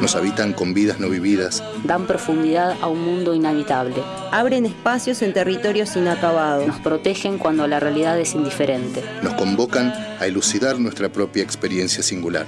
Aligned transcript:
Nos 0.00 0.14
habitan 0.14 0.52
con 0.52 0.74
vidas 0.74 1.00
no 1.00 1.08
vividas. 1.08 1.62
Dan 1.84 2.06
profundidad 2.06 2.76
a 2.80 2.86
un 2.86 3.04
mundo 3.04 3.34
inhabitable. 3.34 3.96
Abren 4.30 4.64
espacios 4.64 5.22
en 5.22 5.32
territorios 5.32 5.96
inacabados. 5.96 6.66
Nos 6.66 6.78
protegen 6.80 7.36
cuando 7.36 7.66
la 7.66 7.80
realidad 7.80 8.18
es 8.18 8.34
indiferente. 8.34 9.02
Nos 9.22 9.34
convocan 9.34 9.92
a 10.20 10.26
elucidar 10.26 10.78
nuestra 10.78 11.08
propia 11.08 11.42
experiencia 11.42 12.02
singular. 12.02 12.46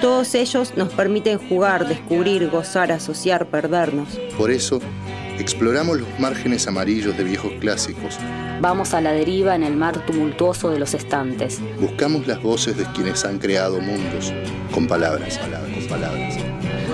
Todos 0.00 0.34
ellos 0.34 0.74
nos 0.76 0.92
permiten 0.92 1.38
jugar, 1.38 1.86
descubrir, 1.86 2.48
gozar, 2.50 2.90
asociar, 2.92 3.46
perdernos. 3.46 4.08
Por 4.36 4.50
eso, 4.50 4.80
exploramos 5.38 6.00
los 6.00 6.08
márgenes 6.18 6.66
amarillos 6.66 7.16
de 7.16 7.24
viejos 7.24 7.52
clásicos. 7.60 8.18
Vamos 8.60 8.92
a 8.94 9.00
la 9.00 9.12
deriva 9.12 9.54
en 9.54 9.62
el 9.62 9.76
mar 9.76 10.04
tumultuoso 10.04 10.70
de 10.70 10.78
los 10.78 10.94
estantes. 10.94 11.60
Buscamos 11.80 12.26
las 12.26 12.42
voces 12.42 12.76
de 12.76 12.84
quienes 12.86 13.24
han 13.24 13.38
creado 13.38 13.80
mundos, 13.80 14.32
con 14.72 14.86
palabras, 14.88 15.38
palabras, 15.38 15.72
con 15.72 15.86
palabras. 15.86 16.36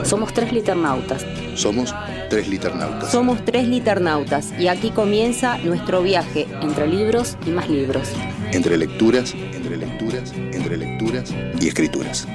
Somos 0.03 0.35
tres 0.35 0.53
liternautas. 0.53 1.25
Somos 1.55 1.95
tres 2.29 2.49
liternautas. 2.49 3.11
Somos 3.11 3.45
tres 3.45 3.67
liternautas 3.67 4.53
y 4.59 4.69
aquí 4.69 4.91
comienza 4.91 5.57
nuestro 5.59 6.03
viaje 6.03 6.47
entre 6.61 6.87
libros 6.87 7.39
y 7.47 7.51
más 7.51 7.71
libros. 7.71 8.09
Entre 8.53 8.77
lecturas, 8.77 9.35
entre 9.35 9.79
lecturas, 9.79 10.33
entre 10.53 10.77
lecturas 10.77 11.33
y 11.61 11.69
escrituras. 11.69 12.27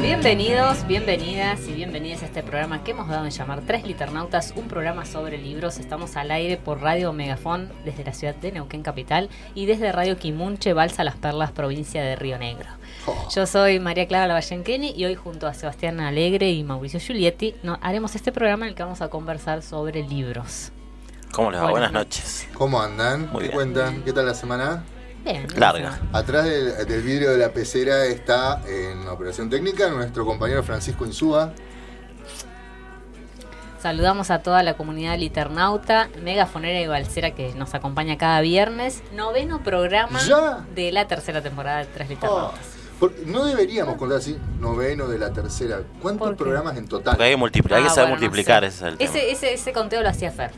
Bienvenidos, 0.00 0.86
bienvenidas 0.86 1.66
y 1.66 1.72
bienvenidas 1.72 2.22
a 2.22 2.26
este 2.26 2.42
programa 2.42 2.84
que 2.84 2.90
hemos 2.90 3.08
dado 3.08 3.24
en 3.24 3.30
llamar 3.30 3.62
Tres 3.66 3.84
Liternautas, 3.84 4.52
un 4.54 4.68
programa 4.68 5.04
sobre 5.06 5.38
libros. 5.38 5.78
Estamos 5.78 6.14
al 6.14 6.30
aire 6.30 6.56
por 6.56 6.82
Radio 6.82 7.12
Megafón 7.12 7.72
desde 7.84 8.04
la 8.04 8.12
ciudad 8.12 8.36
de 8.36 8.52
Neuquén 8.52 8.82
Capital 8.82 9.28
y 9.54 9.66
desde 9.66 9.90
Radio 9.90 10.18
Quimunche, 10.18 10.72
Balsa 10.72 11.04
Las 11.04 11.16
Perlas, 11.16 11.52
provincia 11.52 12.02
de 12.02 12.16
Río 12.16 12.38
Negro. 12.38 12.68
Yo 13.34 13.46
soy 13.46 13.80
María 13.80 14.06
Clara 14.06 14.28
Lavallenqueni 14.28 14.92
y 14.94 15.04
hoy 15.06 15.14
junto 15.16 15.46
a 15.46 15.54
Sebastián 15.54 15.98
Alegre 16.00 16.50
y 16.50 16.62
Mauricio 16.62 17.00
Giulietti 17.00 17.54
haremos 17.80 18.14
este 18.14 18.30
programa 18.30 18.66
en 18.66 18.70
el 18.70 18.74
que 18.76 18.82
vamos 18.82 19.00
a 19.00 19.08
conversar 19.08 19.62
sobre 19.62 20.02
libros. 20.06 20.70
¿Cómo 21.32 21.50
les 21.50 21.60
va? 21.60 21.70
Buenas, 21.70 21.92
noches. 21.92 22.46
¿Cómo 22.54 22.80
andan? 22.80 23.30
Muy 23.32 23.40
¿Qué 23.40 23.48
bien. 23.48 23.52
cuentan? 23.52 24.02
¿Qué 24.02 24.12
tal 24.12 24.26
la 24.26 24.34
semana? 24.34 24.84
Bien. 25.24 25.46
Larga. 25.56 25.98
Atrás 26.12 26.44
del, 26.44 26.86
del 26.86 27.02
vidrio 27.02 27.30
de 27.32 27.38
la 27.38 27.50
pecera 27.52 28.06
está 28.06 28.62
en 28.66 29.06
operación 29.08 29.50
técnica 29.50 29.88
nuestro 29.90 30.24
compañero 30.24 30.62
Francisco 30.62 31.04
Insúa. 31.04 31.52
Saludamos 33.80 34.30
a 34.30 34.40
toda 34.42 34.62
la 34.62 34.74
comunidad 34.74 35.16
liternauta, 35.18 36.10
megafonera 36.22 36.80
y 36.80 36.86
balsera 36.86 37.30
que 37.30 37.54
nos 37.54 37.72
acompaña 37.74 38.18
cada 38.18 38.40
viernes. 38.42 39.02
Noveno 39.14 39.62
programa 39.62 40.20
¿Ya? 40.26 40.66
de 40.74 40.92
la 40.92 41.08
tercera 41.08 41.40
temporada 41.42 41.78
de 41.78 41.86
Tres 41.86 42.10
Liternautas. 42.10 42.60
Por- 42.98 43.14
no 43.26 43.46
deberíamos 43.46 43.96
contar 43.96 44.18
así, 44.18 44.36
noveno 44.58 45.06
de 45.08 45.18
la 45.18 45.32
tercera. 45.32 45.80
¿Cuántos 46.02 46.34
programas 46.36 46.76
en 46.76 46.86
total? 46.88 47.12
Porque 47.14 47.24
hay 47.24 47.30
que, 47.30 47.36
multiplicar, 47.38 47.78
hay 47.78 47.84
que 47.84 47.90
Ah, 47.90 47.94
saber 47.94 48.10
bueno, 48.10 48.16
no 48.16 48.20
multiplicar, 48.28 48.62
sé. 48.64 48.68
ese 48.68 48.76
es 48.76 48.82
el 48.92 48.98
tema. 48.98 49.10
Ese, 49.10 49.30
ese, 49.30 49.52
ese 49.54 49.72
conteo 49.72 50.02
lo 50.02 50.10
hacía 50.10 50.30
Fer. 50.30 50.50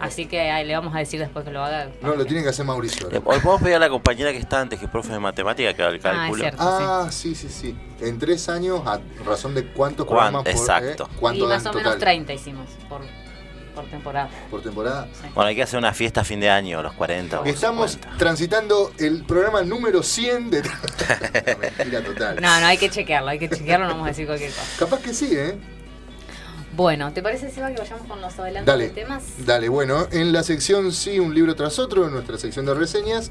Así 0.00 0.26
que 0.26 0.40
ahí 0.50 0.66
le 0.66 0.74
vamos 0.74 0.94
a 0.94 0.98
decir 0.98 1.20
después 1.20 1.44
que 1.44 1.50
lo 1.52 1.62
haga. 1.64 1.88
No, 2.02 2.14
lo 2.14 2.26
tiene 2.26 2.42
que 2.42 2.48
hacer 2.48 2.64
Mauricio. 2.64 3.08
Eh, 3.10 3.20
Hoy 3.24 3.38
podemos 3.40 3.62
pedir 3.62 3.76
a 3.76 3.78
la 3.78 3.88
compañera 3.88 4.32
que 4.32 4.38
está 4.38 4.60
antes, 4.60 4.78
que 4.78 4.86
es 4.86 4.90
profe 4.90 5.12
de 5.12 5.20
matemática, 5.20 5.72
que 5.72 5.82
haga 5.82 5.90
el 5.92 5.94
Ah, 5.94 5.98
es 5.98 6.02
cálculo. 6.18 6.40
cierto. 6.42 6.58
Ah, 6.60 7.08
sí, 7.10 7.34
sí, 7.34 7.48
sí. 7.48 7.76
En 8.00 8.18
tres 8.18 8.48
años, 8.48 8.82
a 8.86 9.00
razón 9.24 9.54
de 9.54 9.66
cuántos 9.66 10.06
Cuán- 10.06 10.32
programas 10.32 10.42
por, 10.42 10.52
exacto. 10.52 11.04
eh, 11.04 11.16
cuánto 11.18 11.44
y 11.44 11.48
más 11.48 11.64
o 11.66 11.68
menos 11.72 11.82
total 11.84 11.98
30 12.00 12.32
hicimos 12.34 12.68
por, 12.88 13.02
por 13.74 13.84
temporada. 13.86 14.28
por 14.50 14.62
temporada. 14.62 15.08
Sí. 15.12 15.28
Bueno, 15.34 15.48
hay 15.48 15.54
que 15.56 15.62
hacer 15.62 15.78
una 15.78 15.92
fiesta 15.94 16.20
a 16.22 16.24
fin 16.24 16.40
de 16.40 16.50
año, 16.50 16.82
los 16.82 16.92
40 16.94 17.40
o 17.40 17.44
Estamos 17.44 17.92
50. 17.92 18.18
transitando 18.18 18.92
el 18.98 19.24
programa 19.24 19.62
número 19.62 20.02
100 20.02 20.50
de... 20.50 20.62
Mentira 21.78 22.02
total. 22.02 22.36
No, 22.40 22.60
no, 22.60 22.66
hay 22.66 22.78
que 22.78 22.90
chequearlo, 22.90 23.30
hay 23.30 23.38
que 23.38 23.48
chequearlo, 23.48 23.86
no 23.86 23.92
vamos 23.92 24.06
a 24.06 24.10
decir 24.10 24.26
cualquier 24.26 24.50
cosa. 24.50 24.62
Capaz 24.78 25.00
que 25.00 25.14
sí, 25.14 25.28
¿eh? 25.32 25.56
Bueno, 26.76 27.12
¿te 27.12 27.22
parece, 27.22 27.50
Seba, 27.50 27.70
que 27.72 27.78
vayamos 27.78 28.06
con 28.06 28.20
los 28.20 28.38
adelantos 28.38 28.66
Dale, 28.72 28.88
de 28.88 28.94
temas? 28.94 29.22
dale, 29.46 29.68
bueno, 29.68 30.08
en 30.10 30.32
la 30.32 30.42
sección 30.42 30.92
sí, 30.92 31.20
un 31.20 31.34
libro 31.34 31.54
tras 31.54 31.78
otro, 31.78 32.06
en 32.06 32.12
nuestra 32.12 32.36
sección 32.38 32.66
de 32.66 32.74
reseñas, 32.74 33.30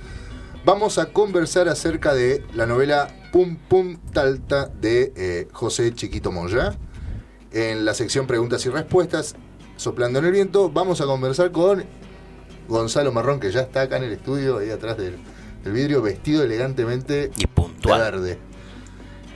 vamos 0.63 0.97
a 0.97 1.07
conversar 1.07 1.67
acerca 1.67 2.13
de 2.13 2.43
la 2.53 2.65
novela 2.65 3.09
Pum 3.33 3.57
Pum 3.57 3.97
Talta 4.13 4.67
de 4.67 5.11
eh, 5.15 5.47
José 5.51 5.93
Chiquito 5.93 6.31
Moya. 6.31 6.75
En 7.51 7.83
la 7.85 7.93
sección 7.93 8.27
preguntas 8.27 8.65
y 8.65 8.69
respuestas, 8.69 9.35
soplando 9.75 10.19
en 10.19 10.25
el 10.25 10.31
viento, 10.31 10.69
vamos 10.69 11.01
a 11.01 11.05
conversar 11.05 11.51
con 11.51 11.83
Gonzalo 12.69 13.11
Marrón, 13.11 13.39
que 13.41 13.51
ya 13.51 13.61
está 13.61 13.81
acá 13.81 13.97
en 13.97 14.03
el 14.03 14.13
estudio, 14.13 14.59
ahí 14.59 14.69
atrás 14.69 14.97
del, 14.97 15.17
del 15.63 15.73
vidrio, 15.73 16.01
vestido 16.01 16.43
elegantemente 16.43 17.29
Y 17.35 17.41
de 17.41 17.47
puntual. 17.49 17.99
verde. 17.99 18.39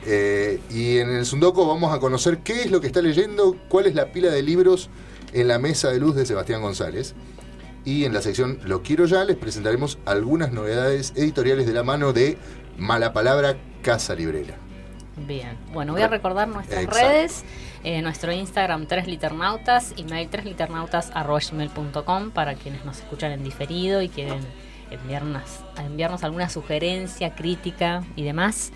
Eh, 0.09 0.61
y 0.71 0.99
en 0.99 1.09
el 1.09 1.25
Sundoco 1.25 1.67
vamos 1.67 1.93
a 1.93 1.99
conocer 1.99 2.37
qué 2.39 2.61
es 2.61 2.71
lo 2.71 2.79
que 2.79 2.87
está 2.87 3.01
leyendo, 3.01 3.57
cuál 3.67 3.87
es 3.87 3.95
la 3.95 4.13
pila 4.13 4.29
de 4.29 4.41
libros 4.41 4.89
en 5.33 5.49
la 5.49 5.59
mesa 5.59 5.89
de 5.89 5.99
luz 5.99 6.15
de 6.15 6.25
Sebastián 6.25 6.61
González. 6.61 7.13
Y 7.83 8.05
en 8.05 8.13
la 8.13 8.21
sección 8.21 8.59
Lo 8.63 8.83
quiero 8.83 9.05
ya 9.05 9.25
les 9.25 9.35
presentaremos 9.35 9.99
algunas 10.05 10.51
novedades 10.53 11.11
editoriales 11.15 11.65
de 11.67 11.73
la 11.73 11.83
mano 11.83 12.13
de 12.13 12.37
Mala 12.77 13.11
Palabra 13.11 13.57
Casa 13.81 14.15
Librera. 14.15 14.55
Bien, 15.27 15.57
bueno, 15.73 15.93
voy 15.93 16.03
a 16.03 16.07
recordar 16.07 16.47
nuestras 16.47 16.83
Exacto. 16.83 17.07
redes. 17.07 17.43
eh, 17.83 18.01
nuestro 18.01 18.31
Instagram 18.31 18.87
3 18.87 19.07
liternautas, 19.07 19.93
email 19.97 20.29
3 20.29 20.45
liternautas.com 20.45 22.31
para 22.31 22.55
quienes 22.55 22.85
nos 22.85 22.99
escuchan 22.99 23.31
en 23.31 23.43
diferido 23.43 24.01
y 24.01 24.09
quieren 24.09 24.39
enviarnos, 24.91 25.61
enviarnos 25.77 26.23
alguna 26.23 26.49
sugerencia, 26.49 27.35
crítica 27.35 28.03
y 28.15 28.23
demás. 28.23 28.71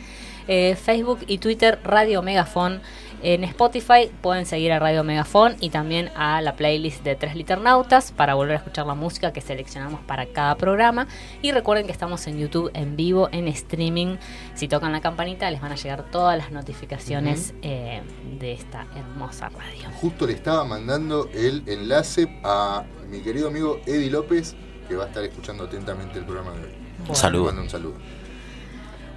Eh, 0.53 0.75
Facebook 0.75 1.19
y 1.27 1.37
Twitter 1.37 1.79
Radio 1.81 2.21
Megafon. 2.21 2.81
En 3.23 3.45
Spotify 3.45 4.11
pueden 4.19 4.45
seguir 4.45 4.73
a 4.73 4.79
Radio 4.79 5.01
Megafon 5.01 5.55
y 5.61 5.69
también 5.69 6.09
a 6.13 6.41
la 6.41 6.57
playlist 6.57 7.05
de 7.05 7.15
Tres 7.15 7.37
Liternautas 7.37 8.11
para 8.11 8.33
volver 8.33 8.55
a 8.55 8.57
escuchar 8.57 8.85
la 8.85 8.93
música 8.93 9.31
que 9.31 9.39
seleccionamos 9.39 10.01
para 10.01 10.25
cada 10.25 10.57
programa. 10.57 11.07
Y 11.41 11.53
recuerden 11.53 11.85
que 11.85 11.93
estamos 11.93 12.27
en 12.27 12.37
YouTube 12.37 12.69
en 12.73 12.97
vivo, 12.97 13.29
en 13.31 13.47
streaming. 13.47 14.17
Si 14.53 14.67
tocan 14.67 14.91
la 14.91 14.99
campanita 14.99 15.49
les 15.49 15.61
van 15.61 15.71
a 15.71 15.75
llegar 15.75 16.11
todas 16.11 16.37
las 16.37 16.51
notificaciones 16.51 17.53
eh, 17.61 18.01
de 18.37 18.51
esta 18.51 18.87
hermosa 18.97 19.47
radio. 19.47 19.89
Justo 20.01 20.27
le 20.27 20.33
estaba 20.33 20.65
mandando 20.65 21.29
el 21.33 21.63
enlace 21.65 22.27
a 22.43 22.83
mi 23.09 23.21
querido 23.21 23.47
amigo 23.47 23.79
Eddie 23.85 24.09
López, 24.09 24.57
que 24.89 24.97
va 24.97 25.05
a 25.05 25.07
estar 25.07 25.23
escuchando 25.23 25.63
atentamente 25.63 26.19
el 26.19 26.25
programa 26.25 26.51
de 26.57 26.65
hoy. 26.65 26.73
Bueno. 26.97 27.15
Salud. 27.15 27.39
Le 27.39 27.45
mando 27.45 27.61
un 27.61 27.69
saludo. 27.69 28.20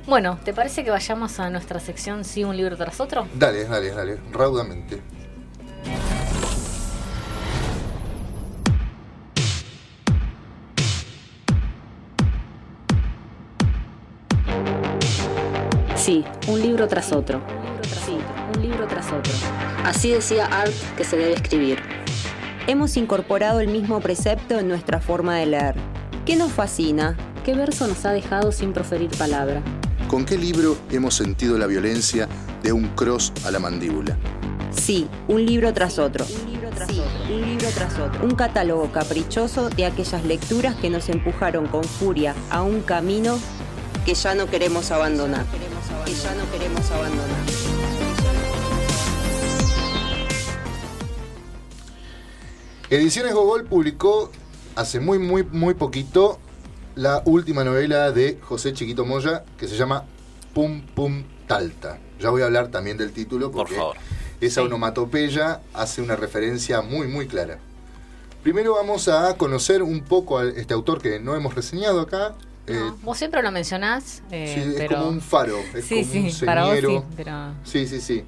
Bueno, 0.06 0.38
¿te 0.44 0.52
parece 0.52 0.84
que 0.84 0.90
vayamos 0.90 1.40
a 1.40 1.48
nuestra 1.48 1.80
sección 1.80 2.24
Sí, 2.24 2.44
un 2.44 2.56
libro 2.56 2.76
tras 2.76 3.00
otro? 3.00 3.26
Dale, 3.34 3.64
dale, 3.64 3.90
dale, 3.90 4.20
raudamente. 4.32 5.00
Sí, 15.96 16.22
un 16.48 16.60
libro 16.60 16.86
tras 16.86 17.10
otro. 17.12 17.40
Sí, 18.04 18.18
un 18.54 18.60
libro 18.60 18.86
tras 18.86 19.10
otro. 19.10 19.32
Así 19.84 20.10
decía 20.10 20.44
Art 20.44 20.74
que 20.98 21.04
se 21.04 21.16
debe 21.16 21.32
escribir. 21.32 21.78
Hemos 22.66 22.98
incorporado 22.98 23.60
el 23.60 23.68
mismo 23.68 24.00
precepto 24.00 24.58
en 24.58 24.68
nuestra 24.68 25.00
forma 25.00 25.36
de 25.36 25.46
leer. 25.46 25.76
¿Qué 26.26 26.36
nos 26.36 26.52
fascina? 26.52 27.16
¿Qué 27.42 27.54
verso 27.54 27.86
nos 27.86 28.04
ha 28.04 28.12
dejado 28.12 28.52
sin 28.52 28.74
proferir 28.74 29.08
palabra? 29.16 29.62
¿Con 30.08 30.26
qué 30.26 30.36
libro 30.36 30.76
hemos 30.90 31.14
sentido 31.14 31.58
la 31.58 31.66
violencia 31.66 32.28
de 32.62 32.72
un 32.72 32.88
cross 32.88 33.32
a 33.44 33.50
la 33.50 33.58
mandíbula? 33.58 34.16
Sí, 34.70 35.08
un 35.28 35.44
libro 35.46 35.72
tras 35.72 35.98
otro. 35.98 36.24
Sí, 36.24 36.36
un 37.32 37.40
libro 37.40 37.68
tras 37.74 37.98
otro. 37.98 38.24
Un 38.24 38.34
catálogo 38.34 38.92
caprichoso 38.92 39.70
de 39.70 39.86
aquellas 39.86 40.24
lecturas 40.24 40.74
que 40.76 40.90
nos 40.90 41.08
empujaron 41.08 41.66
con 41.66 41.84
furia 41.84 42.34
a 42.50 42.62
un 42.62 42.82
camino 42.82 43.38
que 44.04 44.14
ya 44.14 44.34
no 44.34 44.46
queremos 44.46 44.90
abandonar. 44.90 45.46
Que 46.04 46.12
ya 46.12 46.34
no 46.34 46.50
queremos 46.52 46.90
abandonar. 46.90 47.40
Ediciones 52.90 53.32
Gogol 53.32 53.64
publicó 53.64 54.30
hace 54.76 55.00
muy, 55.00 55.18
muy, 55.18 55.44
muy 55.44 55.74
poquito 55.74 56.38
la 56.96 57.22
última 57.24 57.64
novela 57.64 58.12
de 58.12 58.38
José 58.42 58.72
Chiquito 58.72 59.04
Moya 59.04 59.44
que 59.58 59.66
se 59.68 59.76
llama 59.76 60.04
Pum 60.52 60.82
Pum 60.94 61.24
Talta. 61.46 61.98
Ya 62.20 62.30
voy 62.30 62.42
a 62.42 62.46
hablar 62.46 62.68
también 62.68 62.96
del 62.96 63.12
título 63.12 63.50
Por 63.50 63.62
porque 63.62 63.74
favor. 63.76 63.96
esa 64.40 64.62
onomatopeya 64.62 65.60
hace 65.72 66.00
una 66.02 66.16
referencia 66.16 66.80
muy 66.82 67.08
muy 67.08 67.26
clara. 67.26 67.58
Primero 68.42 68.74
vamos 68.74 69.08
a 69.08 69.36
conocer 69.36 69.82
un 69.82 70.02
poco 70.02 70.38
a 70.38 70.44
este 70.44 70.74
autor 70.74 71.00
que 71.00 71.18
no 71.18 71.34
hemos 71.34 71.54
reseñado 71.54 72.00
acá. 72.00 72.34
Eh, 72.66 72.74
No, 72.74 72.96
vos 73.02 73.18
siempre 73.18 73.42
lo 73.42 73.50
mencionás, 73.50 74.22
eh, 74.30 74.52
sí, 74.54 74.70
es 74.70 74.74
pero... 74.76 74.96
como 74.98 75.08
un 75.10 75.20
faro, 75.20 75.58
es 75.74 75.84
sí, 75.86 76.02
como 76.04 76.24
un 76.24 76.30
sí, 76.30 76.44
para 76.46 76.64
vos 76.64 76.74
sí, 76.76 76.80
señero. 76.82 77.04
pero... 77.16 77.54
Sí, 77.64 77.86
sí, 77.86 78.00
sí. 78.00 78.24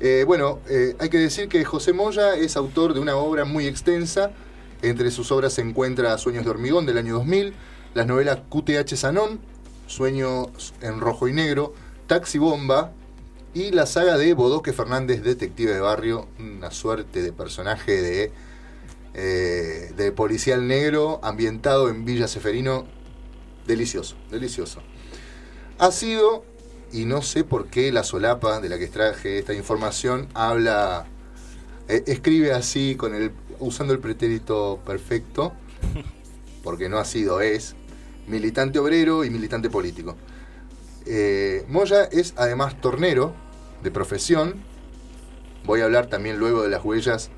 Eh, 0.00 0.24
bueno, 0.26 0.60
eh, 0.68 0.94
hay 0.98 1.08
que 1.08 1.18
decir 1.18 1.48
que 1.48 1.64
José 1.64 1.92
Moya 1.92 2.34
es 2.34 2.56
autor 2.56 2.94
de 2.94 3.00
una 3.00 3.16
obra 3.16 3.44
muy 3.44 3.66
extensa. 3.66 4.30
Entre 4.80 5.10
sus 5.10 5.32
obras 5.32 5.54
se 5.54 5.60
encuentra 5.62 6.16
Sueños 6.18 6.44
de 6.44 6.50
Hormigón 6.50 6.86
del 6.86 6.98
año 6.98 7.14
2000, 7.14 7.52
las 7.94 8.06
novelas 8.06 8.40
QTH 8.48 8.94
Sanón, 8.96 9.40
Sueños 9.86 10.74
en 10.80 11.00
Rojo 11.00 11.28
y 11.28 11.32
Negro, 11.32 11.72
Taxi 12.06 12.38
Bomba 12.38 12.92
y 13.54 13.70
la 13.70 13.86
saga 13.86 14.18
de 14.18 14.34
Bodoque 14.34 14.72
Fernández, 14.72 15.22
Detective 15.22 15.74
de 15.74 15.80
Barrio, 15.80 16.28
una 16.38 16.70
suerte 16.70 17.22
de 17.22 17.32
personaje 17.32 18.02
de, 18.02 18.32
eh, 19.14 19.92
de 19.96 20.12
policial 20.12 20.68
negro 20.68 21.20
ambientado 21.22 21.88
en 21.88 22.04
Villa 22.04 22.28
Seferino. 22.28 22.86
Delicioso, 23.66 24.16
delicioso. 24.30 24.80
Ha 25.78 25.90
sido 25.90 26.44
y 26.92 27.04
no 27.04 27.22
sé 27.22 27.44
por 27.44 27.68
qué 27.68 27.92
la 27.92 28.02
solapa 28.02 28.60
de 28.60 28.68
la 28.68 28.78
que 28.78 28.84
extraje 28.84 29.38
esta 29.38 29.54
información 29.54 30.28
habla, 30.34 31.06
eh, 31.88 32.02
escribe 32.06 32.52
así 32.52 32.94
con 32.96 33.14
el, 33.14 33.32
usando 33.58 33.92
el 33.92 34.00
pretérito 34.00 34.80
perfecto, 34.86 35.52
porque 36.62 36.88
no 36.88 36.98
ha 36.98 37.04
sido, 37.04 37.40
es 37.40 37.76
militante 38.28 38.78
obrero 38.78 39.24
y 39.24 39.30
militante 39.30 39.70
político. 39.70 40.16
Eh, 41.06 41.64
Moya 41.68 42.04
es 42.04 42.34
además 42.36 42.80
tornero 42.80 43.34
de 43.82 43.90
profesión. 43.90 44.56
Voy 45.64 45.80
a 45.80 45.84
hablar 45.84 46.06
también 46.06 46.38
luego 46.38 46.62
de 46.62 46.68
las 46.68 46.84
huellas 46.84 47.30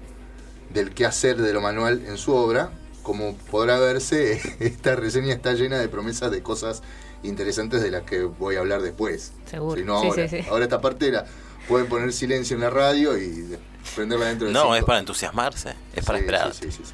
del 0.73 0.93
quehacer 0.93 1.37
de 1.37 1.53
lo 1.53 1.61
manual 1.61 2.03
en 2.07 2.17
su 2.19 2.33
obra. 2.35 2.73
Como 3.03 3.35
podrá 3.51 3.79
verse, 3.79 4.41
esta 4.61 4.97
reseña 4.97 5.35
está 5.35 5.53
llena 5.55 5.79
de 5.79 5.89
promesas 5.89 6.31
de 6.31 6.43
cosas 6.43 6.83
interesantes 7.23 7.83
de 7.83 7.91
las 7.91 8.03
que 8.03 8.23
voy 8.23 8.57
a 8.57 8.61
hablar 8.61 8.83
después. 8.83 9.33
Seguro. 9.47 9.77
Si 9.79 9.85
no 9.85 10.01
Sí, 10.01 10.07
ahora. 10.09 10.29
sí, 10.29 10.43
sí. 10.43 10.49
Ahora 10.49 10.65
esta 10.65 10.81
parte 10.81 11.11
la 11.11 11.25
pueden 11.69 11.87
poner 11.89 12.13
silencio 12.13 12.55
en 12.57 12.63
la 12.63 12.71
radio 12.71 13.17
y 13.19 13.57
prenderla 13.95 14.27
dentro 14.27 14.47
de 14.49 14.53
No, 14.53 14.63
cinco. 14.63 14.75
es 14.77 14.85
para 14.85 14.99
entusiasmarse, 15.01 15.75
es 15.95 16.05
para 16.05 16.19
Sí, 16.19 16.25
esperar. 16.25 16.55
sí, 16.55 16.65
sí, 16.65 16.71
sí, 16.73 16.83
sí. 16.85 16.93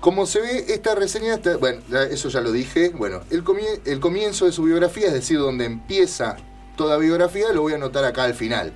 Como 0.00 0.26
se 0.26 0.40
ve, 0.40 0.64
esta 0.68 0.94
reseña, 0.94 1.34
está- 1.34 1.56
bueno, 1.56 1.80
eso 2.10 2.28
ya 2.28 2.40
lo 2.40 2.52
dije. 2.52 2.90
Bueno, 2.90 3.22
el, 3.30 3.42
el 3.84 4.00
comienzo 4.00 4.44
de 4.46 4.52
su 4.52 4.62
biografía, 4.62 5.08
es 5.08 5.14
decir, 5.14 5.38
donde 5.38 5.64
empieza 5.64 6.36
toda 6.76 6.96
biografía, 6.98 7.52
lo 7.52 7.62
voy 7.62 7.72
a 7.72 7.76
anotar 7.76 8.04
acá 8.04 8.24
al 8.24 8.34
final, 8.34 8.72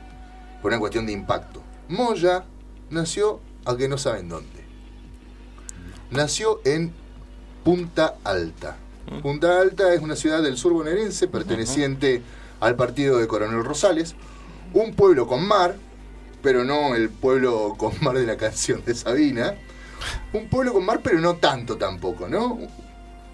por 0.63 0.71
una 0.73 0.81
cuestión 0.81 1.07
de 1.07 1.13
impacto. 1.13 1.63
Moya 1.89 2.45
nació 2.89 3.41
a 3.65 3.77
que 3.77 3.89
no 3.89 3.99
saben 3.99 4.29
dónde. 4.29 4.61
Nació 6.11 6.61
en 6.65 6.93
Punta 7.65 8.17
Alta. 8.25 8.77
Punta 9.23 9.61
Alta 9.61 9.93
es 9.93 10.01
una 10.01 10.17
ciudad 10.17 10.43
del 10.43 10.57
sur 10.57 10.73
bonaerense 10.73 11.27
perteneciente 11.29 12.23
al 12.61 12.77
partido 12.77 13.19
de 13.19 13.27
Coronel 13.27 13.65
Rosales, 13.65 14.15
un 14.73 14.95
pueblo 14.95 15.27
con 15.27 15.47
mar, 15.47 15.77
pero 16.43 16.65
no 16.65 16.95
el 16.95 17.11
pueblo 17.11 17.75
con 17.77 17.93
mar 18.03 18.17
de 18.17 18.27
la 18.27 18.37
canción 18.37 18.83
de 18.85 18.95
Sabina. 18.95 19.55
Un 20.33 20.49
pueblo 20.49 20.73
con 20.73 20.85
mar, 20.85 21.01
pero 21.03 21.21
no 21.21 21.37
tanto 21.37 21.77
tampoco, 21.77 22.29
¿no? 22.29 22.59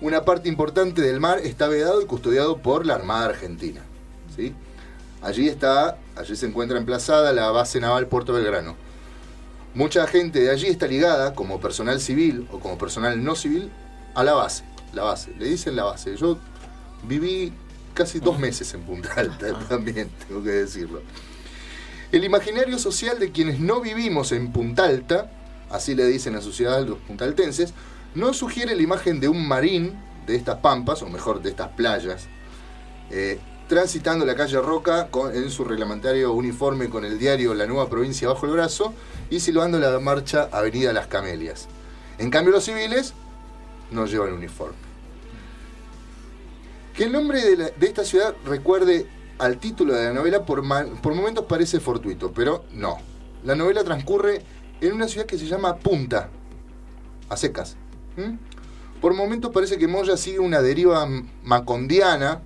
Una 0.00 0.24
parte 0.24 0.48
importante 0.48 1.00
del 1.02 1.20
mar 1.20 1.38
está 1.38 1.68
vedado 1.68 2.02
y 2.02 2.06
custodiado 2.06 2.58
por 2.58 2.84
la 2.84 2.94
Armada 2.94 3.26
Argentina. 3.26 3.82
¿sí? 4.34 4.54
Allí 5.22 5.48
está, 5.48 5.98
allí 6.16 6.36
se 6.36 6.46
encuentra 6.46 6.78
emplazada 6.78 7.32
la 7.32 7.50
base 7.50 7.80
naval 7.80 8.06
Puerto 8.06 8.32
Belgrano. 8.32 8.76
Mucha 9.74 10.06
gente 10.06 10.40
de 10.40 10.50
allí 10.50 10.68
está 10.68 10.86
ligada, 10.86 11.34
como 11.34 11.60
personal 11.60 12.00
civil 12.00 12.48
o 12.52 12.60
como 12.60 12.78
personal 12.78 13.22
no 13.22 13.34
civil, 13.34 13.70
a 14.14 14.24
la 14.24 14.34
base. 14.34 14.64
La 14.92 15.02
base, 15.02 15.34
le 15.38 15.46
dicen 15.46 15.76
la 15.76 15.84
base. 15.84 16.16
Yo 16.16 16.38
viví 17.02 17.52
casi 17.94 18.20
dos 18.20 18.38
meses 18.38 18.72
en 18.74 18.82
Punta 18.82 19.12
Alta, 19.16 19.58
también 19.68 20.10
tengo 20.26 20.42
que 20.42 20.50
decirlo. 20.50 21.02
El 22.12 22.24
imaginario 22.24 22.78
social 22.78 23.18
de 23.18 23.32
quienes 23.32 23.58
no 23.58 23.80
vivimos 23.80 24.32
en 24.32 24.52
Punta 24.52 24.84
Alta, 24.84 25.30
así 25.70 25.94
le 25.94 26.06
dicen 26.06 26.36
a 26.36 26.40
su 26.40 26.52
ciudad 26.52 26.86
los 26.86 26.98
puntaltenses, 26.98 27.74
no 28.14 28.32
sugiere 28.32 28.74
la 28.74 28.82
imagen 28.82 29.20
de 29.20 29.28
un 29.28 29.46
marín 29.46 29.94
de 30.26 30.36
estas 30.36 30.56
pampas, 30.56 31.02
o 31.02 31.08
mejor, 31.08 31.42
de 31.42 31.50
estas 31.50 31.68
playas, 31.68 32.26
eh, 33.10 33.38
transitando 33.68 34.24
la 34.24 34.34
calle 34.34 34.60
Roca 34.60 35.08
en 35.32 35.50
su 35.50 35.64
reglamentario 35.64 36.32
uniforme 36.32 36.88
con 36.88 37.04
el 37.04 37.18
diario 37.18 37.54
La 37.54 37.66
Nueva 37.66 37.88
Provincia 37.88 38.28
bajo 38.28 38.46
el 38.46 38.52
brazo 38.52 38.94
y 39.28 39.40
silbando 39.40 39.78
la 39.78 39.98
marcha 40.00 40.48
Avenida 40.52 40.92
Las 40.92 41.08
Camelias. 41.08 41.68
En 42.18 42.30
cambio, 42.30 42.52
los 42.52 42.64
civiles 42.64 43.12
no 43.90 44.06
llevan 44.06 44.32
uniforme. 44.32 44.76
Que 46.94 47.04
el 47.04 47.12
nombre 47.12 47.42
de, 47.56 47.74
esta 47.82 48.04
ciudad 48.04 48.34
recuerde 48.46 49.06
al 49.38 49.58
título 49.58 49.92
de 49.92 50.06
la 50.06 50.12
novela 50.14 50.46
por 50.46 50.62
momentos 50.62 51.44
parece 51.44 51.78
fortuito, 51.80 52.32
pero 52.32 52.64
no. 52.72 52.98
La 53.44 53.54
novela 53.54 53.84
transcurre 53.84 54.42
en 54.80 54.92
una 54.92 55.08
ciudad 55.08 55.26
que 55.26 55.38
se 55.38 55.46
llama 55.46 55.76
Punta, 55.76 56.28
a 57.28 57.36
secas. 57.36 57.76
¿m? 58.16 58.38
Por 59.00 59.14
momentos 59.14 59.50
parece 59.52 59.78
que 59.78 59.88
Moya 59.88 60.16
sigue 60.16 60.38
una 60.38 60.62
deriva 60.62 61.06
macondiana, 61.42 62.40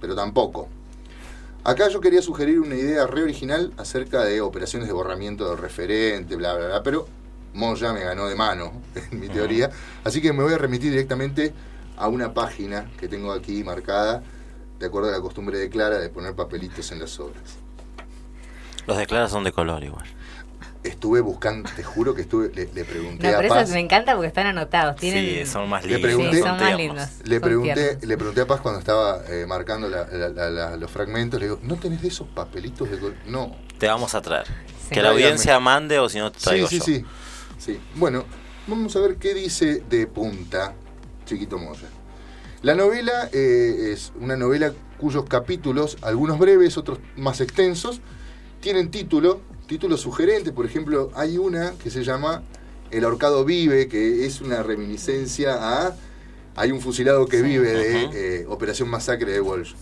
pero 0.00 0.14
tampoco. 0.14 0.68
Acá 1.64 1.88
yo 1.88 2.00
quería 2.00 2.22
sugerir 2.22 2.60
una 2.60 2.74
idea 2.74 3.06
re 3.06 3.22
original 3.22 3.72
acerca 3.76 4.24
de 4.24 4.40
operaciones 4.40 4.88
de 4.88 4.94
borramiento 4.94 5.48
de 5.48 5.56
referente, 5.56 6.34
bla, 6.34 6.54
bla, 6.54 6.66
bla, 6.66 6.82
pero 6.82 7.06
Moya 7.54 7.92
me 7.92 8.00
ganó 8.00 8.26
de 8.26 8.34
mano 8.34 8.72
en 9.12 9.20
mi 9.20 9.28
teoría, 9.28 9.70
así 10.02 10.20
que 10.20 10.32
me 10.32 10.42
voy 10.42 10.54
a 10.54 10.58
remitir 10.58 10.90
directamente 10.90 11.52
a 11.96 12.08
una 12.08 12.34
página 12.34 12.90
que 12.98 13.06
tengo 13.06 13.32
aquí 13.32 13.62
marcada, 13.62 14.22
de 14.80 14.86
acuerdo 14.86 15.10
a 15.10 15.12
la 15.12 15.20
costumbre 15.20 15.58
de 15.58 15.68
Clara 15.68 15.98
de 15.98 16.08
poner 16.08 16.34
papelitos 16.34 16.90
en 16.90 16.98
las 16.98 17.20
obras. 17.20 17.58
Los 18.86 18.96
de 18.96 19.06
Clara 19.06 19.28
son 19.28 19.44
de 19.44 19.52
color 19.52 19.84
igual. 19.84 20.06
Estuve 20.84 21.20
buscando, 21.20 21.70
te 21.76 21.84
juro 21.84 22.12
que 22.14 22.22
estuve, 22.22 22.50
le, 22.52 22.68
le 22.72 22.84
pregunté 22.84 23.30
No, 23.30 23.38
a 23.38 23.42
Paz. 23.48 23.70
me 23.70 23.78
encanta 23.78 24.14
porque 24.14 24.26
están 24.26 24.46
anotados. 24.48 24.96
Tienen... 24.96 25.24
Sí, 25.46 25.50
son 25.50 25.68
más 25.68 25.84
Le 25.84 25.98
lindos. 25.98 26.10
pregunté- 26.10 26.36
Sí, 26.36 26.42
son 26.42 26.56
más 26.58 26.76
lindos. 26.76 27.08
Le 27.24 27.40
pregunté, 27.40 27.98
le 28.02 28.16
pregunté 28.16 28.40
a 28.40 28.46
Paz 28.48 28.60
cuando 28.60 28.80
estaba 28.80 29.22
eh, 29.28 29.46
marcando 29.46 29.88
la- 29.88 30.08
la- 30.08 30.28
la- 30.28 30.50
la- 30.50 30.76
los 30.76 30.90
fragmentos, 30.90 31.38
le 31.38 31.46
digo, 31.46 31.60
¿no 31.62 31.76
tenés 31.76 32.02
de 32.02 32.08
esos 32.08 32.26
papelitos 32.26 32.90
de 32.90 32.98
col-?" 32.98 33.16
No. 33.26 33.54
Te 33.78 33.86
vamos 33.86 34.14
a 34.16 34.22
traer. 34.22 34.46
Sí. 34.46 34.90
Que 34.94 35.02
la 35.02 35.10
audiencia 35.10 35.60
mande 35.60 36.00
o 36.00 36.08
si 36.08 36.18
no 36.18 36.32
te 36.32 36.38
Sí, 36.40 36.44
traigo 36.46 36.66
sí, 36.66 36.78
yo. 36.78 36.84
sí, 36.84 37.04
sí. 37.58 37.80
Bueno, 37.94 38.24
vamos 38.66 38.96
a 38.96 39.00
ver 39.00 39.16
qué 39.18 39.34
dice 39.34 39.84
de 39.88 40.08
punta 40.08 40.74
Chiquito 41.26 41.58
Moya. 41.58 41.88
La 42.62 42.74
novela 42.74 43.28
eh, 43.32 43.90
es 43.92 44.12
una 44.20 44.36
novela 44.36 44.72
cuyos 44.98 45.24
capítulos, 45.26 45.96
algunos 46.02 46.38
breves, 46.40 46.76
otros 46.76 46.98
más 47.16 47.40
extensos, 47.40 48.00
tienen 48.60 48.90
título, 48.90 49.40
títulos 49.66 50.00
sugerentes. 50.00 50.52
Por 50.52 50.66
ejemplo, 50.66 51.10
hay 51.14 51.38
una 51.38 51.72
que 51.72 51.90
se 51.90 52.04
llama 52.04 52.42
El 52.90 53.04
ahorcado 53.04 53.44
vive, 53.44 53.88
que 53.88 54.26
es 54.26 54.40
una 54.40 54.62
reminiscencia 54.62 55.56
a 55.60 55.96
Hay 56.54 56.70
un 56.70 56.80
fusilado 56.80 57.26
que 57.26 57.40
vive 57.42 57.72
de 57.72 58.40
eh, 58.42 58.46
Operación 58.48 58.88
Masacre 58.88 59.32
de 59.32 59.40
Walsh. 59.40 59.74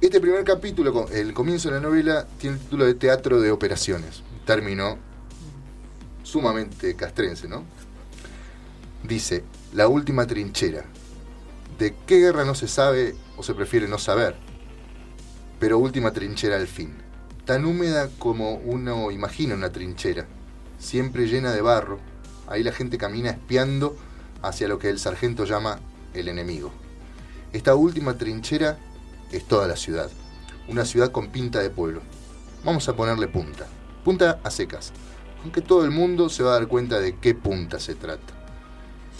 Este 0.00 0.20
primer 0.20 0.44
capítulo, 0.44 1.08
el 1.10 1.34
comienzo 1.34 1.70
de 1.70 1.74
la 1.76 1.80
novela, 1.80 2.26
tiene 2.38 2.56
el 2.56 2.62
título 2.62 2.84
de 2.84 2.94
Teatro 2.94 3.40
de 3.40 3.50
Operaciones. 3.50 4.22
Un 4.32 4.44
término 4.44 4.98
sumamente 6.22 6.94
castrense, 6.94 7.48
¿no? 7.48 7.64
Dice, 9.02 9.42
la 9.72 9.88
última 9.88 10.26
trinchera. 10.26 10.84
¿De 11.78 11.94
qué 12.06 12.18
guerra 12.18 12.44
no 12.44 12.54
se 12.54 12.68
sabe 12.68 13.16
o 13.36 13.42
se 13.42 13.54
prefiere 13.54 13.88
no 13.88 13.98
saber? 13.98 14.36
Pero 15.58 15.78
última 15.78 16.12
trinchera 16.12 16.56
al 16.56 16.66
fin. 16.66 17.07
Tan 17.48 17.64
húmeda 17.64 18.10
como 18.18 18.56
uno 18.56 19.10
imagina 19.10 19.54
una 19.54 19.72
trinchera. 19.72 20.26
Siempre 20.78 21.28
llena 21.28 21.50
de 21.50 21.62
barro. 21.62 21.98
Ahí 22.46 22.62
la 22.62 22.72
gente 22.72 22.98
camina 22.98 23.30
espiando 23.30 23.96
hacia 24.42 24.68
lo 24.68 24.78
que 24.78 24.90
el 24.90 24.98
sargento 24.98 25.46
llama 25.46 25.80
el 26.12 26.28
enemigo. 26.28 26.70
Esta 27.54 27.74
última 27.74 28.18
trinchera 28.18 28.76
es 29.32 29.48
toda 29.48 29.66
la 29.66 29.76
ciudad. 29.76 30.10
Una 30.68 30.84
ciudad 30.84 31.10
con 31.10 31.28
pinta 31.28 31.60
de 31.60 31.70
pueblo. 31.70 32.02
Vamos 32.64 32.86
a 32.90 32.94
ponerle 32.94 33.28
punta. 33.28 33.66
Punta 34.04 34.40
a 34.44 34.50
secas. 34.50 34.92
Aunque 35.42 35.62
todo 35.62 35.86
el 35.86 35.90
mundo 35.90 36.28
se 36.28 36.42
va 36.42 36.50
a 36.50 36.58
dar 36.58 36.68
cuenta 36.68 37.00
de 37.00 37.16
qué 37.16 37.34
punta 37.34 37.80
se 37.80 37.94
trata. 37.94 38.34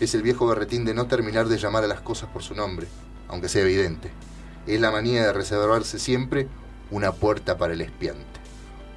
Es 0.00 0.14
el 0.14 0.20
viejo 0.20 0.46
berretín 0.46 0.84
de 0.84 0.92
no 0.92 1.06
terminar 1.06 1.48
de 1.48 1.56
llamar 1.56 1.84
a 1.84 1.88
las 1.88 2.02
cosas 2.02 2.28
por 2.28 2.42
su 2.42 2.54
nombre, 2.54 2.88
aunque 3.26 3.48
sea 3.48 3.62
evidente. 3.62 4.10
Es 4.66 4.78
la 4.82 4.90
manía 4.90 5.24
de 5.24 5.32
reservarse 5.32 5.98
siempre 5.98 6.46
una 6.90 7.12
puerta 7.12 7.56
para 7.58 7.72
el 7.74 7.80
espiante. 7.80 8.24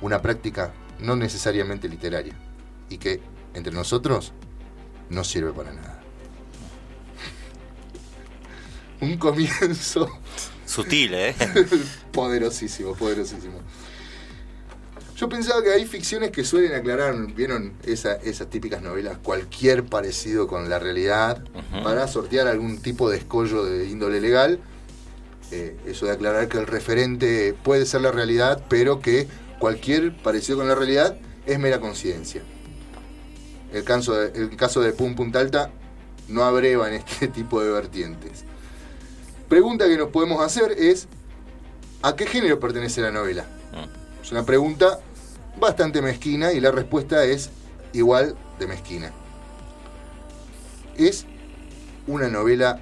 Una 0.01 0.21
práctica 0.21 0.73
no 0.99 1.15
necesariamente 1.15 1.87
literaria 1.89 2.33
y 2.89 2.97
que, 2.97 3.21
entre 3.53 3.73
nosotros, 3.73 4.33
no 5.09 5.23
sirve 5.23 5.51
para 5.53 5.73
nada. 5.73 6.01
un 9.01 9.17
comienzo 9.17 10.09
Sutil, 10.65 11.13
¿eh? 11.13 11.35
poderosísimo, 12.13 12.93
poderosísimo. 12.95 13.59
Yo 15.17 15.27
pensaba 15.29 15.61
que 15.61 15.71
hay 15.71 15.85
ficciones 15.85 16.31
que 16.31 16.43
suelen 16.43 16.73
aclarar, 16.73 17.15
¿vieron? 17.33 17.73
Esa- 17.83 18.15
esas 18.15 18.49
típicas 18.49 18.81
novelas, 18.81 19.17
cualquier 19.21 19.83
parecido 19.85 20.47
con 20.47 20.69
la 20.69 20.79
realidad, 20.79 21.43
para 21.83 22.07
sortear 22.07 22.47
algún 22.47 22.81
tipo 22.81 23.09
de 23.09 23.17
escollo 23.17 23.65
de 23.65 23.85
índole 23.87 24.19
legal. 24.21 24.59
Eh, 25.51 25.75
eso 25.85 26.05
de 26.05 26.13
aclarar 26.13 26.47
que 26.47 26.57
el 26.57 26.65
referente 26.65 27.53
puede 27.63 27.85
ser 27.85 28.01
la 28.01 28.11
realidad, 28.11 28.63
pero 28.69 29.01
que 29.01 29.27
cualquier 29.59 30.15
parecido 30.15 30.57
con 30.57 30.67
la 30.67 30.75
realidad 30.75 31.17
es 31.45 31.59
mera 31.59 31.79
coincidencia. 31.79 32.41
El 33.73 33.83
caso 33.83 34.13
de, 34.13 34.31
el 34.39 34.55
caso 34.55 34.81
de 34.81 34.93
Pum 34.93 35.15
Punta 35.15 35.39
Alta 35.39 35.71
no 36.29 36.43
abreva 36.43 36.87
en 36.87 36.95
este 36.95 37.27
tipo 37.27 37.61
de 37.61 37.69
vertientes. 37.69 38.45
Pregunta 39.49 39.87
que 39.87 39.97
nos 39.97 40.09
podemos 40.09 40.41
hacer 40.41 40.71
es, 40.77 41.07
¿a 42.01 42.15
qué 42.15 42.25
género 42.25 42.59
pertenece 42.59 43.01
la 43.01 43.11
novela? 43.11 43.43
Mm. 43.73 44.23
Es 44.23 44.31
una 44.31 44.45
pregunta 44.45 44.99
bastante 45.59 46.01
mezquina 46.01 46.53
y 46.53 46.61
la 46.61 46.71
respuesta 46.71 47.25
es 47.25 47.49
igual 47.91 48.35
de 48.59 48.67
mezquina. 48.67 49.11
Es 50.95 51.25
una 52.07 52.29
novela 52.29 52.79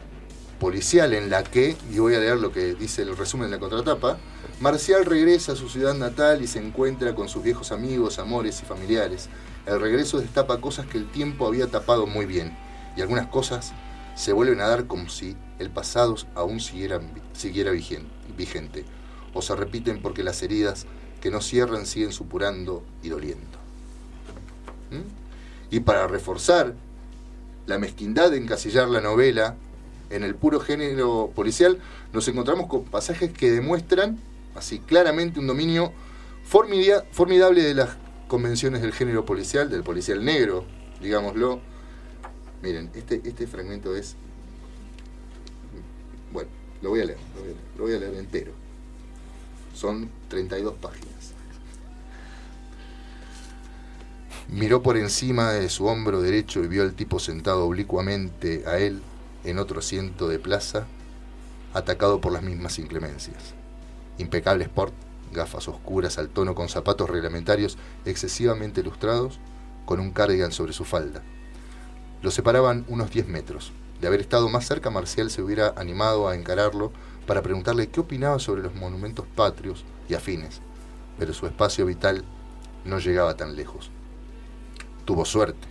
policial 0.59 1.13
en 1.13 1.29
la 1.29 1.43
que, 1.43 1.77
y 1.91 1.99
voy 1.99 2.15
a 2.15 2.19
leer 2.19 2.37
lo 2.37 2.51
que 2.51 2.75
dice 2.75 3.01
el 3.01 3.15
resumen 3.15 3.49
de 3.49 3.55
la 3.55 3.59
contratapa, 3.59 4.17
Marcial 4.59 5.05
regresa 5.05 5.53
a 5.53 5.55
su 5.55 5.69
ciudad 5.69 5.93
natal 5.93 6.41
y 6.41 6.47
se 6.47 6.59
encuentra 6.59 7.15
con 7.15 7.29
sus 7.29 7.43
viejos 7.43 7.71
amigos, 7.71 8.19
amores 8.19 8.61
y 8.61 8.65
familiares. 8.65 9.29
El 9.65 9.79
regreso 9.79 10.19
destapa 10.19 10.59
cosas 10.59 10.85
que 10.85 10.97
el 10.97 11.09
tiempo 11.09 11.47
había 11.47 11.67
tapado 11.67 12.05
muy 12.05 12.25
bien, 12.25 12.57
y 12.97 13.01
algunas 13.01 13.27
cosas 13.27 13.71
se 14.15 14.33
vuelven 14.33 14.59
a 14.59 14.67
dar 14.67 14.85
como 14.85 15.09
si 15.09 15.37
el 15.59 15.69
pasado 15.69 16.15
aún 16.35 16.59
siguiera, 16.59 16.99
siguiera 17.33 17.71
vigen- 17.71 18.09
vigente, 18.37 18.83
o 19.33 19.41
se 19.41 19.55
repiten 19.55 20.01
porque 20.01 20.23
las 20.23 20.41
heridas 20.43 20.85
que 21.21 21.31
no 21.31 21.39
cierran 21.39 21.85
siguen 21.85 22.11
supurando 22.11 22.83
y 23.01 23.09
doliendo. 23.09 23.57
¿Mm? 24.91 25.75
Y 25.75 25.79
para 25.81 26.07
reforzar 26.07 26.73
la 27.65 27.77
mezquindad 27.77 28.31
de 28.31 28.37
encasillar 28.37 28.89
la 28.89 28.99
novela 29.01 29.55
en 30.09 30.23
el 30.23 30.35
puro 30.35 30.59
género 30.59 31.31
policial, 31.35 31.79
nos 32.13 32.27
encontramos 32.27 32.67
con 32.67 32.83
pasajes 32.85 33.31
que 33.31 33.51
demuestran 33.51 34.19
así 34.55 34.79
claramente 34.79 35.39
un 35.39 35.47
dominio 35.47 35.93
formidable 36.43 37.63
de 37.63 37.73
las 37.73 37.89
convenciones 38.27 38.81
del 38.81 38.93
género 38.93 39.25
policial, 39.25 39.69
del 39.69 39.83
policial 39.83 40.23
negro, 40.23 40.65
digámoslo. 41.01 41.61
Miren, 42.61 42.89
este, 42.93 43.21
este 43.23 43.47
fragmento 43.47 43.95
es... 43.95 44.15
Bueno, 46.31 46.49
lo 46.81 46.89
voy 46.89 47.01
a 47.01 47.05
leer, 47.05 47.17
lo 47.35 47.41
voy 47.41 47.49
a 47.49 47.53
leer, 47.53 47.67
lo 47.77 47.83
voy 47.83 47.93
a 47.93 47.99
leer 47.99 48.13
entero. 48.15 48.51
Son 49.73 50.09
32 50.27 50.75
páginas. 50.75 51.33
Miró 54.49 54.81
por 54.81 54.97
encima 54.97 55.51
de 55.51 55.69
su 55.69 55.85
hombro 55.85 56.21
derecho 56.21 56.63
y 56.63 56.67
vio 56.67 56.81
al 56.81 56.93
tipo 56.93 57.19
sentado 57.19 57.65
oblicuamente 57.65 58.63
a 58.65 58.79
él 58.79 58.99
en 59.43 59.59
otro 59.59 59.79
asiento 59.79 60.27
de 60.27 60.39
plaza, 60.39 60.85
atacado 61.73 62.19
por 62.19 62.31
las 62.31 62.43
mismas 62.43 62.79
inclemencias. 62.79 63.53
Impecable 64.17 64.65
sport, 64.65 64.93
gafas 65.31 65.67
oscuras 65.67 66.17
al 66.17 66.29
tono 66.29 66.55
con 66.55 66.69
zapatos 66.69 67.09
reglamentarios 67.09 67.77
excesivamente 68.05 68.81
ilustrados, 68.81 69.39
con 69.85 69.99
un 69.99 70.11
cardigan 70.11 70.51
sobre 70.51 70.73
su 70.73 70.85
falda. 70.85 71.21
Lo 72.21 72.31
separaban 72.31 72.85
unos 72.87 73.11
10 73.11 73.27
metros. 73.27 73.71
De 74.01 74.07
haber 74.07 74.21
estado 74.21 74.49
más 74.49 74.65
cerca, 74.65 74.89
Marcial 74.89 75.29
se 75.29 75.41
hubiera 75.41 75.73
animado 75.75 76.27
a 76.27 76.35
encararlo 76.35 76.91
para 77.25 77.41
preguntarle 77.41 77.89
qué 77.89 77.99
opinaba 77.99 78.39
sobre 78.39 78.63
los 78.63 78.75
monumentos 78.75 79.25
patrios 79.35 79.83
y 80.07 80.13
afines, 80.13 80.61
pero 81.17 81.33
su 81.33 81.45
espacio 81.47 81.85
vital 81.85 82.23
no 82.85 82.99
llegaba 82.99 83.35
tan 83.35 83.55
lejos. 83.55 83.91
Tuvo 85.05 85.25
suerte. 85.25 85.67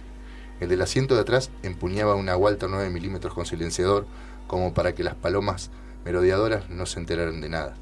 El 0.61 0.69
del 0.69 0.83
asiento 0.83 1.15
de 1.15 1.21
atrás 1.21 1.51
empuñaba 1.63 2.15
una 2.15 2.37
Walter 2.37 2.69
9 2.69 2.91
milímetros 2.91 3.35
con 3.35 3.47
silenciador, 3.47 4.07
como 4.47 4.75
para 4.75 4.95
que 4.95 5.05
las 5.05 5.15
palomas 5.15 5.71
merodeadoras 6.05 6.69
no 6.71 6.87
se 6.87 6.99
enteraran 7.01 7.41
de 7.41 7.49
nada. 7.49 7.75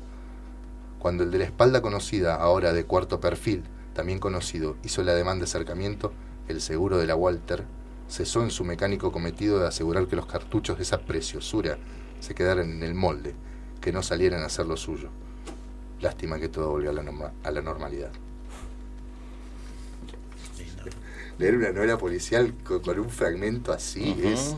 Cuando 0.99 1.23
el 1.25 1.31
de 1.31 1.39
la 1.39 1.45
espalda 1.45 1.81
conocida, 1.81 2.35
ahora 2.35 2.73
de 2.73 2.85
cuarto 2.85 3.21
perfil, 3.21 3.63
también 3.95 4.19
conocido, 4.19 4.77
hizo 4.85 5.03
la 5.03 5.15
demanda 5.15 5.45
de 5.45 5.49
acercamiento, 5.51 6.13
el 6.49 6.61
seguro 6.61 6.99
de 6.99 7.07
la 7.07 7.15
Walter 7.17 7.65
cesó 8.09 8.43
en 8.43 8.51
su 8.51 8.65
mecánico 8.65 9.11
cometido 9.11 9.59
de 9.59 9.67
asegurar 9.69 10.07
que 10.07 10.17
los 10.17 10.27
cartuchos 10.27 10.77
de 10.77 10.83
esa 10.83 10.99
preciosura 11.01 11.79
se 12.21 12.35
quedaran 12.35 12.71
en 12.71 12.83
el 12.83 12.95
molde, 12.95 13.35
que 13.81 13.93
no 13.93 14.03
salieran 14.03 14.43
a 14.43 14.47
hacer 14.47 14.67
lo 14.67 14.77
suyo. 14.77 15.09
Lástima 16.01 16.39
que 16.39 16.49
todo 16.49 16.71
volvió 16.71 16.91
a 16.91 16.93
la, 16.93 17.03
norma- 17.03 17.33
a 17.43 17.51
la 17.51 17.63
normalidad. 17.63 18.11
Leer 21.39 21.57
una 21.57 21.73
novela 21.73 21.99
policial 21.99 22.55
con, 22.65 22.81
con 22.81 22.99
un 22.99 23.11
fragmento 23.11 23.73
así 23.73 24.17
es... 24.23 24.57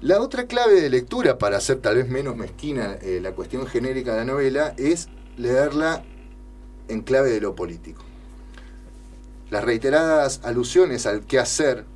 La 0.00 0.20
otra 0.20 0.46
clave 0.46 0.82
de 0.82 0.90
lectura, 0.90 1.38
para 1.38 1.56
hacer 1.56 1.78
tal 1.78 1.96
vez 1.96 2.10
menos 2.10 2.36
mezquina 2.36 2.98
eh, 3.00 3.20
la 3.22 3.32
cuestión 3.32 3.66
genérica 3.66 4.12
de 4.12 4.18
la 4.18 4.24
novela, 4.26 4.74
es 4.76 5.08
leerla 5.38 6.04
en 6.88 7.00
clave 7.00 7.30
de 7.30 7.40
lo 7.40 7.54
político. 7.54 8.02
Las 9.50 9.64
reiteradas 9.64 10.42
alusiones 10.44 11.06
al 11.06 11.24
qué 11.24 11.38
hacer, 11.38 11.86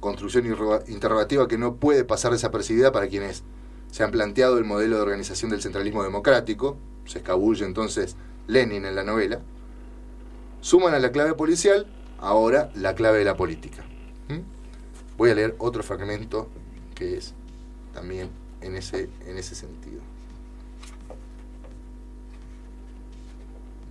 construcción 0.00 0.46
interrogativa 0.88 1.46
que 1.46 1.58
no 1.58 1.76
puede 1.76 2.04
pasar 2.04 2.32
desapercibida 2.32 2.90
para 2.90 3.08
quienes 3.08 3.42
se 3.90 4.02
han 4.02 4.10
planteado 4.10 4.56
el 4.56 4.64
modelo 4.64 4.96
de 4.96 5.02
organización 5.02 5.50
del 5.50 5.60
centralismo 5.60 6.02
democrático, 6.02 6.78
se 7.04 7.18
escabulle 7.18 7.66
entonces 7.66 8.16
Lenin 8.46 8.86
en 8.86 8.94
la 8.94 9.04
novela, 9.04 9.42
suman 10.62 10.94
a 10.94 10.98
la 10.98 11.12
clave 11.12 11.34
policial 11.34 11.86
ahora 12.18 12.70
la 12.74 12.94
clave 12.94 13.18
de 13.18 13.26
la 13.26 13.36
política. 13.36 13.84
¿Mm? 14.28 14.38
Voy 15.18 15.30
a 15.30 15.34
leer 15.34 15.54
otro 15.58 15.82
fragmento 15.82 16.48
que 16.94 17.18
es 17.18 17.34
también 17.92 18.30
en 18.62 18.76
ese, 18.76 19.10
en 19.26 19.36
ese 19.36 19.54
sentido. 19.54 20.00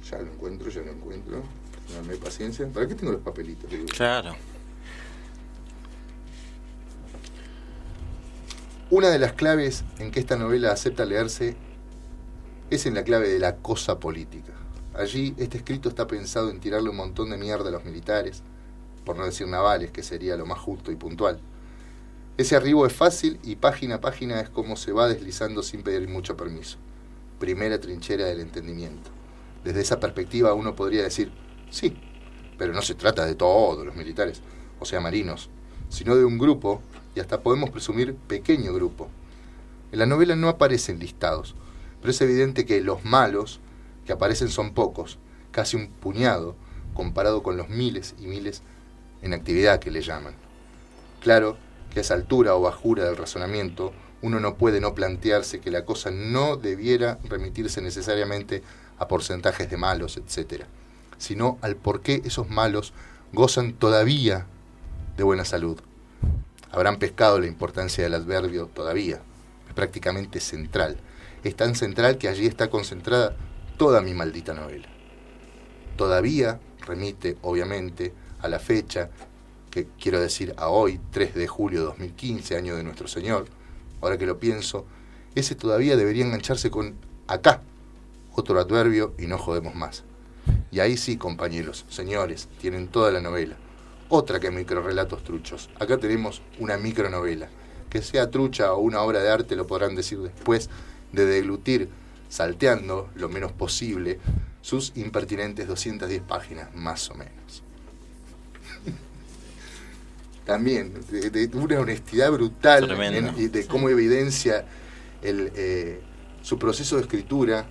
Ya 0.09 0.17
lo 0.19 0.31
encuentro, 0.31 0.69
ya 0.69 0.81
lo 0.81 0.91
encuentro. 0.91 1.43
Dame 1.93 2.15
paciencia. 2.15 2.67
¿Para 2.67 2.87
qué 2.87 2.95
tengo 2.95 3.11
los 3.11 3.21
papelitos? 3.21 3.69
Claro. 3.95 4.33
Una 8.89 9.09
de 9.09 9.19
las 9.19 9.33
claves 9.33 9.83
en 9.99 10.11
que 10.11 10.19
esta 10.19 10.37
novela 10.37 10.71
acepta 10.71 11.05
leerse 11.05 11.55
es 12.69 12.85
en 12.85 12.93
la 12.93 13.03
clave 13.03 13.29
de 13.29 13.39
la 13.39 13.57
cosa 13.57 13.99
política. 13.99 14.53
Allí 14.93 15.33
este 15.37 15.57
escrito 15.57 15.89
está 15.89 16.05
pensado 16.05 16.49
en 16.49 16.59
tirarle 16.59 16.89
un 16.89 16.97
montón 16.97 17.29
de 17.29 17.37
mierda 17.37 17.69
a 17.69 17.71
los 17.71 17.85
militares, 17.85 18.43
por 19.05 19.17
no 19.17 19.25
decir 19.25 19.47
navales, 19.47 19.91
que 19.91 20.03
sería 20.03 20.35
lo 20.35 20.45
más 20.45 20.59
justo 20.59 20.91
y 20.91 20.95
puntual. 20.95 21.39
Ese 22.37 22.55
arribo 22.55 22.85
es 22.85 22.93
fácil 22.93 23.39
y 23.43 23.55
página 23.55 23.95
a 23.95 24.01
página 24.01 24.41
es 24.41 24.49
como 24.49 24.75
se 24.75 24.91
va 24.91 25.07
deslizando 25.07 25.63
sin 25.63 25.83
pedir 25.83 26.07
mucho 26.07 26.35
permiso. 26.35 26.77
Primera 27.39 27.79
trinchera 27.79 28.25
del 28.25 28.41
entendimiento. 28.41 29.11
Desde 29.63 29.81
esa 29.81 29.99
perspectiva 29.99 30.53
uno 30.53 30.75
podría 30.75 31.03
decir, 31.03 31.31
sí, 31.69 31.95
pero 32.57 32.73
no 32.73 32.81
se 32.81 32.95
trata 32.95 33.25
de 33.25 33.35
todos 33.35 33.85
los 33.85 33.95
militares, 33.95 34.41
o 34.79 34.85
sea, 34.85 34.99
marinos, 34.99 35.49
sino 35.89 36.15
de 36.15 36.25
un 36.25 36.37
grupo, 36.37 36.81
y 37.15 37.19
hasta 37.19 37.41
podemos 37.41 37.69
presumir 37.69 38.15
pequeño 38.15 38.73
grupo. 38.73 39.09
En 39.91 39.99
la 39.99 40.05
novela 40.05 40.35
no 40.35 40.49
aparecen 40.49 40.99
listados, 40.99 41.55
pero 41.99 42.11
es 42.11 42.21
evidente 42.21 42.65
que 42.65 42.81
los 42.81 43.03
malos 43.03 43.59
que 44.11 44.15
aparecen 44.15 44.49
son 44.49 44.73
pocos, 44.73 45.19
casi 45.51 45.77
un 45.77 45.87
puñado, 45.87 46.57
comparado 46.93 47.43
con 47.43 47.55
los 47.55 47.69
miles 47.69 48.13
y 48.19 48.27
miles 48.27 48.61
en 49.21 49.33
actividad 49.33 49.79
que 49.79 49.89
le 49.89 50.01
llaman. 50.01 50.33
Claro 51.21 51.55
que 51.93 51.99
a 51.99 52.01
esa 52.01 52.15
altura 52.15 52.53
o 52.55 52.61
bajura 52.61 53.05
del 53.05 53.15
razonamiento, 53.15 53.93
uno 54.21 54.41
no 54.41 54.55
puede 54.55 54.81
no 54.81 54.93
plantearse 54.95 55.61
que 55.61 55.71
la 55.71 55.85
cosa 55.85 56.11
no 56.11 56.57
debiera 56.57 57.19
remitirse 57.23 57.81
necesariamente 57.81 58.63
a 58.97 59.07
porcentajes 59.07 59.69
de 59.69 59.77
malos, 59.77 60.17
etc., 60.17 60.65
sino 61.17 61.57
al 61.61 61.77
por 61.77 62.01
qué 62.01 62.21
esos 62.25 62.49
malos 62.49 62.91
gozan 63.31 63.71
todavía 63.71 64.45
de 65.15 65.23
buena 65.23 65.45
salud. 65.45 65.79
Habrán 66.69 66.99
pescado 66.99 67.39
la 67.39 67.47
importancia 67.47 68.03
del 68.03 68.15
adverbio 68.15 68.67
todavía. 68.67 69.21
Es 69.69 69.73
prácticamente 69.73 70.41
central. 70.41 70.97
Es 71.45 71.55
tan 71.55 71.75
central 71.75 72.17
que 72.17 72.27
allí 72.27 72.45
está 72.45 72.69
concentrada 72.69 73.37
toda 73.81 73.99
mi 74.01 74.13
maldita 74.13 74.53
novela. 74.53 74.87
Todavía 75.97 76.59
remite, 76.85 77.37
obviamente, 77.41 78.13
a 78.39 78.47
la 78.47 78.59
fecha, 78.59 79.09
que 79.71 79.87
quiero 79.99 80.19
decir 80.19 80.53
a 80.57 80.67
hoy, 80.67 80.99
3 81.09 81.33
de 81.33 81.47
julio 81.47 81.79
de 81.79 81.85
2015, 81.87 82.57
año 82.57 82.75
de 82.75 82.83
nuestro 82.83 83.07
Señor. 83.07 83.47
Ahora 83.99 84.19
que 84.19 84.27
lo 84.27 84.37
pienso, 84.37 84.85
ese 85.33 85.55
todavía 85.55 85.97
debería 85.97 86.23
engancharse 86.23 86.69
con 86.69 86.93
acá, 87.25 87.63
otro 88.35 88.59
adverbio 88.59 89.15
y 89.17 89.25
no 89.25 89.39
jodemos 89.39 89.73
más. 89.73 90.03
Y 90.69 90.79
ahí 90.79 90.95
sí, 90.95 91.17
compañeros, 91.17 91.87
señores, 91.89 92.49
tienen 92.59 92.87
toda 92.87 93.11
la 93.11 93.19
novela. 93.19 93.55
Otra 94.09 94.39
que 94.39 94.51
microrelatos 94.51 95.23
truchos. 95.23 95.71
Acá 95.79 95.97
tenemos 95.97 96.43
una 96.59 96.77
micronovela. 96.77 97.49
Que 97.89 98.03
sea 98.03 98.29
trucha 98.29 98.73
o 98.73 98.81
una 98.81 99.01
obra 99.01 99.21
de 99.21 99.31
arte 99.31 99.55
lo 99.55 99.65
podrán 99.65 99.95
decir 99.95 100.19
después 100.19 100.69
de 101.13 101.25
deglutir, 101.25 101.89
salteando 102.31 103.09
lo 103.15 103.27
menos 103.27 103.51
posible, 103.51 104.17
sus 104.61 104.93
impertinentes 104.95 105.67
210 105.67 106.21
páginas, 106.21 106.73
más 106.73 107.09
o 107.09 107.15
menos. 107.15 107.61
También, 110.45 110.93
de, 111.11 111.29
de 111.29 111.57
una 111.57 111.79
honestidad 111.79 112.31
brutal 112.31 112.87
Tremendo. 112.87 113.29
en- 113.31 113.39
y 113.39 113.47
de 113.47 113.65
cómo 113.67 113.89
evidencia 113.89 114.65
el, 115.21 115.51
eh, 115.55 115.99
su 116.41 116.57
proceso 116.57 116.95
de 116.95 117.01
escritura. 117.03 117.67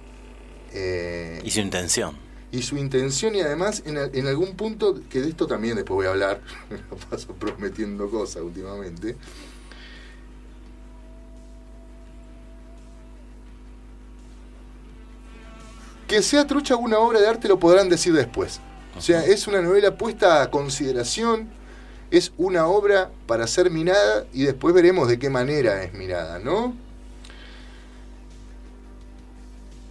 eh, 0.72 1.40
Y 1.42 1.50
su 1.50 1.60
intención. 1.60 2.16
y 2.52 2.62
su 2.62 2.76
intención 2.76 3.34
y 3.34 3.40
además 3.40 3.82
en, 3.86 3.96
en 3.96 4.26
algún 4.26 4.54
punto, 4.56 5.00
que 5.08 5.20
de 5.22 5.28
esto 5.30 5.46
también 5.46 5.74
después 5.76 5.94
voy 5.96 6.06
a 6.06 6.10
hablar, 6.10 6.42
me 6.70 6.76
lo 6.78 6.96
paso 6.96 7.34
prometiendo 7.34 8.08
cosas 8.10 8.42
últimamente, 8.42 9.16
que 16.10 16.22
sea 16.22 16.44
trucha 16.44 16.74
una 16.74 16.98
obra 16.98 17.20
de 17.20 17.28
arte 17.28 17.46
lo 17.46 17.60
podrán 17.60 17.88
decir 17.88 18.12
después. 18.12 18.60
O 18.98 19.00
sea, 19.00 19.24
es 19.24 19.46
una 19.46 19.62
novela 19.62 19.96
puesta 19.96 20.42
a 20.42 20.50
consideración, 20.50 21.48
es 22.10 22.32
una 22.36 22.66
obra 22.66 23.12
para 23.28 23.46
ser 23.46 23.70
mirada 23.70 24.26
y 24.32 24.42
después 24.42 24.74
veremos 24.74 25.06
de 25.06 25.20
qué 25.20 25.30
manera 25.30 25.84
es 25.84 25.94
mirada, 25.94 26.40
¿no? 26.40 26.74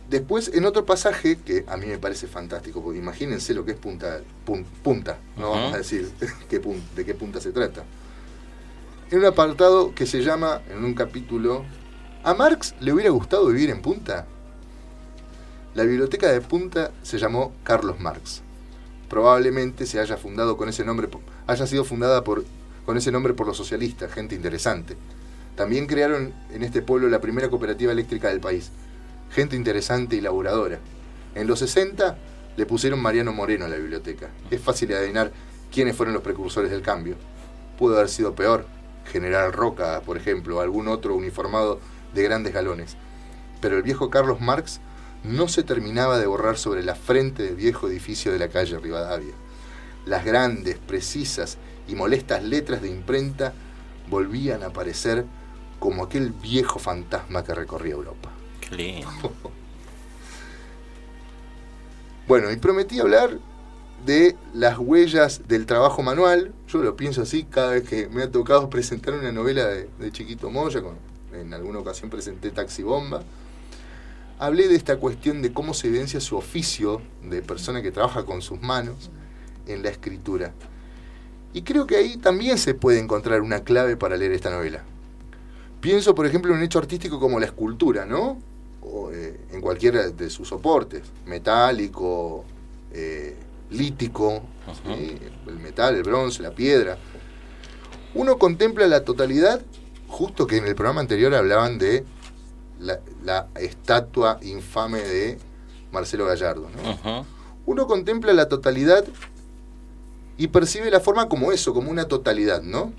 Después, 0.10 0.52
en 0.54 0.66
otro 0.66 0.86
pasaje, 0.86 1.38
que 1.38 1.64
a 1.68 1.78
mí 1.78 1.86
me 1.86 1.98
parece 2.00 2.28
fantástico, 2.28 2.84
porque 2.84 3.00
imagínense 3.00 3.54
lo 3.54 3.64
que 3.64 3.72
es 3.72 3.78
punta, 3.78 4.20
pun- 4.46 4.66
punta, 4.84 5.20
no 5.38 5.52
vamos 5.52 5.74
a 5.74 5.78
decir 5.78 6.12
qué 6.50 6.60
pun- 6.62 6.82
de 6.96 7.06
qué 7.06 7.14
punta 7.14 7.40
se 7.40 7.52
trata. 7.54 7.84
En 9.12 9.20
un 9.20 9.26
apartado 9.26 9.96
que 9.96 10.06
se 10.06 10.22
llama, 10.22 10.62
en 10.70 10.84
un 10.84 10.94
capítulo, 10.96 11.64
¿a 12.24 12.34
Marx 12.34 12.76
le 12.82 12.92
hubiera 12.92 13.12
gustado 13.12 13.46
vivir 13.48 13.70
en 13.70 13.82
punta? 13.82 14.26
La 15.80 15.86
biblioteca 15.86 16.30
de 16.30 16.42
punta 16.42 16.92
se 17.04 17.18
llamó 17.18 17.54
Carlos 17.64 18.02
Marx. 18.02 18.42
Probablemente 19.08 19.86
se 19.86 20.02
haya 20.02 20.18
fundado 20.18 20.58
con 20.58 20.68
ese 20.68 20.84
nombre, 20.84 21.08
haya 21.48 21.66
sido 21.68 21.86
fundada 21.86 22.22
por, 22.26 22.44
con 22.86 22.98
ese 22.98 23.14
nombre 23.14 23.34
por 23.34 23.48
los 23.48 23.56
socialistas, 23.56 24.12
gente 24.12 24.36
interesante. 24.36 24.98
También 25.56 25.88
crearon 25.88 26.34
en 26.52 26.64
este 26.64 26.82
pueblo 26.82 27.08
la 27.08 27.22
primera 27.22 27.50
cooperativa 27.50 27.94
eléctrica 27.94 28.28
del 28.28 28.42
país 28.42 28.72
gente 29.32 29.56
interesante 29.56 30.18
y 30.18 30.22
laburadora. 30.22 30.80
En 31.34 31.48
los 31.48 31.60
60 31.60 32.18
le 32.58 32.66
pusieron 32.66 33.02
Mariano 33.02 33.32
Moreno 33.32 33.64
a 33.64 33.70
la 33.70 33.78
biblioteca. 33.78 34.28
Es 34.52 34.60
fácil 34.60 34.94
adivinar 34.94 35.32
quiénes 35.72 35.96
fueron 35.96 36.14
los 36.14 36.24
precursores 36.24 36.72
del 36.72 36.82
cambio. 36.82 37.16
Pudo 37.78 37.96
haber 37.96 38.10
sido 38.10 38.36
peor, 38.36 38.66
General 39.06 39.54
Roca, 39.54 40.02
por 40.06 40.18
ejemplo, 40.18 40.58
o 40.58 40.60
algún 40.60 40.90
otro 40.90 41.16
uniformado 41.16 41.80
de 42.14 42.24
grandes 42.24 42.54
galones. 42.54 42.98
Pero 43.62 43.78
el 43.78 43.84
viejo 43.84 44.10
Carlos 44.10 44.42
Marx 44.42 44.82
no 45.24 45.48
se 45.48 45.64
terminaba 45.64 46.18
de 46.20 46.28
borrar 46.28 46.58
sobre 46.58 46.84
la 46.84 46.96
frente 46.96 47.44
del 47.44 47.56
viejo 47.56 47.88
edificio 47.88 48.32
de 48.32 48.40
la 48.40 48.48
calle 48.50 48.78
Rivadavia. 48.80 49.34
Las 50.06 50.24
grandes, 50.26 50.78
precisas 50.78 51.58
y 51.88 51.96
molestas 51.96 52.44
letras 52.44 52.82
de 52.82 52.90
imprenta 52.90 53.54
volvían 54.10 54.64
a 54.64 54.68
aparecer 54.68 55.26
como 55.80 56.04
aquel 56.04 56.32
viejo 56.32 56.80
fantasma 56.80 57.44
que 57.44 57.54
recorría 57.54 57.94
Europa. 57.94 58.30
Qué 58.62 58.76
lindo. 58.76 59.10
Bueno, 62.28 62.52
y 62.52 62.58
prometí 62.58 63.00
hablar 63.00 63.40
de 64.06 64.36
las 64.54 64.78
huellas 64.78 65.48
del 65.48 65.66
trabajo 65.66 66.04
manual. 66.04 66.54
Yo 66.68 66.80
lo 66.84 66.96
pienso 66.96 67.24
así 67.24 67.44
cada 67.44 67.72
vez 67.72 67.90
que 67.90 68.08
me 68.08 68.22
ha 68.24 68.32
tocado 68.32 68.70
presentar 68.70 69.16
una 69.16 69.32
novela 69.32 69.66
de, 69.66 69.90
de 70.00 70.12
Chiquito 70.12 70.50
Moya, 70.52 70.82
con- 70.82 70.98
en 71.34 71.54
alguna 71.54 71.80
ocasión 71.80 72.10
presenté 72.10 72.52
Taxi 72.52 72.84
Bomba. 72.84 73.24
Hablé 74.40 74.70
de 74.70 74.76
esta 74.76 74.96
cuestión 74.98 75.42
de 75.42 75.52
cómo 75.52 75.74
se 75.74 75.88
evidencia 75.88 76.22
su 76.22 76.38
oficio 76.38 77.02
de 77.22 77.42
persona 77.42 77.82
que 77.82 77.92
trabaja 77.92 78.26
con 78.26 78.42
sus 78.42 78.62
manos 78.62 79.12
en 79.68 79.84
la 79.84 79.90
escritura. 79.90 80.54
Y 81.54 81.64
creo 81.64 81.86
que 81.86 81.98
ahí 81.98 82.16
también 82.16 82.58
se 82.58 82.74
puede 82.74 83.00
encontrar 83.00 83.42
una 83.42 83.66
clave 83.66 83.98
para 83.98 84.16
leer 84.16 84.32
esta 84.32 84.50
novela. 84.50 84.84
Pienso, 85.82 86.16
por 86.16 86.26
ejemplo, 86.26 86.52
en 86.52 86.60
un 86.60 86.64
hecho 86.64 86.80
artístico 86.80 87.20
como 87.20 87.38
la 87.38 87.48
escultura, 87.48 88.06
¿no? 88.06 88.40
O, 88.82 89.12
eh, 89.12 89.38
en 89.52 89.60
cualquiera 89.60 90.10
de 90.10 90.30
sus 90.30 90.48
soportes, 90.48 91.04
metálico, 91.26 92.46
eh, 92.94 93.36
lítico. 93.72 94.42
¿sí? 94.86 95.18
el 95.48 95.60
metal, 95.60 95.96
el 95.96 96.04
bronce, 96.04 96.42
la 96.44 96.52
piedra. 96.52 96.98
Uno 98.14 98.38
contempla 98.38 98.88
la 98.88 99.04
totalidad, 99.04 99.62
justo 100.08 100.48
que 100.48 100.58
en 100.58 100.66
el 100.66 100.76
programa 100.76 101.02
anterior 101.02 101.36
hablaban 101.36 101.78
de 101.78 102.06
la, 102.80 103.00
la 103.24 103.48
estatua 103.56 104.40
infame 104.42 105.00
de 105.00 105.38
Marcelo 105.92 106.26
Gallardo, 106.26 106.70
¿no? 106.70 107.26
Uno 107.66 107.88
contempla 107.88 108.34
la 108.34 108.50
totalidad 108.50 109.06
y 110.38 110.48
percibe 110.48 110.90
la 110.90 111.00
forma 111.00 111.30
como 111.30 111.52
eso, 111.52 111.74
como 111.74 111.92
una 111.92 112.06
totalidad, 112.06 112.62
¿no? 112.62 112.94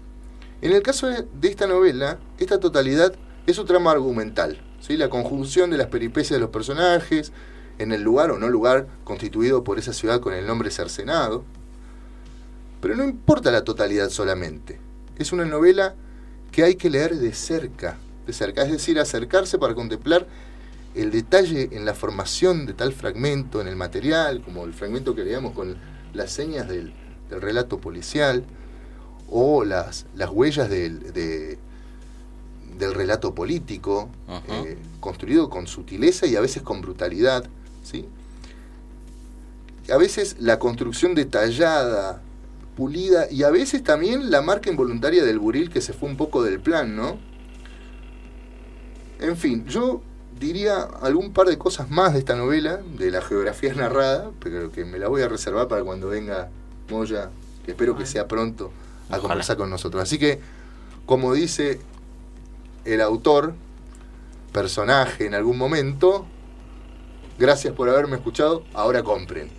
En 0.62 0.72
el 0.72 0.82
caso 0.82 1.06
de, 1.06 1.26
de 1.40 1.48
esta 1.48 1.66
novela, 1.66 2.18
esta 2.38 2.60
totalidad 2.60 3.14
es 3.46 3.56
su 3.56 3.64
trama 3.64 3.90
argumental, 3.90 4.60
¿sí? 4.80 4.96
La 4.96 5.08
conjunción 5.08 5.70
de 5.70 5.78
las 5.78 5.86
peripecias 5.86 6.36
de 6.36 6.40
los 6.40 6.50
personajes 6.50 7.32
en 7.78 7.92
el 7.92 8.02
lugar 8.02 8.30
o 8.30 8.38
no 8.38 8.48
lugar 8.48 8.86
constituido 9.04 9.64
por 9.64 9.78
esa 9.78 9.94
ciudad 9.94 10.20
con 10.20 10.34
el 10.34 10.46
nombre 10.46 10.70
cercenado. 10.70 11.44
Pero 12.80 12.94
no 12.94 13.04
importa 13.04 13.50
la 13.50 13.64
totalidad 13.64 14.10
solamente. 14.10 14.78
Es 15.16 15.32
una 15.32 15.46
novela 15.46 15.94
que 16.52 16.62
hay 16.62 16.74
que 16.74 16.90
leer 16.90 17.16
de 17.16 17.32
cerca, 17.32 17.96
de 18.26 18.32
cerca, 18.32 18.62
es 18.62 18.70
decir, 18.70 18.98
acercarse 18.98 19.58
para 19.58 19.74
contemplar 19.74 20.26
el 20.94 21.10
detalle 21.10 21.68
en 21.72 21.84
la 21.84 21.94
formación 21.94 22.66
de 22.66 22.72
tal 22.74 22.92
fragmento 22.92 23.60
en 23.60 23.68
el 23.68 23.76
material, 23.76 24.42
como 24.42 24.64
el 24.64 24.74
fragmento 24.74 25.14
que 25.14 25.24
leíamos 25.24 25.52
con 25.52 25.76
las 26.14 26.32
señas 26.32 26.68
del, 26.68 26.92
del 27.30 27.40
relato 27.40 27.78
policial, 27.80 28.44
o 29.28 29.64
las, 29.64 30.06
las 30.16 30.30
huellas 30.30 30.68
del, 30.68 31.12
de- 31.12 31.58
del 32.78 32.94
relato 32.94 33.34
político, 33.34 34.08
eh, 34.66 34.78
construido 35.00 35.48
con 35.50 35.66
sutileza 35.66 36.26
y 36.26 36.34
a 36.36 36.40
veces 36.40 36.62
con 36.62 36.80
brutalidad. 36.80 37.44
¿sí? 37.82 38.06
A 39.92 39.96
veces 39.96 40.36
la 40.40 40.58
construcción 40.58 41.14
detallada, 41.14 42.22
pulida, 42.76 43.30
y 43.30 43.42
a 43.42 43.50
veces 43.50 43.82
también 43.84 44.30
la 44.30 44.40
marca 44.42 44.70
involuntaria 44.70 45.24
del 45.24 45.38
buril 45.38 45.70
que 45.70 45.80
se 45.80 45.92
fue 45.92 46.08
un 46.08 46.16
poco 46.16 46.42
del 46.42 46.60
plan, 46.60 46.96
¿no? 46.96 47.18
En 49.20 49.36
fin, 49.36 49.66
yo 49.66 50.00
diría 50.38 50.82
algún 51.02 51.32
par 51.32 51.46
de 51.46 51.58
cosas 51.58 51.90
más 51.90 52.14
de 52.14 52.20
esta 52.20 52.34
novela, 52.34 52.80
de 52.96 53.10
la 53.10 53.20
geografía 53.20 53.74
narrada, 53.74 54.30
pero 54.40 54.72
que 54.72 54.84
me 54.84 54.98
la 54.98 55.08
voy 55.08 55.22
a 55.22 55.28
reservar 55.28 55.68
para 55.68 55.84
cuando 55.84 56.08
venga 56.08 56.48
Moya, 56.88 57.30
que 57.64 57.72
espero 57.72 57.96
que 57.96 58.06
sea 58.06 58.26
pronto 58.26 58.72
a 59.08 59.14
Ojalá. 59.18 59.22
conversar 59.28 59.56
con 59.56 59.68
nosotros. 59.70 60.02
Así 60.02 60.18
que, 60.18 60.40
como 61.06 61.34
dice 61.34 61.80
el 62.84 63.00
autor, 63.02 63.54
personaje 64.52 65.26
en 65.26 65.34
algún 65.34 65.58
momento, 65.58 66.26
gracias 67.38 67.74
por 67.74 67.88
haberme 67.88 68.16
escuchado, 68.16 68.64
ahora 68.74 69.02
compren. 69.02 69.50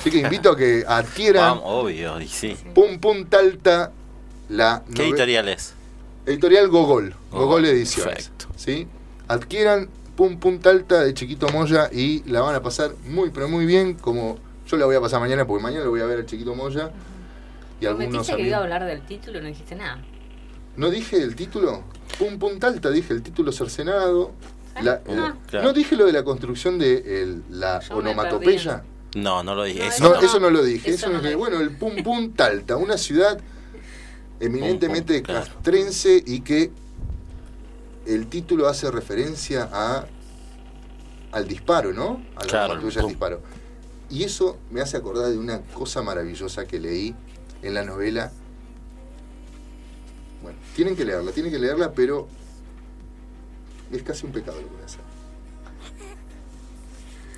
Así 0.00 0.10
que 0.10 0.18
invito 0.18 0.50
a 0.50 0.56
que 0.56 0.84
adquieran 0.88 1.58
Vamos, 1.58 1.62
obvio, 1.66 2.20
y 2.20 2.28
sí. 2.28 2.56
Pum 2.74 2.98
Pum 2.98 3.24
Talta 3.26 3.92
la 4.48 4.82
¿Qué 4.94 5.04
editorial 5.04 5.48
es? 5.48 5.74
Editorial 6.26 6.68
Gogol, 6.68 7.14
Gogol 7.30 7.46
Gogol, 7.46 7.64
Ediciones. 7.66 8.14
perfecto. 8.30 8.46
¿sí? 8.56 8.86
Adquieran 9.28 9.88
Pum 10.16 10.38
Pum 10.38 10.58
Talta 10.60 11.02
de 11.02 11.12
Chiquito 11.14 11.48
Moya 11.48 11.88
y 11.92 12.22
la 12.30 12.40
van 12.40 12.54
a 12.54 12.62
pasar 12.62 12.92
muy, 13.06 13.30
pero 13.30 13.48
muy 13.48 13.66
bien, 13.66 13.94
como 13.94 14.38
yo 14.66 14.76
la 14.76 14.86
voy 14.86 14.96
a 14.96 15.00
pasar 15.00 15.20
mañana, 15.20 15.46
porque 15.46 15.62
mañana 15.62 15.84
lo 15.84 15.90
voy 15.90 16.00
a 16.00 16.06
ver 16.06 16.18
al 16.20 16.26
Chiquito 16.26 16.54
Moya. 16.54 16.90
Y 17.80 17.86
algunos 17.86 18.26
que 18.28 18.40
iba 18.40 18.58
a 18.58 18.60
hablar 18.60 18.84
del 18.84 19.02
título 19.04 19.38
y 19.38 19.42
no 19.42 19.48
dijiste 19.48 19.74
nada. 19.74 20.02
¿No 20.76 20.90
dije 20.90 21.16
el 21.22 21.34
título? 21.34 21.82
Pum 22.18 22.38
Pum 22.38 22.58
Talta, 22.58 22.90
dije 22.90 23.12
el 23.12 23.22
título 23.22 23.50
cercenado. 23.52 24.32
La- 24.82 25.00
el- 25.06 25.18
Ah. 25.18 25.36
Claro. 25.48 25.66
¿No 25.68 25.72
dije 25.72 25.94
lo 25.96 26.04
de 26.06 26.12
la 26.12 26.24
construcción 26.24 26.78
de 26.78 27.22
el- 27.22 27.42
la 27.50 27.80
Yo 27.80 27.96
onomatopeya? 27.96 28.82
No, 29.16 29.42
no 29.44 29.54
lo 29.54 29.62
dije. 29.64 29.80
No, 29.80 29.86
Eso 29.88 30.02
No, 30.04 30.14
no. 30.14 30.20
eso 30.20 30.40
no 30.40 30.50
lo 30.50 30.62
dije. 30.64 30.90
Eso 30.90 30.96
Eso 30.96 31.06
no 31.08 31.12
no 31.14 31.18
lo 31.18 31.24
dije. 31.28 31.36
Bueno, 31.36 31.60
el 31.60 31.70
Pum 31.76 32.02
Pum 32.02 32.32
Talta, 32.32 32.76
una 32.76 32.96
ciudad 32.98 33.38
eminentemente 34.40 35.14
Pum, 35.18 35.22
claro. 35.26 35.46
castrense 35.46 36.22
y 36.26 36.40
que 36.40 36.72
el 38.06 38.26
título 38.28 38.68
hace 38.68 38.90
referencia 38.90 39.68
a 39.72 40.06
al 41.32 41.48
disparo, 41.48 41.92
¿no? 41.92 42.22
A 42.36 42.44
la 42.44 42.46
Claro, 42.46 42.80
disparo. 42.80 43.42
Y 44.08 44.22
eso 44.22 44.58
me 44.70 44.80
hace 44.80 44.96
acordar 44.96 45.30
de 45.30 45.38
una 45.38 45.60
cosa 45.62 46.00
maravillosa 46.02 46.66
que 46.66 46.78
leí 46.78 47.14
en 47.62 47.74
la 47.74 47.82
novela. 47.84 48.30
Bueno, 50.42 50.58
tienen 50.76 50.94
que 50.94 51.04
leerla, 51.04 51.32
tienen 51.32 51.50
que 51.50 51.58
leerla, 51.58 51.92
pero 51.92 52.28
es 53.90 54.02
casi 54.02 54.26
un 54.26 54.32
pecado 54.32 54.60
lo 54.60 54.68
que 54.68 54.74
voy 54.74 54.82
a 54.82 54.84
hacer. 54.84 55.00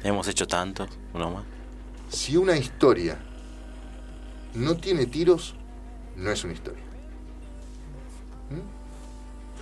Hemos 0.02 0.28
hecho 0.28 0.46
tanto, 0.46 0.86
uno 1.14 1.30
más. 1.30 1.44
Si 2.10 2.36
una 2.36 2.56
historia 2.56 3.18
no 4.54 4.76
tiene 4.76 5.06
tiros, 5.06 5.54
no 6.16 6.30
es 6.30 6.44
una 6.44 6.52
historia. 6.52 6.82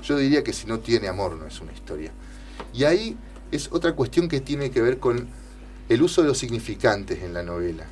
Yo 0.05 0.17
diría 0.19 0.45
que 0.45 0.53
si 0.53 0.67
no 0.67 0.81
tiene 0.81 1.09
amor 1.09 1.37
no 1.37 1.47
es 1.47 1.61
una 1.61 1.73
historia. 1.73 2.13
Y 2.73 2.85
ahí 2.85 3.17
es 3.51 3.71
otra 3.73 3.95
cuestión 3.95 4.29
que 4.29 4.41
tiene 4.41 4.71
que 4.71 4.83
ver 4.83 4.99
con 4.99 5.29
el 5.89 6.03
uso 6.03 6.23
de 6.23 6.29
los 6.29 6.39
significantes 6.39 7.23
en 7.23 7.33
la 7.33 7.43
novela. 7.43 7.87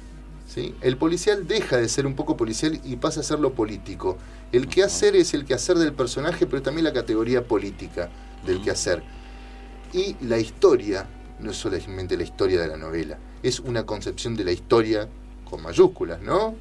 ¿sí? 0.46 0.74
El 0.80 0.96
policial 0.96 1.46
deja 1.46 1.76
de 1.76 1.88
ser 1.88 2.06
un 2.06 2.14
poco 2.14 2.36
policial 2.36 2.80
y 2.84 2.96
pasa 2.96 3.20
a 3.20 3.22
ser 3.22 3.38
lo 3.38 3.54
político. 3.54 4.18
El 4.50 4.68
quehacer 4.68 5.16
es 5.16 5.32
el 5.34 5.44
quehacer 5.44 5.78
del 5.78 5.92
personaje, 5.94 6.46
pero 6.46 6.62
también 6.62 6.84
la 6.84 6.92
categoría 6.92 7.46
política 7.46 8.10
del 8.44 8.62
quehacer. 8.62 9.02
Y 9.92 10.16
la 10.24 10.38
historia 10.38 11.06
no 11.40 11.50
es 11.50 11.56
solamente 11.56 12.16
la 12.16 12.22
historia 12.22 12.60
de 12.60 12.68
la 12.68 12.76
novela, 12.76 13.18
es 13.42 13.60
una 13.60 13.84
concepción 13.84 14.36
de 14.36 14.44
la 14.44 14.52
historia 14.52 15.08
con 15.48 15.62
mayúsculas, 15.62 16.20
¿no? 16.22 16.54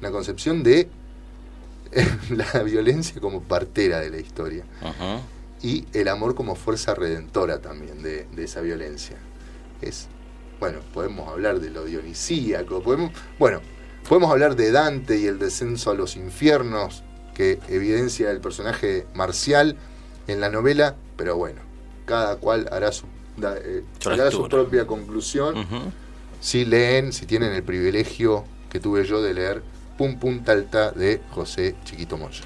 Una 0.00 0.10
concepción 0.10 0.62
de 0.62 0.88
la 2.30 2.62
violencia 2.62 3.20
como 3.20 3.42
partera 3.42 4.00
de 4.00 4.10
la 4.10 4.18
historia 4.18 4.64
y 5.62 5.86
el 5.92 6.08
amor 6.08 6.34
como 6.34 6.54
fuerza 6.56 6.94
redentora 6.94 7.60
también 7.60 8.02
de, 8.02 8.26
de 8.34 8.44
esa 8.44 8.60
violencia. 8.60 9.16
Es, 9.80 10.08
bueno, 10.60 10.80
podemos 10.92 11.28
hablar 11.28 11.60
de 11.60 11.70
lo 11.70 11.84
dionisíaco, 11.84 12.82
podemos, 12.82 13.10
bueno, 13.38 13.60
podemos 14.08 14.30
hablar 14.30 14.56
de 14.56 14.70
Dante 14.72 15.18
y 15.18 15.26
el 15.26 15.38
descenso 15.38 15.90
a 15.90 15.94
los 15.94 16.16
infiernos 16.16 17.02
que 17.34 17.58
evidencia 17.68 18.30
el 18.30 18.40
personaje 18.40 19.06
marcial 19.14 19.76
en 20.28 20.40
la 20.40 20.48
novela, 20.50 20.96
pero 21.16 21.36
bueno, 21.36 21.60
cada 22.06 22.36
cual 22.36 22.68
hará 22.70 22.92
su, 22.92 23.06
da- 23.36 23.56
eh, 23.58 23.82
sacará 23.98 24.30
su 24.30 24.48
propia 24.48 24.86
conclusión. 24.86 25.54
Si 26.40 26.64
leen, 26.64 27.12
si 27.12 27.26
tienen 27.26 27.52
el 27.52 27.62
privilegio 27.62 28.44
que 28.70 28.78
tuve 28.80 29.04
yo 29.06 29.22
de 29.22 29.34
leer 29.34 29.62
Pum 29.96 30.18
Pum 30.18 30.42
Talta 30.42 30.90
de 30.90 31.20
José 31.30 31.76
Chiquito 31.84 32.16
Moya. 32.16 32.42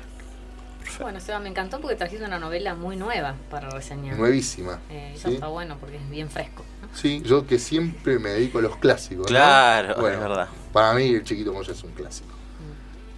Bueno, 1.00 1.20
Seba, 1.20 1.38
me 1.38 1.48
encantó 1.48 1.80
porque 1.80 1.96
trajiste 1.96 2.24
una 2.24 2.38
novela 2.38 2.74
muy 2.74 2.96
nueva 2.96 3.34
para 3.50 3.70
reseñar. 3.70 4.16
Nuevísima. 4.16 4.80
Eh, 4.90 5.12
eso 5.14 5.28
¿sí? 5.28 5.34
está 5.34 5.46
bueno 5.48 5.76
porque 5.78 5.96
es 5.96 6.10
bien 6.10 6.28
fresco. 6.28 6.64
¿no? 6.82 6.88
Sí, 6.96 7.22
yo 7.24 7.46
que 7.46 7.58
siempre 7.58 8.18
me 8.18 8.30
dedico 8.30 8.58
a 8.58 8.62
los 8.62 8.76
clásicos. 8.78 9.26
¿no? 9.26 9.28
Claro, 9.28 9.94
Bueno, 10.00 10.16
es 10.16 10.20
verdad. 10.20 10.48
Para 10.72 10.94
mí 10.94 11.14
el 11.14 11.22
Chiquito 11.22 11.52
Moya 11.52 11.72
es 11.72 11.82
un 11.84 11.92
clásico. 11.92 12.34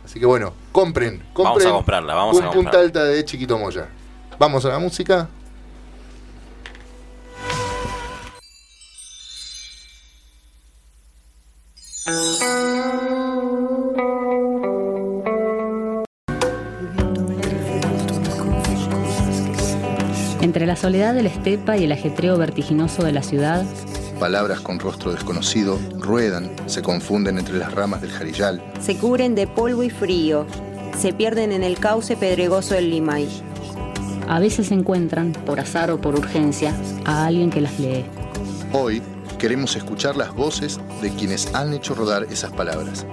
Así 0.05 0.19
que 0.19 0.27
bueno, 0.27 0.53
compren, 0.73 1.23
compren. 1.33 1.45
Vamos 1.45 1.65
a 1.67 1.71
comprarla, 1.71 2.15
vamos 2.15 2.37
Pum 2.37 2.45
a 2.45 2.51
Pum 2.51 2.65
comprarla. 2.65 2.81
Talta 2.93 3.05
de 3.05 3.25
Chiquito 3.25 3.57
Moya. 3.59 3.89
Vamos 4.39 4.65
a 4.65 4.69
la 4.71 4.79
música. 4.79 5.29
Entre 20.43 20.67
la 20.67 20.77
soledad 20.77 21.15
de 21.15 21.23
la 21.23 21.29
estepa 21.29 21.77
y 21.77 21.85
el 21.85 21.93
ajetreo 21.93 22.39
vertiginoso 22.39 23.03
de 23.05 23.13
la 23.13 23.23
ciudad, 23.23 23.65
Palabras 24.19 24.61
con 24.61 24.79
rostro 24.79 25.13
desconocido 25.13 25.79
ruedan, 25.99 26.51
se 26.67 26.83
confunden 26.83 27.39
entre 27.39 27.57
las 27.57 27.73
ramas 27.73 28.03
del 28.03 28.11
jarillal. 28.11 28.63
Se 28.79 28.99
cubren 28.99 29.35
de 29.35 29.47
polvo 29.47 29.83
y 29.83 29.89
frío. 29.89 30.47
Se 30.99 31.15
pierden 31.15 31.53
en 31.53 31.63
el 31.63 31.79
cauce 31.79 32.19
pedregoso 32.19 32.75
del 32.75 32.91
Limay. 32.91 33.27
a 34.29 34.39
veces 34.39 34.71
encuentran, 34.73 35.33
por 35.33 35.59
azar 35.59 35.91
o 35.91 35.99
por 36.03 36.17
urgencia, 36.17 36.75
a 37.07 37.25
alguien 37.25 37.49
que 37.49 37.63
las 37.63 37.81
lee. 37.81 38.05
Hoy 38.75 39.01
queremos 39.39 39.75
escuchar 39.75 40.17
las 40.17 40.35
voces 40.35 40.79
de 41.01 41.09
quienes 41.09 41.55
han 41.55 41.73
hecho 41.73 41.95
rodar 41.95 42.25
esas 42.25 42.53
palabras. 42.53 43.07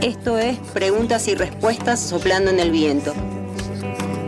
Esto 0.00 0.38
es 0.38 0.58
Preguntas 0.72 1.28
y 1.28 1.34
Respuestas 1.34 2.00
soplando 2.00 2.50
en 2.50 2.58
el 2.58 2.70
viento. 2.70 3.12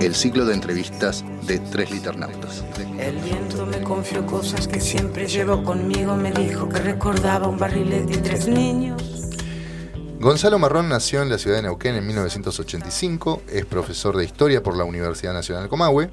El 0.03 0.15
ciclo 0.15 0.45
de 0.45 0.53
entrevistas 0.55 1.25
de 1.47 1.59
tres 1.59 1.91
liternautas. 1.91 2.65
El 2.99 3.17
viento 3.19 3.67
me 3.67 3.83
confió 3.83 4.25
cosas 4.27 4.69
que 4.69 4.81
siempre 4.81 5.27
llevo 5.27 5.63
conmigo. 5.65 6.17
Me 6.17 6.33
dijo 6.33 6.69
que 6.69 6.79
recordaba 6.79 7.49
un 7.49 7.59
barrilete 7.59 8.15
y 8.15 8.17
tres 8.19 8.47
niños. 8.47 9.03
Gonzalo 10.21 10.59
Marrón 10.59 10.89
nació 10.89 11.23
en 11.23 11.31
la 11.31 11.39
ciudad 11.39 11.57
de 11.57 11.63
Neuquén 11.63 11.95
en 11.97 12.07
1985, 12.07 13.43
es 13.49 13.65
profesor 13.65 14.17
de 14.19 14.25
historia 14.25 14.63
por 14.63 14.77
la 14.77 14.85
Universidad 14.85 15.33
Nacional 15.33 15.69
Comahue. 15.71 16.11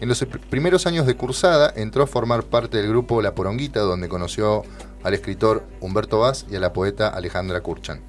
En 0.00 0.08
los 0.08 0.20
pr- 0.22 0.40
primeros 0.40 0.86
años 0.86 1.06
de 1.06 1.14
cursada 1.16 1.72
entró 1.76 2.02
a 2.02 2.06
formar 2.08 2.42
parte 2.44 2.78
del 2.78 2.88
grupo 2.88 3.22
La 3.22 3.34
Poronguita, 3.36 3.80
donde 3.80 4.08
conoció 4.08 4.64
al 5.04 5.14
escritor 5.14 5.64
Humberto 5.80 6.18
Vaz 6.18 6.46
y 6.50 6.56
a 6.56 6.60
la 6.60 6.72
poeta 6.72 7.08
Alejandra 7.08 7.60
Kurchan. 7.60 8.00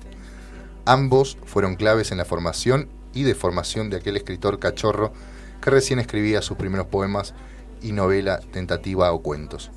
Ambos 0.85 1.38
fueron 1.45 1.75
claves 1.75 2.12
en 2.12 2.17
la 2.17 2.25
formación 2.25 2.89
y 3.13 3.21
deformación 3.23 3.91
de 3.91 3.97
aquel 3.97 4.17
escritor 4.17 4.57
cachorro 4.57 5.13
que 5.62 5.69
recién 5.69 6.00
escribía 6.00 6.41
sus 6.41 6.58
primeros 6.58 6.88
poemas 6.88 7.34
y 7.82 7.91
novela 7.91 8.39
tentativa 8.52 9.12
o 9.12 9.22
cuentos. 9.22 9.72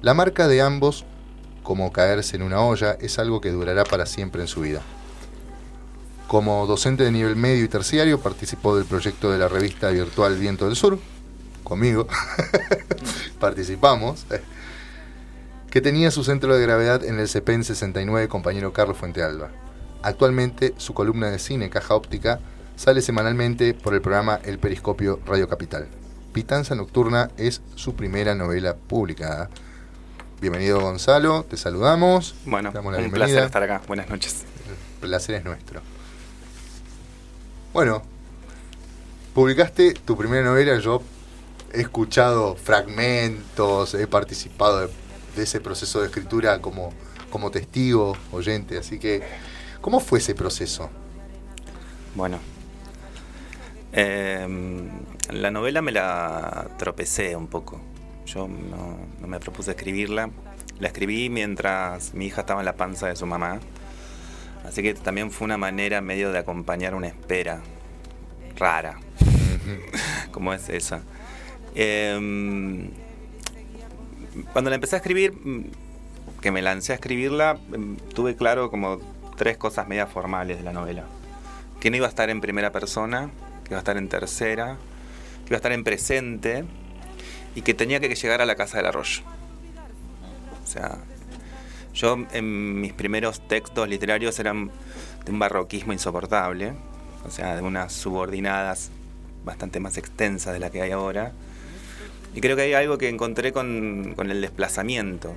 La 0.00 0.14
marca 0.14 0.48
de 0.48 0.62
ambos 0.62 1.04
como 1.62 1.92
caerse 1.92 2.36
en 2.36 2.42
una 2.42 2.60
olla 2.60 2.96
es 3.00 3.18
algo 3.18 3.40
que 3.40 3.50
durará 3.50 3.84
para 3.84 4.06
siempre 4.06 4.42
en 4.42 4.48
su 4.48 4.62
vida. 4.62 4.82
Como 6.26 6.66
docente 6.66 7.04
de 7.04 7.12
nivel 7.12 7.36
medio 7.36 7.64
y 7.64 7.68
terciario 7.68 8.20
participó 8.20 8.76
del 8.76 8.84
proyecto 8.84 9.30
de 9.30 9.38
la 9.38 9.48
revista 9.48 9.90
virtual 9.90 10.36
Viento 10.38 10.66
del 10.66 10.76
Sur, 10.76 10.98
conmigo, 11.62 12.08
participamos, 13.38 14.26
que 15.70 15.80
tenía 15.80 16.10
su 16.10 16.24
centro 16.24 16.54
de 16.54 16.62
gravedad 16.62 17.04
en 17.04 17.18
el 17.18 17.28
CEPEN 17.28 17.64
69 17.64 18.28
compañero 18.28 18.72
Carlos 18.72 18.96
Fuentealba. 18.98 19.50
Actualmente 20.02 20.74
su 20.78 20.94
columna 20.94 21.30
de 21.30 21.38
cine 21.38 21.70
Caja 21.70 21.94
Óptica 21.94 22.40
sale 22.76 23.02
semanalmente 23.02 23.74
por 23.74 23.94
el 23.94 24.00
programa 24.00 24.40
El 24.44 24.58
Periscopio 24.58 25.20
Radio 25.26 25.48
Capital. 25.48 25.88
Pitanza 26.32 26.74
Nocturna 26.74 27.30
es 27.36 27.60
su 27.74 27.94
primera 27.94 28.34
novela 28.34 28.74
publicada. 28.74 29.50
Bienvenido 30.40 30.80
Gonzalo, 30.80 31.44
te 31.44 31.56
saludamos. 31.56 32.34
Bueno, 32.46 32.70
te 32.70 32.78
damos 32.78 32.92
la 32.92 32.98
un 32.98 33.04
bienvenida. 33.04 33.26
placer 33.26 33.44
estar 33.44 33.62
acá. 33.62 33.82
Buenas 33.86 34.08
noches. 34.08 34.42
El 35.02 35.08
placer 35.08 35.36
es 35.36 35.44
nuestro. 35.44 35.80
Bueno, 37.72 38.02
publicaste 39.34 39.94
tu 39.94 40.16
primera 40.16 40.42
novela, 40.42 40.78
yo 40.78 41.02
he 41.72 41.80
escuchado 41.80 42.54
fragmentos, 42.56 43.94
he 43.94 44.06
participado 44.06 44.80
de, 44.80 44.92
de 45.36 45.42
ese 45.44 45.60
proceso 45.60 46.00
de 46.00 46.06
escritura 46.06 46.60
como, 46.60 46.92
como 47.30 47.50
testigo, 47.50 48.16
oyente, 48.30 48.78
así 48.78 48.98
que, 48.98 49.22
¿cómo 49.80 50.00
fue 50.00 50.18
ese 50.18 50.34
proceso? 50.34 50.90
Bueno. 52.14 52.38
Em, 53.92 54.88
la 55.30 55.50
novela 55.50 55.82
me 55.82 55.92
la 55.92 56.68
tropecé 56.78 57.36
un 57.36 57.46
poco. 57.46 57.80
Yo 58.26 58.48
no, 58.48 58.98
no 59.20 59.26
me 59.26 59.40
propuse 59.40 59.72
escribirla. 59.72 60.30
La 60.78 60.88
escribí 60.88 61.28
mientras 61.28 62.14
mi 62.14 62.26
hija 62.26 62.42
estaba 62.42 62.60
en 62.60 62.66
la 62.66 62.76
panza 62.76 63.08
de 63.08 63.16
su 63.16 63.26
mamá. 63.26 63.60
Así 64.64 64.82
que 64.82 64.94
también 64.94 65.30
fue 65.30 65.44
una 65.44 65.58
manera 65.58 66.00
medio 66.00 66.32
de 66.32 66.38
acompañar 66.38 66.94
una 66.94 67.08
espera 67.08 67.60
rara. 68.56 68.98
como 70.32 70.52
es 70.52 70.68
esa. 70.68 71.02
Em, 71.74 72.90
cuando 74.52 74.70
la 74.70 74.76
empecé 74.76 74.96
a 74.96 74.98
escribir, 74.98 75.32
mm, 75.32 75.70
que 76.40 76.50
me 76.50 76.62
lancé 76.62 76.92
a 76.92 76.96
escribirla, 76.96 77.58
em, 77.72 77.96
tuve 77.96 78.36
claro 78.36 78.70
como 78.70 78.98
tres 79.36 79.56
cosas 79.56 79.88
media 79.88 80.06
formales 80.06 80.58
de 80.58 80.64
la 80.64 80.72
novela. 80.72 81.04
Que 81.80 81.90
no 81.90 81.96
iba 81.96 82.06
a 82.06 82.08
estar 82.08 82.30
en 82.30 82.40
primera 82.40 82.72
persona, 82.72 83.30
que 83.72 83.74
iba 83.74 83.78
a 83.78 83.80
estar 83.80 83.96
en 83.96 84.08
tercera, 84.08 84.76
que 85.44 85.46
iba 85.46 85.56
a 85.56 85.56
estar 85.56 85.72
en 85.72 85.82
presente 85.82 86.64
y 87.54 87.62
que 87.62 87.72
tenía 87.72 88.00
que 88.00 88.14
llegar 88.14 88.42
a 88.42 88.46
la 88.46 88.54
casa 88.54 88.76
del 88.76 88.86
arroyo. 88.86 89.22
O 90.62 90.66
sea, 90.66 90.98
yo 91.94 92.18
en 92.32 92.80
mis 92.80 92.92
primeros 92.92 93.46
textos 93.48 93.88
literarios 93.88 94.38
eran 94.38 94.70
de 95.24 95.32
un 95.32 95.38
barroquismo 95.38 95.94
insoportable, 95.94 96.74
o 97.24 97.30
sea, 97.30 97.56
de 97.56 97.62
unas 97.62 97.94
subordinadas 97.94 98.90
bastante 99.42 99.80
más 99.80 99.96
extensas 99.96 100.52
de 100.52 100.60
la 100.60 100.68
que 100.68 100.82
hay 100.82 100.90
ahora. 100.90 101.32
Y 102.34 102.42
creo 102.42 102.56
que 102.56 102.62
hay 102.62 102.74
algo 102.74 102.98
que 102.98 103.08
encontré 103.08 103.52
con, 103.52 104.12
con 104.16 104.30
el 104.30 104.42
desplazamiento. 104.42 105.34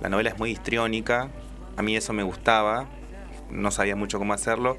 La 0.00 0.08
novela 0.08 0.30
es 0.30 0.38
muy 0.38 0.50
histriónica, 0.50 1.30
a 1.76 1.82
mí 1.82 1.96
eso 1.96 2.12
me 2.12 2.24
gustaba, 2.24 2.88
no 3.48 3.70
sabía 3.70 3.94
mucho 3.94 4.18
cómo 4.18 4.32
hacerlo. 4.32 4.76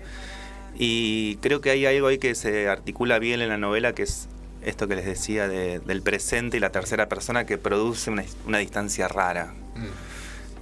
Y 0.76 1.38
creo 1.38 1.62
que 1.62 1.72
hay 1.72 1.86
algo 1.86 2.08
ahí 2.08 2.18
que 2.18 2.36
se 2.36 2.68
articula 2.70 3.20
bien 3.20 3.42
en 3.42 3.50
la 3.50 3.58
novela, 3.58 3.94
que 3.94 4.04
es 4.04 4.28
esto 4.64 4.88
que 4.88 4.96
les 4.96 5.06
decía 5.06 5.48
de- 5.48 5.80
del 5.80 6.02
presente 6.02 6.58
y 6.58 6.60
la 6.60 6.72
tercera 6.72 7.08
persona, 7.10 7.46
que 7.46 7.58
produce 7.58 8.10
una, 8.12 8.24
una 8.46 8.58
distancia 8.60 9.08
rara, 9.08 9.54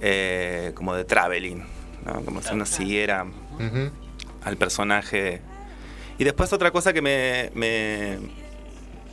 eh, 0.00 0.72
como 0.74 0.94
de 0.94 1.04
traveling, 1.04 1.62
¿no? 2.04 2.22
como 2.24 2.40
si 2.42 2.52
uno 2.54 2.66
siguiera 2.66 3.26
al 4.44 4.56
personaje. 4.56 5.40
Y 6.18 6.24
después 6.24 6.52
otra 6.52 6.70
cosa 6.70 6.92
que 6.92 7.02
me, 7.02 7.50
me 7.54 8.18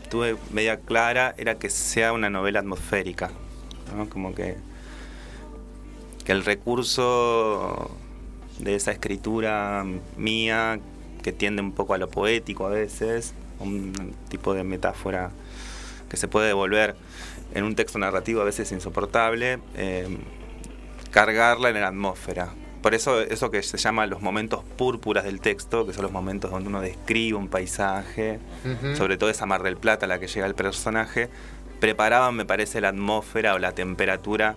tuve 0.09 0.35
media 0.51 0.79
clara 0.79 1.33
era 1.37 1.55
que 1.55 1.69
sea 1.69 2.13
una 2.13 2.29
novela 2.29 2.59
atmosférica, 2.59 3.31
¿no? 3.95 4.07
como 4.09 4.33
que, 4.35 4.55
que 6.23 6.31
el 6.33 6.45
recurso 6.45 7.89
de 8.59 8.75
esa 8.75 8.91
escritura 8.91 9.85
mía, 10.17 10.79
que 11.21 11.31
tiende 11.31 11.61
un 11.61 11.71
poco 11.71 11.93
a 11.93 11.97
lo 11.97 12.09
poético 12.09 12.67
a 12.67 12.69
veces, 12.69 13.33
un 13.59 14.13
tipo 14.29 14.53
de 14.53 14.63
metáfora 14.63 15.31
que 16.09 16.17
se 16.17 16.27
puede 16.27 16.47
devolver 16.47 16.95
en 17.53 17.63
un 17.63 17.75
texto 17.75 17.97
narrativo 17.99 18.41
a 18.41 18.43
veces 18.43 18.71
insoportable, 18.71 19.59
eh, 19.75 20.17
cargarla 21.11 21.69
en 21.69 21.81
la 21.81 21.87
atmósfera. 21.87 22.53
Por 22.81 22.93
eso 22.93 23.21
eso 23.21 23.49
que 23.49 23.63
se 23.63 23.77
llama 23.77 24.05
los 24.07 24.21
momentos 24.21 24.63
púrpuras 24.77 25.23
del 25.23 25.39
texto, 25.39 25.85
que 25.85 25.93
son 25.93 26.03
los 26.03 26.11
momentos 26.11 26.51
donde 26.51 26.67
uno 26.67 26.81
describe 26.81 27.37
un 27.37 27.47
paisaje, 27.47 28.39
sobre 28.95 29.15
todo 29.15 29.29
esa 29.29 29.45
Mar 29.45 29.63
del 29.63 29.77
Plata 29.77 30.05
a 30.05 30.09
la 30.09 30.19
que 30.19 30.27
llega 30.27 30.45
el 30.45 30.53
personaje, 30.53 31.29
preparaban, 31.79 32.35
me 32.35 32.45
parece, 32.45 32.81
la 32.81 32.89
atmósfera 32.89 33.55
o 33.55 33.59
la 33.59 33.71
temperatura 33.71 34.55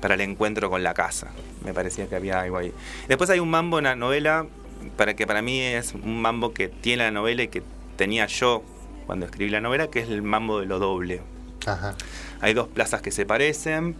para 0.00 0.14
el 0.14 0.20
encuentro 0.20 0.70
con 0.70 0.82
la 0.82 0.94
casa. 0.94 1.30
Me 1.64 1.72
parecía 1.74 2.06
que 2.08 2.16
había 2.16 2.40
algo 2.40 2.58
ahí. 2.58 2.72
Después 3.08 3.30
hay 3.30 3.40
un 3.40 3.50
mambo 3.50 3.78
en 3.78 3.84
la 3.84 3.96
novela, 3.96 4.46
para 4.96 5.14
que 5.14 5.26
para 5.26 5.40
mí 5.42 5.60
es 5.60 5.94
un 5.94 6.20
mambo 6.20 6.52
que 6.52 6.68
tiene 6.68 7.04
la 7.04 7.10
novela 7.10 7.42
y 7.42 7.48
que 7.48 7.62
tenía 7.96 8.26
yo 8.26 8.62
cuando 9.06 9.26
escribí 9.26 9.50
la 9.50 9.60
novela, 9.60 9.88
que 9.88 10.00
es 10.00 10.08
el 10.08 10.22
mambo 10.22 10.60
de 10.60 10.66
lo 10.66 10.78
doble. 10.78 11.20
Ajá. 11.66 11.94
Hay 12.40 12.52
dos 12.54 12.68
plazas 12.68 13.00
que 13.02 13.10
se 13.10 13.24
parecen. 13.24 13.94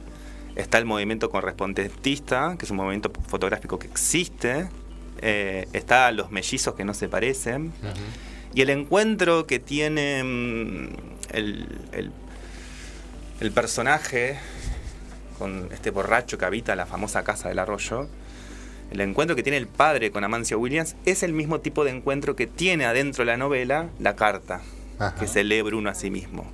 Está 0.57 0.79
el 0.79 0.85
movimiento 0.85 1.31
correspondentista, 1.31 2.57
que 2.59 2.65
es 2.65 2.71
un 2.71 2.77
movimiento 2.77 3.11
fotográfico 3.29 3.79
que 3.79 3.87
existe. 3.87 4.69
Eh, 5.23 5.67
está 5.73 6.13
los 6.13 6.31
mellizos 6.31 6.75
que 6.75 6.85
no 6.85 6.93
se 6.95 7.09
parecen. 7.09 7.73
Y 8.55 8.61
el 8.61 8.71
encuentro 8.71 9.47
que 9.47 9.59
tiene 9.59 10.23
mm, 10.23 10.89
el, 11.33 11.67
el- 11.93 12.13
el 13.41 13.51
personaje 13.53 14.39
con 15.39 15.69
este 15.73 15.91
borracho 15.91 16.39
que 16.39 16.45
habita 16.45 16.75
la 16.77 16.87
famosa 16.87 17.23
casa 17.25 17.49
del 17.49 17.59
arroyo, 17.59 18.09
el 18.91 19.01
encuentro 19.01 19.35
que 19.37 19.43
tiene 19.43 19.57
el 19.59 19.67
padre 19.67 20.11
con 20.11 20.25
Amancia 20.25 20.57
Williams 20.57 20.95
es 21.05 21.23
el 21.23 21.33
mismo 21.33 21.61
tipo 21.61 21.85
de 21.85 21.91
encuentro 21.91 22.37
que 22.37 22.47
tiene 22.47 22.85
adentro 22.85 23.25
de 23.25 23.31
la 23.33 23.37
novela 23.37 23.89
la 23.99 24.15
carta 24.17 24.61
Ajá. 24.99 25.15
que 25.19 25.27
se 25.27 25.43
lee 25.45 25.63
Bruno 25.63 25.91
a 25.91 25.95
sí 25.95 26.11
mismo. 26.11 26.47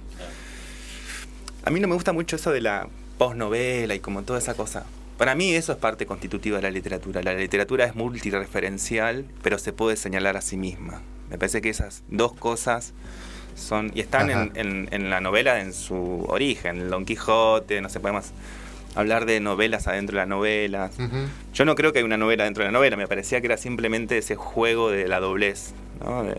A 1.65 1.71
mí 1.71 1.81
no 1.81 1.89
me 1.89 1.95
gusta 1.95 2.13
mucho 2.13 2.37
eso 2.37 2.51
de 2.53 2.61
la 2.63 2.89
posnovela 3.19 3.95
y 3.95 4.01
como 4.01 4.23
toda 4.23 4.39
esa 4.39 4.55
cosa. 4.55 4.85
Para 5.19 5.35
mí 5.35 5.53
eso 5.55 5.73
es 5.73 5.79
parte 5.79 6.07
constitutiva 6.07 6.57
de 6.57 6.63
la 6.63 6.71
literatura. 6.71 7.23
La 7.23 7.35
literatura 7.35 7.85
es 7.85 7.95
multireferencial, 7.95 9.27
pero 9.43 9.59
se 9.59 9.73
puede 9.75 9.97
señalar 9.97 10.39
a 10.39 10.41
sí 10.41 10.57
misma. 10.57 11.03
Me 11.29 11.37
parece 11.37 11.61
que 11.61 11.69
esas 11.69 12.03
dos 12.09 12.33
cosas 12.33 12.95
son 13.55 13.93
y 13.95 14.01
están 14.01 14.31
en, 14.31 14.53
en- 14.55 14.89
en 14.91 15.11
la 15.11 15.21
novela 15.21 15.61
en 15.61 15.75
su 15.75 16.25
origen. 16.29 16.89
Don 16.89 17.05
Quijote, 17.05 17.83
no 17.83 17.91
sé, 17.91 18.01
podemos 18.01 18.27
hablar 18.95 19.25
de 19.27 19.41
novelas 19.41 19.87
adentro 19.87 20.15
de 20.17 20.23
las 20.23 20.29
novelas. 20.29 20.93
Yo 21.55 21.65
no 21.65 21.75
creo 21.75 21.93
que 21.93 22.01
hay 22.01 22.05
una 22.05 22.17
novela 22.17 22.45
dentro 22.45 22.63
de 22.65 22.69
la 22.69 22.73
novela, 22.73 22.97
me 22.97 23.07
parecía 23.07 23.41
que 23.41 23.47
era 23.47 23.57
simplemente 23.57 24.19
ese 24.19 24.37
juego 24.37 24.91
de 24.91 25.07
la 25.09 25.21
doblez, 25.21 25.73
¿no? 26.05 26.25
de, 26.25 26.37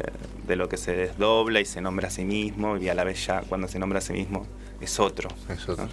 de 0.48 0.56
lo 0.56 0.68
que 0.70 0.78
se 0.78 0.94
desdobla 0.94 1.60
y 1.62 1.66
se 1.66 1.82
nombra 1.82 2.08
a 2.08 2.12
sí 2.12 2.24
mismo, 2.26 2.78
y 2.78 2.90
a 2.90 2.94
la 2.94 3.04
vez 3.04 3.26
ya 3.26 3.42
cuando 3.42 3.68
se 3.68 3.80
nombra 3.80 4.00
a 4.00 4.02
sí 4.02 4.14
mismo 4.14 4.46
es 4.82 5.00
otro. 5.00 5.30
Es 5.50 5.68
otro. 5.70 5.86
¿no? 5.86 5.92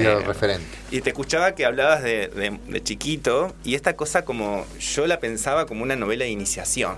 Y 0.00 0.04
Eh, 0.06 0.20
referente. 0.20 0.64
y 0.90 1.00
te 1.00 1.10
escuchaba 1.10 1.54
que 1.54 1.64
hablabas 1.64 2.02
de, 2.02 2.28
de- 2.28 2.58
de 2.68 2.82
chiquito, 2.82 3.54
y 3.64 3.74
esta 3.74 3.96
cosa 3.96 4.24
como 4.24 4.64
yo 4.78 5.06
la 5.06 5.18
pensaba 5.18 5.66
como 5.66 5.82
una 5.82 5.96
novela 5.96 6.24
de 6.24 6.30
iniciación. 6.30 6.96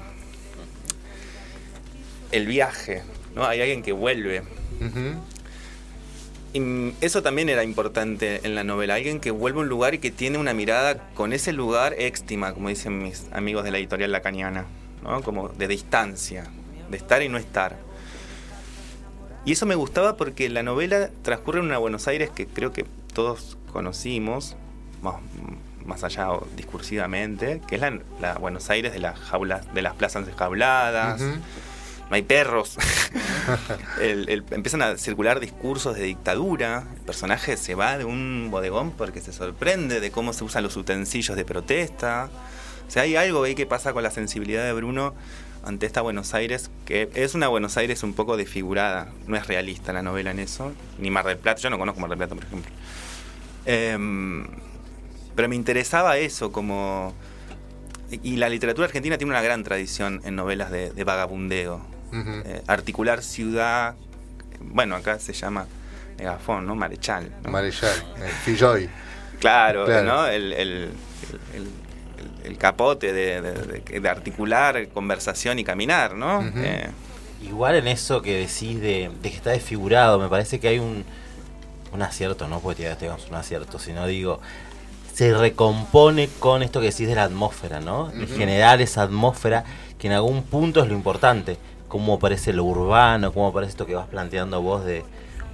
El 2.32 2.46
viaje, 2.46 3.02
¿no? 3.34 3.44
Hay 3.44 3.60
alguien 3.60 3.82
que 3.82 3.92
vuelve. 3.92 4.42
Eso 6.52 7.22
también 7.22 7.48
era 7.48 7.62
importante 7.62 8.40
en 8.44 8.54
la 8.54 8.64
novela, 8.64 8.94
alguien 8.94 9.20
que 9.20 9.30
vuelve 9.30 9.60
a 9.60 9.62
un 9.62 9.68
lugar 9.68 9.94
y 9.94 9.98
que 9.98 10.10
tiene 10.10 10.38
una 10.38 10.52
mirada 10.52 10.98
con 11.14 11.32
ese 11.32 11.52
lugar 11.52 11.94
éxtima, 11.98 12.52
como 12.52 12.68
dicen 12.68 13.02
mis 13.02 13.26
amigos 13.32 13.64
de 13.64 13.70
la 13.70 13.78
editorial 13.78 14.10
lacaniana, 14.10 14.66
¿no? 15.02 15.22
como 15.22 15.48
de 15.48 15.68
distancia, 15.68 16.48
de 16.90 16.96
estar 16.96 17.22
y 17.22 17.28
no 17.28 17.38
estar. 17.38 17.76
Y 19.44 19.52
eso 19.52 19.64
me 19.64 19.74
gustaba 19.74 20.16
porque 20.16 20.48
la 20.48 20.62
novela 20.62 21.10
transcurre 21.22 21.60
en 21.60 21.66
una 21.66 21.78
Buenos 21.78 22.08
Aires 22.08 22.30
que 22.30 22.46
creo 22.46 22.72
que 22.72 22.84
todos 23.14 23.56
conocimos, 23.72 24.56
más, 25.02 25.16
más 25.86 26.04
allá 26.04 26.32
o 26.32 26.46
discursivamente, 26.56 27.60
que 27.66 27.76
es 27.76 27.80
la, 27.80 28.34
Buenos 28.34 28.68
Aires 28.70 28.92
de 28.92 28.98
las 28.98 29.18
jaulas, 29.18 29.72
de 29.72 29.82
las 29.82 29.94
plazas 29.94 30.28
enjauladas. 30.28 31.22
No 32.10 32.16
hay 32.16 32.22
perros. 32.22 32.76
Empiezan 34.00 34.82
a 34.82 34.98
circular 34.98 35.38
discursos 35.38 35.96
de 35.96 36.02
dictadura. 36.02 36.84
El 36.96 37.02
personaje 37.02 37.56
se 37.56 37.76
va 37.76 37.98
de 37.98 38.04
un 38.04 38.48
bodegón 38.50 38.90
porque 38.90 39.20
se 39.20 39.32
sorprende 39.32 40.00
de 40.00 40.10
cómo 40.10 40.32
se 40.32 40.42
usan 40.42 40.64
los 40.64 40.76
utensilios 40.76 41.36
de 41.36 41.44
protesta. 41.44 42.28
O 42.88 42.90
sea, 42.90 43.02
hay 43.02 43.14
algo 43.14 43.44
ahí 43.44 43.54
que 43.54 43.64
pasa 43.64 43.92
con 43.92 44.02
la 44.02 44.10
sensibilidad 44.10 44.64
de 44.64 44.72
Bruno 44.72 45.14
ante 45.62 45.86
esta 45.86 46.00
Buenos 46.00 46.34
Aires, 46.34 46.72
que 46.84 47.08
es 47.14 47.36
una 47.36 47.46
Buenos 47.46 47.76
Aires 47.76 48.02
un 48.02 48.14
poco 48.14 48.36
desfigurada. 48.36 49.12
No 49.28 49.36
es 49.36 49.46
realista 49.46 49.92
la 49.92 50.02
novela 50.02 50.32
en 50.32 50.40
eso. 50.40 50.72
Ni 50.98 51.12
Mar 51.12 51.26
del 51.26 51.38
Plata. 51.38 51.60
Yo 51.60 51.70
no 51.70 51.78
conozco 51.78 52.00
Mar 52.00 52.10
del 52.10 52.18
Plata, 52.18 52.34
por 52.34 52.42
ejemplo. 52.42 52.72
Em, 53.66 54.48
pero 55.36 55.48
me 55.48 55.54
interesaba 55.54 56.18
eso 56.18 56.50
como... 56.50 57.14
Y 58.10 58.34
la 58.34 58.48
literatura 58.48 58.86
argentina 58.86 59.16
tiene 59.16 59.30
una 59.30 59.42
gran 59.42 59.62
tradición 59.62 60.20
en 60.24 60.34
novelas 60.34 60.72
de 60.72 61.04
vagabundeo. 61.04 61.89
Eh, 62.12 62.62
articular 62.66 63.22
ciudad, 63.22 63.94
bueno, 64.60 64.96
acá 64.96 65.18
se 65.18 65.32
llama 65.32 65.66
megafón, 66.18 66.66
¿no? 66.66 66.74
Marechal. 66.74 67.30
¿no? 67.42 67.50
Marechal, 67.50 67.96
eh, 68.18 68.28
Filloy. 68.44 68.88
Claro, 69.38 69.86
Claro. 69.86 70.06
¿no? 70.06 70.26
El, 70.26 70.52
el- 70.52 70.72
el- 70.72 70.90
el- 71.54 71.70
el 72.50 72.58
capote 72.58 73.12
de, 73.12 73.40
de- 73.40 73.52
de- 73.82 74.00
de 74.00 74.08
articular 74.08 74.88
conversación 74.88 75.58
y 75.58 75.64
caminar, 75.64 76.14
¿no? 76.14 76.42
Eh, 76.56 76.88
Igual 77.42 77.76
en 77.76 77.88
eso 77.88 78.20
que 78.20 78.36
decís 78.36 78.78
de, 78.82 79.10
de 79.22 79.30
que 79.30 79.36
está 79.36 79.48
desfigurado, 79.50 80.18
me 80.18 80.28
parece 80.28 80.60
que 80.60 80.68
hay 80.68 80.78
un, 80.78 81.04
un 81.90 82.02
acierto, 82.02 82.46
no 82.48 82.60
porque 82.60 82.82
ya 82.82 82.96
tengamos 82.98 83.28
un 83.30 83.34
acierto, 83.36 83.78
sino 83.78 84.06
digo, 84.06 84.40
se 85.14 85.32
recompone 85.32 86.28
con 86.38 86.62
esto 86.62 86.80
que 86.80 86.90
decís 86.90 87.08
de 87.08 87.14
la 87.14 87.24
atmósfera, 87.24 87.80
¿no? 87.80 88.08
De 88.08 88.24
Ujú. 88.24 88.36
generar 88.36 88.82
esa 88.82 89.00
atmósfera 89.02 89.64
que 89.98 90.08
en 90.08 90.12
algún 90.12 90.42
punto 90.42 90.82
es 90.82 90.88
lo 90.88 90.94
importante. 90.94 91.56
Cómo 91.90 92.14
aparece 92.14 92.54
lo 92.54 92.64
urbano, 92.64 93.32
cómo 93.32 93.48
aparece 93.48 93.72
esto 93.72 93.84
que 93.84 93.94
vas 93.94 94.06
planteando 94.06 94.62
vos 94.62 94.84
de 94.84 95.04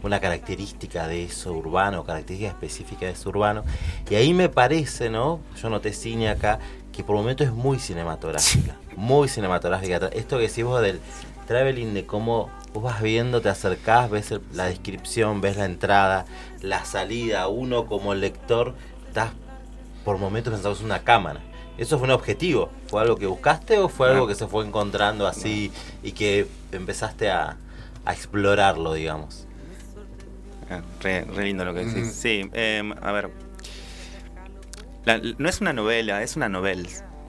una 0.03 0.21
característica 0.21 1.09
de 1.09 1.25
eso 1.25 1.53
urbano, 1.53 2.05
característica 2.05 2.51
específica 2.51 3.07
de 3.07 3.13
eso 3.13 3.31
urbano. 3.31 3.65
Y 4.09 4.15
ahí 4.15 4.33
me 4.35 4.49
parece, 4.49 5.11
¿no? 5.11 5.41
Yo 5.61 5.71
noté 5.71 5.93
cine 5.95 6.29
acá, 6.29 6.59
que 6.93 7.03
por 7.03 7.17
momentos 7.17 7.47
es 7.47 7.53
muy 7.55 7.79
cinematográfica. 7.79 8.77
Muy 8.97 9.29
cinematográfica. 9.29 9.97
Esto 10.13 10.37
que 10.37 10.47
decís 10.49 10.63
vos 10.63 10.83
del 10.83 11.01
traveling, 11.47 11.95
de 11.95 12.05
cómo 12.05 12.51
vos 12.75 12.83
vas 12.83 13.01
viendo, 13.01 13.41
te 13.41 13.49
acercás, 13.49 14.11
ves 14.11 14.31
el- 14.31 14.43
la 14.53 14.67
descripción, 14.67 15.41
ves 15.41 15.57
la 15.57 15.65
entrada, 15.65 16.27
la 16.61 16.85
salida. 16.85 17.49
Uno 17.49 17.87
como 17.87 18.15
lector, 18.15 18.75
estás 19.09 19.31
por 20.05 20.19
momentos 20.19 20.53
pensando 20.53 20.79
en 20.79 20.85
una 20.85 21.03
cámara. 21.03 21.41
¿Eso 21.79 21.99
fue 21.99 22.07
un 22.07 22.13
objetivo? 22.13 22.71
¿Fue 22.97 23.03
algo 23.03 23.17
que 23.19 23.27
buscaste 23.27 23.77
o 23.77 23.91
fue 23.91 24.09
algo 24.09 24.27
que 24.27 24.35
se 24.35 24.47
fue 24.47 24.65
encontrando 24.65 25.27
así 25.27 25.71
y 26.03 26.13
que 26.13 26.47
empezaste 26.73 27.29
a, 27.31 27.59
a 28.07 28.13
explorarlo, 28.15 28.95
digamos? 28.95 29.47
eh, 30.71 30.81
re, 31.03 31.25
re 31.27 31.45
lindo 31.45 31.67
lo 31.67 31.75
que 31.75 31.85
decís. 31.85 32.11
Sí, 32.11 32.49
eh, 32.55 32.83
a 33.03 33.13
ver. 33.13 33.31
La- 35.05 35.21
no 35.37 35.47
es 35.47 35.61
una 35.61 35.75
novela, 35.75 36.23
es 36.23 36.37
una 36.37 36.49
novela. 36.49 36.89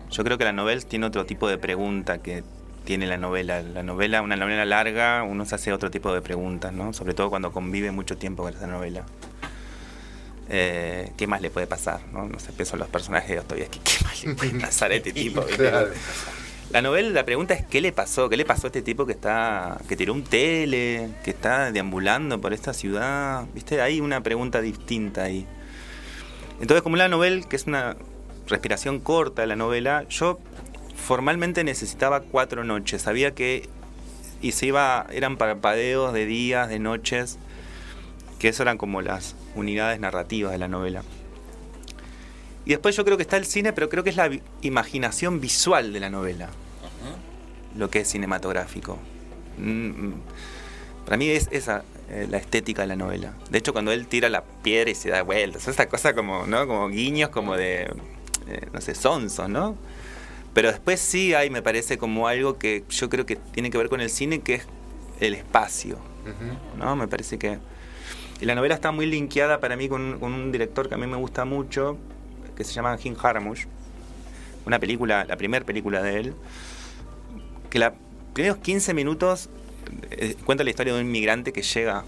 Yo 0.10 0.24
creo 0.24 0.38
que 0.38 0.46
la 0.46 0.54
novela 0.54 0.80
tiene 0.88 1.06
otro 1.06 1.26
tipo 1.26 1.50
de 1.50 1.58
pregunta 1.58 2.20
que 2.20 2.46
tiene 2.86 3.06
la 3.06 3.18
novela. 3.18 3.62
La 3.62 3.84
novela, 3.84 4.22
una 4.22 4.38
novela 4.38 4.64
larga, 4.64 5.24
uno 5.24 5.44
se 5.44 5.56
hace 5.56 5.74
otro 5.74 5.92
tipo 5.92 6.14
de 6.14 6.22
preguntas, 6.22 6.72
¿no? 6.72 6.94
Sobre 6.94 7.14
todo 7.14 7.30
cuando 7.30 7.52
convive 7.52 7.92
mucho 7.92 8.16
tiempo 8.16 8.44
con 8.44 8.54
esa 8.54 8.68
novela. 8.68 9.04
Eh, 10.50 11.12
¿Qué 11.18 11.28
más 11.28 11.42
le 11.42 11.50
puede 11.50 11.68
pasar? 11.68 12.02
No, 12.12 12.28
no 12.28 12.40
sé, 12.40 12.54
pienso 12.54 12.76
en 12.76 12.80
los 12.80 12.90
personajes 12.90 13.30
de 13.30 13.36
Dostoyevsky. 13.38 13.80
¿Qué 13.84 14.06
más 14.06 14.24
le 14.24 14.36
puede 14.36 14.60
pasar 14.60 14.92
a 14.92 14.96
este 14.96 15.12
tipo? 15.14 15.44
La 16.70 16.82
novela, 16.82 17.10
la 17.12 17.24
pregunta 17.24 17.54
es 17.54 17.66
¿qué 17.66 17.80
le 17.80 17.94
pasó? 17.94 18.28
¿Qué 18.28 18.36
le 18.36 18.44
pasó 18.44 18.68
a 18.68 18.70
este 18.70 18.82
tipo 18.82 19.06
que 19.06 19.14
está 19.14 19.78
que 19.88 19.96
tiró 19.96 20.12
un 20.12 20.24
tele, 20.24 21.12
que 21.24 21.32
está 21.32 21.72
deambulando 21.72 22.42
por 22.42 22.52
esta 22.52 22.74
ciudad? 22.74 23.46
¿Viste? 23.54 23.82
Hay 23.82 24.02
una 24.02 24.22
pregunta 24.22 24.60
distinta 24.60 25.24
ahí. 25.24 25.46
Entonces, 26.60 26.82
como 26.82 26.98
la 26.98 27.08
novela, 27.08 27.48
que 27.48 27.56
es 27.56 27.68
una 27.68 27.96
respiración 28.48 29.00
corta 29.00 29.44
de 29.44 29.48
la 29.48 29.56
novela, 29.56 30.06
yo 30.10 30.40
formalmente 30.98 31.64
necesitaba 31.64 32.20
cuatro 32.20 32.66
noches. 32.66 33.04
Sabía 33.04 33.34
que 33.34 33.70
y 34.42 34.52
se 34.52 34.68
iba 34.68 35.08
eran 35.12 35.38
parpadeos 35.38 36.14
de 36.14 36.26
días, 36.26 36.68
de 36.68 36.80
noches, 36.80 37.38
que 38.40 38.50
eso 38.50 38.64
eran 38.64 38.78
como 38.78 39.02
las 39.02 39.36
unidades 39.58 40.00
narrativas 40.00 40.52
de 40.52 40.58
la 40.58 40.68
novela. 40.68 41.04
Y 42.66 42.72
después 42.72 42.96
yo 42.96 43.06
creo 43.06 43.18
que 43.18 43.24
está 43.24 43.38
el 43.38 43.46
cine, 43.46 43.74
pero 43.74 43.90
creo 43.90 44.04
que 44.04 44.10
es 44.10 44.16
la 44.16 44.30
imaginación 44.62 45.40
visual 45.40 45.94
de 45.94 46.00
la 46.00 46.10
novela. 46.10 46.50
Lo 47.76 47.90
que 47.90 48.00
es 48.00 48.08
cinematográfico. 48.08 48.98
Mm, 49.58 49.88
mm. 49.88 50.14
Para 51.06 51.18
mí 51.18 51.30
es 51.30 51.48
esa 51.52 51.84
eh, 52.10 52.28
la 52.30 52.38
estética 52.38 52.82
de 52.82 52.88
la 52.88 52.96
novela. 52.96 53.34
De 53.50 53.58
hecho, 53.58 53.72
cuando 53.72 53.92
él 53.92 54.08
tira 54.08 54.30
la 54.30 54.44
piedra 54.44 54.90
y 54.90 54.96
se 54.96 55.10
da 55.10 55.22
vueltas, 55.22 55.68
esa 55.68 55.88
cosa 55.88 56.14
como, 56.14 56.48
¿no? 56.48 56.68
Como 56.68 56.90
guiños 56.90 57.30
como 57.30 57.56
de, 57.56 57.84
eh, 58.48 58.68
no 58.74 58.82
sé, 58.82 58.96
sonsos, 58.96 59.48
¿no? 59.48 59.78
Pero 60.54 60.72
después 60.72 61.00
sí 61.00 61.34
hay, 61.34 61.50
me 61.50 61.62
parece, 61.62 61.98
como 61.98 62.28
algo 62.28 62.58
que 62.58 62.84
yo 62.90 63.10
creo 63.10 63.26
que 63.26 63.36
tiene 63.36 63.70
que 63.70 63.78
ver 63.78 63.90
con 63.90 64.02
el 64.02 64.10
cine, 64.10 64.40
que 64.40 64.56
es 64.56 64.68
el 65.20 65.36
espacio. 65.36 66.00
¿no? 66.78 66.96
Me 66.96 67.08
parece 67.08 67.38
que... 67.38 67.60
La 68.42 68.54
novela 68.54 68.76
está 68.76 68.92
muy 68.92 69.08
linkeada 69.08 69.60
para 69.60 69.76
mí 69.76 69.90
con, 69.90 70.22
un 70.24 70.52
director 70.52 70.88
que 70.88 70.96
a 70.96 70.98
mí 70.98 71.08
me 71.08 71.18
gusta 71.18 71.44
mucho, 71.44 71.98
que 72.56 72.64
se 72.64 72.74
llama 72.74 72.96
Jim 72.98 73.16
Jarmusch. 73.16 73.66
Una 74.66 74.80
película, 74.80 75.26
la 75.26 75.38
primera 75.38 75.66
película 75.66 76.04
de 76.04 76.20
él, 76.20 76.36
que 77.70 77.80
los 77.80 77.94
primeros 78.34 78.58
15 78.58 78.94
minutos 78.94 79.50
eh, 80.12 80.36
cuenta 80.46 80.64
la 80.64 80.70
historia 80.70 80.94
de 80.94 81.00
un 81.00 81.08
inmigrante 81.08 81.52
que 81.52 81.64
llega 81.64 82.04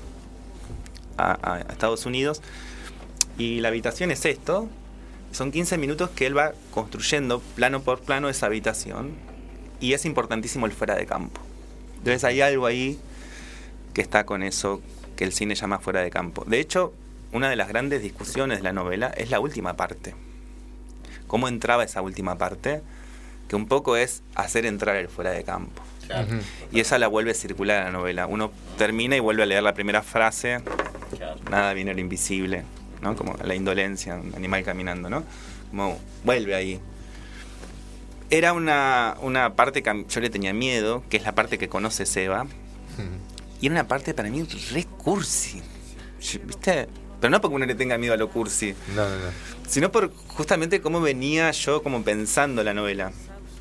a 1.17 1.59
Estados 1.69 2.05
Unidos 2.05 2.41
y 3.37 3.61
la 3.61 3.69
habitación 3.69 4.11
es 4.11 4.23
esto. 4.25 4.69
Son 5.31 5.51
15 5.51 5.77
minutos 5.77 6.09
que 6.11 6.27
él 6.27 6.37
va 6.37 6.53
construyendo 6.71 7.39
plano 7.55 7.81
por 7.81 8.01
plano 8.01 8.29
esa 8.29 8.45
habitación 8.45 9.13
y 9.79 9.93
es 9.93 10.05
importantísimo 10.05 10.65
el 10.65 10.71
fuera 10.73 10.95
de 10.95 11.05
campo. 11.05 11.41
Entonces 11.97 12.23
hay 12.23 12.41
algo 12.41 12.65
ahí 12.65 12.99
que 13.93 14.01
está 14.01 14.25
con 14.25 14.43
eso 14.43 14.81
que 15.19 15.25
el 15.25 15.33
cine 15.33 15.53
llama 15.53 15.79
fuera 15.79 15.99
de 15.99 16.09
campo. 16.09 16.45
De 16.47 16.61
hecho, 16.61 16.93
una 17.33 17.49
de 17.49 17.57
las 17.57 17.67
grandes 17.67 18.01
discusiones 18.01 18.59
de 18.59 18.63
la 18.63 18.71
novela 18.71 19.07
es 19.17 19.29
la 19.29 19.41
última 19.41 19.75
parte. 19.75 20.15
¿Cómo 21.27 21.49
entraba 21.49 21.83
esa 21.83 22.01
última 22.01 22.37
parte? 22.37 22.81
Que 23.49 23.57
un 23.57 23.67
poco 23.67 23.97
es 23.97 24.23
hacer 24.35 24.65
entrar 24.65 24.95
el 24.95 25.09
fuera 25.09 25.31
de 25.31 25.43
campo. 25.43 25.81
Claro. 26.07 26.25
Y 26.71 26.79
esa 26.79 26.97
la 26.97 27.09
vuelve 27.09 27.33
circular 27.33 27.81
a 27.81 27.83
la 27.87 27.91
novela. 27.91 28.27
Uno 28.27 28.49
termina 28.77 29.17
y 29.17 29.19
vuelve 29.19 29.43
a 29.43 29.45
leer 29.45 29.61
la 29.61 29.73
primera 29.73 30.03
frase, 30.03 30.61
Claro. 31.17 31.37
nada 31.51 31.73
viene 31.73 31.93
lo 31.93 31.99
invisible, 31.99 32.63
¿no? 33.01 33.17
Como 33.17 33.35
la 33.43 33.55
indolencia, 33.55 34.15
un 34.15 34.33
animal 34.37 34.63
caminando, 34.63 35.09
¿no? 35.09 35.25
Como 35.69 35.99
vuelve 36.23 36.55
ahí. 36.55 36.79
Era 38.29 38.53
una, 38.53 39.17
una 39.21 39.53
parte 39.55 39.83
que 39.83 40.05
yo 40.07 40.21
le 40.21 40.29
tenía 40.29 40.53
miedo, 40.53 41.03
que 41.09 41.17
es 41.17 41.23
la 41.23 41.35
parte 41.35 41.57
que 41.57 41.67
conoce 41.67 42.05
Seba, 42.05 42.47
y 43.61 43.65
era 43.67 43.73
una 43.75 43.87
parte 43.87 44.13
para 44.13 44.29
mí 44.29 44.43
re 44.71 44.83
cursi. 44.85 45.61
¿Viste? 46.45 46.87
Pero 47.19 47.31
no 47.31 47.41
porque 47.41 47.55
uno 47.55 47.65
le 47.65 47.75
tenga 47.75 47.97
miedo 47.97 48.13
a 48.13 48.17
lo 48.17 48.29
cursi, 48.29 48.73
No, 48.95 49.03
no, 49.09 49.15
no. 49.15 49.31
sino 49.67 49.91
por 49.91 50.13
justamente 50.27 50.79
cómo 50.81 51.01
venía 51.01 51.51
yo 51.51 51.83
como 51.83 52.03
pensando 52.03 52.63
la 52.63 52.73
novela. 52.73 53.11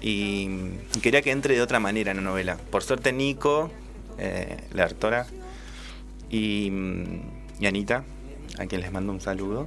Y 0.00 0.48
quería 1.02 1.22
que 1.22 1.32
entre 1.32 1.54
de 1.56 1.62
otra 1.62 1.80
manera 1.80 2.12
en 2.12 2.18
la 2.18 2.22
novela. 2.22 2.56
Por 2.70 2.84
suerte 2.84 3.12
Nico, 3.12 3.70
eh, 4.18 4.58
la 4.72 4.84
autora, 4.84 5.26
y, 6.30 6.70
y 7.58 7.66
Anita, 7.66 8.04
a 8.58 8.66
quien 8.66 8.80
les 8.80 8.92
mando 8.92 9.12
un 9.12 9.20
saludo, 9.20 9.66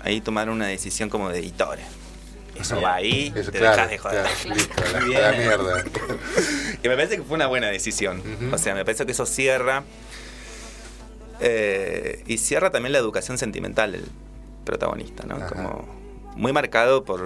ahí 0.00 0.20
tomaron 0.20 0.56
una 0.56 0.66
decisión 0.66 1.08
como 1.08 1.28
de 1.28 1.38
editores. 1.38 1.84
Eso 2.62 2.80
va 2.80 2.94
ahí, 2.94 3.32
Eso, 3.36 3.50
te 3.52 3.58
claro, 3.58 3.88
dejas 3.88 3.90
de 3.90 3.98
joder. 3.98 4.22
claro, 4.42 4.54
listo, 4.56 4.82
la, 4.92 4.98
Bien. 5.04 5.20
la 5.22 5.32
mierda. 5.32 5.84
Y 6.82 6.88
me 6.88 6.94
parece 6.96 7.16
que 7.16 7.22
fue 7.22 7.34
una 7.36 7.46
buena 7.46 7.66
decisión. 7.68 8.22
O 8.52 8.58
sea, 8.58 8.74
me 8.74 8.84
parece 8.84 9.04
que 9.06 9.12
eso 9.12 9.26
cierra. 9.26 9.84
eh, 11.40 12.22
y 12.26 12.38
cierra 12.38 12.70
también 12.70 12.92
la 12.92 12.98
educación 12.98 13.36
sentimental 13.38 13.92
del 13.92 14.04
protagonista, 14.64 15.24
¿no? 15.26 15.36
Ajá. 15.36 15.48
Como 15.48 15.88
muy 16.36 16.52
marcado 16.52 17.04
por, 17.04 17.20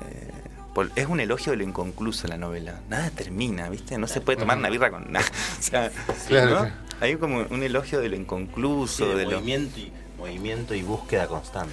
eh, 0.00 0.30
por- 0.74 0.90
Es 0.96 1.06
un 1.06 1.20
elogio 1.20 1.52
de 1.52 1.58
lo 1.58 1.64
inconcluso 1.64 2.26
la 2.28 2.36
novela. 2.38 2.80
Nada 2.88 3.10
termina, 3.10 3.68
¿viste? 3.68 3.98
No 3.98 4.06
se 4.06 4.20
puede 4.20 4.38
tomar 4.38 4.56
una 4.58 4.70
birra 4.70 4.90
con 4.90 5.10
nada. 5.12 5.26
O 5.58 5.62
sea, 5.62 5.90
Claro. 6.28 6.70
Hay 7.00 7.16
como 7.16 7.46
un 7.50 7.62
elogio 7.62 8.00
de 8.00 8.08
lo 8.10 8.16
inconcluso, 8.16 9.04
Sí, 9.04 9.10
de 9.10 9.16
de 9.16 9.24
lo... 9.24 9.30
movimiento, 9.38 9.78
y, 9.80 9.90
movimiento 10.18 10.74
y 10.74 10.82
búsqueda 10.82 11.26
constante. 11.28 11.72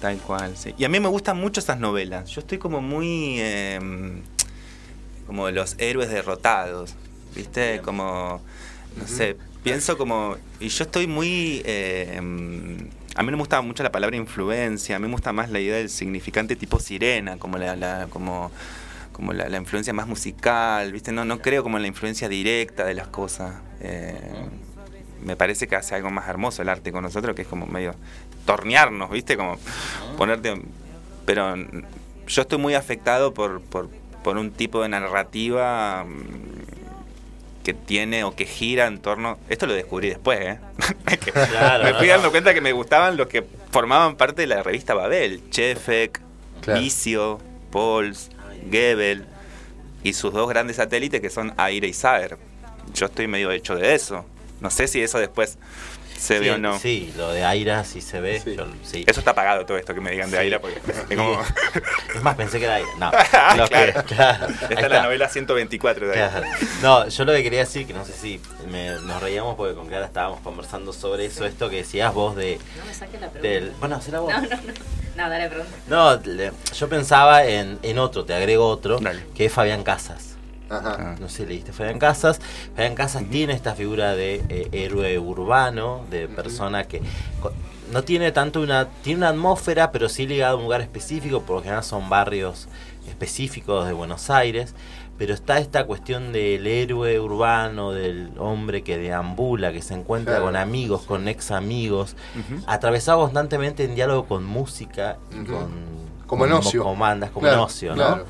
Tal 0.00 0.18
cual, 0.18 0.56
sí. 0.56 0.74
Y 0.76 0.84
a 0.84 0.88
mí 0.88 1.00
me 1.00 1.08
gustan 1.08 1.38
mucho 1.38 1.60
esas 1.60 1.78
novelas. 1.78 2.28
Yo 2.30 2.40
estoy 2.40 2.58
como 2.58 2.80
muy. 2.80 3.36
eh, 3.38 3.80
como 5.26 5.50
los 5.50 5.74
héroes 5.78 6.10
derrotados. 6.10 6.94
¿Viste? 7.34 7.72
Bien. 7.72 7.82
Como. 7.82 8.40
No 8.96 9.06
sé. 9.06 9.36
Pienso 9.62 9.96
como. 9.98 10.36
Y 10.60 10.68
yo 10.68 10.84
estoy 10.84 11.06
muy. 11.06 11.62
eh, 11.64 12.16
a 12.18 13.22
mí 13.22 13.26
no 13.30 13.32
me 13.32 13.38
gusta 13.38 13.60
mucho 13.62 13.82
la 13.82 13.90
palabra 13.90 14.16
influencia. 14.16 14.96
A 14.96 14.98
mí 14.98 15.06
me 15.06 15.12
gusta 15.12 15.32
más 15.32 15.50
la 15.50 15.58
idea 15.60 15.76
del 15.76 15.88
significante 15.88 16.56
tipo 16.56 16.78
sirena. 16.78 17.38
Como 17.38 17.56
la. 17.58 17.74
la- 17.76 18.06
como 18.10 18.50
como 19.12 19.32
la, 19.32 19.48
la 19.48 19.56
influencia 19.56 19.94
más 19.94 20.06
musical, 20.06 20.92
¿viste? 20.92 21.10
No, 21.10 21.24
no 21.24 21.40
creo 21.40 21.62
como 21.62 21.78
en 21.78 21.82
la 21.84 21.88
influencia 21.88 22.28
directa 22.28 22.84
de 22.84 22.92
las 22.92 23.08
cosas. 23.08 23.54
Eh, 23.80 24.14
me 25.24 25.36
parece 25.36 25.66
que 25.66 25.74
hace 25.74 25.94
algo 25.94 26.10
más 26.10 26.28
hermoso 26.28 26.60
el 26.60 26.68
arte 26.68 26.92
con 26.92 27.02
nosotros, 27.02 27.34
que 27.34 27.40
es 27.40 27.48
como 27.48 27.64
medio 27.66 27.94
tornearnos, 28.46 29.10
¿viste? 29.10 29.36
Como 29.36 29.58
ponerte... 30.16 30.54
Pero 31.26 31.54
yo 32.26 32.42
estoy 32.42 32.58
muy 32.58 32.74
afectado 32.74 33.34
por, 33.34 33.60
por, 33.60 33.90
por 34.22 34.38
un 34.38 34.52
tipo 34.52 34.80
de 34.82 34.88
narrativa 34.88 36.04
mm, 36.04 37.64
que 37.64 37.74
tiene 37.74 38.24
o 38.24 38.34
que 38.34 38.46
gira 38.46 38.86
en 38.86 39.00
torno... 39.00 39.38
Esto 39.48 39.66
lo 39.66 39.74
descubrí 39.74 40.08
después, 40.08 40.38
¿eh? 40.40 40.58
Claro, 41.50 41.84
me 41.84 41.94
fui 41.94 42.06
no. 42.06 42.12
dando 42.14 42.30
cuenta 42.30 42.54
que 42.54 42.60
me 42.60 42.72
gustaban 42.72 43.16
los 43.16 43.26
que 43.26 43.44
formaban 43.70 44.16
parte 44.16 44.42
de 44.42 44.46
la 44.46 44.62
revista 44.62 44.94
Babel. 44.94 45.42
Chefek, 45.50 46.20
Claro. 46.62 46.80
Vicio, 46.80 47.38
Pauls, 47.70 48.30
Gebel 48.70 49.24
y 50.02 50.12
sus 50.12 50.32
dos 50.32 50.48
grandes 50.48 50.76
satélites 50.76 51.20
que 51.20 51.30
son 51.30 51.52
Aire 51.56 51.86
y 51.88 51.92
Saer. 51.92 52.38
Yo 52.94 53.06
estoy 53.06 53.26
medio 53.26 53.50
hecho 53.50 53.74
de 53.76 53.94
eso. 53.94 54.24
No 54.60 54.70
sé 54.70 54.88
si 54.88 55.00
eso 55.02 55.18
después 55.18 55.58
se 56.18 56.38
sí, 56.38 56.44
ve 56.44 56.50
o 56.52 56.58
no. 56.58 56.78
Sí, 56.78 57.12
lo 57.16 57.30
de 57.32 57.44
Aira 57.44 57.84
sí 57.84 58.00
se 58.00 58.20
ve. 58.20 58.40
Sí. 58.40 58.54
yo- 58.56 58.66
sí. 58.82 59.04
Eso 59.06 59.20
está 59.20 59.32
apagado 59.32 59.64
todo 59.66 59.76
esto 59.78 59.94
que 59.94 60.00
me 60.00 60.10
digan 60.10 60.30
de. 60.30 60.38
Aira 60.38 60.60
porque 60.60 60.80
es 61.08 61.16
como... 61.16 61.40
Es 62.14 62.22
más, 62.22 62.34
pensé 62.36 62.58
que 62.58 62.64
era 62.64 62.76
Aira. 62.76 62.88
No, 62.98 63.10
que- 63.68 63.92
Claro. 64.14 64.46
Esta 64.68 64.80
es 64.80 64.90
la 64.90 65.02
novela 65.02 65.28
124 65.28 66.08
de 66.08 66.12
Aira. 66.14 66.30
Claro. 66.30 66.46
No, 66.82 67.08
yo 67.08 67.24
lo 67.24 67.32
que 67.32 67.42
quería 67.42 67.60
decir, 67.60 67.86
que 67.86 67.92
no 67.92 68.04
sé 68.04 68.12
si 68.12 68.40
me- 68.70 68.90
nos 69.00 69.22
reíamos 69.22 69.54
porque 69.56 69.74
con 69.74 69.86
Clara 69.88 70.06
estábamos 70.06 70.40
conversando 70.40 70.92
sobre 70.92 71.26
eso, 71.26 71.44
esto 71.46 71.68
que 71.70 71.76
decías 71.76 72.12
vos 72.14 72.34
de... 72.36 72.58
No 72.78 72.84
me 72.84 72.94
saques 72.94 73.20
la 73.20 73.28
pregunta. 73.30 73.48
Del, 73.48 73.70
bueno, 73.80 74.00
será 74.00 74.20
vos. 74.20 74.32
No, 74.32 74.40
no, 74.40 74.48
no. 74.48 74.56
No, 75.16 75.30
dale 75.30 75.48
pregunta. 75.48 75.72
No, 75.88 76.16
le- 76.16 76.52
yo 76.78 76.88
pensaba 76.88 77.44
en, 77.44 77.78
en 77.82 77.98
otro, 77.98 78.24
te 78.24 78.34
agrego 78.34 78.66
otro, 78.68 78.98
Dale. 78.98 79.22
que 79.34 79.46
es 79.46 79.52
Fabián 79.52 79.82
Casas. 79.82 80.35
Ajá. 80.68 81.14
No 81.20 81.28
sé, 81.28 81.46
leíste 81.46 81.72
Fabián 81.72 81.98
Casas. 81.98 82.40
Fabián 82.74 82.94
Casas 82.94 83.24
tiene 83.30 83.52
esta 83.52 83.74
figura 83.74 84.14
de 84.16 84.42
eh, 84.48 84.68
héroe 84.72 85.18
urbano, 85.18 86.04
de 86.10 86.28
persona 86.28 86.84
que 86.84 87.00
no 87.92 88.02
tiene 88.02 88.32
tanto 88.32 88.60
una. 88.60 88.88
Tiene 89.02 89.18
una 89.18 89.28
atmósfera, 89.28 89.92
pero 89.92 90.08
sí 90.08 90.26
ligado 90.26 90.54
a 90.54 90.56
un 90.58 90.64
lugar 90.64 90.80
específico, 90.80 91.42
por 91.42 91.56
lo 91.56 91.62
general 91.62 91.84
son 91.84 92.08
barrios 92.10 92.68
específicos 93.08 93.86
de 93.86 93.92
Buenos 93.92 94.28
Aires. 94.30 94.74
Pero 95.18 95.32
está 95.32 95.58
esta 95.58 95.84
cuestión 95.86 96.30
del 96.32 96.66
héroe 96.66 97.18
urbano, 97.18 97.92
del 97.92 98.32
hombre 98.38 98.82
que 98.82 98.98
deambula, 98.98 99.72
que 99.72 99.80
se 99.80 99.94
encuentra 99.94 100.34
Claro. 100.34 100.44
con 100.46 100.56
amigos, 100.56 101.02
con 101.02 101.26
ex 101.28 101.52
amigos, 101.52 102.16
atravesado 102.66 103.20
constantemente 103.20 103.84
en 103.84 103.94
diálogo 103.94 104.26
con 104.26 104.44
música 104.44 105.16
y 105.32 105.44
con. 105.46 105.96
Como 106.26 106.44
en 106.44 106.52
ocio. 106.54 106.82
comandas, 106.82 107.30
como 107.30 107.42
Claro, 107.44 107.58
en 107.58 107.64
ocio, 107.64 107.90
¿no? 107.90 107.94
claro. 108.04 108.24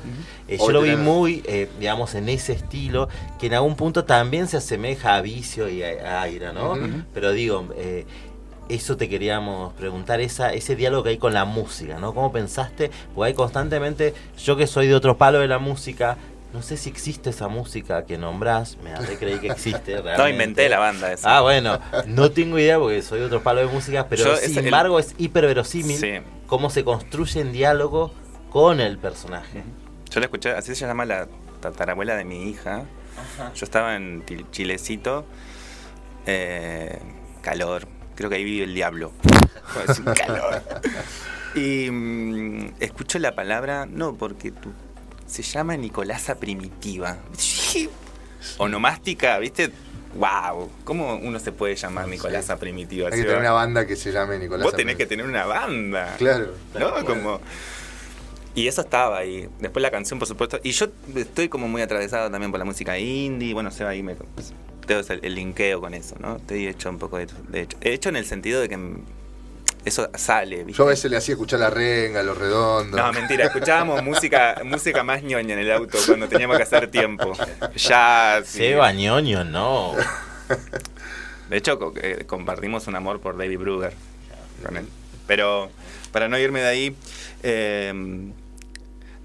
Eh, 0.47 0.57
yo 0.57 0.71
lo 0.71 0.81
vi 0.81 0.95
muy, 0.95 1.43
eh, 1.45 1.67
digamos, 1.79 2.15
en 2.15 2.29
ese 2.29 2.53
estilo, 2.53 3.09
que 3.39 3.47
en 3.47 3.53
algún 3.55 3.75
punto 3.75 4.05
también 4.05 4.47
se 4.47 4.57
asemeja 4.57 5.15
a 5.15 5.21
Vicio 5.21 5.67
y 5.69 5.83
a, 5.83 5.89
a 6.19 6.21
Aira, 6.21 6.53
¿no? 6.53 6.75
Pero 7.13 7.31
digo, 7.33 7.67
eh, 7.75 8.05
eso 8.69 8.95
te 8.97 9.09
queríamos 9.09 9.73
preguntar, 9.73 10.19
esa, 10.21 10.53
ese 10.53 10.75
diálogo 10.75 11.03
que 11.03 11.09
hay 11.09 11.17
con 11.17 11.33
la 11.33 11.45
música, 11.45 11.99
¿no? 11.99 12.13
¿Cómo 12.13 12.31
pensaste? 12.31 12.91
Porque 13.13 13.27
hay 13.29 13.33
constantemente, 13.33 14.13
yo 14.41 14.55
que 14.57 14.67
soy 14.67 14.87
de 14.87 14.95
otro 14.95 15.17
palo 15.17 15.39
de 15.39 15.47
la 15.47 15.57
música, 15.59 16.17
no 16.53 16.61
sé 16.61 16.77
si 16.77 16.89
existe 16.89 17.29
esa 17.31 17.49
música 17.49 18.05
que 18.05 18.17
nombrás, 18.17 18.77
me 18.81 18.93
hace 18.93 19.17
creí 19.17 19.39
que 19.39 19.47
existe. 19.47 19.95
No, 19.97 20.01
realmente. 20.03 20.31
inventé 20.31 20.69
la 20.69 20.79
banda 20.79 21.11
esa. 21.11 21.37
Ah, 21.37 21.41
bueno, 21.41 21.77
no 22.07 22.31
tengo 22.31 22.57
idea 22.57 22.79
porque 22.79 23.01
soy 23.01 23.19
de 23.19 23.25
otro 23.25 23.43
palo 23.43 23.59
de 23.59 23.67
música, 23.67 24.07
pero 24.07 24.23
Yo, 24.23 24.35
sin 24.37 24.57
el- 24.59 24.65
embargo 24.65 24.97
es 24.97 25.13
hiperverosímil 25.17 25.97
Sí. 25.97 26.13
cómo 26.47 26.69
se 26.69 26.85
construye 26.85 27.41
en 27.41 27.51
diálogo 27.51 28.13
con 28.49 28.79
el 28.79 28.97
personaje. 28.97 29.63
Yo 30.09 30.19
la 30.19 30.25
escuché, 30.25 30.51
así 30.51 30.75
se 30.75 30.85
llama 30.85 31.05
la 31.05 31.27
tatarabuela 31.59 32.15
de 32.15 32.23
mi 32.23 32.49
hija. 32.49 32.85
Yo 33.55 33.65
estaba 33.65 33.95
en 33.95 34.23
Chilecito, 34.51 35.25
eh, 36.25 36.99
calor, 37.41 37.87
creo 38.15 38.29
que 38.29 38.35
ahí 38.35 38.43
vive 38.43 38.65
el 38.65 38.73
diablo. 38.73 39.11
Es 39.87 39.99
un 39.99 40.05
calor. 40.05 40.63
Y 41.55 41.89
mm, 41.91 42.75
escucho 42.79 43.19
la 43.19 43.35
palabra, 43.35 43.85
no, 43.85 44.15
porque 44.15 44.51
tú, 44.51 44.71
se 45.25 45.43
llama 45.43 45.75
Nicolasa 45.75 46.35
Primitiva. 46.35 47.17
Onomástica, 48.57 49.37
¿viste? 49.39 49.71
¡Wow! 50.15 50.71
¿Cómo 50.83 51.15
uno 51.15 51.39
se 51.39 51.51
puede 51.51 51.75
llamar 51.75 52.07
Nicolasa 52.07 52.57
Primitiva? 52.57 53.07
Hay 53.07 53.11
que 53.11 53.17
¿Sí, 53.17 53.23
tener 53.23 53.39
una 53.39 53.51
banda 53.51 53.85
que 53.85 53.95
se 53.95 54.11
llame 54.11 54.39
Nicolás. 54.39 54.63
Vos 54.63 54.75
tenés 54.75 54.95
que 54.95 55.05
tener 55.05 55.25
una 55.25 55.45
banda. 55.45 56.15
Claro. 56.17 56.53
¿no? 56.79 57.05
Como... 57.05 57.41
Y 58.57 58.67
eso 58.67 58.81
estaba 58.81 59.19
ahí. 59.19 59.47
Después 59.59 59.83
la 59.83 59.91
canción, 59.91 60.17
por 60.17 60.27
supuesto. 60.27 60.59
Y 60.63 60.71
yo 60.71 60.87
estoy 61.15 61.47
como 61.47 61.67
muy 61.67 61.81
atravesado 61.83 62.31
también 62.31 62.49
por 62.51 62.57
la 62.57 62.65
música 62.65 62.97
indie. 62.97 63.53
Bueno, 63.53 63.69
se 63.69 63.83
va 63.83 63.91
ahí, 63.91 64.01
me, 64.01 64.15
pues, 64.15 64.51
tengo 64.87 65.01
el, 65.09 65.19
el 65.23 65.35
linkeo 65.35 65.79
con 65.79 65.93
eso, 65.93 66.15
¿no? 66.19 66.37
Estoy 66.37 66.65
hecho 66.67 66.89
un 66.89 66.97
poco 66.97 67.17
de, 67.19 67.27
de 67.49 67.61
hecho. 67.61 67.77
He 67.81 67.93
hecho 67.93 68.09
en 68.09 68.15
el 68.15 68.25
sentido 68.25 68.59
de 68.59 68.67
que 68.67 68.79
eso 69.85 70.09
sale, 70.15 70.63
¿viste? 70.63 70.79
Yo 70.79 70.85
a 70.85 70.87
veces 70.87 71.11
le 71.11 71.17
hacía 71.17 71.33
escuchar 71.33 71.59
la 71.59 71.69
renga, 71.69 72.23
los 72.23 72.35
redondos. 72.35 72.99
No, 72.99 73.13
mentira, 73.13 73.45
escuchábamos 73.45 74.01
música, 74.03 74.59
música 74.65 75.03
más 75.03 75.21
ñoña 75.21 75.53
en 75.53 75.59
el 75.59 75.71
auto 75.71 75.99
cuando 76.07 76.27
teníamos 76.27 76.57
que 76.57 76.63
hacer 76.63 76.89
tiempo. 76.89 77.33
Ya. 77.75 78.41
Seba 78.43 78.91
ñoño, 78.91 79.43
no. 79.43 79.93
De 81.49 81.57
hecho, 81.57 81.77
co- 81.77 81.93
eh, 82.01 82.23
compartimos 82.25 82.87
un 82.87 82.95
amor 82.95 83.19
por 83.21 83.37
David 83.37 83.59
Brugger 83.59 83.93
con 84.65 84.77
él. 84.77 84.87
Pero 85.27 85.69
para 86.11 86.27
no 86.27 86.39
irme 86.39 86.61
de 86.61 86.67
ahí, 86.67 86.95
eh, 87.43 87.93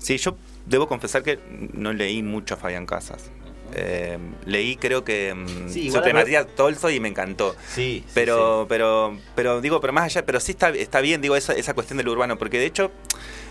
sí, 0.03 0.19
yo 0.19 0.37
debo 0.67 0.87
confesar 0.89 1.23
que 1.23 1.39
no 1.73 1.93
leí 1.93 2.23
mucho 2.23 2.55
a 2.55 2.57
Fabián 2.57 2.87
Casas. 2.87 3.31
Eh, 3.75 4.19
leí 4.45 4.77
creo 4.77 5.03
que 5.03 5.33
mm, 5.33 5.71
Sí, 5.71 5.91
Supremacía 5.91 6.47
Tolstoy 6.47 6.97
y 6.97 7.01
me 7.01 7.09
encantó. 7.09 7.57
Sí, 7.69 8.05
sí, 8.07 8.13
Pero, 8.13 8.67
pero, 8.69 9.17
pero 9.35 9.61
digo, 9.63 9.81
pero 9.81 9.95
más 9.95 10.05
allá, 10.05 10.27
pero 10.27 10.41
sí 10.41 10.53
está, 10.53 10.69
está 10.71 11.01
bien, 11.01 11.23
digo, 11.23 11.37
esa, 11.37 11.55
esa 11.55 11.73
cuestión 11.73 11.97
del 11.97 12.09
urbano, 12.09 12.37
porque 12.37 12.59
de 12.59 12.67
hecho 12.67 12.91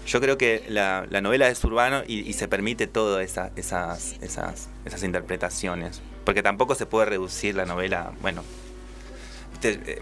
yo 0.05 0.21
creo 0.21 0.37
que 0.37 0.63
la, 0.67 1.07
la 1.09 1.21
novela 1.21 1.47
es 1.49 1.63
urbano 1.63 2.03
y, 2.07 2.19
y 2.19 2.33
se 2.33 2.47
permite 2.47 2.85
todas 2.87 3.23
esa, 3.25 3.51
esas, 3.55 4.15
esas, 4.21 4.69
esas 4.85 5.03
interpretaciones. 5.03 6.01
Porque 6.23 6.43
tampoco 6.43 6.75
se 6.75 6.85
puede 6.85 7.07
reducir 7.07 7.55
la 7.55 7.65
novela, 7.65 8.11
bueno, 8.21 8.43
eh, 9.63 10.01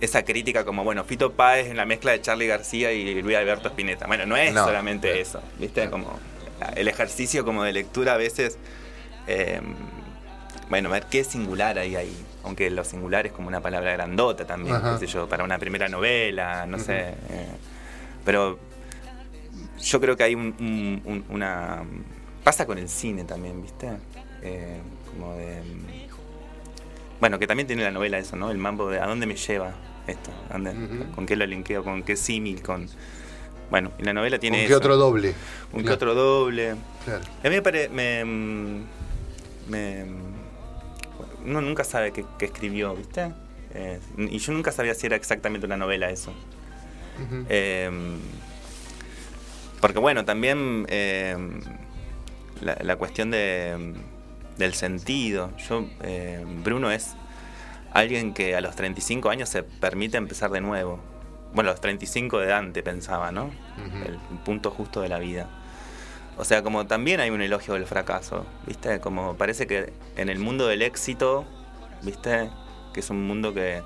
esa 0.00 0.24
crítica 0.24 0.64
como, 0.64 0.84
bueno, 0.84 1.04
Fito 1.04 1.32
Páez 1.32 1.66
en 1.68 1.76
la 1.76 1.84
mezcla 1.86 2.12
de 2.12 2.20
Charlie 2.20 2.46
García 2.46 2.92
y 2.92 3.20
Luis 3.22 3.36
Alberto 3.36 3.68
Spinetta. 3.68 4.06
Bueno, 4.06 4.26
no 4.26 4.36
es 4.36 4.52
No. 4.52 4.64
solamente 4.64 5.20
eso, 5.20 5.42
viste, 5.58 5.90
como 5.90 6.18
el 6.76 6.88
ejercicio 6.88 7.44
como 7.44 7.64
de 7.64 7.72
lectura 7.72 8.14
a 8.14 8.16
veces... 8.16 8.58
eh, 9.26 9.60
bueno, 10.70 10.90
ver 10.90 11.06
qué 11.10 11.24
singular 11.24 11.78
hay 11.78 11.96
ahí. 11.96 12.14
Aunque 12.44 12.70
lo 12.70 12.84
singular 12.84 13.26
es 13.26 13.32
como 13.32 13.48
una 13.48 13.60
palabra 13.60 13.92
grandota 13.92 14.46
también, 14.46 14.76
Ajá. 14.76 14.98
qué 14.98 15.06
sé 15.06 15.12
yo, 15.12 15.26
para 15.28 15.42
una 15.44 15.58
primera 15.58 15.88
novela, 15.88 16.66
no 16.66 16.78
sé. 16.78 17.14
eh, 17.30 17.48
pero 18.24 18.58
yo 19.80 20.00
creo 20.00 20.16
que 20.16 20.24
hay 20.24 20.34
un, 20.34 20.54
un- 20.60 21.02
un- 21.04 21.24
una... 21.30 21.82
Pasa 22.44 22.66
con 22.66 22.76
el 22.78 22.88
cine 22.88 23.24
también, 23.24 23.62
¿viste? 23.62 23.88
Eh, 24.42 24.78
como 25.10 25.34
de... 25.36 25.62
Bueno, 27.20 27.38
que 27.38 27.46
también 27.46 27.66
tiene 27.66 27.82
la 27.82 27.90
novela 27.90 28.18
eso, 28.18 28.36
¿no? 28.36 28.50
El 28.50 28.58
mambo 28.58 28.90
de 28.90 29.00
¿a 29.00 29.06
dónde 29.06 29.26
me 29.26 29.34
lleva 29.36 29.72
esto? 30.08 30.30
¿A 30.50 30.54
dónde- 30.54 30.70
Ujú. 30.70 31.12
¿Con 31.14 31.26
qué 31.26 31.36
lo 31.36 31.46
linkeo? 31.46 31.84
¿Con 31.84 32.02
qué 32.02 32.16
símil? 32.16 32.62
Con... 32.62 32.88
Bueno, 33.70 33.92
y 33.98 34.02
la 34.02 34.12
novela 34.14 34.36
¿Con 34.36 34.40
tiene 34.40 34.58
qué 34.60 34.66
eso. 34.66 34.76
otro 34.78 34.96
doble? 34.96 35.34
Un 35.72 35.78
que 35.80 35.82
Claro, 35.84 35.94
otro 35.96 36.14
doble. 36.14 36.74
claro. 37.04 37.22
A 37.44 37.48
mí 37.48 37.54
me 37.54 37.62
parece. 37.62 37.88
Me, 37.90 38.24
me- 39.68 40.04
uno 41.44 41.60
nunca 41.60 41.84
sabe 41.84 42.12
qué, 42.12 42.24
qué 42.38 42.46
escribió, 42.46 42.94
¿viste? 42.94 43.32
Eh, 43.74 44.00
y 44.18 44.38
yo 44.38 44.52
nunca 44.52 44.72
sabía 44.72 44.94
si 44.94 45.06
era 45.06 45.16
exactamente 45.16 45.66
una 45.66 45.76
novela 45.76 46.10
eso. 46.10 46.32
Eh, 47.48 47.90
porque 49.80 49.98
bueno, 49.98 50.24
también 50.24 50.86
eh, 50.88 51.36
la, 52.60 52.76
la 52.80 52.96
cuestión 52.96 53.30
de, 53.30 53.94
del 54.56 54.74
sentido. 54.74 55.50
Yo, 55.68 55.86
eh, 56.02 56.44
Bruno 56.64 56.90
es 56.90 57.14
alguien 57.92 58.34
que 58.34 58.56
a 58.56 58.60
los 58.60 58.76
35 58.76 59.30
años 59.30 59.48
se 59.48 59.62
permite 59.62 60.16
empezar 60.16 60.50
de 60.50 60.60
nuevo. 60.60 61.00
Bueno, 61.52 61.70
a 61.70 61.72
los 61.72 61.80
35 61.80 62.38
de 62.40 62.46
Dante 62.46 62.82
pensaba, 62.82 63.32
¿no? 63.32 63.50
El 64.06 64.18
punto 64.44 64.70
justo 64.70 65.00
de 65.00 65.08
la 65.08 65.18
vida. 65.18 65.48
O 66.36 66.44
sea, 66.44 66.62
como 66.62 66.86
también 66.86 67.20
hay 67.20 67.30
un 67.30 67.40
elogio 67.40 67.74
del 67.74 67.86
fracaso, 67.86 68.46
¿viste? 68.66 69.00
Como 69.00 69.36
parece 69.36 69.66
que 69.66 69.92
en 70.16 70.28
el 70.28 70.38
mundo 70.38 70.66
del 70.66 70.82
éxito, 70.82 71.46
¿viste? 72.02 72.50
Que 72.92 73.00
es 73.00 73.10
un 73.10 73.26
mundo 73.26 73.54
que 73.54 73.82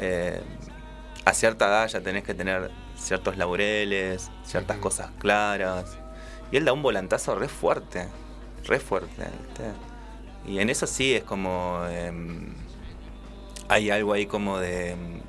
eh, 0.00 0.40
a 1.24 1.34
cierta 1.34 1.68
edad 1.68 1.88
ya 1.88 2.00
tenés 2.00 2.24
que 2.24 2.34
tener 2.34 2.70
ciertos 2.96 3.36
laureles, 3.36 4.30
ciertas 4.44 4.78
cosas 4.78 5.10
claras. 5.18 5.98
Y 6.50 6.56
él 6.56 6.64
da 6.64 6.72
un 6.72 6.82
volantazo 6.82 7.34
re 7.36 7.48
fuerte, 7.48 8.08
re 8.64 8.80
fuerte, 8.80 9.22
¿viste? 9.46 9.64
Y 10.46 10.58
en 10.58 10.70
eso 10.70 10.86
sí 10.86 11.14
es 11.14 11.22
como... 11.22 11.84
em, 11.90 12.52
hay 13.72 13.90
algo 13.90 14.12
ahí 14.12 14.26
como 14.26 14.58
de... 14.58 14.92
em, 14.92 15.20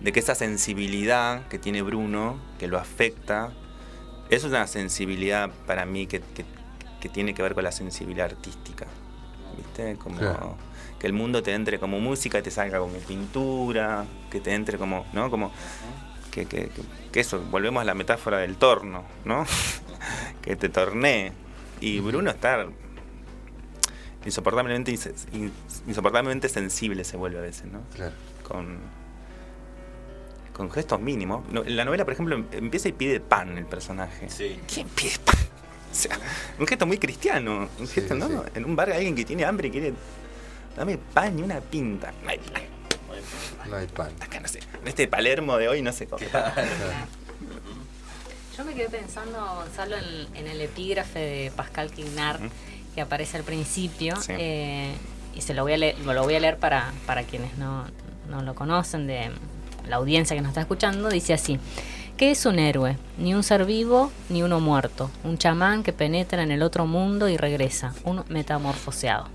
de 0.00 0.12
que 0.12 0.20
esa 0.20 0.34
sensibilidad 0.36 1.46
que 1.48 1.58
tiene 1.58 1.82
Bruno, 1.82 2.38
que 2.58 2.68
lo 2.68 2.78
afecta, 2.78 3.52
es 4.30 4.44
una 4.44 4.66
sensibilidad 4.66 5.50
para 5.66 5.84
mí 5.86 6.06
que, 6.06 6.20
que- 6.20 6.44
que 7.00 7.08
tiene 7.08 7.32
que 7.34 7.42
ver 7.42 7.54
con 7.54 7.64
la 7.64 7.72
sensibilidad 7.72 8.26
artística. 8.26 8.86
¿Viste? 9.56 9.96
Como 9.96 10.18
Claro. 10.18 10.56
que 11.00 11.06
el 11.06 11.12
mundo 11.12 11.42
te 11.42 11.52
entre 11.54 11.78
como 11.78 11.98
música, 12.00 12.42
te 12.42 12.50
salga 12.50 12.78
como 12.80 12.94
pintura, 12.98 14.04
que 14.30 14.40
te 14.40 14.52
entre 14.54 14.78
como, 14.78 15.04
¿no? 15.12 15.30
Como 15.30 15.50
que, 16.30 16.46
que- 16.46 16.68
que- 16.68 16.82
que 17.12 17.20
eso, 17.20 17.40
volvemos 17.50 17.80
a 17.80 17.84
la 17.84 17.94
metáfora 17.94 18.38
del 18.38 18.56
torno, 18.56 19.04
¿no? 19.24 19.44
que 20.42 20.54
te 20.56 20.68
tornee. 20.68 21.32
Y 21.80 22.00
Bruno 22.00 22.30
está 22.30 22.66
insoportablemente, 24.24 24.96
insoportablemente 25.86 26.48
sensible 26.48 27.04
se 27.04 27.16
vuelve 27.16 27.38
a 27.38 27.42
veces, 27.42 27.66
¿no? 27.66 27.80
Claro. 27.94 28.12
con, 28.46 28.78
con 30.52 30.70
gestos 30.70 31.00
mínimos. 31.00 31.46
No, 31.52 31.62
en 31.64 31.76
la 31.76 31.84
novela, 31.84 32.04
por 32.04 32.12
ejemplo, 32.14 32.34
em- 32.34 32.46
empieza 32.52 32.88
y 32.88 32.92
pide 32.92 33.20
pan 33.20 33.56
el 33.58 33.66
personaje. 33.66 34.28
Sí. 34.28 34.58
¿Quién 34.72 34.88
pide 34.88 35.18
pan? 35.24 35.36
O 35.90 35.94
sea, 35.94 36.18
un 36.58 36.66
gesto 36.66 36.84
muy 36.86 36.98
cristiano. 36.98 37.66
Un 37.78 37.86
Sí, 37.86 37.94
gesto, 37.94 38.14
¿no? 38.14 38.28
sí. 38.28 38.34
En 38.54 38.66
un 38.66 38.76
bar 38.76 38.90
alguien 38.92 39.14
que 39.16 39.24
tiene 39.24 39.46
hambre 39.46 39.68
y 39.68 39.70
quiere. 39.70 39.94
Dame 40.76 40.98
pan 40.98 41.38
y 41.38 41.42
una 41.42 41.60
pinta. 41.62 42.12
No 42.22 42.28
hay 42.28 42.38
pan. 42.38 42.62
No 43.70 43.76
hay 43.76 43.86
pan. 43.86 44.12
Acá 44.20 44.38
no 44.38 44.48
sé. 44.48 44.60
En 44.82 44.86
este 44.86 45.08
Palermo 45.08 45.56
de 45.56 45.66
hoy 45.66 45.80
no 45.80 45.90
sé 45.92 46.06
cómo. 46.06 46.22
Yo 48.56 48.64
me 48.64 48.74
quedé 48.74 48.88
pensando, 48.90 49.40
Gonzalo, 49.64 49.96
en, 49.96 50.36
en 50.36 50.46
el 50.48 50.60
epígrafe 50.60 51.18
de 51.18 51.52
Pascal 51.56 51.90
Quignard. 51.90 52.40
Que 52.94 53.00
aparece 53.00 53.36
al 53.36 53.44
principio. 53.44 54.16
Sí. 54.16 54.32
eh, 54.36 54.94
y 55.34 55.40
se 55.40 55.54
lo 55.54 55.62
voy 55.62 55.72
a 55.72 55.76
leer, 55.76 55.98
lo 56.00 56.22
voy 56.24 56.34
a 56.34 56.40
leer 56.40 56.56
para, 56.56 56.92
para 57.06 57.22
quienes 57.22 57.56
no, 57.58 57.84
no 58.28 58.42
lo 58.42 58.54
conocen, 58.54 59.06
de 59.06 59.30
la 59.88 59.96
audiencia 59.96 60.34
que 60.34 60.42
nos 60.42 60.50
está 60.50 60.62
escuchando. 60.62 61.08
Dice 61.08 61.32
así. 61.32 61.58
¿Qué 62.16 62.32
es 62.32 62.44
un 62.46 62.58
héroe? 62.58 62.96
Ni 63.16 63.32
un 63.32 63.44
ser 63.44 63.64
vivo, 63.64 64.10
ni 64.28 64.42
uno 64.42 64.58
muerto. 64.58 65.08
Un 65.22 65.38
chamán 65.38 65.84
que 65.84 65.92
penetra 65.92 66.42
en 66.42 66.50
el 66.50 66.62
otro 66.62 66.84
mundo 66.84 67.28
y 67.28 67.36
regresa. 67.36 67.94
Un 68.02 68.24
metamorfoseado. 68.28 69.28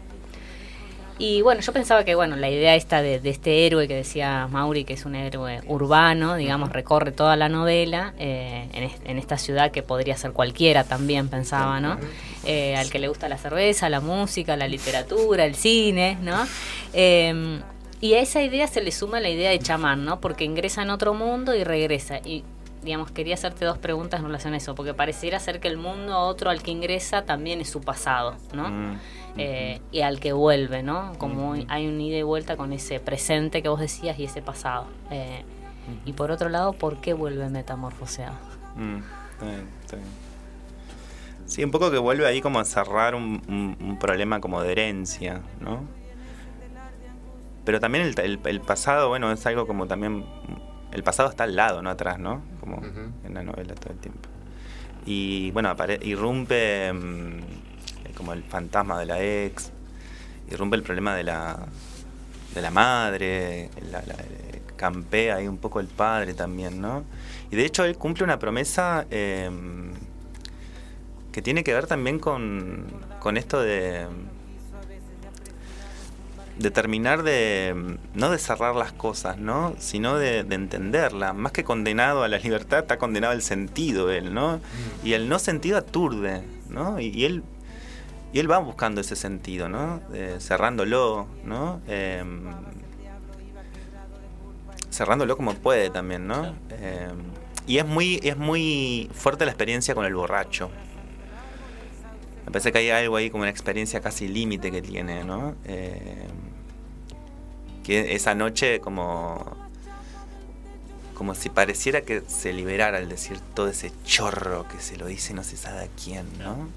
Y 1.20 1.42
bueno, 1.44 1.62
yo 1.62 1.72
pensaba 1.74 2.04
que 2.04 2.16
bueno, 2.16 2.36
la 2.36 2.50
idea 2.50 2.76
esta 2.76 3.02
de, 3.02 3.20
de 3.20 3.30
este 3.30 3.66
héroe 3.68 3.88
que 3.88 3.96
decía 3.96 4.48
Mauri, 4.50 4.84
que 4.84 4.94
es 4.94 5.06
un 5.06 5.16
héroe 5.16 5.62
urbano, 5.68 6.36
digamos, 6.36 6.72
recorre 6.72 7.12
toda 7.12 7.36
la 7.36 7.50
novela 7.50 8.14
eh, 8.18 8.68
en, 8.74 8.84
es- 8.84 9.02
en 9.06 9.20
esta 9.20 9.38
ciudad 9.38 9.72
que 9.72 9.84
podría 9.84 10.18
ser 10.18 10.32
cualquiera 10.32 10.84
también, 10.84 11.30
pensaba, 11.30 11.80
¿no? 11.80 11.98
Eh, 12.46 12.76
al 12.76 12.90
que 12.90 13.00
le 13.00 13.08
gusta 13.08 13.30
la 13.30 13.38
cerveza, 13.38 13.90
la 13.90 14.02
música, 14.02 14.58
la 14.58 14.68
literatura, 14.68 15.46
el 15.46 15.56
cine, 15.56 16.18
¿no? 16.22 16.46
Eh, 16.94 17.60
y 18.02 18.16
a 18.16 18.20
esa 18.20 18.42
idea 18.42 18.68
se 18.68 18.82
le 18.82 18.92
suma 18.92 19.20
la 19.22 19.30
idea 19.30 19.52
de 19.52 19.60
chamán, 19.60 20.04
¿no? 20.04 20.20
Porque 20.20 20.44
ingresa 20.44 20.82
en 20.82 20.90
otro 20.90 21.14
mundo 21.14 21.56
y 21.56 21.64
regresa. 21.64 22.18
Y 22.26 22.44
digamos, 22.84 23.12
quería 23.12 23.36
hacerte 23.36 23.64
dos 23.64 23.78
preguntas 23.78 24.20
en 24.20 24.26
relación 24.26 24.54
a 24.56 24.58
eso, 24.58 24.76
porque 24.76 24.94
pareciera 24.94 25.40
ser 25.40 25.62
que 25.62 25.70
el 25.70 25.78
mundo 25.78 26.20
otro 26.20 26.50
al 26.50 26.62
que 26.62 26.72
ingresa 26.72 27.22
también 27.24 27.62
es 27.62 27.70
su 27.70 27.80
pasado, 27.80 28.36
¿no? 28.52 28.68
Mm. 28.70 29.00
Eh, 29.38 29.82
y 29.92 30.02
al 30.02 30.20
que 30.20 30.34
vuelve, 30.34 30.84
¿no? 30.84 31.14
Como 31.18 31.54
hay 31.68 31.88
un 31.88 32.00
ida 32.00 32.18
y 32.18 32.24
vuelta 32.24 32.56
con 32.58 32.72
ese 32.74 33.00
presente 33.00 33.62
que 33.62 33.70
vos 33.70 33.80
decías 33.80 34.18
y 34.20 34.26
ese 34.26 34.42
pasado. 34.42 34.86
Eh, 35.12 35.44
y 36.06 36.14
por 36.14 36.32
otro 36.32 36.50
lado, 36.50 36.74
¿por 36.74 37.02
qué 37.02 37.14
vuelve 37.14 37.50
metamorfoseado? 37.50 38.36
Mm, 38.76 38.98
está 39.34 39.46
bien, 39.46 39.68
está 39.82 39.96
bien. 39.98 40.08
Sí, 41.46 41.64
un 41.64 41.72
poco 41.72 41.92
que 41.92 41.98
vuelve 41.98 42.26
ahí 42.26 42.42
como 42.42 42.60
a 42.60 42.66
cerrar 42.66 43.16
un, 43.16 43.42
un- 43.48 43.78
un 43.80 44.00
problema 44.00 44.40
como 44.40 44.62
de 44.62 44.72
herencia, 44.72 45.42
¿no? 45.60 45.84
Pero 47.66 47.80
también 47.80 48.06
el, 48.06 48.20
el- 48.20 48.40
el 48.46 48.62
pasado, 48.62 49.10
bueno, 49.10 49.32
es 49.32 49.46
algo 49.46 49.66
como 49.68 49.88
también... 49.88 50.26
El 50.92 51.02
pasado 51.04 51.30
está 51.30 51.46
al 51.46 51.56
lado, 51.56 51.82
no 51.82 51.90
atrás, 51.90 52.20
¿no? 52.20 52.44
Como 52.60 52.78
Ujú. 52.78 53.12
en 53.26 53.34
la 53.34 53.42
novela 53.44 53.74
todo 53.74 53.94
el 53.94 54.00
tiempo. 54.00 54.30
Y 55.06 55.50
bueno, 55.52 55.70
apare- 55.76 56.00
irrumpe 56.06 56.94
mm, 56.94 57.40
como 58.16 58.34
el 58.34 58.44
fantasma 58.44 59.00
de 59.00 59.06
la 59.06 59.22
ex, 59.24 59.72
irrumpe 60.52 60.76
el 60.76 60.84
problema 60.84 61.16
de 61.16 61.24
la, 61.24 61.66
de 62.54 62.62
la 62.62 62.72
madre, 62.72 63.70
la, 63.92 64.02
la- 64.06 64.16
campea 64.76 65.36
ahí 65.38 65.48
un 65.48 65.58
poco 65.58 65.80
el 65.80 65.88
padre 65.88 66.34
también, 66.34 66.82
¿no? 66.82 67.06
Y 67.52 67.56
de 67.56 67.64
hecho 67.64 67.86
él 67.86 67.98
cumple 67.98 68.26
una 68.26 68.38
promesa 68.40 69.06
eh, 69.12 69.50
que 71.32 71.42
tiene 71.42 71.64
que 71.64 71.74
ver 71.74 71.88
también 71.88 72.20
con, 72.20 72.86
con 73.20 73.38
esto 73.38 73.62
de, 73.62 74.08
de 76.60 76.72
terminar 76.72 77.24
de, 77.24 77.98
no 78.14 78.30
de 78.30 78.38
cerrar 78.38 78.76
las 78.76 78.92
cosas, 78.92 79.38
¿no? 79.38 79.74
Sino 79.80 80.18
de, 80.18 80.44
de 80.44 80.56
entenderla. 80.56 81.34
Más 81.34 81.52
que 81.52 81.64
condenado 81.64 82.24
a 82.24 82.28
la 82.28 82.38
libertad, 82.40 82.80
está 82.80 82.98
condenado 82.98 83.32
al 83.34 83.42
sentido 83.42 84.12
él, 84.12 84.34
¿no? 84.34 84.60
Y 85.04 85.14
el 85.14 85.30
no 85.30 85.40
sentido 85.40 85.78
aturde, 85.78 86.44
¿no? 86.70 87.00
Y, 87.00 87.08
y 87.08 87.26
él 87.26 87.44
y 88.34 88.40
él 88.40 88.50
va 88.50 88.58
buscando 88.58 89.00
ese 89.00 89.16
sentido, 89.16 89.70
¿no? 89.70 90.02
Eh, 90.12 90.38
cerrándolo, 90.40 91.28
¿no? 91.46 91.82
Eh, 91.88 92.24
cerrándolo 94.94 95.38
como 95.38 95.54
puede 95.54 95.92
también, 95.92 96.28
¿no? 96.28 96.56
Eh, 96.72 97.10
y 97.68 97.78
es 97.78 97.86
muy, 97.86 98.20
es 98.24 98.36
muy 98.36 99.10
fuerte 99.14 99.46
la 99.46 99.52
experiencia 99.52 99.96
con 99.96 100.06
el 100.06 100.16
borracho. 100.16 100.70
Me 102.46 102.52
parece 102.52 102.72
que 102.72 102.80
hay 102.80 102.90
algo 102.90 103.16
ahí 103.16 103.30
como 103.30 103.44
una 103.44 103.52
experiencia 103.52 104.02
casi 104.02 104.28
límite 104.28 104.72
que 104.72 104.82
tiene, 104.82 105.24
¿no? 105.24 105.56
Eh, 105.66 106.28
que 107.84 108.16
esa 108.16 108.34
noche 108.34 108.80
como 108.80 109.62
como 111.14 111.36
si 111.36 111.50
pareciera 111.50 112.02
que 112.02 112.24
se 112.28 112.54
liberara 112.54 112.98
al 112.98 113.08
decir 113.08 113.40
todo 113.54 113.68
ese 113.68 113.92
chorro 114.04 114.68
que 114.68 114.80
se 114.80 114.98
lo 114.98 115.06
dice 115.06 115.34
no 115.34 115.44
se 115.44 115.56
sabe 115.58 115.84
a 115.84 115.88
quién, 115.88 116.26
¿no? 116.40 116.68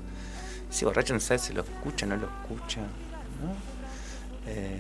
Ese 0.71 0.85
borracho 0.85 1.15
no 1.15 1.21
sabe 1.21 1.39
si 1.39 1.53
lo 1.53 1.63
escucha 1.63 2.07
o 2.07 2.09
no 2.09 2.17
lo 2.17 2.27
escucha, 2.27 2.81
¿no? 2.81 3.55
Eh, 4.47 4.79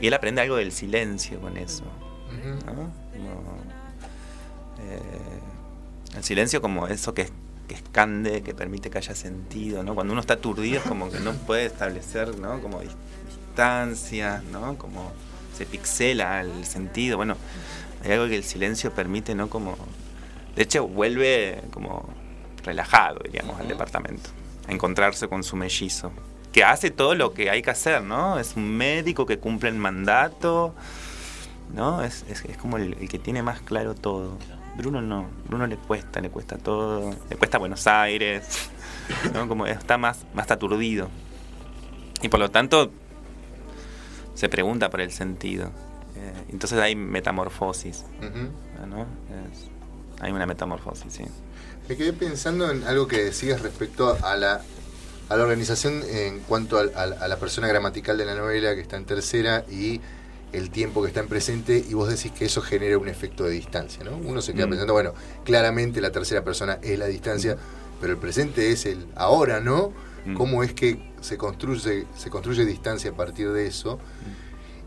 y 0.00 0.06
él 0.06 0.14
aprende 0.14 0.40
algo 0.42 0.56
del 0.56 0.72
silencio 0.72 1.40
con 1.40 1.56
eso. 1.56 1.84
¿no? 2.66 2.72
Como, 2.72 3.58
eh, 4.80 5.00
el 6.16 6.24
silencio 6.24 6.60
como 6.60 6.86
eso 6.88 7.14
que, 7.14 7.28
que 7.68 7.74
escande, 7.74 8.42
que 8.42 8.54
permite 8.54 8.90
que 8.90 8.98
haya 8.98 9.14
sentido, 9.14 9.82
¿no? 9.82 9.94
Cuando 9.94 10.12
uno 10.12 10.20
está 10.20 10.34
aturdido 10.34 10.78
es 10.80 10.84
como 10.84 11.10
que 11.10 11.20
no 11.20 11.32
puede 11.32 11.66
establecer, 11.66 12.38
¿no? 12.38 12.60
Como 12.60 12.82
dis- 12.82 12.94
distancias, 13.28 14.42
¿no? 14.44 14.76
Como 14.78 15.12
se 15.56 15.64
pixela 15.66 16.40
el 16.42 16.64
sentido, 16.66 17.16
bueno, 17.16 17.36
hay 18.04 18.12
algo 18.12 18.26
que 18.28 18.36
el 18.36 18.44
silencio 18.44 18.92
permite, 18.92 19.34
¿no? 19.34 19.48
Como, 19.48 19.76
de 20.54 20.62
hecho, 20.62 20.86
vuelve 20.86 21.62
como 21.72 22.08
relajado, 22.64 23.20
diríamos, 23.24 23.58
al 23.58 23.68
departamento, 23.68 24.28
a 24.68 24.72
encontrarse 24.72 25.28
con 25.28 25.42
su 25.44 25.56
mellizo, 25.56 26.12
que 26.52 26.64
hace 26.64 26.90
todo 26.90 27.14
lo 27.14 27.32
que 27.32 27.50
hay 27.50 27.62
que 27.62 27.70
hacer, 27.70 28.02
¿no? 28.02 28.38
Es 28.38 28.56
un 28.56 28.76
médico 28.76 29.26
que 29.26 29.38
cumple 29.38 29.68
el 29.68 29.76
mandato, 29.76 30.74
¿no? 31.74 32.02
Es, 32.02 32.24
es, 32.28 32.44
es 32.44 32.56
como 32.56 32.76
el, 32.78 32.94
el 33.00 33.08
que 33.08 33.18
tiene 33.18 33.42
más 33.42 33.60
claro 33.60 33.94
todo. 33.94 34.38
Bruno 34.76 35.00
no, 35.00 35.26
Bruno 35.48 35.66
le 35.66 35.76
cuesta, 35.76 36.20
le 36.20 36.28
cuesta 36.30 36.58
todo, 36.58 37.14
le 37.30 37.36
cuesta 37.36 37.58
Buenos 37.58 37.86
Aires, 37.86 38.70
¿no? 39.34 39.48
Como 39.48 39.66
está 39.66 39.96
más, 39.98 40.24
más 40.34 40.50
aturdido. 40.50 41.08
Y 42.22 42.28
por 42.28 42.40
lo 42.40 42.50
tanto, 42.50 42.90
se 44.34 44.48
pregunta 44.48 44.90
por 44.90 45.00
el 45.00 45.12
sentido. 45.12 45.70
Eh, 46.16 46.32
entonces 46.50 46.78
hay 46.78 46.96
metamorfosis, 46.96 48.04
Ujú. 48.20 48.86
¿no? 48.86 49.02
Es- 49.52 49.70
hay 50.20 50.32
una 50.32 50.46
metamorfosis, 50.46 51.12
sí. 51.12 51.24
Me 51.88 51.96
quedé 51.96 52.12
pensando 52.12 52.70
en 52.70 52.82
algo 52.84 53.06
que 53.06 53.22
decías 53.24 53.60
respecto 53.62 54.18
a 54.22 54.36
la, 54.36 54.60
a 55.28 55.36
la 55.36 55.42
organización 55.42 56.02
en 56.08 56.40
cuanto 56.40 56.78
a, 56.78 57.06
la 57.06 57.36
persona 57.38 57.68
gramatical 57.68 58.18
de 58.18 58.24
la 58.24 58.34
novela 58.34 58.74
que 58.74 58.80
está 58.80 58.96
en 58.96 59.04
tercera 59.04 59.64
y 59.70 60.00
el 60.52 60.70
tiempo 60.70 61.02
que 61.02 61.08
está 61.08 61.20
en 61.20 61.28
presente 61.28 61.84
y 61.88 61.94
vos 61.94 62.08
decís 62.08 62.32
que 62.32 62.46
eso 62.46 62.60
genera 62.60 62.98
un 62.98 63.08
efecto 63.08 63.44
de 63.44 63.50
distancia, 63.50 64.02
¿no? 64.04 64.16
Uno 64.16 64.40
se 64.42 64.52
queda 64.54 64.66
Mm. 64.66 64.70
pensando, 64.70 64.92
bueno, 64.94 65.14
claramente 65.44 66.00
la 66.00 66.10
tercera 66.10 66.42
persona 66.42 66.78
es 66.82 66.98
la 66.98 67.06
distancia, 67.06 67.56
pero 68.00 68.12
el 68.14 68.18
presente 68.18 68.72
es 68.72 68.86
el 68.86 69.06
ahora, 69.14 69.60
¿no? 69.60 69.92
Mm. 70.24 70.34
¿Cómo 70.34 70.64
es 70.64 70.72
que 70.72 71.12
se 71.20 71.36
construye, 71.36 72.06
se 72.16 72.30
construye 72.30 72.64
distancia 72.64 73.10
a 73.10 73.14
partir 73.14 73.52
de 73.52 73.66
eso? 73.66 73.98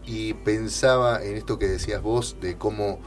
Y 0.06 0.34
pensaba 0.34 1.24
en 1.24 1.36
esto 1.38 1.60
que 1.60 1.68
decías 1.68 2.02
vos 2.02 2.38
de 2.42 2.58
cómo 2.58 3.00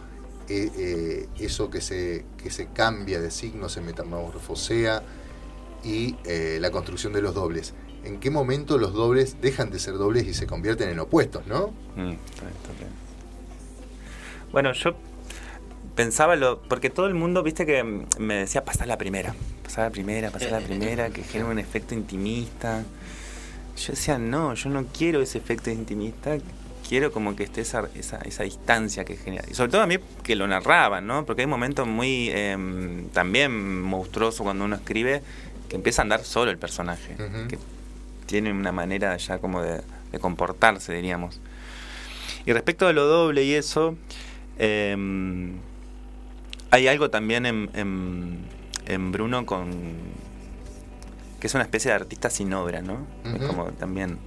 eh, 0.49 0.70
eh, 0.76 1.28
eso 1.38 1.70
que 1.70 1.80
se, 1.80 2.24
que 2.43 2.51
se 2.51 2.68
cambia 2.68 3.20
de 3.20 3.30
signo 3.30 3.68
se 3.68 3.80
metamorfosea 3.80 5.03
y 5.84 6.16
eh, 6.24 6.59
la 6.61 6.70
construcción 6.70 7.12
de 7.12 7.22
los 7.22 7.34
dobles. 7.34 7.74
¿En 8.05 8.18
qué 8.18 8.30
momento 8.30 8.78
los 8.78 8.93
dobles 8.93 9.40
dejan 9.40 9.70
de 9.70 9.78
ser 9.78 9.95
dobles 9.95 10.26
y 10.26 10.34
se 10.34 10.47
convierten 10.47 10.88
en 10.88 10.99
opuestos, 10.99 11.47
no? 11.47 11.68
Mm. 11.97 12.14
Bueno, 14.51 14.72
yo 14.72 14.95
pensaba 15.95 16.36
lo. 16.36 16.61
Porque 16.62 16.90
todo 16.90 17.07
el 17.07 17.14
mundo, 17.14 17.43
viste, 17.43 17.64
que 17.64 17.82
me 18.18 18.34
decía 18.34 18.64
pasar 18.64 18.88
la 18.88 18.99
primera. 18.99 19.34
Pasar 19.62 19.84
la 19.84 19.90
primera, 19.90 20.30
pasar 20.30 20.53
la 20.53 20.61
primera, 20.61 21.11
que 21.11 21.22
genera 21.22 21.51
un 21.51 21.59
efecto 21.59 21.95
intimista. 21.95 22.82
Yo 23.76 23.93
decía, 23.93 24.18
no, 24.18 24.55
yo 24.55 24.68
no 24.68 24.84
quiero 24.86 25.22
ese 25.22 25.38
efecto 25.38 25.70
intimista. 25.70 26.36
Quiero 26.93 27.11
como 27.11 27.34
que 27.36 27.45
esté 27.45 27.62
esa, 27.62 27.88
esa, 27.95 28.18
esa 28.18 28.43
distancia 28.43 29.07
que 29.07 29.16
genera. 29.16 29.45
Y 29.51 29.55
sobre 29.55 29.70
todo 29.72 29.80
a 29.80 29.86
mí 29.86 29.97
que 30.22 30.36
lo 30.36 30.47
narraban, 30.47 31.07
¿no? 31.07 31.24
Porque 31.24 31.40
hay 31.40 31.47
momentos 31.47 31.86
muy 31.88 32.28
em, 32.30 33.09
también 33.14 33.80
monstruosos 33.80 34.43
cuando 34.43 34.66
uno 34.66 34.76
escribe 34.76 35.22
que 35.70 35.76
empieza 35.76 36.03
a 36.03 36.05
andar 36.05 36.22
solo 36.22 36.51
el 36.51 36.59
personaje. 36.59 37.14
Que 37.49 37.59
tiene 38.26 38.53
una 38.53 38.72
manera 38.72 39.16
ya 39.16 39.38
como 39.38 39.62
de, 39.62 39.80
de 40.12 40.18
comportarse, 40.18 40.93
diríamos. 40.93 41.40
Y 42.45 42.53
respecto 42.53 42.86
de 42.86 42.93
lo 42.93 43.07
doble 43.07 43.43
y 43.43 43.55
eso, 43.55 43.97
em, 44.59 45.53
hay 46.70 46.88
algo 46.88 47.09
también 47.09 47.47
en, 47.47 47.70
en- 47.72 48.38
en 48.84 49.12
Bruno 49.12 49.47
con 49.47 49.70
que 51.40 51.47
es 51.47 51.55
una 51.55 51.62
especie 51.64 51.90
de 51.90 51.95
artista 51.95 52.28
sin 52.28 52.53
obra, 52.53 52.82
¿no? 52.82 53.07
Es 53.24 53.43
como 53.47 53.64
también 53.72 54.18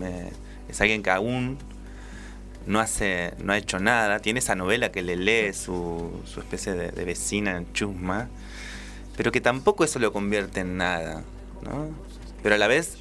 me- 0.00 0.30
es 0.70 0.80
alguien 0.80 1.02
que 1.02 1.10
aún 1.10 1.58
no 2.66 2.80
hace, 2.80 3.34
no 3.42 3.52
ha 3.52 3.58
hecho 3.58 3.78
nada, 3.78 4.20
tiene 4.20 4.38
esa 4.38 4.54
novela 4.54 4.90
que 4.90 5.02
le 5.02 5.16
lee 5.16 5.52
su, 5.52 6.22
su 6.24 6.40
especie 6.40 6.72
de, 6.74 7.04
vecina 7.04 7.56
en 7.56 7.72
Chusma, 7.72 8.28
pero 9.16 9.32
que 9.32 9.40
tampoco 9.40 9.84
eso 9.84 9.98
lo 9.98 10.12
convierte 10.12 10.60
en 10.60 10.76
nada, 10.76 11.22
¿no? 11.62 11.88
Pero 12.42 12.54
a 12.54 12.58
la 12.58 12.66
vez 12.66 12.98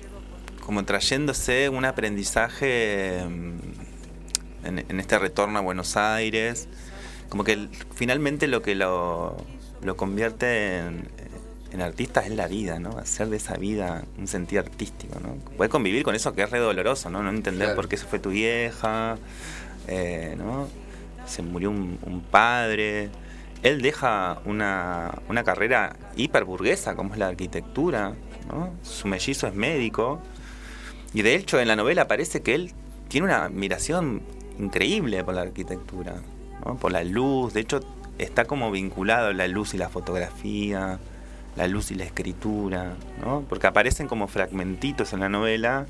como 0.65 0.85
trayéndose 0.85 1.69
un 1.69 1.85
aprendizaje 1.85 3.25
mm, 3.27 4.65
en, 4.65 4.85
en 4.87 4.99
este 4.99 5.19
retorno 5.19 5.59
a 5.59 5.61
Buenos 5.61 5.97
Aires, 5.97 6.67
como 7.29 7.43
que 7.43 7.67
finalmente 7.95 8.47
lo 8.47 8.61
que 8.61 8.75
lo, 8.75 9.37
lo 9.81 9.97
convierte 9.97 10.77
en, 10.77 11.09
en 11.73 11.81
artista 11.81 12.21
es 12.21 12.31
la 12.31 12.47
vida, 12.47 12.79
¿no? 12.79 12.97
Hacer 12.99 13.27
de 13.29 13.37
esa 13.37 13.55
vida 13.57 14.03
un 14.17 14.27
sentido 14.27 14.61
artístico, 14.61 15.19
¿no? 15.19 15.35
Poder 15.57 15.69
convivir 15.71 16.03
con 16.03 16.13
eso 16.15 16.33
que 16.33 16.43
es 16.43 16.49
re 16.51 16.59
doloroso, 16.59 17.09
¿no? 17.09 17.23
No 17.23 17.29
entender 17.31 17.67
Claro. 17.69 17.75
por 17.75 17.87
qué 17.89 17.97
se 17.97 18.05
fue 18.05 18.19
tu 18.19 18.29
vieja, 18.29 19.17
eh, 19.87 20.35
¿no? 20.37 20.67
Se 21.25 21.41
murió 21.41 21.71
un, 21.71 21.97
un 22.05 22.21
padre. 22.21 23.09
Él 23.63 23.81
deja 23.81 24.39
una, 24.45 25.19
una 25.29 25.43
carrera 25.43 25.95
hiperburguesa 26.15 26.95
como 26.95 27.13
es 27.13 27.19
la 27.19 27.27
arquitectura, 27.29 28.13
¿no? 28.49 28.71
Su 28.83 29.07
mellizo 29.07 29.47
es 29.47 29.55
médico. 29.55 30.21
Y 31.13 31.21
de 31.23 31.35
hecho 31.35 31.59
en 31.59 31.67
la 31.67 31.75
novela 31.75 32.07
parece 32.07 32.41
que 32.41 32.55
él 32.55 32.71
tiene 33.07 33.25
una 33.25 33.45
admiración 33.45 34.21
increíble 34.59 35.23
por 35.23 35.33
la 35.33 35.41
arquitectura, 35.41 36.15
¿no? 36.65 36.75
por 36.75 36.91
la 36.91 37.03
luz. 37.03 37.53
De 37.53 37.61
hecho 37.61 37.79
está 38.19 38.45
como 38.45 38.69
vinculado 38.69 39.33
la 39.33 39.47
luz 39.47 39.73
y 39.73 39.77
la 39.77 39.89
fotografía, 39.89 40.99
la 41.55 41.67
luz 41.67 41.91
y 41.91 41.95
la 41.95 42.03
escritura, 42.05 42.93
¿no? 43.23 43.43
porque 43.47 43.67
aparecen 43.67 44.07
como 44.07 44.27
fragmentitos 44.27 45.13
en 45.13 45.19
la 45.19 45.29
novela. 45.29 45.85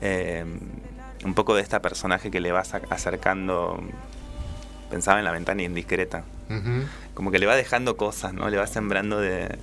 eh, 0.00 0.44
un 1.24 1.34
poco 1.34 1.54
de 1.56 1.62
esta 1.62 1.80
personaje 1.82 2.30
que 2.30 2.40
le 2.40 2.52
va 2.52 2.62
sac- 2.62 2.86
acercando, 2.90 3.80
pensaba 4.90 5.18
en 5.18 5.24
la 5.24 5.32
ventana 5.32 5.62
indiscreta, 5.62 6.22
como 7.14 7.30
que 7.32 7.38
le 7.38 7.46
va 7.46 7.56
dejando 7.56 7.96
cosas, 7.96 8.32
¿no? 8.34 8.48
Le 8.50 8.58
va 8.58 8.66
sembrando 8.66 9.18
de 9.18 9.58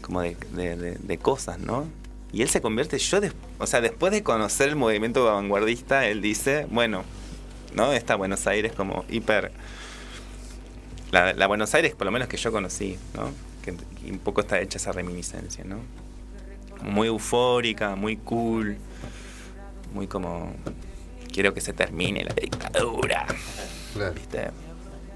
como 0.00 0.22
de, 0.22 0.36
de- 0.52 0.76
de- 0.76 0.94
de 0.96 1.18
cosas, 1.18 1.58
¿no? 1.58 1.86
Y 2.32 2.40
él 2.42 2.48
se 2.48 2.60
convierte, 2.62 2.98
yo, 2.98 3.20
des- 3.20 3.34
o 3.58 3.66
sea, 3.66 3.80
después 3.82 4.10
de 4.12 4.22
conocer 4.24 4.70
el 4.70 4.76
movimiento 4.76 5.24
vanguardista, 5.26 6.06
él 6.06 6.22
dice, 6.22 6.66
bueno, 6.70 7.04
¿no? 7.74 7.92
Esta 7.92 8.16
Buenos 8.16 8.46
Aires 8.46 8.72
como 8.72 9.04
hiper... 9.10 9.52
La, 11.12 11.34
la 11.34 11.46
Buenos 11.46 11.74
Aires, 11.74 11.94
por 11.94 12.06
lo 12.06 12.10
menos 12.10 12.26
que 12.28 12.38
yo 12.38 12.50
conocí, 12.50 12.96
¿no? 13.14 13.30
Que 13.62 13.74
un 14.10 14.18
poco 14.18 14.40
está 14.40 14.60
hecha 14.60 14.78
esa 14.78 14.92
reminiscencia, 14.92 15.64
¿no? 15.64 15.78
Muy 16.82 17.08
eufórica, 17.08 17.94
muy 17.94 18.16
cool, 18.16 18.76
muy 19.94 20.06
como... 20.06 20.52
Quiero 21.32 21.54
que 21.54 21.60
se 21.60 21.72
termine 21.72 22.24
la 22.24 22.34
dictadura. 22.34 23.26
Claro. 23.94 24.14
¿viste? 24.14 24.50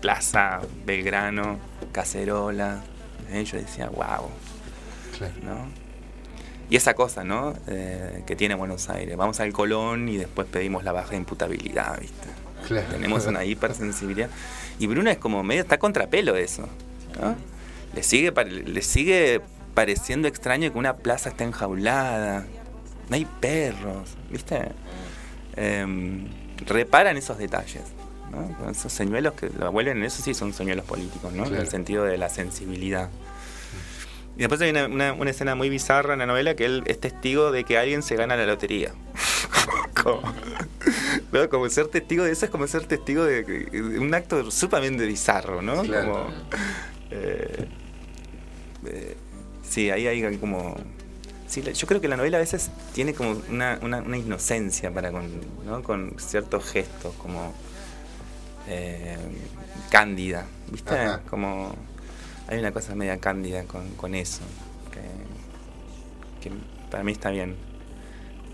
Plaza, 0.00 0.60
Belgrano, 0.86 1.58
Cacerola. 1.92 2.82
¿eh? 3.30 3.44
Yo 3.44 3.58
decía, 3.58 3.88
wow, 3.88 4.30
Claro. 5.18 5.34
¿no? 5.42 5.86
Y 6.68 6.76
esa 6.76 6.94
cosa, 6.94 7.22
¿no? 7.22 7.54
Eh, 7.68 8.24
que 8.26 8.34
tiene 8.34 8.54
Buenos 8.54 8.88
Aires. 8.88 9.16
Vamos 9.16 9.38
al 9.40 9.52
Colón 9.52 10.08
y 10.08 10.16
después 10.16 10.48
pedimos 10.48 10.84
la 10.84 10.92
baja 10.92 11.10
de 11.10 11.16
imputabilidad, 11.16 12.00
¿viste? 12.00 12.28
Claro. 12.66 12.88
Tenemos 12.90 13.26
una 13.26 13.44
hipersensibilidad. 13.44 14.30
Y 14.78 14.86
Bruno 14.86 15.10
es 15.10 15.18
como 15.18 15.42
medio, 15.42 15.62
está 15.62 15.78
contrapelo 15.78 16.32
de 16.32 16.42
eso. 16.42 16.68
¿no? 17.20 17.36
Le, 17.96 18.02
sigue, 18.02 18.32
le 18.64 18.82
sigue 18.82 19.40
pareciendo 19.74 20.28
extraño 20.28 20.72
que 20.72 20.78
una 20.78 20.96
plaza 20.96 21.30
esté 21.30 21.44
enjaulada. 21.44 22.46
No 23.08 23.16
hay 23.16 23.24
perros, 23.40 24.10
¿viste? 24.30 24.68
Em, 25.56 26.28
reparan 26.66 27.16
esos 27.16 27.38
detalles. 27.38 27.82
¿no? 28.30 28.70
Esos 28.70 28.92
señuelos 28.92 29.32
que 29.34 29.48
lo 29.58 29.70
vuelven 29.72 29.98
en 29.98 30.04
eso 30.04 30.22
sí 30.22 30.34
son 30.34 30.52
señuelos 30.52 30.84
políticos, 30.84 31.32
¿no? 31.32 31.46
En 31.46 31.54
el 31.54 31.68
sentido 31.68 32.04
de 32.04 32.18
la 32.18 32.28
sensibilidad. 32.28 33.08
Y 34.36 34.40
después 34.40 34.60
hay 34.60 34.70
una, 34.70 34.86
una- 34.86 35.12
una 35.14 35.30
escena 35.30 35.54
muy 35.54 35.70
bizarra 35.70 36.12
en 36.12 36.18
la 36.18 36.26
novela 36.26 36.54
que 36.54 36.66
él 36.66 36.82
es 36.86 37.00
testigo 37.00 37.50
de 37.52 37.64
que 37.64 37.78
alguien 37.78 38.02
se 38.02 38.16
gana 38.16 38.36
la 38.36 38.44
lotería. 38.44 38.92
Como- 40.02 40.20
¿no? 41.32 41.48
Como 41.48 41.68
ser 41.70 41.88
testigo 41.88 42.24
de 42.24 42.32
eso 42.32 42.44
es 42.44 42.50
como 42.50 42.66
ser 42.66 42.84
testigo 42.86 43.24
de, 43.24 43.42
de 43.44 43.98
un 43.98 44.12
acto 44.14 44.50
sumamente 44.50 45.06
bizarro, 45.06 45.62
¿no? 45.62 45.82
Claro. 45.82 46.12
Como, 46.12 46.28
eh, 47.10 47.66
eh, 48.84 49.16
sí, 49.68 49.90
ahí 49.90 50.06
hay 50.06 50.36
como... 50.38 50.76
Sí, 51.48 51.62
yo 51.62 51.86
creo 51.86 52.00
que 52.00 52.08
la 52.08 52.16
novela 52.16 52.38
a 52.38 52.40
veces 52.40 52.70
tiene 52.92 53.14
como 53.14 53.40
una, 53.48 53.78
una- 53.80 53.98
una 54.02 54.18
inocencia 54.18 54.92
para 54.92 55.12
con, 55.12 55.30
¿no? 55.64 55.82
con 55.84 56.14
ciertos 56.18 56.64
gestos, 56.64 57.14
como 57.14 57.54
eh, 58.68 59.16
cándida, 59.90 60.46
¿viste? 60.70 60.94
Ajá. 60.98 61.22
Como 61.30 61.72
hay 62.48 62.58
una 62.58 62.72
cosa 62.72 62.94
media 62.96 63.18
cándida 63.18 63.62
con, 63.64 63.88
con 63.90 64.14
eso, 64.16 64.40
que, 64.92 66.48
que 66.48 66.54
para 66.90 67.04
mí 67.04 67.12
está 67.12 67.30
bien. 67.30 67.54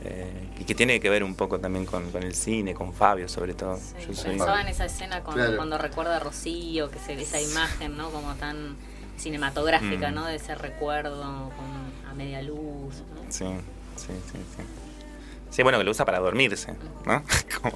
Eh, 0.05 0.49
y 0.59 0.65
que 0.65 0.75
tiene 0.75 0.99
que 1.01 1.09
ver 1.09 1.23
un 1.23 1.35
poco 1.37 1.61
también 1.61 1.87
con, 1.87 2.11
con 2.11 2.23
el 2.25 2.35
cine, 2.35 2.75
con 2.75 2.93
Fabio 2.93 3.29
sobre 3.29 3.55
todo. 3.55 3.77
Sí, 3.77 4.07
Yo 4.09 4.15
soy- 4.15 4.31
pensaba 4.33 4.61
en 4.61 4.69
esa 4.69 4.85
escena 4.85 5.23
con- 5.23 5.35
Claro. 5.35 5.57
cuando 5.57 5.79
recuerda 5.79 6.17
a 6.17 6.21
Rocío, 6.21 6.91
que 6.91 6.99
se 6.99 7.15
ve 7.17 7.23
esa 7.23 7.41
imagen, 7.41 7.97
¿no? 7.97 8.11
Como 8.11 8.35
tan 8.35 8.77
cinematográfica, 9.17 10.11
Mm. 10.11 10.15
¿no? 10.15 10.27
De 10.27 10.37
ese 10.37 10.55
recuerdo 10.55 11.21
con, 11.57 12.11
a 12.11 12.15
media 12.15 12.43
luz, 12.43 13.03
¿no? 13.15 13.23
Sí, 13.31 13.47
sí, 13.97 14.13
sí, 14.33 14.39
sí. 14.57 14.63
Sí, 15.51 15.63
bueno, 15.63 15.79
que 15.79 15.85
lo 15.85 15.91
usa 15.91 16.05
para 16.07 16.19
dormirse, 16.19 16.75
¿no? 17.05 17.23
Como 17.63 17.75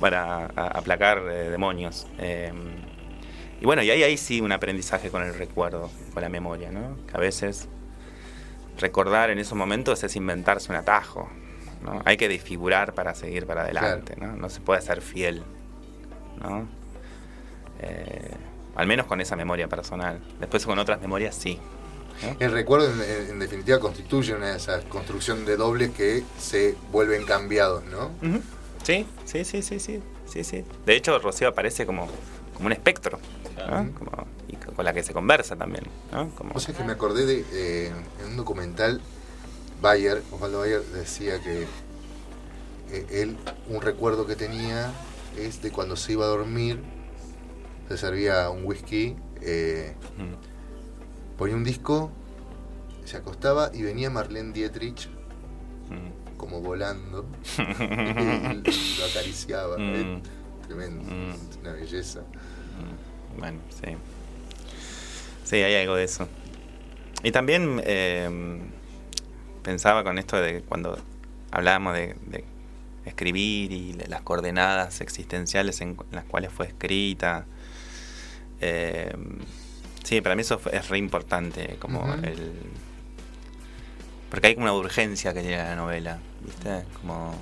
para 0.00 0.46
aplacar 0.46 1.18
eh, 1.18 1.50
demonios. 1.50 2.06
Eh, 2.18 2.52
y 3.60 3.64
bueno, 3.64 3.82
y 3.82 3.90
ahí 3.90 4.02
hay 4.02 4.16
sí 4.18 4.40
un 4.42 4.52
aprendizaje 4.52 5.10
con 5.10 5.22
el 5.22 5.32
recuerdo, 5.34 5.90
con 6.12 6.22
la 6.22 6.28
memoria, 6.28 6.70
¿no? 6.70 6.98
Que 7.06 7.16
a 7.16 7.20
veces 7.20 7.68
recordar 8.78 9.30
en 9.30 9.38
esos 9.38 9.56
momentos 9.56 10.04
es 10.04 10.14
inventarse 10.14 10.70
un 10.70 10.76
atajo, 10.76 11.30
¿no? 11.82 12.02
Hay 12.04 12.18
que 12.18 12.28
desfigurar 12.28 12.92
para 12.92 13.14
seguir 13.14 13.46
para 13.46 13.62
adelante, 13.62 14.14
¿no? 14.20 14.36
No 14.36 14.50
se 14.50 14.60
puede 14.60 14.82
ser 14.82 15.00
fiel, 15.00 15.42
¿no? 16.42 16.68
Eh, 17.80 18.30
al 18.76 18.86
menos 18.86 19.06
con 19.06 19.20
esa 19.20 19.36
memoria 19.36 19.68
personal. 19.68 20.20
Después 20.38 20.64
con 20.64 20.78
otras 20.78 21.00
memorias 21.00 21.34
sí. 21.34 21.58
¿no? 22.22 22.36
El 22.38 22.52
recuerdo, 22.52 22.88
en, 23.02 23.38
definitiva, 23.38 23.78
constituye 23.78 24.34
una 24.34 24.50
de 24.50 24.56
esas 24.56 24.84
construcción 24.84 25.44
de 25.44 25.56
dobles 25.56 25.90
que 25.90 26.22
se 26.38 26.74
vuelven 26.92 27.24
cambiados, 27.24 27.84
¿no? 27.84 28.10
Sí, 28.84 29.06
sí, 29.24 29.44
sí, 29.44 29.62
sí, 29.62 29.80
sí, 29.80 30.00
sí, 30.26 30.44
sí. 30.44 30.64
De 30.86 30.96
hecho, 30.96 31.18
Rocío 31.18 31.48
aparece 31.48 31.84
como, 31.84 32.08
como 32.54 32.66
un 32.66 32.72
espectro, 32.72 33.18
¿no? 33.68 33.92
Como- 33.98 34.26
y 34.48 34.56
con 34.56 34.84
la 34.84 34.92
que 34.92 35.02
se 35.02 35.12
conversa 35.12 35.56
también, 35.56 35.84
¿no? 36.12 36.30
Como, 36.30 36.52
Vos 36.54 36.62
sabés 36.62 36.78
que 36.78 36.84
me 36.84 36.92
acordé 36.92 37.26
de, 37.26 37.44
eh, 37.52 37.92
en 38.20 38.26
un 38.26 38.36
documental, 38.36 39.00
Bayer, 39.80 40.22
Osvaldo 40.30 40.60
Bayer 40.60 40.82
decía 40.82 41.40
que 41.42 41.66
eh, 42.92 43.06
él, 43.10 43.36
un 43.68 43.82
recuerdo 43.82 44.26
que 44.26 44.36
tenía 44.36 44.92
es 45.36 45.60
de 45.62 45.70
cuando 45.70 45.96
se 45.96 46.12
iba 46.12 46.24
a 46.24 46.28
dormir, 46.28 46.80
se 47.88 47.96
servía 47.96 48.50
un 48.50 48.64
whisky, 48.64 49.16
eh, 49.42 49.94
mm, 50.18 51.36
ponía 51.36 51.56
un 51.56 51.64
disco, 51.64 52.10
se 53.04 53.16
acostaba 53.16 53.70
y 53.72 53.82
venía 53.82 54.10
Marlene 54.10 54.52
Dietrich 54.52 55.08
mm, 55.88 56.36
como 56.36 56.60
volando 56.60 57.26
y 57.58 58.98
lo 58.98 59.06
acariciaba. 59.10 59.78
Mm. 59.78 59.94
eh, 59.94 60.22
Tremendo, 60.66 61.04
una 61.60 61.72
belleza. 61.72 62.22
Bueno, 63.38 63.60
sí. 63.70 63.92
Sí, 65.44 65.56
hay 65.56 65.76
algo 65.76 65.94
de 65.94 66.04
eso. 66.04 66.26
Y 67.22 67.30
también 67.30 67.80
eh, 67.84 68.58
pensaba 69.62 70.02
con 70.02 70.18
esto 70.18 70.40
de 70.40 70.62
cuando 70.62 70.98
hablábamos 71.52 71.94
de, 71.94 72.16
de 72.26 72.44
escribir 73.04 73.70
y 73.70 73.92
las 73.92 74.22
coordenadas 74.22 75.00
existenciales 75.00 75.80
en 75.80 75.96
las 76.10 76.24
cuales 76.24 76.52
fue 76.52 76.66
escrita. 76.66 77.46
Eh, 78.60 79.14
sí, 80.04 80.20
para 80.20 80.34
mí 80.34 80.42
eso 80.42 80.60
es 80.72 80.88
re 80.88 80.98
importante, 80.98 81.76
como 81.78 82.14
el... 82.14 82.52
Porque 84.30 84.48
hay 84.48 84.54
como 84.54 84.66
una 84.66 84.74
urgencia 84.74 85.32
que 85.32 85.40
tiene 85.40 85.58
la 85.58 85.76
novela, 85.76 86.18
¿viste? 86.44 86.84
Como 87.00 87.34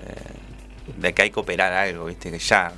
eh, 0.00 0.96
de 0.96 1.14
que 1.14 1.22
hay 1.22 1.30
que 1.30 1.40
operar 1.40 1.72
algo, 1.72 2.06
¿viste? 2.06 2.30
Que 2.30 2.38
ya... 2.38 2.72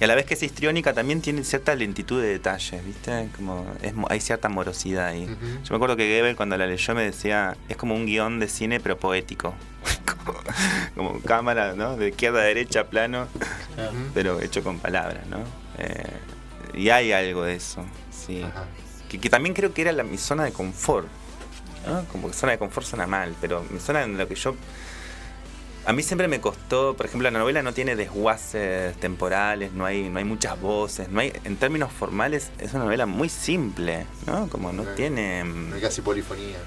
Y 0.00 0.04
a 0.04 0.06
la 0.06 0.14
vez 0.14 0.24
que 0.24 0.32
es 0.32 0.42
histriónica 0.42 0.94
también 0.94 1.20
tiene 1.20 1.44
cierta 1.44 1.74
lentitud 1.74 2.22
de 2.22 2.28
detalles, 2.28 2.84
¿viste? 2.84 3.28
Como 3.36 3.66
es, 3.82 3.92
hay 4.08 4.20
cierta 4.20 4.48
morosidad 4.48 5.08
ahí. 5.08 5.26
Yo 5.26 5.70
me 5.70 5.76
acuerdo 5.76 5.94
que 5.94 6.06
Gebel 6.06 6.36
cuando 6.36 6.56
la 6.56 6.66
leyó 6.66 6.94
me 6.94 7.02
decía, 7.02 7.56
es 7.68 7.76
como 7.76 7.94
un 7.94 8.06
guion 8.06 8.40
de 8.40 8.48
cine 8.48 8.80
pero 8.80 8.98
poético. 8.98 9.54
como, 10.24 10.38
como 10.94 11.20
cámara, 11.20 11.74
¿no? 11.74 11.98
De 11.98 12.08
izquierda 12.08 12.40
a 12.40 12.44
derecha, 12.44 12.86
plano, 12.86 13.28
pero 14.14 14.40
hecho 14.40 14.62
con 14.62 14.78
palabras, 14.78 15.26
¿no? 15.26 15.40
Eh, 15.76 16.02
y 16.74 16.90
hay 16.90 17.12
algo 17.12 17.44
de 17.44 17.54
eso, 17.54 17.84
sí. 18.10 18.44
Que, 19.08 19.18
que 19.18 19.30
también 19.30 19.54
creo 19.54 19.74
que 19.74 19.82
era 19.82 19.92
la, 19.92 20.02
mi 20.04 20.18
zona 20.18 20.44
de 20.44 20.52
confort. 20.52 21.08
¿no? 21.86 22.04
Como 22.06 22.28
que 22.28 22.34
zona 22.34 22.52
de 22.52 22.58
confort 22.58 22.86
suena 22.86 23.06
mal, 23.06 23.34
pero 23.40 23.64
mi 23.70 23.80
zona 23.80 24.02
en 24.02 24.16
lo 24.18 24.28
que 24.28 24.34
yo... 24.34 24.54
A 25.86 25.94
mí 25.94 26.02
siempre 26.02 26.28
me 26.28 26.42
costó, 26.42 26.94
por 26.94 27.06
ejemplo, 27.06 27.30
la 27.30 27.38
novela 27.38 27.62
no 27.62 27.72
tiene 27.72 27.96
desguaces 27.96 28.94
temporales, 29.00 29.72
no 29.72 29.86
hay, 29.86 30.10
no 30.10 30.18
hay 30.18 30.24
muchas 30.24 30.60
voces, 30.60 31.08
no 31.08 31.20
hay, 31.20 31.32
en 31.44 31.56
términos 31.56 31.90
formales 31.90 32.50
es 32.58 32.74
una 32.74 32.84
novela 32.84 33.06
muy 33.06 33.30
simple, 33.30 34.06
¿no? 34.26 34.46
Como 34.48 34.72
no 34.72 34.82
tiene... 34.82 35.42
No 35.42 35.74
hay 35.74 35.80
casi 35.80 36.02
polifonía. 36.02 36.58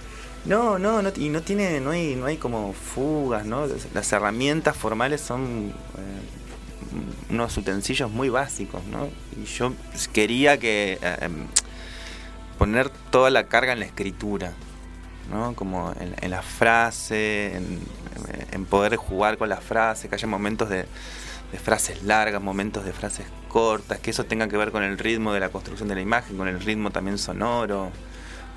No, 0.46 0.80
no, 0.80 1.02
no, 1.02 1.12
y 1.16 1.30
no 1.30 1.42
tiene, 1.42 1.80
no 1.80 1.92
hay, 1.92 2.16
no 2.16 2.26
hay 2.26 2.38
como 2.38 2.74
fugas, 2.74 3.46
¿no? 3.46 3.68
Las 3.94 4.12
herramientas 4.12 4.76
formales 4.76 5.22
son 5.22 5.74
eh, 5.98 6.43
unos 7.30 7.56
utensilios 7.58 8.10
muy 8.12 8.30
básicos, 8.30 8.84
¿no? 8.86 9.08
Y 9.42 9.46
yo 9.46 9.74
quería 10.14 10.58
que 10.60 10.98
eh, 11.02 11.18
em, 11.22 11.48
poner 12.58 12.90
toda 12.90 13.30
la 13.30 13.46
carga 13.46 13.74
en 13.74 13.80
la 13.80 13.86
escritura, 13.86 14.54
¿no? 15.32 15.54
Como 15.56 15.94
en, 16.00 16.16
en 16.22 16.32
la 16.32 16.42
frase, 16.42 17.56
en, 17.56 17.80
en 18.52 18.66
poder 18.66 18.96
jugar 18.96 19.38
con 19.38 19.50
la 19.50 19.58
frase, 19.58 20.08
que 20.10 20.16
haya 20.16 20.28
momentos 20.28 20.70
de, 20.70 20.86
de 21.52 21.60
frases 21.60 22.04
largas, 22.04 22.42
momentos 22.42 22.86
de 22.86 22.94
frases 22.94 23.26
cortas, 23.50 24.00
que 24.00 24.12
eso 24.12 24.26
tenga 24.26 24.48
que 24.48 24.58
ver 24.58 24.72
con 24.72 24.84
el 24.84 24.98
ritmo 24.98 25.34
de 25.34 25.40
la 25.40 25.50
construcción 25.50 25.88
de 25.90 25.96
la 25.96 26.02
imagen, 26.02 26.38
con 26.38 26.48
el 26.48 26.60
ritmo 26.60 26.92
también 26.92 27.18
sonoro. 27.18 27.92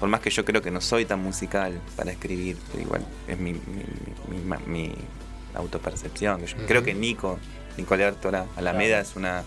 Por 0.01 0.11
más 0.11 0.21
que 0.21 0.29
yo 0.29 0.45
creo 0.45 0.61
que 0.61 0.71
no 0.71 0.83
soy 0.83 1.07
tan 1.07 1.21
musical 1.23 1.81
para 1.97 2.11
escribir, 2.13 2.59
pero 2.71 2.83
igual 2.83 3.07
es 3.27 3.39
mi, 3.39 3.53
mi, 3.55 3.61
mi- 4.67 4.95
autopercepción. 5.55 6.45
yo. 6.45 6.55
Creo 6.67 6.83
que 6.83 6.93
Nico, 6.93 7.39
Nicolás 7.77 8.15
Artora 8.15 8.47
Alameda 8.57 9.01
es 9.01 9.17
una 9.17 9.43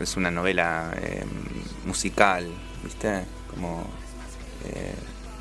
es 0.00 0.16
una 0.16 0.30
novela 0.30 0.92
eh, 1.00 1.24
musical, 1.86 2.46
¿viste? 2.84 3.24
Como 3.50 3.86
eh, 4.66 4.94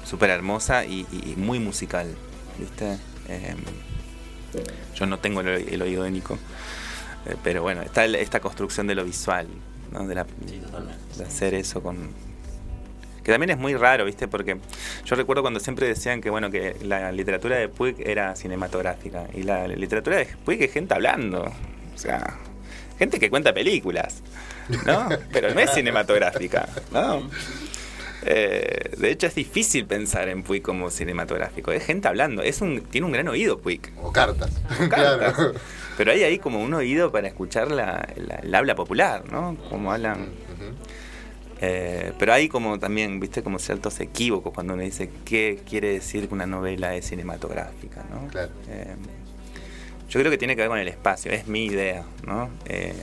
súper 0.05 0.29
hermosa 0.29 0.85
y, 0.85 1.05
muy 1.37 1.59
musical, 1.59 2.15
¿viste? 2.57 2.97
Eh, 3.27 3.55
yo 4.95 5.05
no 5.05 5.19
tengo 5.19 5.41
el, 5.41 5.47
el 5.47 5.81
oído 5.81 6.03
de 6.03 6.11
Nico, 6.11 6.37
eh, 7.25 7.35
pero 7.43 7.63
bueno, 7.63 7.81
está 7.81 8.05
el- 8.05 8.15
esta 8.15 8.39
construcción 8.39 8.87
de 8.87 8.95
lo 8.95 9.03
visual, 9.03 9.47
¿no? 9.91 10.07
De, 10.07 10.15
la- 10.15 10.25
de 11.17 11.23
hacer 11.25 11.53
eso 11.53 11.83
con... 11.83 12.11
Que 13.25 13.31
también 13.31 13.49
es 13.49 13.57
muy 13.57 13.73
raro, 13.75 14.05
¿viste? 14.05 14.27
Porque 14.27 14.57
yo 15.03 15.15
recuerdo 15.15 15.41
cuando 15.41 15.59
siempre 15.59 15.87
decían 15.87 16.21
que, 16.21 16.29
bueno, 16.29 16.51
que 16.51 16.75
la 16.83 17.11
literatura 17.11 17.57
de 17.57 17.67
Puig 17.67 17.95
era 18.07 18.35
cinematográfica. 18.35 19.25
Y 19.33 19.41
la 19.43 19.67
literatura 19.67 20.17
de 20.17 20.27
Puig 20.45 20.61
es 20.61 20.71
gente 20.71 20.93
hablando. 20.93 21.41
O 21.93 21.97
sea, 21.97 22.37
gente 22.99 23.19
que 23.19 23.29
cuenta 23.31 23.51
películas, 23.53 24.21
¿no? 24.85 25.09
Pero 25.33 25.53
no 25.53 25.59
es 25.59 25.71
cinematográfica, 25.71 26.69
¿no? 26.91 27.27
Eh, 28.27 28.91
de 28.97 29.11
hecho, 29.11 29.27
es 29.27 29.35
difícil 29.35 29.85
pensar 29.85 30.29
en 30.29 30.43
Puig 30.43 30.61
como 30.61 30.89
cinematográfico. 30.89 31.71
Es 31.71 31.83
gente 31.85 32.07
hablando. 32.07 32.41
Es 32.43 32.61
un, 32.61 32.81
tiene 32.81 33.05
un 33.05 33.13
gran 33.13 33.27
oído, 33.27 33.59
Puig. 33.59 33.91
O 34.01 34.11
cartas. 34.11 34.51
Cartas. 34.89 35.33
claro. 35.33 35.53
Pero 35.97 36.11
hay 36.11 36.23
ahí 36.23 36.39
como 36.39 36.61
un 36.61 36.73
oído 36.73 37.11
para 37.11 37.27
escuchar 37.27 37.71
la, 37.71 38.07
la- 38.15 38.35
el 38.35 38.53
habla 38.53 38.75
popular, 38.75 39.23
¿no? 39.31 39.55
Como 39.69 39.91
hablan. 39.91 40.29
Eh, 41.61 42.11
pero 42.19 42.33
hay 42.33 42.49
como 42.49 42.77
también, 42.79 43.19
viste, 43.19 43.41
como 43.41 43.59
ciertos 43.59 43.99
equívocos 43.99 44.53
cuando 44.53 44.73
uno 44.73 44.83
dice 44.83 45.09
qué 45.23 45.61
quiere 45.67 45.93
decir 45.93 46.27
que 46.27 46.33
una 46.33 46.45
novela 46.45 46.95
es 46.95 47.07
cinematográfica, 47.07 48.03
¿no? 48.11 48.27
Claro. 48.27 48.51
Eh, 48.67 48.95
yo 50.09 50.19
creo 50.19 50.31
que 50.31 50.37
tiene 50.37 50.55
que 50.55 50.61
ver 50.61 50.69
con 50.69 50.79
el 50.79 50.87
espacio, 50.87 51.31
es 51.31 51.47
mi 51.47 51.65
idea, 51.65 52.03
¿no? 52.25 52.49
Eh, 52.65 52.93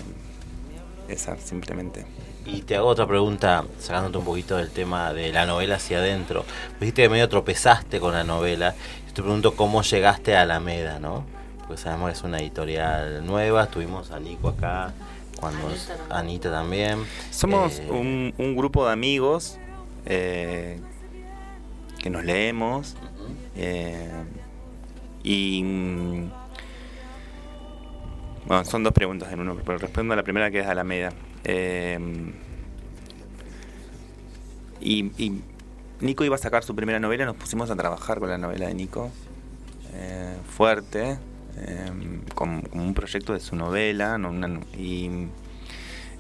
esa, 1.08 1.36
simplemente. 1.38 2.04
Y 2.44 2.62
te 2.62 2.76
hago 2.76 2.88
otra 2.88 3.06
pregunta, 3.06 3.64
sacándote 3.78 4.18
un 4.18 4.24
poquito 4.24 4.56
del 4.56 4.70
tema 4.70 5.12
de 5.12 5.32
la 5.32 5.46
novela 5.46 5.76
hacia 5.76 5.98
adentro. 5.98 6.44
Dijiste 6.80 7.02
que 7.02 7.08
medio 7.08 7.28
tropezaste 7.28 8.00
con 8.00 8.12
la 8.12 8.24
novela. 8.24 8.74
Yo 9.06 9.14
te 9.14 9.22
pregunto 9.22 9.54
cómo 9.54 9.82
llegaste 9.82 10.36
a 10.36 10.42
Alameda, 10.42 10.98
¿no? 10.98 11.24
Porque 11.60 11.80
sabemos 11.80 12.10
que 12.10 12.18
es 12.18 12.24
una 12.24 12.38
editorial 12.38 13.24
nueva. 13.24 13.66
Tuvimos 13.66 14.10
a 14.10 14.18
Nico 14.18 14.48
acá, 14.48 14.92
cuando 15.40 15.68
Anita 15.68 15.96
también. 15.96 16.12
Anita 16.18 16.50
también. 16.50 16.98
Somos 17.30 17.78
Eh, 17.78 17.88
un, 17.90 18.34
un 18.38 18.56
grupo 18.56 18.86
de 18.86 18.92
amigos 18.92 19.58
eh, 20.06 20.80
que 22.02 22.10
nos 22.10 22.24
leemos 22.24 22.96
eh, 23.56 24.10
y, 25.22 25.62
mm, 25.62 26.30
Bueno, 28.46 28.64
son 28.64 28.82
dos 28.82 28.92
preguntas 28.92 29.32
en 29.32 29.40
uno, 29.40 29.56
pero 29.64 29.78
respondo 29.78 30.14
a 30.14 30.16
la 30.16 30.22
primera 30.24 30.50
que 30.50 30.60
es 30.60 30.66
Alameda. 30.66 31.12
Eh, 31.44 31.98
y, 34.80 35.04
y 35.24 35.40
Nico 36.00 36.24
iba 36.24 36.34
a 36.34 36.38
sacar 36.38 36.64
su 36.64 36.74
primera 36.74 36.98
novela, 36.98 37.24
nos 37.24 37.36
pusimos 37.36 37.70
a 37.70 37.76
trabajar 37.76 38.18
con 38.18 38.28
la 38.28 38.38
novela 38.38 38.66
de 38.66 38.74
Nico, 38.74 39.10
eh, 39.94 40.36
fuerte, 40.56 41.18
con, 42.34 42.62
con 42.62 42.80
un 42.80 42.94
proyecto 42.94 43.32
de 43.32 43.40
su 43.40 43.56
novela, 43.56 44.18
no, 44.18 44.30
una- 44.30 44.60
y 44.76 45.06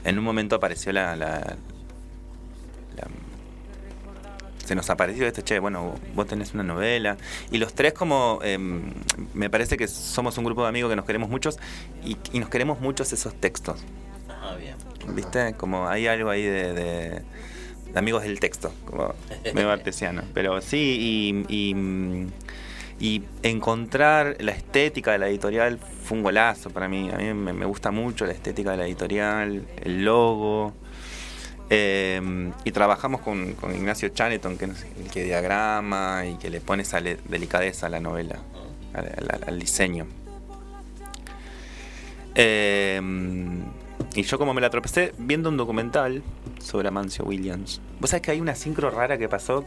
en 0.04 0.18
un 0.18 0.24
momento 0.24 0.56
apareció 0.56 0.92
la, 0.92 1.14
la- 1.16 1.56
la- 2.96 3.08
se 4.64 4.74
nos 4.76 4.88
apareció 4.90 5.26
este, 5.26 5.42
che, 5.42 5.58
bueno, 5.58 5.94
vos 6.14 6.26
tenés 6.26 6.54
una 6.54 6.62
novela. 6.62 7.16
Y 7.50 7.58
los 7.58 7.74
tres 7.74 7.92
como, 7.94 8.38
eh, 8.42 8.58
me 9.34 9.50
parece 9.50 9.76
que 9.76 9.88
somos 9.88 10.38
un 10.38 10.44
grupo 10.44 10.62
de 10.62 10.68
amigos 10.68 10.90
que 10.90 10.96
nos 10.96 11.04
queremos 11.04 11.28
muchos 11.28 11.58
y, 12.04 12.16
y 12.32 12.38
nos 12.38 12.48
queremos 12.48 12.80
muchos 12.80 13.12
esos 13.12 13.34
textos. 13.34 13.80
Ah, 14.28 14.54
bien. 14.58 14.76
¿Viste? 15.16 15.54
Como 15.54 15.88
hay 15.88 16.06
algo 16.06 16.30
ahí 16.30 16.42
de, 16.44 16.72
de- 16.72 17.22
de 17.92 17.98
amigos 17.98 18.22
del 18.22 18.38
texto, 18.40 18.72
como 18.86 19.14
medio 19.52 19.70
artesiano. 19.72 20.22
Pero 20.32 20.60
sí, 20.62 21.44
y, 21.48 21.70
y, 21.70 22.28
y 23.02 23.24
encontrar 23.42 24.36
la 24.38 24.52
estética 24.52 25.10
de 25.10 25.18
la 25.18 25.28
editorial 25.28 25.80
fue 26.04 26.18
un 26.18 26.22
golazo 26.22 26.70
para 26.70 26.88
mí. 26.88 27.10
A 27.12 27.16
mí 27.16 27.34
me, 27.34 27.66
gusta 27.66 27.90
mucho 27.90 28.26
la 28.26 28.32
estética 28.32 28.70
de 28.70 28.76
la 28.76 28.86
editorial, 28.86 29.66
el 29.82 30.04
logo. 30.04 30.72
Eh, 31.68 32.52
y 32.62 32.70
trabajamos 32.70 33.20
con, 33.20 33.54
con 33.54 33.74
Ignacio 33.74 34.10
Chaneton, 34.10 34.56
que 34.56 34.66
es 34.66 34.86
el 35.00 35.10
que 35.10 35.24
diagrama 35.24 36.26
y 36.26 36.36
que 36.36 36.48
le 36.48 36.60
pone 36.60 36.84
esa 36.84 37.00
delicadeza 37.00 37.86
a 37.86 37.88
la 37.88 37.98
novela, 37.98 38.38
al 38.94 39.58
diseño. 39.58 40.06
Eh, 42.36 43.00
y 44.14 44.22
yo 44.22 44.38
como 44.38 44.54
me 44.54 44.60
la 44.60 44.70
tropecé 44.70 45.12
viendo 45.18 45.48
un 45.48 45.56
documental 45.56 46.22
sobre 46.60 46.86
Amancio 46.86 47.24
Williams. 47.24 47.80
Vos 47.98 48.10
sabés 48.10 48.22
que 48.22 48.30
hay 48.30 48.40
una 48.40 48.54
sincro 48.54 48.92
rara 48.92 49.18
que 49.18 49.28
pasó, 49.28 49.64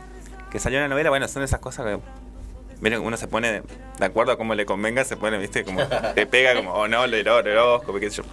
que 0.52 0.60
salió 0.60 0.78
en 0.78 0.84
la 0.84 0.90
novela, 0.90 1.10
bueno, 1.10 1.28
son 1.28 1.44
esas 1.44 1.60
cosas 1.60 1.86
que... 1.86 2.25
Miren, 2.82 3.02
uno 3.02 3.18
se 3.18 3.28
pone 3.28 3.62
de 4.00 4.06
acuerdo 4.06 4.34
a 4.34 4.38
cómo 4.38 4.54
le 4.56 4.66
convenga, 4.66 5.04
se 5.06 5.16
pone, 5.18 5.38
viste, 5.38 5.64
como 5.64 5.82
te 6.14 6.26
pega 6.26 6.56
como, 6.56 6.74
oh 6.74 6.88
no, 6.88 7.06
el 7.06 7.14
hor- 7.26 7.48
el 7.48 7.58
horóscopo, 7.58 8.00
qué 8.00 8.10
sé 8.10 8.18
yo. 8.18 8.24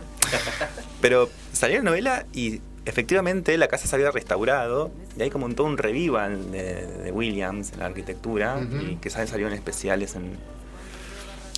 Pero 1.00 1.28
salió 1.52 1.78
la 1.78 1.84
novela 1.84 2.26
y 2.32 2.60
efectivamente 2.84 3.56
la 3.58 3.68
casa 3.68 3.86
se 3.86 3.94
había 3.94 4.10
restaurado 4.10 4.90
y 5.16 5.22
hay 5.22 5.30
como 5.30 5.46
un, 5.46 5.54
todo 5.54 5.66
un 5.66 5.78
revival 5.78 6.50
de, 6.50 6.86
de 6.86 7.12
Williams 7.12 7.72
en 7.72 7.78
la 7.80 7.86
arquitectura 7.86 8.56
Ujú. 8.56 8.76
y 8.92 8.96
que 8.96 9.10
salen 9.10 9.28
salieron 9.28 9.52
especiales 9.52 10.16
en, 10.16 10.36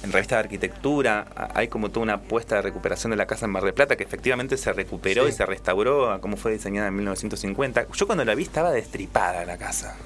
en 0.03 0.13
revistas 0.13 0.37
de 0.37 0.41
arquitectura. 0.41 1.27
Hay 1.55 1.69
como 1.69 1.89
toda 1.91 2.03
una 2.03 2.15
apuesta 2.15 2.57
de 2.57 2.63
recuperación 2.63 3.11
de 3.11 3.17
la 3.17 3.27
casa 3.27 3.47
en 3.47 3.53
Mar 3.53 3.65
del 3.65 3.73
Plata 3.75 3.97
que 3.97 4.05
efectivamente 4.05 4.57
se 4.59 4.73
recuperó 4.73 5.23
Sí. 5.25 5.31
y 5.31 5.33
se 5.33 5.47
restauró 5.47 6.11
a 6.11 6.21
como 6.21 6.37
fue 6.37 6.53
diseñada 6.53 6.89
en 6.89 6.97
1950. 6.97 7.87
Yo 7.95 8.07
cuando 8.07 8.25
la 8.27 8.35
vi 8.35 8.43
estaba 8.43 8.71
destripada 8.73 9.45
la 9.47 9.57
casa. 9.57 9.97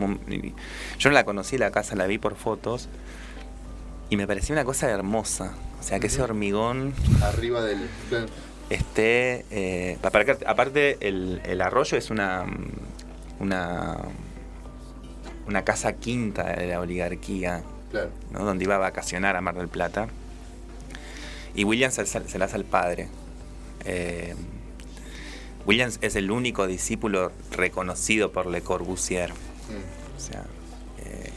Como, 0.00 0.18
yo 0.98 1.10
no 1.10 1.14
la 1.14 1.24
conocí 1.24 1.58
la 1.58 1.70
casa, 1.70 1.96
la 1.96 2.06
vi 2.06 2.18
por 2.18 2.36
fotos 2.36 2.88
y 4.10 4.16
me 4.16 4.26
pareció 4.26 4.52
una 4.54 4.64
cosa 4.64 4.88
hermosa. 4.90 5.54
O 5.80 5.82
sea, 5.82 5.98
que 6.00 6.06
ese 6.06 6.22
hormigón 6.22 6.94
Arriba 7.22 7.62
del. 7.62 7.88
esté. 8.70 9.44
eh, 9.50 9.98
aparte, 10.02 10.96
el, 11.00 11.40
el 11.44 11.60
arroyo 11.60 11.96
es 11.98 12.10
una. 12.10 12.44
Una. 13.40 13.96
Una 15.46 15.64
casa 15.64 15.92
quinta 15.92 16.42
de 16.56 16.66
la 16.66 16.80
oligarquía, 16.80 17.62
Claro. 17.92 18.10
¿no? 18.32 18.44
donde 18.44 18.64
iba 18.64 18.74
a 18.74 18.78
vacacionar 18.78 19.36
a 19.36 19.40
Mar 19.40 19.54
del 19.54 19.68
Plata. 19.68 20.08
Y 21.54 21.62
Williams 21.64 21.94
se, 21.94 22.04
se 22.06 22.38
la 22.38 22.46
hace 22.46 22.56
al 22.56 22.64
padre. 22.64 23.08
Eh, 23.84 24.34
Williams 25.66 25.98
es 26.02 26.16
el 26.16 26.30
único 26.32 26.66
discípulo 26.66 27.30
reconocido 27.52 28.32
por 28.32 28.46
Le 28.46 28.60
Corbusier. 28.60 29.32
Mm. 29.68 30.06
Eh, 31.04 31.30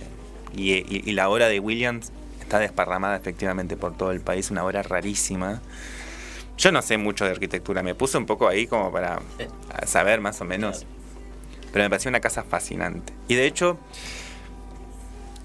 y, 0.56 1.12
la 1.12 1.30
obra 1.30 1.48
de 1.48 1.60
Williams 1.60 2.12
está 2.42 2.60
desparramada 2.60 3.16
efectivamente 3.16 3.78
por 3.78 3.96
todo 3.96 4.12
el 4.12 4.22
país, 4.22 4.52
una 4.52 4.64
obra 4.64 4.82
rarísima. 4.82 5.62
Yo 6.58 6.72
no 6.72 6.82
sé 6.82 6.98
mucho 6.98 7.26
de 7.26 7.32
arquitectura, 7.32 7.84
me 7.84 7.96
puse 7.96 8.18
un 8.18 8.26
poco 8.26 8.48
ahí 8.48 8.68
como 8.68 8.92
para 8.92 9.20
saber 9.86 10.20
más 10.20 10.42
o 10.42 10.46
menos. 10.46 10.86
Pero 11.72 11.86
me 11.86 11.90
pareció 11.90 12.10
una 12.10 12.20
casa 12.20 12.44
fascinante. 12.44 13.14
Y 13.28 13.36
de 13.36 13.46
hecho, 13.46 13.78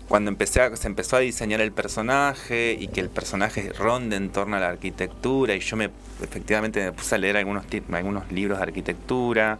cuando 0.08 0.30
empecé 0.30 0.60
a- 0.62 0.74
se 0.76 0.86
empezó 0.86 1.16
a 1.16 1.20
diseñar 1.20 1.60
el 1.60 1.72
personaje 1.72 2.76
y 2.78 2.88
que 2.88 3.00
el 3.00 3.10
personaje 3.10 3.72
ronde 3.72 4.16
en 4.16 4.30
torno 4.30 4.56
a 4.56 4.60
la 4.60 4.68
arquitectura, 4.68 5.54
y 5.54 5.60
yo 5.60 5.76
me 5.76 5.90
efectivamente 6.22 6.82
me 6.82 6.92
puse 6.92 7.14
a 7.14 7.18
leer 7.18 7.36
algunos, 7.36 7.64
algunos 7.92 8.30
libros 8.32 8.58
de 8.58 8.64
arquitectura 8.64 9.58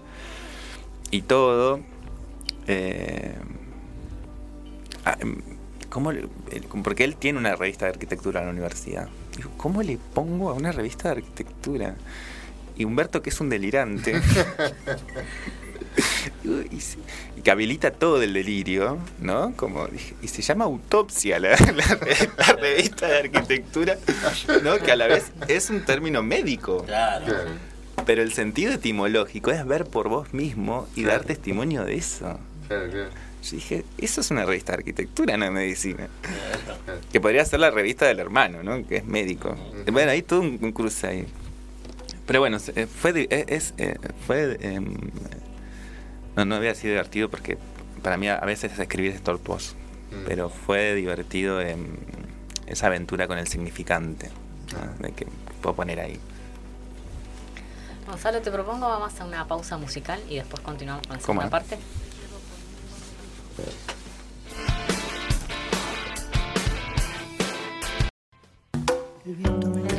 y 1.10 1.22
todo. 1.22 1.80
Eh, 2.66 3.34
ah, 5.04 5.16
em, 5.20 5.36
¿cómo 5.90 6.12
le- 6.12 6.26
porque 6.82 7.04
él 7.04 7.16
tiene 7.16 7.38
una 7.38 7.54
revista 7.56 7.86
de 7.86 7.92
arquitectura 7.92 8.40
en 8.40 8.46
la 8.46 8.52
universidad. 8.52 9.08
Digo, 9.36 9.50
¿cómo 9.56 9.82
le 9.82 9.98
pongo 10.14 10.50
a 10.50 10.54
una 10.54 10.72
revista 10.72 11.08
de 11.10 11.16
arquitectura? 11.20 11.94
Y 12.76 12.84
Humberto, 12.84 13.22
que 13.22 13.30
es 13.30 13.40
un 13.40 13.48
delirante. 13.48 14.20
Digo, 16.42 16.60
y, 16.70 16.80
se- 16.80 16.98
y 17.36 17.40
que 17.42 17.50
habilita 17.50 17.90
todo 17.92 18.20
el 18.22 18.32
delirio, 18.32 18.98
¿no? 19.20 19.52
Como 19.56 19.86
dije, 19.86 20.14
y 20.22 20.28
se 20.28 20.42
llama 20.42 20.64
Autopsia 20.64 21.38
la, 21.38 21.50
la 21.74 21.94
re- 21.94 22.30
la 22.36 22.52
revista 22.54 23.06
de 23.06 23.18
arquitectura, 23.18 23.96
¿no? 24.62 24.76
Que 24.78 24.92
a 24.92 24.96
la 24.96 25.06
vez 25.06 25.30
es 25.48 25.70
un 25.70 25.84
término 25.84 26.22
médico. 26.22 26.82
Claro. 26.84 27.26
Claro. 27.26 27.50
Pero 28.06 28.22
el 28.22 28.32
sentido 28.32 28.72
etimológico 28.72 29.50
es 29.52 29.64
ver 29.64 29.84
por 29.86 30.08
vos 30.08 30.34
mismo 30.34 30.86
y 30.96 31.02
Claro. 31.04 31.18
dar 31.18 31.26
testimonio 31.26 31.84
de 31.84 31.94
eso. 31.96 32.38
Claro, 32.68 32.90
claro. 32.90 33.10
Yo 33.42 33.50
dije, 33.56 33.84
eso 33.98 34.20
es 34.22 34.30
una 34.30 34.44
revista 34.46 34.72
de 34.72 34.78
arquitectura, 34.78 35.36
no 35.36 35.44
de 35.44 35.50
medicina. 35.50 36.08
claro. 36.84 37.00
Que 37.12 37.20
podría 37.20 37.44
ser 37.44 37.60
la 37.60 37.70
revista 37.70 38.06
del 38.06 38.18
hermano, 38.20 38.62
¿no? 38.62 38.86
Que 38.86 38.96
es 38.96 39.04
médico. 39.04 39.54
Bueno, 39.92 40.10
hay 40.12 40.22
todo 40.22 40.40
un, 40.40 40.58
un 40.62 40.72
cruce 40.72 41.06
ahí. 41.06 41.26
Pero 42.26 42.40
bueno, 42.40 42.56
eh, 42.74 42.86
fue, 42.86 43.12
di- 43.12 43.26
eh, 43.30 43.44
es, 43.48 43.74
eh, 43.76 43.96
fue 44.26 44.56
em, 44.60 44.94
no, 46.36 46.44
no 46.46 46.54
había 46.54 46.74
sido 46.74 46.92
divertido 46.92 47.28
porque 47.28 47.58
para 48.02 48.16
mí 48.16 48.28
a 48.28 48.40
veces 48.40 48.78
escribir 48.78 49.12
es 49.12 49.22
tortuoso. 49.22 49.74
Mm. 50.10 50.24
Pero 50.26 50.48
fue 50.48 50.94
divertido 50.94 51.60
em, 51.60 51.84
esa 52.66 52.86
aventura 52.86 53.26
con 53.26 53.36
el 53.36 53.46
significante 53.46 54.30
¿no? 54.72 55.06
de 55.06 55.12
que 55.12 55.26
puedo 55.60 55.76
poner 55.76 56.00
ahí. 56.00 56.18
Gonzalo, 58.06 58.40
te 58.40 58.50
propongo 58.50 58.86
vamos 58.88 59.18
a 59.20 59.24
una 59.24 59.46
pausa 59.46 59.76
musical 59.78 60.20
y 60.28 60.36
después 60.36 60.62
continuamos 60.62 61.06
con 61.06 61.16
la 61.18 61.22
¿Cómo 61.22 61.40
segunda 69.24 69.68
no? 69.68 69.74
parte. 69.74 69.93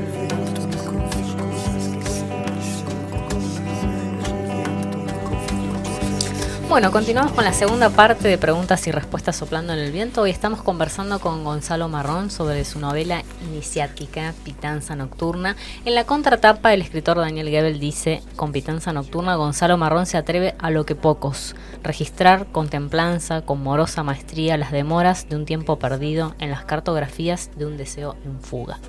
Bueno, 6.67 6.91
continuamos 6.91 7.31
con 7.31 7.43
la 7.43 7.53
segunda 7.53 7.91
parte 7.91 8.27
de 8.27 8.39
preguntas 8.39 8.87
y 8.87 8.91
respuestas 8.91 9.35
soplando 9.35 9.71
en 9.73 9.79
el 9.79 9.91
viento. 9.91 10.23
Hoy 10.23 10.31
estamos 10.31 10.63
conversando 10.63 11.19
con 11.19 11.43
Gonzalo 11.43 11.87
Marrón 11.87 12.31
sobre 12.31 12.65
su 12.65 12.79
novela 12.79 13.23
iniciática 13.47 14.33
Pitanza 14.43 14.95
Nocturna. 14.95 15.55
En 15.85 15.93
la 15.93 16.05
contratapa, 16.05 16.73
el 16.73 16.81
escritor 16.81 17.17
Daniel 17.17 17.49
Gebel 17.49 17.79
dice, 17.79 18.23
con 18.35 18.51
Pitanza 18.51 18.91
Nocturna, 18.91 19.35
Gonzalo 19.35 19.77
Marrón 19.77 20.07
se 20.07 20.17
atreve 20.17 20.55
a 20.57 20.71
lo 20.71 20.87
que 20.87 20.95
pocos, 20.95 21.55
registrar 21.83 22.47
con 22.47 22.67
templanza, 22.67 23.43
con 23.43 23.61
morosa 23.61 24.01
maestría, 24.01 24.57
las 24.57 24.71
demoras 24.71 25.29
de 25.29 25.35
un 25.35 25.45
tiempo 25.45 25.77
perdido 25.77 26.33
en 26.39 26.49
las 26.49 26.65
cartografías 26.65 27.51
de 27.55 27.67
un 27.67 27.77
deseo 27.77 28.15
en 28.25 28.41
fuga. 28.41 28.79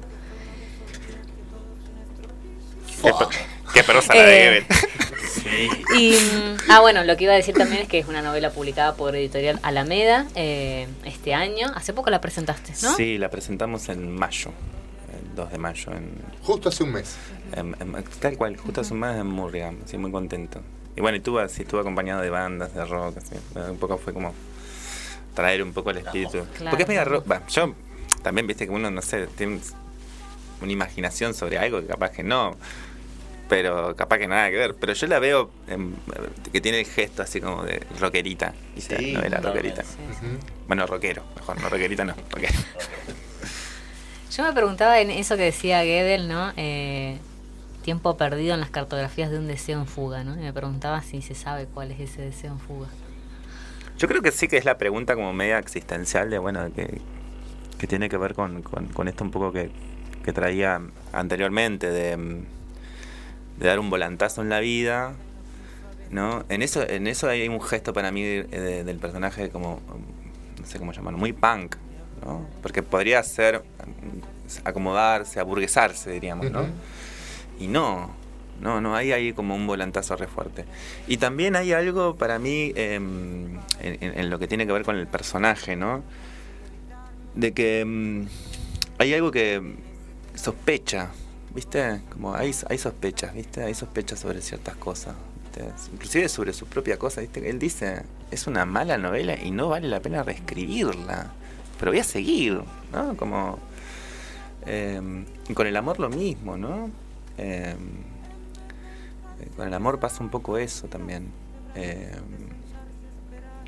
Qué 3.82 4.14
la 4.14 4.22
de 4.24 4.58
Eh, 4.58 4.64
Gebel. 4.64 4.66
Y, 5.96 6.10
mm, 6.12 6.56
ah, 6.70 6.80
bueno, 6.80 7.04
lo 7.04 7.16
que 7.16 7.24
iba 7.24 7.32
a 7.32 7.36
decir 7.36 7.54
también 7.54 7.82
es 7.82 7.88
que 7.88 7.98
es 7.98 8.06
una 8.06 8.20
novela 8.20 8.50
publicada 8.50 8.94
por 8.96 9.14
Editorial 9.16 9.58
Alameda 9.62 10.26
eh, 10.34 10.86
este 11.04 11.34
año. 11.34 11.68
Hace 11.74 11.92
poco 11.92 12.10
la 12.10 12.20
presentaste, 12.20 12.72
¿no? 12.82 12.94
Sí, 12.96 13.16
la 13.16 13.30
presentamos 13.30 13.88
en 13.88 14.12
mayo, 14.14 14.50
el 15.14 15.34
2 15.34 15.52
de 15.52 15.58
mayo, 15.58 15.92
en, 15.92 16.10
Justo 16.42 16.68
hace 16.68 16.82
un 16.82 16.92
mes. 16.92 17.16
en- 17.54 17.76
en- 17.80 18.04
tal 18.20 18.36
cual, 18.36 18.56
justo 18.56 18.80
hace 18.80 18.92
un 18.92 19.00
mes 19.00 19.16
en 19.16 19.26
Murrieta, 19.26 19.72
sí, 19.86 19.96
muy 19.96 20.10
contento. 20.10 20.60
Y 20.96 21.00
bueno, 21.00 21.16
y 21.16 21.20
tuve, 21.20 21.42
así, 21.42 21.62
estuve 21.62 21.80
acompañado 21.80 22.20
de 22.22 22.30
bandas, 22.30 22.74
de 22.74 22.84
rock, 22.84 23.16
así, 23.18 23.36
un 23.70 23.78
poco 23.78 23.98
fue 23.98 24.12
como 24.12 24.34
traer 25.34 25.62
un 25.62 25.72
poco 25.72 25.90
el 25.90 25.98
espíritu. 25.98 26.44
Claro. 26.56 26.70
Porque 26.70 26.82
es 26.82 26.88
media 26.88 27.04
rock, 27.04 27.24
yo 27.48 27.74
también, 28.22 28.46
viste 28.46 28.66
que 28.66 28.72
uno, 28.72 28.90
no 28.90 29.00
sé, 29.00 29.26
tiene 29.28 29.60
una 30.60 30.72
imaginación 30.72 31.34
sobre 31.34 31.58
algo 31.58 31.80
que 31.80 31.86
capaz 31.86 32.10
que 32.10 32.22
no, 32.24 32.56
pero 33.48 33.94
capaz 33.96 34.18
que 34.18 34.26
nada 34.28 34.50
que 34.50 34.56
ver. 34.56 34.74
Pero 34.74 34.92
yo 34.92 35.06
la 35.06 35.18
veo 35.18 35.50
en- 35.68 35.94
que 36.52 36.60
tiene 36.60 36.80
el 36.80 36.86
gesto 36.86 37.22
así 37.22 37.40
como 37.40 37.62
de 37.64 37.80
rockerita. 38.00 38.52
Sí, 38.76 39.12
novela 39.12 39.36
totalmente. 39.40 39.48
rockerita. 39.48 39.82
Sí. 39.84 39.96
Ujú. 40.26 40.38
Bueno, 40.66 40.86
rockero, 40.86 41.22
mejor, 41.36 41.60
no 41.60 41.68
rockerita 41.68 42.04
no, 42.04 42.14
rockero. 42.30 42.52
Yo 44.32 44.42
me 44.44 44.52
preguntaba 44.52 45.00
en 45.00 45.10
eso 45.10 45.36
que 45.36 45.44
decía 45.44 45.82
Gödel, 45.84 46.28
¿no? 46.28 46.52
Eh, 46.56 47.18
tiempo 47.82 48.16
perdido 48.16 48.54
en 48.54 48.60
las 48.60 48.70
cartografías 48.70 49.30
de 49.30 49.38
un 49.38 49.46
deseo 49.46 49.78
en 49.78 49.86
fuga, 49.86 50.24
¿no? 50.24 50.34
Y 50.34 50.38
me 50.38 50.52
preguntaba 50.52 51.00
si 51.02 51.22
se 51.22 51.34
sabe 51.34 51.66
cuál 51.66 51.92
es 51.92 52.00
ese 52.00 52.22
deseo 52.22 52.52
en 52.52 52.58
fuga. 52.58 52.88
Yo 53.98 54.08
creo 54.08 54.20
que 54.20 54.32
sí 54.32 54.48
que 54.48 54.56
es 54.58 54.64
la 54.64 54.76
pregunta 54.76 55.14
como 55.14 55.32
media 55.32 55.58
existencial 55.58 56.28
de, 56.28 56.38
bueno, 56.38 56.68
que, 56.74 57.00
que 57.78 57.86
tiene 57.86 58.08
que 58.08 58.18
ver 58.18 58.34
con, 58.34 58.60
con- 58.62 58.88
con 58.88 59.08
esto 59.08 59.24
un 59.24 59.30
poco 59.30 59.52
que, 59.52 59.70
que 60.24 60.32
traía 60.32 60.82
anteriormente, 61.12 61.88
de, 61.88 62.16
mm, 62.16 62.44
de 63.58 63.66
dar 63.66 63.78
un 63.78 63.90
volantazo 63.90 64.42
en 64.42 64.48
la 64.48 64.60
vida, 64.60 65.14
¿no? 66.10 66.44
En 66.48 66.62
eso, 66.62 66.86
en 66.86 67.06
eso 67.06 67.28
hay 67.28 67.48
un 67.48 67.60
gesto 67.60 67.92
para 67.92 68.10
mí 68.10 68.22
de- 68.22 68.44
de- 68.44 68.84
del 68.84 68.98
personaje 68.98 69.50
como, 69.50 69.76
mm, 69.76 70.60
no 70.60 70.66
sé 70.66 70.78
cómo 70.78 70.92
llamarlo, 70.92 71.18
muy 71.18 71.32
punk, 71.32 71.76
¿no? 72.24 72.46
Porque 72.62 72.82
podría 72.82 73.22
ser 73.22 73.62
mm, 73.62 74.66
acomodarse, 74.66 75.40
aburguesarse, 75.40 76.10
diríamos, 76.12 76.50
¿no? 76.50 76.66
Y 77.58 77.66
no, 77.68 78.10
no, 78.60 78.80
no, 78.80 78.94
hay 78.94 79.12
ahí 79.12 79.32
como 79.32 79.54
un 79.54 79.66
volantazo 79.66 80.16
re 80.16 80.26
fuerte. 80.26 80.64
Y 81.08 81.16
también 81.16 81.56
hay 81.56 81.72
algo 81.72 82.16
para 82.16 82.38
mí 82.38 82.72
em, 82.76 83.58
en, 83.80 84.30
lo 84.30 84.38
que 84.38 84.46
tiene 84.46 84.66
que 84.66 84.72
ver 84.72 84.82
con 84.84 84.96
el 84.96 85.06
personaje, 85.06 85.76
¿no? 85.76 86.02
De 87.34 87.52
que 87.52 87.80
em, 87.80 88.26
hay 88.98 89.12
algo 89.14 89.30
que 89.30 89.74
sospecha, 90.34 91.10
¿viste? 91.56 92.02
Como 92.10 92.34
hay, 92.34 92.54
hay 92.68 92.78
sospechas, 92.78 93.34
¿viste? 93.34 93.64
Hay 93.64 93.74
sospechas 93.74 94.20
sobre 94.20 94.42
ciertas 94.42 94.76
cosas, 94.76 95.16
¿viste? 95.42 95.72
Inclusive 95.92 96.28
sobre 96.28 96.52
su 96.52 96.66
propia 96.66 96.98
cosa, 96.98 97.22
¿viste? 97.22 97.48
Él 97.48 97.58
dice, 97.58 98.02
es 98.30 98.46
una 98.46 98.66
mala 98.66 98.98
novela 98.98 99.36
y 99.42 99.50
no 99.50 99.70
vale 99.70 99.88
la 99.88 100.00
pena 100.00 100.22
reescribirla, 100.22 101.32
pero 101.78 101.90
voy 101.90 102.00
a 102.00 102.04
seguir, 102.04 102.60
¿no? 102.92 103.16
Como... 103.16 103.58
em, 104.66 105.24
y 105.48 105.54
con 105.54 105.66
el 105.66 105.76
amor 105.76 105.98
lo 105.98 106.10
mismo, 106.10 106.58
¿no? 106.58 106.90
Em, 107.38 107.78
con 109.56 109.66
el 109.66 109.74
amor 109.74 109.98
pasa 109.98 110.22
un 110.22 110.28
poco 110.28 110.58
eso 110.58 110.88
también. 110.88 111.30
Eh, 111.74 112.12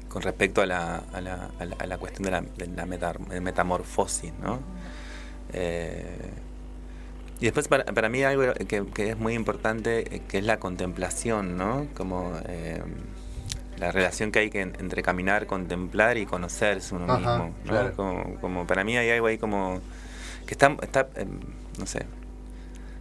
con 0.08 0.22
respecto 0.22 0.60
a 0.62 0.66
la, 0.66 0.96
a 1.12 1.20
la, 1.20 1.50
a 1.58 1.86
la, 1.86 1.98
cuestión 1.98 2.24
de 2.24 2.30
la, 2.30 2.40
de 2.42 2.66
la 2.66 3.40
metamorfosis, 3.40 4.32
¿no? 4.42 4.60
Eh, 5.52 6.30
y 7.40 7.44
después 7.44 7.68
para, 7.68 7.84
para 7.84 8.08
mí 8.08 8.22
algo 8.22 8.52
que, 8.54 8.84
que 8.92 9.10
es 9.10 9.18
muy 9.18 9.34
importante, 9.34 10.16
eh, 10.16 10.22
que 10.28 10.38
es 10.38 10.44
la 10.44 10.58
contemplación, 10.58 11.56
¿no? 11.56 11.86
Como 11.96 12.32
eh, 12.46 12.82
la 13.78 13.92
relación 13.92 14.32
que 14.32 14.40
hay 14.40 14.50
que 14.50 14.60
en- 14.62 14.76
entre 14.80 15.02
caminar, 15.02 15.46
contemplar 15.46 16.18
y 16.18 16.26
conocerse 16.26 16.94
uno 16.94 17.04
Ajá, 17.12 17.18
mismo, 17.18 17.54
¿no? 17.64 17.70
claro. 17.70 17.92
Como, 17.94 18.34
como 18.40 18.66
para 18.66 18.82
mí 18.84 18.96
hay 18.96 19.10
algo 19.10 19.28
ahí 19.28 19.38
como 19.38 19.80
que 20.46 20.54
está, 20.54 20.76
está 20.82 21.08
em, 21.16 21.28
no 21.78 21.86
sé, 21.86 22.06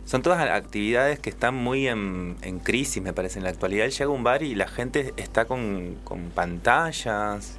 son 0.05 0.21
todas 0.21 0.39
actividades 0.49 1.19
que 1.19 1.29
están 1.29 1.55
muy 1.55 1.87
en, 1.87 2.37
en 2.41 2.59
crisis, 2.59 3.01
me 3.03 3.11
parece. 3.13 3.39
En 3.39 3.43
la 3.43 3.49
actualidad 3.49 3.87
llega 3.87 4.05
a 4.05 4.09
un 4.09 4.23
bar 4.23 4.41
y 4.43 4.55
la 4.55 4.67
gente 4.67 5.13
está 5.17 5.45
con, 5.45 5.95
con 6.05 6.29
pantallas, 6.29 7.57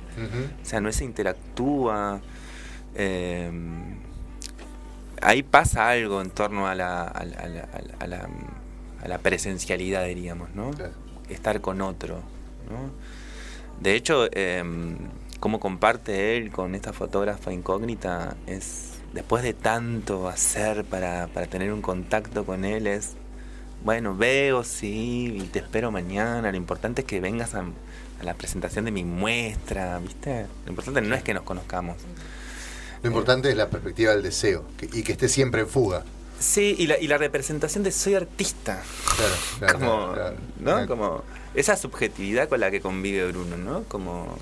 o 0.62 0.64
sea, 0.64 0.80
no 0.80 0.90
se 0.92 1.04
interactúa. 1.04 2.20
eh, 2.94 3.50
ahí 5.22 5.42
pasa 5.42 5.88
algo 5.90 6.20
en 6.22 6.30
torno 6.30 6.66
a 6.66 6.74
la, 6.74 7.02
a 7.02 7.24
la, 7.24 7.36
a 7.38 7.48
la- 7.48 7.68
a 8.00 8.06
la- 8.06 8.28
a 9.02 9.08
la 9.08 9.18
presencialidad, 9.18 10.04
diríamos, 10.06 10.50
¿no? 10.54 10.70
Claro. 10.72 10.92
Estar 11.28 11.60
con 11.60 11.80
otro, 11.82 12.16
¿no? 12.68 12.90
De 13.80 13.94
hecho, 13.94 14.26
eh, 14.32 14.64
cómo 15.38 15.60
comparte 15.60 16.36
él 16.36 16.50
con 16.50 16.74
esta 16.74 16.92
fotógrafa 16.92 17.52
incógnita 17.52 18.36
es, 18.48 18.94
después 19.12 19.44
de 19.44 19.54
tanto 19.54 20.28
hacer 20.28 20.84
para, 20.84 21.28
para 21.28 21.46
tener 21.46 21.72
un 21.72 21.80
contacto 21.80 22.44
con 22.44 22.64
él, 22.64 22.88
es, 22.88 23.12
bueno, 23.84 24.16
veo, 24.16 24.64
sí, 24.64 25.36
y 25.36 25.42
te 25.44 25.60
espero 25.60 25.92
mañana, 25.92 26.50
lo 26.50 26.56
importante 26.56 27.02
es 27.02 27.06
que 27.06 27.20
vengas 27.20 27.54
a, 27.54 27.60
a 27.60 28.24
la 28.24 28.34
presentación 28.34 28.84
de 28.84 28.90
mi 28.90 29.04
muestra, 29.04 30.00
¿viste? 30.00 30.46
Lo 30.64 30.70
importante 30.70 31.00
no 31.02 31.14
es 31.14 31.22
que 31.22 31.34
nos 31.34 31.44
conozcamos. 31.44 31.96
Lo 33.02 33.08
importante 33.08 33.48
es 33.50 33.56
la 33.56 33.68
perspectiva 33.68 34.12
del 34.12 34.22
deseo 34.22 34.64
que- 34.76 34.88
y 34.92 35.02
que 35.02 35.12
esté 35.12 35.28
siempre 35.28 35.60
en 35.62 35.68
fuga. 35.68 36.04
Sí, 36.40 36.76
y 36.78 36.86
la, 36.86 36.98
y 36.98 37.08
la 37.08 37.18
representación 37.18 37.82
de 37.84 37.90
soy 37.90 38.14
artista. 38.14 38.82
Claro, 39.16 39.34
claro, 39.58 39.78
como, 39.78 40.12
claro, 40.14 40.36
¿no? 40.60 40.86
Como 40.86 41.22
esa 41.54 41.76
subjetividad 41.76 42.48
con 42.48 42.60
la 42.60 42.70
que 42.70 42.80
convive 42.80 43.26
Bruno, 43.32 43.56
¿no? 43.56 43.82
Como 43.84 44.36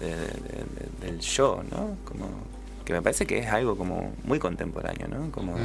de- 0.00 0.08
de- 0.08 0.16
de- 0.16 1.06
del 1.06 1.20
yo, 1.20 1.62
¿no? 1.70 1.96
Como 2.04 2.28
que 2.84 2.92
me 2.92 3.02
parece 3.02 3.24
que 3.26 3.38
es 3.38 3.46
algo 3.48 3.76
como 3.76 4.12
muy 4.24 4.40
contemporáneo, 4.40 5.06
¿no? 5.06 5.30
Como 5.30 5.56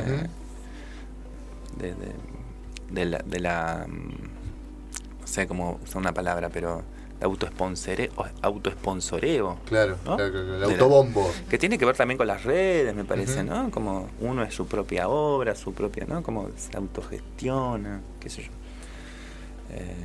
de, 1.78 1.94
de- 1.94 2.14
de 2.92 3.06
la, 3.06 3.18
de 3.26 3.40
la, 3.40 3.86
mm, 3.88 5.22
no 5.22 5.28
sé 5.28 5.48
cómo 5.48 5.80
usar 5.84 5.98
una 5.98 6.14
palabra, 6.14 6.50
pero 6.50 6.84
de 7.20 7.26
autoesponsoreo. 8.42 9.58
Claro, 9.66 9.98
¿no? 10.06 10.16
claro, 10.18 10.32
claro, 10.32 10.54
el 10.56 10.60
la- 10.62 10.66
autobombo. 10.68 11.30
que 11.50 11.58
tiene 11.58 11.78
que 11.78 11.86
ver 11.86 11.96
también 11.96 12.18
con 12.18 12.28
las 12.28 12.44
redes, 12.44 12.94
me 12.96 13.04
parece. 13.06 13.44
¿no? 13.44 13.72
Como 13.72 14.10
uno 14.20 14.44
es 14.44 14.54
su 14.54 14.68
propia 14.68 15.08
obra, 15.10 15.56
su 15.56 15.74
propia, 15.74 16.06
¿no? 16.08 16.22
Como 16.24 16.50
se 16.58 16.76
autogestiona, 16.78 18.02
qué 18.20 18.30
sé 18.30 18.44
yo. 18.44 18.50
Eh, 19.72 19.96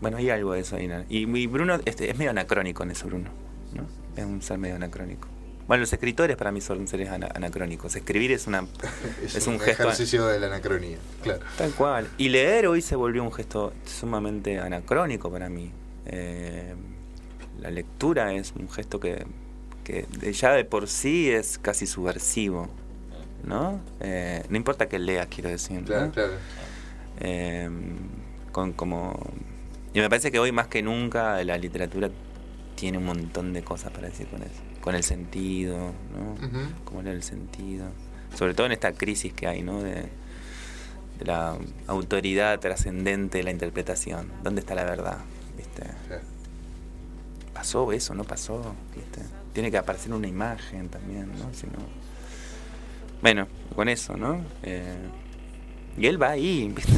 bueno, 0.00 0.16
hay 0.18 0.30
algo 0.30 0.52
de 0.52 0.60
eso 0.60 0.76
ahí, 0.76 0.86
¿no? 0.86 1.02
Y, 1.08 1.26
y 1.38 1.46
Bruno 1.46 1.78
este, 1.84 2.10
es 2.10 2.16
medio 2.18 2.30
anacrónico 2.30 2.82
en 2.82 2.90
eso, 2.90 3.06
Bruno, 3.06 3.30
¿no? 3.74 3.84
Es 4.16 4.24
un 4.24 4.42
ser 4.42 4.58
medio 4.58 4.76
anacrónico. 4.76 5.28
Bueno, 5.66 5.80
los 5.82 5.92
escritores 5.92 6.36
para 6.36 6.52
mí 6.52 6.60
son 6.60 6.86
seres 6.86 7.08
ana- 7.08 7.30
anacrónicos. 7.34 7.96
Escribir 7.96 8.32
es 8.32 8.46
una 8.46 8.66
Es, 9.24 9.46
un 9.46 9.54
un, 9.54 9.60
gesto- 9.60 9.82
ejercicio 9.84 10.26
de 10.26 10.38
la 10.40 10.46
anacronía. 10.48 10.98
Claro. 11.22 11.40
Tal 11.56 11.72
cual. 11.72 12.08
Y 12.18 12.28
leer 12.28 12.66
hoy 12.66 12.82
se 12.82 12.96
volvió 12.96 13.22
un 13.22 13.32
gesto 13.32 13.72
sumamente 13.84 14.58
anacrónico 14.58 15.30
para 15.30 15.48
mí. 15.48 15.70
Eh, 16.06 16.74
la 17.60 17.70
lectura 17.70 18.34
es 18.34 18.52
un 18.58 18.68
gesto 18.70 19.00
que, 19.00 19.24
que 19.84 20.06
ya 20.32 20.52
de 20.52 20.64
por 20.66 20.86
sí 20.88 21.30
es 21.30 21.58
casi 21.58 21.86
subversivo. 21.86 22.68
¿No? 23.44 23.80
Eh, 24.00 24.42
no 24.48 24.56
importa 24.56 24.88
que 24.88 24.98
leas, 24.98 25.26
quiero 25.28 25.50
decir. 25.50 25.80
¿no? 25.80 25.86
Claro, 25.86 26.10
claro. 26.12 26.32
Eh, 27.20 27.68
con 28.52 28.72
como 28.72 29.18
y 29.92 30.00
me 30.00 30.08
parece 30.08 30.32
que 30.32 30.38
hoy 30.38 30.50
más 30.50 30.66
que 30.66 30.82
nunca 30.82 31.42
la 31.44 31.56
literatura 31.58 32.10
tiene 32.74 32.98
un 32.98 33.04
montón 33.04 33.52
de 33.52 33.62
cosas 33.62 33.92
para 33.92 34.08
decir 34.08 34.26
con 34.28 34.42
eso 34.42 34.60
con 34.84 34.94
el 34.94 35.02
sentido 35.02 35.76
no 36.12 36.36
cómo 36.84 37.00
leer 37.00 37.16
el 37.16 37.22
sentido. 37.22 37.86
Sobre 38.36 38.52
todo 38.52 38.66
en 38.66 38.72
esta 38.72 38.92
crisis 38.92 39.32
que 39.32 39.46
hay 39.46 39.62
no 39.62 39.80
de, 39.82 39.94
de 39.94 41.24
la 41.24 41.56
autoridad 41.86 42.60
trascendente 42.60 43.38
de 43.38 43.44
la 43.44 43.50
interpretación. 43.50 44.30
Dónde 44.42 44.60
está 44.60 44.74
la 44.74 44.84
verdad 44.84 45.18
viste 45.56 45.84
pasó 47.54 47.92
eso 47.92 48.14
no 48.14 48.24
pasó 48.24 48.74
viste 48.94 49.20
tiene 49.52 49.70
que 49.70 49.78
aparecer 49.78 50.12
una 50.12 50.26
imagen 50.26 50.88
también 50.88 51.28
no 51.38 51.54
si 51.54 51.66
no. 51.66 51.78
Bueno 53.22 53.46
con 53.74 53.88
eso 53.88 54.16
no 54.16 54.42
Eh, 54.62 54.96
y 55.96 56.06
él 56.06 56.20
va 56.20 56.30
ahí 56.30 56.72
¿viste? 56.74 56.92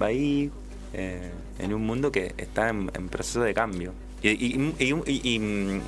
Va 0.00 0.06
ahí 0.06 0.50
eh, 0.92 1.32
en 1.58 1.74
un 1.74 1.84
mundo 1.84 2.10
que 2.12 2.32
está 2.38 2.68
en, 2.70 2.90
en 2.94 3.08
proceso 3.08 3.42
de 3.42 3.52
cambio. 3.52 3.92
Y, 4.22 4.28
y- 4.30 4.74
y- 4.78 5.82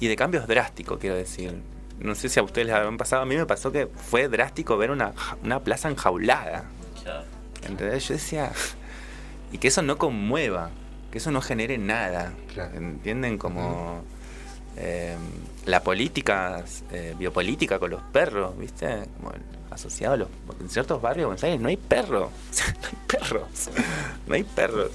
y- 0.00 0.08
de 0.08 0.16
cambios 0.16 0.46
drásticos, 0.46 0.98
quiero 0.98 1.16
decir. 1.16 1.54
No 1.98 2.14
sé 2.14 2.28
si 2.28 2.38
a 2.38 2.42
ustedes 2.42 2.66
les 2.66 2.76
habrán 2.76 2.98
pasado, 2.98 3.22
a 3.22 3.24
mí 3.26 3.36
me 3.36 3.46
pasó 3.46 3.72
que 3.72 3.86
fue 3.86 4.28
drástico 4.28 4.76
ver 4.76 4.90
una, 4.90 5.12
una 5.42 5.60
plaza 5.60 5.88
enjaulada. 5.88 6.64
¿Entendés? 7.66 8.06
Yo 8.08 8.14
decía, 8.14 8.52
y 9.50 9.58
que 9.58 9.68
eso 9.68 9.82
no 9.82 9.96
conmueva, 9.98 10.70
que 11.10 11.18
eso 11.18 11.30
no 11.30 11.40
genere 11.40 11.78
nada. 11.78 12.32
Claro. 12.52 12.76
¿Entienden? 12.76 13.38
Como 13.38 14.02
eh, 14.76 15.16
la 15.64 15.82
política, 15.82 16.62
eh, 16.92 17.14
biopolítica 17.18 17.78
con 17.78 17.90
los 17.90 18.02
perros, 18.02 18.56
¿viste? 18.58 19.04
Como 19.16 19.32
asociado 19.70 20.14
a 20.14 20.16
los. 20.18 20.28
en 20.60 20.68
ciertos 20.68 21.00
barrios 21.02 21.22
de 21.22 21.26
Buenos 21.26 21.44
Aires 21.44 21.60
no 21.60 21.68
hay 21.68 21.76
perros. 21.76 22.30
no 22.82 22.86
hay 22.88 22.98
perros. 23.18 23.70
No 24.26 24.34
hay 24.34 24.44
perros. 24.44 24.90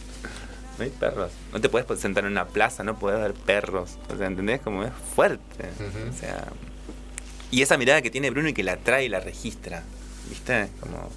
No 0.81 0.85
hay 0.85 0.89
perros. 0.91 1.31
No 1.53 1.61
te 1.61 1.69
puedes 1.69 1.99
sentar 1.99 2.25
en 2.25 2.31
una 2.31 2.47
plaza, 2.47 2.83
no 2.83 2.97
puedes 2.97 3.19
ver 3.19 3.33
perros. 3.33 3.97
O 4.11 4.17
sea, 4.17 4.25
¿entendés? 4.27 4.61
Como 4.61 4.83
es 4.83 4.91
fuerte. 5.15 5.69
O 6.09 6.19
sea. 6.19 6.47
Y 7.51 7.61
esa 7.61 7.77
mirada 7.77 8.01
que 8.01 8.09
tiene 8.09 8.29
Bruno 8.31 8.49
y 8.49 8.53
que 8.53 8.63
la 8.63 8.77
trae 8.77 9.05
y 9.05 9.09
la 9.09 9.19
registra. 9.19 9.83
¿Viste? 10.29 10.69
Como. 10.79 11.09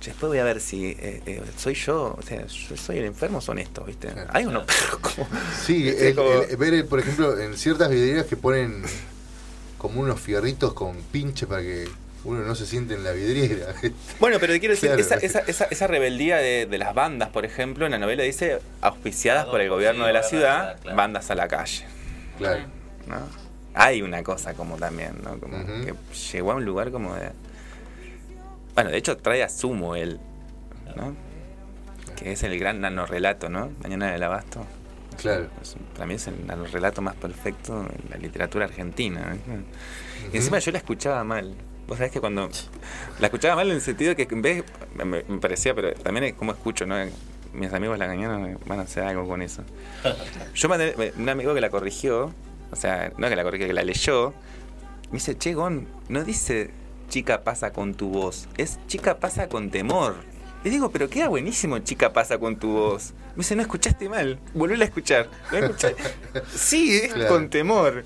"Che, 0.00 0.10
Después 0.10 0.28
voy 0.30 0.38
a 0.38 0.44
ver 0.44 0.60
si 0.60 0.86
eh, 0.86 1.22
eh, 1.26 1.42
soy 1.58 1.74
yo, 1.74 2.16
o 2.18 2.22
sea, 2.22 2.46
yo 2.46 2.76
soy 2.76 2.98
el 2.98 3.04
enfermo, 3.04 3.40
son 3.40 3.58
estos, 3.58 3.86
¿viste? 3.86 4.08
Claro. 4.08 4.30
Hay 4.32 4.46
unos 4.46 4.64
perros 4.66 4.98
como. 5.00 5.28
Sí, 5.64 5.82
¿viste? 5.82 6.08
el- 6.08 6.14
Como- 6.16 6.42
el- 6.42 6.56
ver, 6.56 6.74
el- 6.74 6.86
por 6.86 6.98
ejemplo, 7.00 7.38
en 7.38 7.56
ciertas 7.56 7.88
vidrieras 7.90 8.26
que 8.26 8.36
ponen 8.36 8.82
como 9.78 10.00
unos 10.00 10.20
fierritos 10.20 10.72
con 10.74 10.96
pinche 11.12 11.46
para 11.46 11.62
que 11.62 11.88
uno 12.24 12.40
no 12.40 12.54
se 12.54 12.66
siente 12.66 12.94
en 12.94 13.04
la 13.04 13.12
vidriera. 13.12 13.74
Bueno, 14.20 14.36
pero 14.40 14.52
te 14.52 14.60
quiero 14.60 14.74
decir, 14.74 14.88
Claro. 14.90 15.00
esa, 15.00 15.14
esa, 15.16 15.38
esa, 15.40 15.64
esa 15.64 15.86
rebeldía 15.86 16.36
de, 16.36 16.66
de 16.66 16.78
las 16.78 16.94
bandas, 16.94 17.30
por 17.30 17.44
ejemplo, 17.46 17.86
en 17.86 17.92
la 17.92 17.98
novela 17.98 18.22
dice 18.22 18.58
auspiciadas 18.82 19.46
por 19.46 19.60
el 19.60 19.68
gobierno 19.70 20.06
de 20.06 20.12
la 20.12 20.22
ciudad, 20.22 20.78
Claro. 20.80 20.96
bandas 20.96 21.30
a 21.30 21.34
la 21.34 21.48
calle. 21.48 21.84
claro. 22.38 22.62
¿no? 23.06 23.50
hay 23.72 24.02
una 24.02 24.22
cosa 24.24 24.52
como 24.54 24.76
también, 24.76 25.12
¿no? 25.22 25.38
Como 25.38 25.56
que 25.64 25.94
llegó 26.32 26.52
a 26.52 26.56
un 26.56 26.64
lugar 26.64 26.90
como 26.90 27.14
de... 27.14 27.30
Bueno, 28.74 28.90
de 28.90 28.96
hecho 28.98 29.16
trae 29.16 29.42
a 29.44 29.48
Sumo 29.48 29.94
él, 29.96 30.18
¿no? 30.96 31.14
Que 32.16 32.32
es 32.32 32.42
el 32.42 32.58
gran 32.58 32.80
nanorrelato, 32.80 33.48
¿no? 33.48 33.70
Mañana 33.82 34.10
del 34.12 34.22
Abasto. 34.24 34.66
Claro. 35.18 35.48
Para 35.94 36.06
mí 36.06 36.14
es 36.14 36.26
el 36.26 36.46
nanorrelato 36.46 37.00
más 37.00 37.14
perfecto 37.14 37.80
en 38.04 38.10
la 38.10 38.16
literatura 38.16 38.64
argentina. 38.66 39.36
¿no? 39.46 39.62
Y 40.32 40.36
encima 40.36 40.58
yo 40.58 40.72
la 40.72 40.78
escuchaba 40.78 41.22
mal. 41.24 41.54
Vos 41.90 41.98
sabés 41.98 42.12
que 42.12 42.20
cuando... 42.20 42.48
La 43.18 43.26
escuchaba 43.26 43.56
mal 43.56 43.68
en 43.68 43.74
el 43.74 43.80
sentido 43.80 44.14
que 44.14 44.28
en 44.30 44.42
vez... 44.42 44.62
Me, 44.94 45.04
me 45.04 45.38
parecía, 45.38 45.74
pero 45.74 45.92
también 45.92 46.22
es 46.22 46.34
como 46.34 46.52
escucho, 46.52 46.86
¿no? 46.86 46.94
Mis 47.52 47.72
amigos 47.72 47.98
la 47.98 48.06
cañana 48.06 48.56
van 48.64 48.78
a 48.78 48.82
hacer 48.82 49.02
algo 49.02 49.26
con 49.26 49.42
eso. 49.42 49.64
Yo 50.54 50.68
mandé 50.68 51.12
un 51.18 51.28
amigo 51.28 51.52
que 51.52 51.60
la 51.60 51.68
corrigió, 51.68 52.32
o 52.70 52.76
sea, 52.76 53.12
no 53.18 53.28
que 53.28 53.34
la 53.34 53.42
corrigió, 53.42 53.66
que 53.66 53.72
la 53.72 53.82
leyó, 53.82 54.32
me 55.10 55.14
dice, 55.14 55.36
che, 55.36 55.52
Gon, 55.54 55.88
no 56.08 56.22
dice 56.22 56.70
chica 57.08 57.42
pasa 57.42 57.72
con 57.72 57.94
tu 57.94 58.10
voz, 58.10 58.46
es 58.56 58.78
chica 58.86 59.18
pasa 59.18 59.48
con 59.48 59.72
temor. 59.72 60.14
Le 60.62 60.70
digo, 60.70 60.92
pero 60.92 61.08
queda 61.10 61.26
buenísimo 61.26 61.80
chica 61.80 62.12
pasa 62.12 62.38
con 62.38 62.56
tu 62.56 62.68
voz. 62.70 63.14
Me 63.30 63.38
dice, 63.38 63.56
no 63.56 63.62
escuchaste 63.62 64.08
mal, 64.08 64.38
volví 64.54 64.80
a 64.80 64.84
escuchar. 64.84 65.28
Sí, 66.54 66.96
es 67.02 67.14
Claro. 67.14 67.30
con 67.30 67.50
temor. 67.50 68.04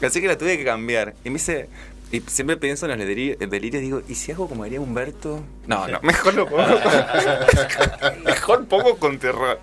Así 0.00 0.20
que 0.20 0.28
la 0.28 0.38
tuve 0.38 0.56
que 0.56 0.64
cambiar. 0.64 1.14
Y 1.24 1.30
me 1.30 1.34
dice, 1.34 1.68
y 2.12 2.20
siempre 2.20 2.56
pienso 2.56 2.86
en 2.86 2.96
los 2.98 3.06
delirios, 3.06 3.38
delirios 3.38 3.82
digo, 3.82 4.02
¿y 4.08 4.14
si 4.14 4.30
hago 4.32 4.48
como 4.48 4.62
haría 4.64 4.80
Humberto? 4.80 5.42
No, 5.66 5.88
no, 5.88 5.98
mejor 6.02 6.34
lo 6.34 6.46
pongo 6.48 6.64
con, 6.64 8.22
mejor 8.24 8.66
pongo 8.66 8.96
con 8.98 9.18
terror. 9.18 9.58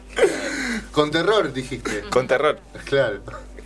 Con 0.92 1.12
terror, 1.12 1.54
dijiste. 1.54 2.02
Con 2.10 2.28
terror. 2.28 2.60
Claro. 2.86 3.22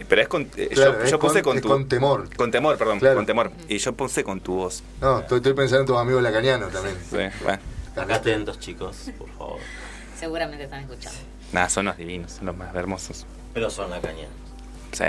Pero 0.07 0.21
es 0.21 0.27
con. 0.27 0.43
eh, 0.55 0.69
Claro, 0.73 0.99
yo, 0.99 1.03
es 1.05 1.11
yo 1.11 1.19
puse 1.19 1.41
con- 1.41 1.51
con, 1.51 1.57
es 1.57 1.61
tu. 1.63 1.67
con 1.69 1.87
temor. 1.87 2.35
Con 2.35 2.51
temor, 2.51 2.77
perdón. 2.77 2.99
Claro. 2.99 3.15
Con 3.15 3.25
temor. 3.25 3.51
Y 3.67 3.77
yo 3.79 3.93
puse 3.93 4.23
con 4.23 4.39
tu 4.39 4.53
voz. 4.55 4.83
No, 5.01 5.19
estoy, 5.21 5.37
estoy 5.37 5.53
pensando 5.53 5.81
en 5.81 5.87
tus 5.87 5.97
amigos 5.97 6.21
lacanianos 6.21 6.71
también. 6.71 6.95
Sí, 7.09 7.17
bueno. 7.43 7.59
Acá 7.95 8.15
atentos, 8.15 8.59
chicos, 8.59 9.09
por 9.17 9.29
favor. 9.31 9.59
Seguramente 10.19 10.65
están 10.65 10.81
escuchando. 10.81 11.17
Nada, 11.53 11.69
son 11.69 11.85
los 11.85 11.97
divinos, 11.97 12.33
son 12.33 12.45
los 12.47 12.55
más 12.57 12.75
hermosos. 12.75 13.25
Pero 13.53 13.69
son 13.69 13.89
la 13.89 13.99
caña. 14.01 14.27
Sí. 14.91 15.05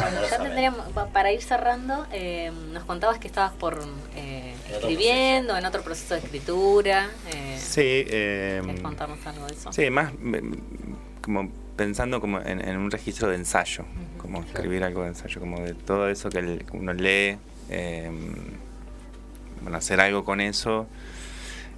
Bueno, 0.00 0.20
ya 0.30 0.38
tendríamos, 0.38 0.88
pa- 0.92 1.06
para 1.06 1.32
ir 1.32 1.42
cerrando, 1.42 2.06
eh, 2.12 2.52
nos 2.72 2.84
contabas 2.84 3.18
que 3.18 3.26
estabas 3.26 3.52
por 3.52 3.82
eh, 4.14 4.54
escribiendo, 4.70 5.56
en 5.56 5.64
otro 5.66 5.82
proceso 5.82 6.14
de 6.14 6.20
escritura. 6.20 7.08
Eh, 7.32 7.56
Sí, 7.58 7.80
eh, 7.82 8.62
¿Querés 8.64 8.80
contarnos 8.80 9.26
algo 9.26 9.46
de 9.46 9.52
eso? 9.54 9.72
sí, 9.72 9.90
más 9.90 10.12
mm, 10.14 10.38
como 11.20 11.50
pensando 11.76 12.20
como 12.20 12.40
en, 12.40 12.60
en 12.66 12.76
un 12.76 12.90
registro 12.90 13.28
de 13.28 13.36
ensayo, 13.36 13.84
como 14.18 14.42
escribir 14.42 14.82
algo 14.84 15.02
de 15.02 15.08
ensayo, 15.08 15.40
como 15.40 15.60
de 15.60 15.74
todo 15.74 16.08
eso 16.08 16.28
que 16.30 16.38
el- 16.38 16.64
uno 16.72 16.92
lee, 16.92 17.36
eh, 17.70 18.10
bueno, 19.62 19.78
hacer 19.78 20.00
algo 20.00 20.24
con 20.24 20.40
eso. 20.40 20.86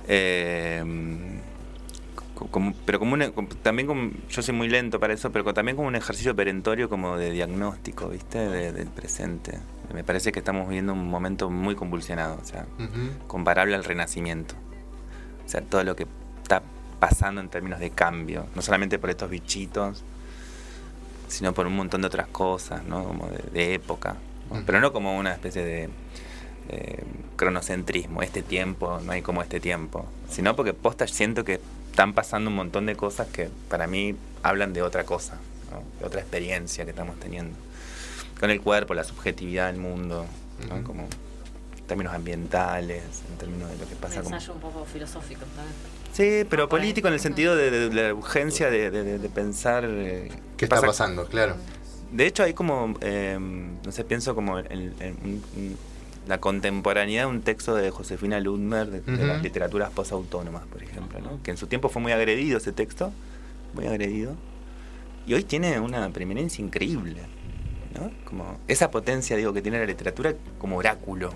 eh, 0.08 0.82
co- 0.84 1.49
como, 2.49 2.72
pero 2.86 2.99
como 2.99 3.14
una- 3.14 3.30
como- 3.32 3.49
también 3.49 3.86
como, 3.88 4.11
yo 4.28 4.43
soy 4.43 4.55
muy 4.55 4.68
lento 4.68 4.99
para 5.01 5.12
eso, 5.12 5.30
pero 5.32 5.53
también 5.53 5.76
como 5.76 5.88
un 5.88 5.97
ejercicio 5.97 6.34
perentorio 6.36 6.88
como 6.88 7.16
de 7.16 7.30
diagnóstico, 7.30 8.09
¿viste? 8.09 8.38
De- 8.38 8.72
del 8.72 8.88
presente. 8.88 9.59
Me 9.93 10.05
parece 10.05 10.30
que 10.32 10.38
estamos 10.38 10.68
viviendo 10.68 10.93
un 10.93 11.09
momento 11.09 11.51
muy 11.51 11.74
convulsionado, 11.74 12.38
o 12.41 12.45
sea, 12.45 12.66
comparable 13.26 13.74
al 13.74 13.84
renacimiento. 13.84 14.55
O 15.45 15.49
sea, 15.49 15.61
todo 15.62 15.82
lo 15.84 15.97
que 15.97 16.07
está 16.43 16.62
pasando 17.01 17.41
en 17.41 17.49
términos 17.49 17.80
de 17.80 17.91
cambio, 17.91 18.47
no 18.55 18.62
solamente 18.62 18.99
por 18.99 19.11
estos 19.11 19.28
bichitos, 19.30 20.05
sino 21.28 21.53
por 21.55 21.66
un 21.66 21.74
montón 21.76 22.01
de 22.03 22.07
otras 22.09 22.26
cosas, 22.28 22.84
¿no? 22.84 23.05
Como 23.05 23.26
de, 23.28 23.38
de 23.53 23.74
época. 23.74 24.16
Pero 24.66 24.80
no 24.80 24.93
como 24.93 25.16
una 25.16 25.32
especie 25.32 25.64
de 25.64 25.88
eh, 26.68 27.03
cronocentrismo, 27.36 28.22
este 28.22 28.43
tiempo, 28.43 29.01
no 29.05 29.12
hay 29.12 29.22
como 29.22 29.43
este 29.43 29.59
tiempo, 29.61 30.07
sino 30.28 30.55
porque 30.57 30.72
posta 30.74 31.07
siento 31.09 31.45
que 31.45 31.61
están 31.91 32.12
pasando 32.14 32.51
un 32.51 32.57
montón 32.57 32.86
de 32.86 32.97
cosas 32.97 33.28
que 33.28 33.49
para 33.68 33.86
mí 33.86 34.14
hablan 34.43 34.72
de 34.72 34.82
otra 34.82 35.05
cosa, 35.05 35.34
¿no? 35.70 35.82
de 36.01 36.07
otra 36.07 36.20
experiencia 36.20 36.84
que 36.84 36.91
estamos 36.91 37.18
teniendo. 37.20 37.57
Con 38.38 38.51
el 38.51 38.61
cuerpo, 38.61 38.95
la 38.95 39.05
subjetividad 39.05 39.66
del 39.66 39.80
mundo, 39.80 40.24
¿no? 40.68 40.82
Como 40.82 41.03
en 41.03 41.86
términos 41.86 42.14
ambientales, 42.14 43.03
en 43.30 43.36
términos 43.36 43.70
de 43.70 43.76
lo 43.78 43.86
que 43.86 43.95
Un 43.95 44.01
pasa 44.01 44.22
como... 44.22 44.34
ensayo 44.34 44.55
un 44.55 44.61
poco 44.61 44.84
filosófico 44.86 45.41
también. 45.57 45.74
Sí, 46.12 46.47
pero 46.49 46.62
ahí. 46.64 46.68
político 46.68 47.09
en 47.09 47.14
el 47.14 47.20
sentido 47.20 47.55
de, 47.55 47.70
de- 47.70 47.88
de 47.91 48.03
la 48.09 48.14
urgencia 48.14 48.70
de, 48.70 48.91
de- 48.91 49.03
de- 49.05 49.18
de 49.18 49.28
pensar 49.28 49.84
eh, 49.86 50.30
¿Qué 50.57 50.64
está 50.64 50.80
pasando? 50.80 51.26
Claro. 51.26 51.57
De 52.12 52.26
hecho, 52.26 52.43
hay 52.43 52.55
como, 52.55 52.95
eh, 53.03 53.38
no 53.38 53.93
sé, 53.93 54.05
pienso 54.05 54.34
como 54.34 54.59
en, 54.59 54.95
en 55.01 55.16
un- 55.22 55.45
un- 55.57 55.76
la 56.26 56.38
contemporaneidad 56.38 57.22
de 57.22 57.26
un 57.26 57.42
texto 57.42 57.74
de 57.74 57.90
Josefina 57.90 58.38
Ludmer 58.40 58.88
de, 58.90 59.00
de 59.00 59.12
Ujú. 59.14 59.26
las 59.26 59.42
literaturas 59.42 59.90
posautónomas, 59.90 60.62
por 60.66 60.82
ejemplo, 60.82 61.18
¿no? 61.20 61.42
que 61.42 61.50
en 61.50 61.56
su 61.56 61.66
tiempo 61.66 61.88
fue 61.88 62.00
muy 62.02 62.12
agredido 62.12 62.58
ese 62.58 62.72
texto, 62.72 63.12
muy 63.74 63.86
agredido, 63.86 64.34
y 65.26 65.34
hoy 65.34 65.44
tiene 65.44 65.78
una 65.80 66.08
preeminencia 66.10 66.64
increíble. 66.64 67.22
¿no? 67.98 68.10
Como 68.24 68.58
esa 68.68 68.90
potencia, 68.90 69.36
digo, 69.36 69.52
que 69.52 69.62
tiene 69.62 69.78
la 69.78 69.86
literatura 69.86 70.34
como 70.58 70.76
oráculo, 70.76 71.32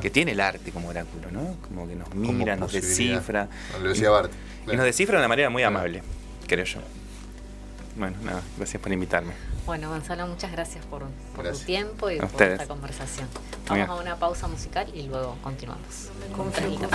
que 0.00 0.10
tiene 0.10 0.32
el 0.32 0.40
arte 0.40 0.70
como 0.72 0.88
oráculo, 0.88 1.30
¿no? 1.30 1.56
Como 1.60 1.86
que 1.86 1.94
nos 1.94 2.14
mira, 2.14 2.56
nos 2.56 2.72
descifra. 2.72 3.48
Lo 3.82 3.90
decía 3.90 4.08
Bart. 4.10 4.32
Y 4.70 4.76
nos 4.76 4.84
descifra 4.86 5.16
de 5.18 5.20
una 5.22 5.28
manera 5.28 5.50
muy 5.50 5.60
Claro. 5.62 5.76
amable, 5.76 6.02
creo 6.46 6.64
yo. 6.64 6.80
Bueno, 7.96 8.16
nada, 8.24 8.42
gracias 8.56 8.82
por 8.82 8.92
invitarme. 8.92 9.32
Bueno, 9.66 9.88
Gonzalo, 9.88 10.26
muchas 10.26 10.52
gracias 10.52 10.84
por, 10.86 11.04
por 11.34 11.44
Gracias. 11.44 11.60
tu 11.60 11.66
tiempo 11.66 12.10
y 12.10 12.16
A 12.16 12.20
por 12.20 12.30
ustedes. 12.30 12.52
esta 12.60 12.66
conversación. 12.66 13.28
Vamos 13.66 13.74
bien. 13.86 13.88
a 13.90 13.94
una 13.94 14.16
pausa 14.16 14.46
musical 14.46 14.86
y 14.94 15.04
luego 15.04 15.36
continuamos. 15.42 16.10
Tranquilo. 16.52 16.88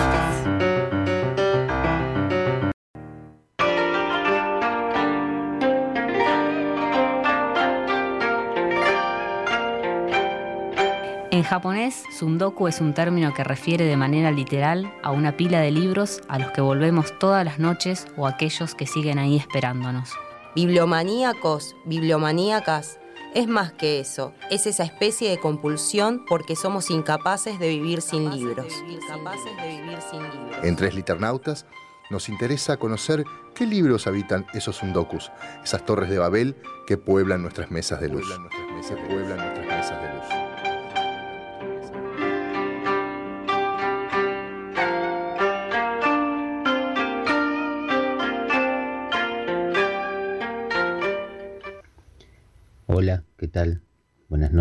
En 11.32 11.44
japonés, 11.44 12.02
sundoku 12.18 12.66
es 12.66 12.80
un 12.80 12.92
término 12.92 13.32
que 13.32 13.44
refiere 13.44 13.84
de 13.84 13.96
manera 13.96 14.32
literal 14.32 14.92
a 15.02 15.10
una 15.12 15.36
pila 15.36 15.60
de 15.60 15.70
libros 15.70 16.20
a 16.28 16.38
los 16.38 16.50
que 16.50 16.60
volvemos 16.60 17.16
todas 17.18 17.44
las 17.44 17.58
noches 17.58 18.06
o 18.16 18.26
aquellos 18.26 18.74
que 18.74 18.86
siguen 18.86 19.18
ahí 19.18 19.36
esperándonos. 19.36 20.10
Bibliomaníacos, 20.54 21.76
bibliomaníacas, 21.84 22.98
es 23.34 23.46
más 23.46 23.72
que 23.72 24.00
eso, 24.00 24.34
es 24.50 24.66
esa 24.66 24.82
especie 24.82 25.30
de 25.30 25.38
compulsión 25.38 26.24
porque 26.28 26.56
somos 26.56 26.90
incapaces 26.90 27.60
de 27.60 27.68
vivir 27.68 28.02
sin 28.02 28.28
libros. 28.30 28.66
Incapaces 28.88 29.56
de 29.56 29.68
vivir 29.68 29.98
sin 30.10 30.22
libros. 30.22 30.64
En 30.64 30.74
Tres 30.74 30.94
Liternautas 30.94 31.66
nos 32.10 32.28
interesa 32.28 32.76
conocer 32.76 33.24
qué 33.54 33.66
libros 33.66 34.08
habitan 34.08 34.46
esos 34.52 34.76
sundokus, 34.76 35.30
esas 35.62 35.86
torres 35.86 36.10
de 36.10 36.18
Babel 36.18 36.56
que 36.88 36.96
pueblan 36.96 37.42
nuestras 37.42 37.70
mesas 37.70 38.00
de 38.00 38.08
luz. 38.08 38.26
Que 38.28 38.96
pueblan 38.96 39.36
nuestras 39.36 39.66
mesas 39.66 40.02
de 40.02 40.14
luz. 40.14 40.69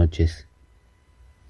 Noches. 0.10 0.48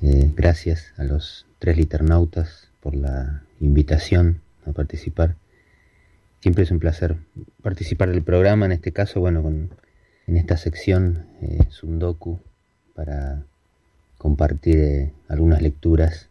Eh, 0.02 0.34
gracias 0.36 0.94
a 0.98 1.06
los 1.06 1.46
tres 1.60 1.78
liternautas 1.78 2.68
por 2.82 2.94
la 2.94 3.44
invitación 3.62 4.42
a 4.66 4.74
participar. 4.74 5.36
Siempre 6.42 6.66
es 6.66 6.72
un 6.72 6.80
placer 6.80 7.16
participar 7.64 8.10
del 8.10 8.22
programa, 8.22 8.66
en 8.66 8.74
este 8.74 8.92
caso, 8.92 9.22
bueno, 9.22 9.48
en 9.48 10.38
esta 10.38 10.58
sección 10.58 11.26
eh, 11.42 11.68
Sundoku, 11.70 12.42
para 12.96 13.44
compartir 14.18 14.78
eh, 14.80 15.14
algunas 15.30 15.62
lecturas. 15.62 16.28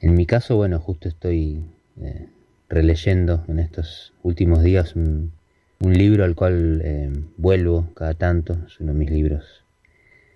En 0.00 0.14
mi 0.14 0.26
caso, 0.26 0.56
bueno, 0.56 0.78
justo 0.78 1.08
estoy 1.08 1.64
eh, 2.02 2.28
releyendo 2.68 3.46
en 3.48 3.60
estos 3.60 4.12
últimos 4.22 4.62
días 4.62 4.94
un, 4.94 5.32
un 5.80 5.94
libro 5.94 6.22
al 6.22 6.34
cual 6.34 6.82
eh, 6.84 7.10
vuelvo 7.38 7.88
cada 7.94 8.12
tanto, 8.12 8.58
es 8.66 8.78
uno 8.78 8.92
de 8.92 8.98
mis 8.98 9.10
libros 9.10 9.63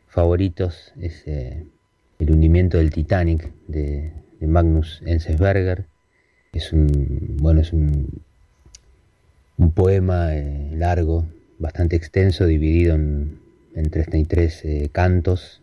favoritos, 0.08 0.92
es 1.00 1.22
eh, 1.26 1.64
El 2.18 2.30
hundimiento 2.30 2.78
del 2.78 2.90
Titanic 2.90 3.52
de, 3.66 4.12
Magnus 4.40 5.02
Enzensberger. 5.04 5.86
Es 6.52 6.72
un, 6.72 7.36
bueno, 7.40 7.60
es 7.60 7.72
un, 7.72 8.22
un 9.58 9.72
poema 9.72 10.34
eh, 10.34 10.70
largo, 10.74 11.26
bastante 11.58 11.96
extenso, 11.96 12.46
dividido 12.46 12.94
en, 12.94 13.38
en 13.74 13.90
33 13.90 14.64
eh, 14.64 14.88
cantos. 14.92 15.62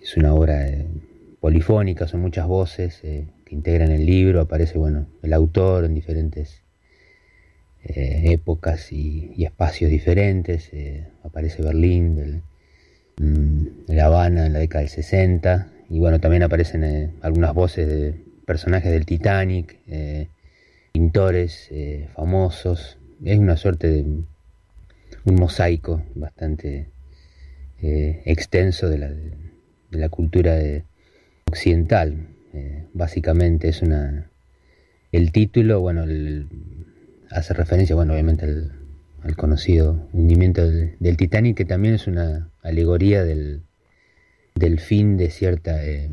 Es 0.00 0.16
una 0.16 0.34
obra 0.34 0.66
polifónica, 1.40 2.08
son 2.08 2.20
muchas 2.20 2.48
voces 2.48 3.00
que 3.00 3.54
integran 3.54 3.92
el 3.92 4.04
libro, 4.04 4.40
aparece 4.40 4.76
bueno, 4.76 5.06
el 5.22 5.32
autor 5.32 5.84
en 5.84 5.94
diferentes 5.94 6.63
eh, 7.84 8.32
épocas 8.32 8.92
y, 8.92 9.44
espacios 9.44 9.90
diferentes. 9.90 10.70
eh, 10.72 11.06
aparece 11.22 11.62
Berlín 11.62 12.42
mm, 13.18 13.66
La 13.88 14.06
Habana 14.06 14.46
en 14.46 14.52
la 14.52 14.58
década 14.60 14.80
del 14.80 14.90
60. 14.90 15.68
Y 15.90 15.98
bueno, 15.98 16.18
también 16.20 16.42
aparecen 16.42 16.84
eh, 16.84 17.10
algunas 17.20 17.54
voces 17.54 17.86
de 17.86 18.14
personajes 18.46 18.90
del 18.90 19.06
Titanic, 19.06 19.78
eh, 19.86 20.28
pintores 20.92 21.70
famosos. 22.14 22.98
Es 23.24 23.38
una 23.38 23.56
suerte 23.56 23.88
de 23.88 24.02
un 24.02 25.34
mosaico 25.34 26.02
bastante 26.14 26.88
extenso 27.80 28.88
de 28.88 28.98
la, 28.98 29.10
de 29.10 29.98
la 29.98 30.08
cultura 30.08 30.56
occidental. 31.46 32.28
básicamente 32.92 33.68
es 33.68 33.82
una... 33.82 34.30
El 35.12 35.32
título, 35.32 35.80
bueno, 35.80 36.04
hace 37.34 37.52
referencia, 37.52 37.94
bueno, 37.94 38.12
obviamente 38.12 38.44
al, 38.44 38.72
al 39.24 39.36
conocido 39.36 40.08
hundimiento 40.12 40.68
del, 40.68 41.16
Titanic, 41.16 41.56
que 41.56 41.64
también 41.64 41.94
es 41.94 42.06
una 42.06 42.50
alegoría 42.62 43.24
del, 43.24 43.62
del 44.54 44.78
fin 44.78 45.16
de, 45.16 45.30
cierta, 45.30 45.84
eh, 45.84 46.10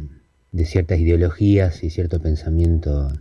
de 0.51 0.65
ciertas 0.65 0.99
ideologías 0.99 1.84
y 1.84 1.89
cierto 1.89 2.22
pensamiento 2.22 3.11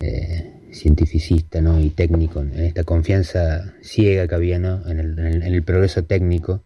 eh, 0.00 0.50
cientificista 0.72 1.60
¿no? 1.60 1.78
y 1.78 1.90
técnico, 1.90 2.40
en 2.40 2.60
esta 2.60 2.84
confianza 2.84 3.74
ciega 3.82 4.26
que 4.26 4.34
había 4.34 4.58
¿no? 4.58 4.88
en, 4.88 4.98
el, 4.98 5.18
en, 5.18 5.42
el, 5.42 5.62
progreso 5.62 6.04
técnico 6.04 6.62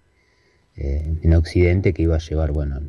eh, 0.77 1.17
en 1.21 1.35
Occidente 1.35 1.93
que 1.93 2.03
iba 2.03 2.15
a 2.15 2.21
llevar 2.21 2.53
bueno, 2.53 2.81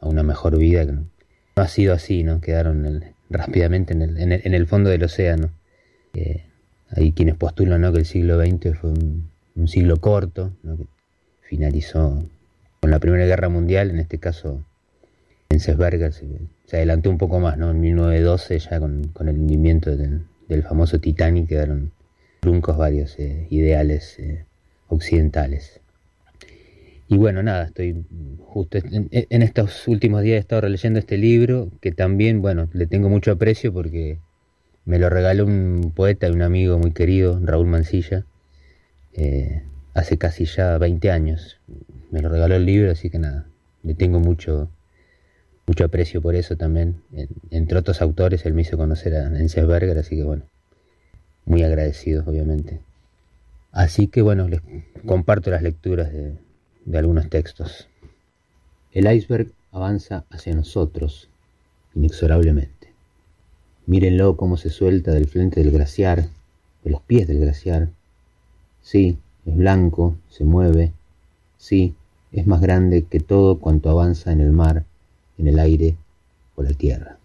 a 0.00 0.08
una 0.08 0.24
mejor 0.24 0.58
vida. 0.58 0.84
Que 0.84 0.92
no, 0.92 1.06
ha 1.54 1.68
sido 1.68 1.94
así, 1.94 2.24
¿no? 2.24 2.40
quedaron 2.40 3.04
rápidamente 3.30 3.92
en 3.92 4.02
el, 4.02 4.18
en 4.18 4.54
el, 4.54 4.66
fondo 4.66 4.90
del 4.90 5.04
océano. 5.04 5.50
Hay 6.90 7.12
quienes 7.12 7.34
postulan 7.34 7.80
¿no? 7.80 7.92
que 7.92 7.98
el 7.98 8.06
siglo 8.06 8.40
XX 8.40 8.78
fue 8.78 8.90
un, 8.90 9.68
siglo 9.68 9.96
corto, 9.98 10.52
que 10.62 10.84
finalizó 11.42 12.22
con 12.80 12.90
la 12.90 12.98
Primera 12.98 13.26
Guerra 13.26 13.48
Mundial, 13.48 13.90
en 13.90 13.98
este 13.98 14.18
caso 14.18 14.64
en 15.48 15.60
se, 15.60 15.76
se, 16.66 16.76
adelantó 16.76 17.10
un 17.10 17.18
poco 17.18 17.40
más, 17.40 17.56
¿no? 17.56 17.70
en 17.70 17.80
1912 17.80 18.58
ya 18.58 18.80
con, 18.80 19.10
el 19.20 19.38
hundimiento 19.38 19.96
del, 19.96 20.22
famoso 20.62 21.00
Titanic 21.00 21.48
quedaron 21.48 21.92
truncos 22.40 22.76
varios 22.76 23.18
eh, 23.18 23.46
ideales 23.50 24.18
eh, 24.18 24.44
occidentales. 24.88 25.80
Y 27.08 27.16
bueno, 27.16 27.42
nada, 27.42 27.66
estoy 27.66 28.04
justo 28.40 28.78
en, 28.78 29.08
en, 29.10 29.42
estos 29.42 29.86
últimos 29.86 30.22
días 30.22 30.36
he 30.36 30.40
estado 30.40 30.62
releyendo 30.62 30.98
este 30.98 31.16
libro 31.16 31.70
que 31.80 31.92
también, 31.92 32.42
bueno, 32.42 32.68
le 32.72 32.86
tengo 32.86 33.08
mucho 33.08 33.30
aprecio 33.30 33.72
porque 33.72 34.18
me 34.86 34.98
lo 34.98 35.10
regaló 35.10 35.44
un 35.44 35.92
poeta 35.94 36.28
y 36.28 36.30
un 36.30 36.42
amigo 36.42 36.78
muy 36.78 36.92
querido, 36.92 37.38
Raúl 37.42 37.66
Mancilla, 37.66 38.24
eh, 39.14 39.62
hace 39.94 40.16
casi 40.16 40.44
ya 40.46 40.78
20 40.78 41.10
años. 41.10 41.58
Me 42.12 42.22
lo 42.22 42.28
regaló 42.28 42.54
el 42.54 42.64
libro, 42.64 42.92
así 42.92 43.10
que 43.10 43.18
nada, 43.18 43.46
le 43.82 43.94
tengo 43.94 44.20
mucho, 44.20 44.70
mucho 45.66 45.84
aprecio 45.84 46.22
por 46.22 46.36
eso 46.36 46.56
también. 46.56 47.02
entre 47.50 47.78
otros 47.78 48.00
autores, 48.00 48.46
él 48.46 48.54
me 48.54 48.62
hizo 48.62 48.76
conocer 48.76 49.16
a 49.16 49.26
Enzensberger, 49.26 49.98
así 49.98 50.16
que 50.16 50.22
bueno, 50.22 50.44
muy 51.44 51.64
agradecido, 51.64 52.22
obviamente. 52.24 52.80
Así 53.72 54.06
que 54.06 54.22
bueno, 54.22 54.48
les 54.48 54.60
comparto 55.04 55.50
las 55.50 55.62
lecturas 55.62 56.12
de, 56.12 56.34
de 56.84 56.98
algunos 56.98 57.28
textos. 57.28 57.88
El 58.92 59.12
iceberg 59.12 59.50
avanza 59.72 60.24
hacia 60.30 60.54
nosotros, 60.54 61.28
inexorablemente. 61.94 62.75
Mírenlo 63.88 64.36
cómo 64.36 64.56
se 64.56 64.68
suelta 64.68 65.12
del 65.12 65.28
frente 65.28 65.62
del 65.62 65.70
glaciar, 65.70 66.26
de 66.82 66.90
los 66.90 67.02
pies 67.02 67.28
del 67.28 67.38
glaciar. 67.38 67.88
Sí, 68.82 69.16
es 69.44 69.56
blanco, 69.56 70.16
se 70.28 70.42
mueve. 70.42 70.92
Sí, 71.56 71.94
es 72.32 72.48
más 72.48 72.60
grande 72.60 73.04
que 73.04 73.20
todo 73.20 73.60
cuanto 73.60 73.88
avanza 73.88 74.32
en 74.32 74.40
el 74.40 74.50
mar, 74.50 74.84
en 75.38 75.46
el 75.46 75.60
aire 75.60 75.94
o 76.56 76.64
la 76.64 76.72
tierra. 76.72 77.18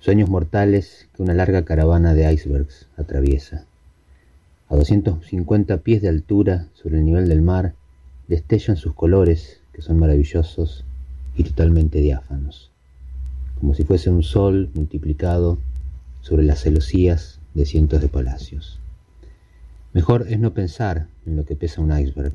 Sueños 0.00 0.28
mortales 0.28 1.06
que 1.14 1.22
una 1.22 1.34
larga 1.34 1.64
caravana 1.64 2.14
de 2.14 2.32
icebergs 2.32 2.88
atraviesa. 2.96 3.66
A 4.68 4.74
250 4.74 5.78
pies 5.78 6.02
de 6.02 6.08
altura 6.08 6.66
sobre 6.74 6.98
el 6.98 7.04
nivel 7.04 7.28
del 7.28 7.42
mar, 7.42 7.74
destellan 8.26 8.76
sus 8.76 8.94
colores, 8.94 9.60
que 9.72 9.80
son 9.80 10.00
maravillosos 10.00 10.84
y 11.36 11.44
totalmente 11.44 12.00
diáfanos 12.00 12.67
como 13.58 13.74
si 13.74 13.84
fuese 13.84 14.10
un 14.10 14.22
sol 14.22 14.70
multiplicado 14.74 15.58
sobre 16.20 16.44
las 16.44 16.62
celosías 16.62 17.40
de 17.54 17.66
cientos 17.66 18.00
de 18.00 18.08
palacios. 18.08 18.78
Mejor 19.92 20.26
es 20.28 20.38
no 20.38 20.52
pensar 20.52 21.06
en 21.26 21.36
lo 21.36 21.44
que 21.44 21.56
pesa 21.56 21.80
un 21.80 21.96
iceberg. 21.98 22.32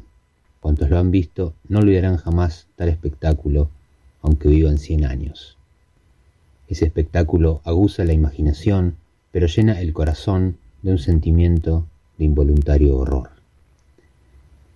Cuantos 0.59 0.89
lo 0.89 0.97
han 0.97 1.11
visto 1.11 1.53
no 1.67 1.79
olvidarán 1.79 2.17
jamás 2.17 2.67
tal 2.75 2.89
espectáculo, 2.89 3.69
aunque 4.21 4.49
vivan 4.49 4.77
cien 4.77 5.05
años. 5.05 5.57
Ese 6.67 6.85
espectáculo 6.85 7.61
aguza 7.63 8.03
la 8.03 8.13
imaginación, 8.13 8.95
pero 9.31 9.47
llena 9.47 9.79
el 9.79 9.93
corazón 9.93 10.57
de 10.81 10.91
un 10.91 10.97
sentimiento 10.97 11.85
de 12.17 12.25
involuntario 12.25 12.97
horror. 12.97 13.29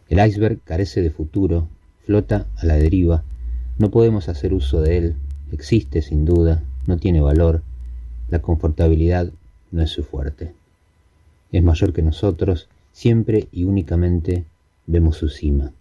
El 0.10 0.26
iceberg 0.26 0.60
carece 0.64 1.02
de 1.02 1.10
futuro, 1.10 1.68
flota 2.06 2.46
a 2.58 2.66
la 2.66 2.76
deriva, 2.76 3.24
no 3.78 3.92
podemos 3.92 4.30
hacer 4.30 4.54
uso 4.54 4.82
de 4.82 4.98
él 4.98 5.16
Existe 5.52 6.02
sin 6.02 6.26
duda, 6.26 6.64
no 6.86 6.98
tiene 6.98 7.22
valor, 7.22 7.64
la 8.30 8.40
confortabilidad 8.40 9.32
no 9.72 9.82
es 9.82 9.90
su 9.90 10.04
fuerte. 10.04 10.54
Es 11.52 11.64
mayor 11.64 11.94
que 11.94 12.02
nosotros, 12.02 12.68
siempre 12.92 13.48
y 13.52 13.64
únicamente 13.64 14.46
vemos 14.86 15.18
su 15.18 15.30
cima. 15.30 15.72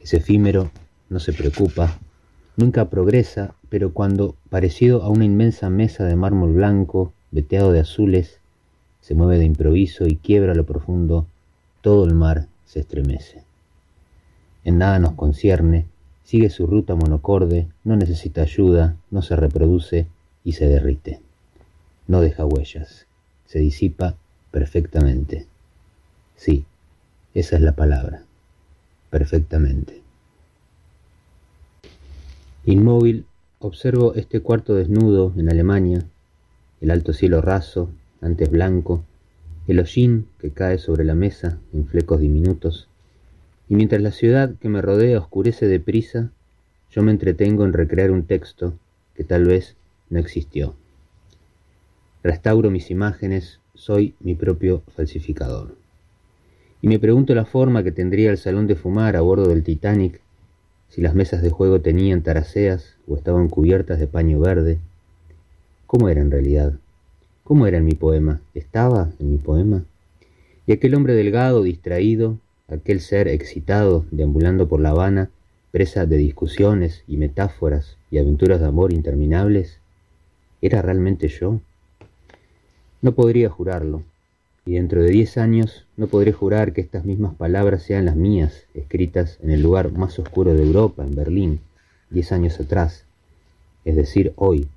Es 0.00 0.14
efímero, 0.14 0.70
no 1.08 1.20
se 1.20 1.32
preocupa, 1.32 1.98
nunca 2.56 2.90
progresa, 2.90 3.54
pero 3.68 3.92
cuando, 3.92 4.34
parecido 4.50 5.02
a 5.02 5.08
una 5.08 5.24
inmensa 5.24 5.70
mesa 5.70 6.04
de 6.04 6.16
mármol 6.16 6.52
blanco, 6.52 7.12
veteado 7.30 7.70
de 7.72 7.80
azules, 7.80 8.38
se 9.00 9.14
mueve 9.14 9.38
de 9.38 9.44
improviso 9.44 10.06
y 10.06 10.16
quiebra 10.16 10.54
lo 10.54 10.64
profundo, 10.64 11.26
todo 11.80 12.04
el 12.04 12.14
mar 12.14 12.46
se 12.66 12.80
estremece. 12.80 13.42
En 14.64 14.78
nada 14.78 14.98
nos 14.98 15.12
concierne, 15.12 15.86
Sigue 16.32 16.48
su 16.48 16.66
ruta 16.66 16.94
monocorde, 16.94 17.68
no 17.84 17.94
necesita 17.94 18.40
ayuda, 18.40 18.96
no 19.10 19.20
se 19.20 19.36
reproduce 19.36 20.06
y 20.44 20.52
se 20.52 20.66
derrite. 20.66 21.20
No 22.08 22.22
deja 22.22 22.46
huellas, 22.46 23.06
se 23.44 23.58
disipa 23.58 24.16
perfectamente. 24.50 25.46
Sí, 26.36 26.64
esa 27.34 27.56
es 27.56 27.60
la 27.60 27.72
palabra, 27.72 28.22
perfectamente. 29.10 30.00
Inmóvil, 32.64 33.26
observo 33.58 34.14
este 34.14 34.40
cuarto 34.40 34.74
desnudo 34.74 35.34
en 35.36 35.50
Alemania, 35.50 36.02
el 36.80 36.92
alto 36.92 37.12
cielo 37.12 37.42
raso, 37.42 37.90
antes 38.22 38.50
blanco, 38.50 39.04
el 39.68 39.80
hollín 39.80 40.28
que 40.38 40.50
cae 40.50 40.78
sobre 40.78 41.04
la 41.04 41.14
mesa 41.14 41.58
en 41.74 41.86
flecos 41.86 42.20
diminutos, 42.20 42.88
y 43.68 43.76
mientras 43.76 44.02
la 44.02 44.12
ciudad 44.12 44.54
que 44.60 44.68
me 44.68 44.82
rodea 44.82 45.18
oscurece 45.18 45.66
deprisa, 45.66 46.30
yo 46.90 47.02
me 47.02 47.10
entretengo 47.10 47.64
en 47.64 47.72
recrear 47.72 48.10
un 48.10 48.24
texto 48.24 48.74
que 49.14 49.24
tal 49.24 49.44
vez 49.44 49.76
no 50.10 50.18
existió. 50.18 50.74
Restauro 52.22 52.70
mis 52.70 52.90
imágenes, 52.90 53.60
soy 53.74 54.14
mi 54.20 54.34
propio 54.34 54.82
falsificador. 54.94 55.74
Y 56.80 56.88
me 56.88 56.98
pregunto 56.98 57.34
la 57.34 57.44
forma 57.44 57.82
que 57.82 57.92
tendría 57.92 58.30
el 58.30 58.38
salón 58.38 58.66
de 58.66 58.74
fumar 58.74 59.16
a 59.16 59.20
bordo 59.20 59.48
del 59.48 59.62
Titanic, 59.62 60.20
si 60.88 61.00
las 61.00 61.14
mesas 61.14 61.40
de 61.42 61.50
juego 61.50 61.80
tenían 61.80 62.22
taraceas 62.22 62.96
o 63.08 63.16
estaban 63.16 63.48
cubiertas 63.48 63.98
de 63.98 64.06
paño 64.06 64.38
verde. 64.40 64.78
¿Cómo 65.86 66.08
era 66.08 66.20
en 66.20 66.30
realidad? 66.30 66.74
¿Cómo 67.44 67.66
era 67.66 67.78
en 67.78 67.86
mi 67.86 67.94
poema? 67.94 68.40
¿Estaba 68.54 69.10
en 69.18 69.30
mi 69.30 69.38
poema? 69.38 69.84
Y 70.66 70.72
aquel 70.72 70.94
hombre 70.94 71.14
delgado, 71.14 71.62
distraído, 71.62 72.38
aquel 72.68 73.00
ser 73.00 73.28
excitado 73.28 74.06
deambulando 74.10 74.68
por 74.68 74.80
La 74.80 74.90
Habana, 74.90 75.30
presa 75.70 76.06
de 76.06 76.16
discusiones 76.16 77.02
y 77.06 77.16
metáforas 77.16 77.96
y 78.10 78.18
aventuras 78.18 78.60
de 78.60 78.66
amor 78.66 78.92
interminables, 78.92 79.78
¿era 80.60 80.82
realmente 80.82 81.28
yo? 81.28 81.60
No 83.00 83.12
podría 83.12 83.48
jurarlo, 83.48 84.02
y 84.64 84.74
dentro 84.74 85.02
de 85.02 85.10
diez 85.10 85.38
años 85.38 85.86
no 85.96 86.06
podré 86.06 86.32
jurar 86.32 86.72
que 86.72 86.80
estas 86.80 87.04
mismas 87.04 87.34
palabras 87.34 87.82
sean 87.82 88.04
las 88.04 88.16
mías, 88.16 88.66
escritas 88.74 89.38
en 89.42 89.50
el 89.50 89.62
lugar 89.62 89.92
más 89.92 90.18
oscuro 90.18 90.54
de 90.54 90.62
Europa, 90.62 91.02
en 91.04 91.14
Berlín, 91.14 91.60
diez 92.10 92.30
años 92.32 92.60
atrás, 92.60 93.04
es 93.84 93.96
decir, 93.96 94.32
hoy, 94.36 94.68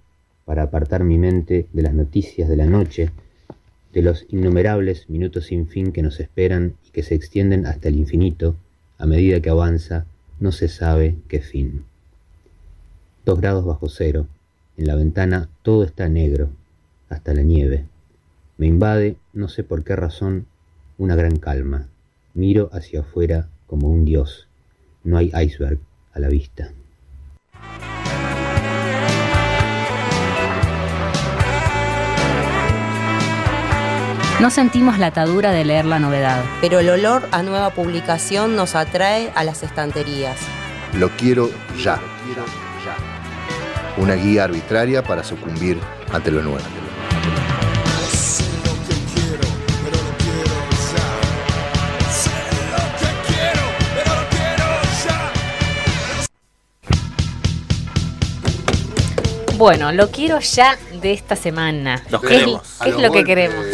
para 0.45 0.63
apartar 0.63 1.03
mi 1.03 1.17
mente 1.17 1.67
de 1.71 1.81
las 1.81 1.93
noticias 1.93 2.49
de 2.49 2.55
la 2.55 2.65
noche, 2.65 3.11
de 3.95 4.01
los 4.01 4.25
innumerables 4.27 5.09
minutos 5.09 5.45
sin 5.45 5.67
fin 5.69 5.93
que 5.93 6.01
nos 6.01 6.19
esperan 6.19 6.75
y 6.85 6.91
que 6.91 7.01
se 7.01 7.15
extienden 7.15 7.65
hasta 7.65 7.87
el 7.87 7.95
infinito 7.95 8.57
a 8.97 9.05
medida 9.05 9.39
que 9.39 9.49
avanza 9.49 10.05
no 10.37 10.51
se 10.51 10.67
sabe 10.67 11.15
qué 11.29 11.39
fin. 11.39 11.85
Dos 13.23 13.39
grados 13.39 13.65
bajo 13.65 13.87
cero, 13.87 14.27
en 14.77 14.87
la 14.87 14.95
ventana 14.95 15.47
todo 15.63 15.85
está 15.85 16.09
negro, 16.09 16.49
hasta 17.07 17.33
la 17.33 17.41
nieve. 17.41 17.85
Me 18.57 18.67
invade, 18.67 19.15
no 19.31 19.47
sé 19.47 19.63
por 19.63 19.85
qué 19.85 19.95
razón, 19.95 20.45
una 20.97 21.15
gran 21.15 21.37
calma. 21.37 21.87
Miro 22.33 22.69
hacia 22.73 22.99
afuera 22.99 23.47
como 23.65 23.89
un 23.89 24.03
dios. 24.03 24.49
no 25.05 25.17
hay 25.17 25.31
iceberg 25.41 25.79
a 26.11 26.19
la 26.19 26.27
vista. 26.27 26.73
No 34.41 34.49
sentimos 34.49 34.99
la 34.99 35.07
atadura 35.07 35.51
de 35.51 35.63
leer 35.65 35.85
la 35.85 35.97
novedad. 35.99 36.43
Pero 36.61 36.79
el 36.79 36.89
olor 36.89 37.27
a 37.31 37.41
nueva 37.41 37.69
publicación 37.71 38.55
nos 38.55 38.75
atrae 38.75 39.31
a 39.35 39.43
las 39.43 39.63
estanterías. 39.63 40.37
Lo 40.93 41.09
quiero 41.11 41.49
ya. 41.81 41.99
Una 43.97 44.13
guía 44.15 44.43
arbitraria 44.43 45.01
para 45.03 45.23
sucumbir 45.23 45.79
ante 46.11 46.31
lo 46.31 46.41
nuevo. 46.41 46.59
Bueno, 59.57 59.91
lo 59.93 60.11
quiero 60.11 60.39
ya 60.39 60.77
de 61.01 61.13
esta 61.13 61.35
semana. 61.35 62.03
Los 62.09 62.21
¿Qué 62.21 62.27
es- 62.27 62.33
queremos. 62.41 62.77
¿Qué 62.83 62.89
A 62.89 62.91
es 62.93 62.99
lo 62.99 63.11
que 63.11 63.23
queremos? 63.23 63.65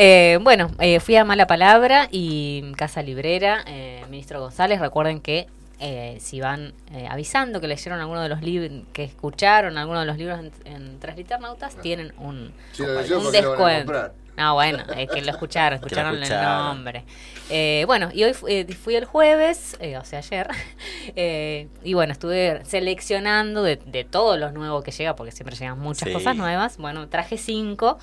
Eh, 0.00 0.38
bueno, 0.42 0.70
eh, 0.78 1.00
fui 1.00 1.16
a 1.16 1.24
Mala 1.24 1.48
Palabra 1.48 2.06
y 2.12 2.70
Casa 2.76 3.02
Librera, 3.02 3.64
eh, 3.66 4.04
Ministro 4.08 4.38
González, 4.40 4.78
recuerden 4.78 5.20
que 5.20 5.48
eh, 5.80 6.18
si 6.20 6.40
van 6.40 6.72
eh, 6.92 7.08
avisando 7.10 7.60
que 7.60 7.66
leyeron 7.66 7.98
alguno 7.98 8.22
de 8.22 8.28
los 8.28 8.40
libros, 8.40 8.70
que 8.92 9.02
escucharon 9.02 9.76
alguno 9.76 9.98
de 9.98 10.06
los 10.06 10.16
libros 10.16 10.38
en, 10.38 10.52
en 10.72 11.00
Tres 11.00 11.16
Liternautas, 11.16 11.74
tienen 11.80 12.12
un, 12.18 12.52
Si 12.72 12.84
lo 12.84 13.00
leyó, 13.00 13.18
un 13.18 13.24
¿por 13.24 13.32
qué 13.32 13.42
lo 13.42 13.50
van 13.50 13.60
a 13.60 13.74
descuento. 13.80 14.12
No, 14.36 14.54
bueno, 14.54 14.84
es 14.96 15.10
que 15.10 15.20
lo 15.20 15.32
escucharon, 15.32 15.80
lo 15.80 15.86
escucharon 15.86 16.22
el 16.22 16.28
nombre. 16.30 17.02
Eh, 17.50 17.82
bueno, 17.88 18.10
y 18.14 18.22
hoy 18.22 18.36
eh, 18.46 18.72
fui 18.72 18.94
el 18.94 19.04
jueves, 19.04 19.76
eh, 19.80 19.96
o 19.98 20.04
sea, 20.04 20.20
ayer, 20.20 20.46
eh, 21.16 21.66
y 21.82 21.94
bueno, 21.94 22.12
estuve 22.12 22.64
seleccionando 22.64 23.64
de, 23.64 23.76
de 23.84 24.04
todo 24.04 24.36
lo 24.36 24.52
nuevo 24.52 24.84
que 24.84 24.92
llega, 24.92 25.16
porque 25.16 25.32
siempre 25.32 25.56
llegan 25.56 25.80
muchas 25.80 26.08
Sí. 26.08 26.12
cosas 26.14 26.36
nuevas. 26.36 26.76
Bueno, 26.76 27.08
traje 27.08 27.36
cinco, 27.36 27.98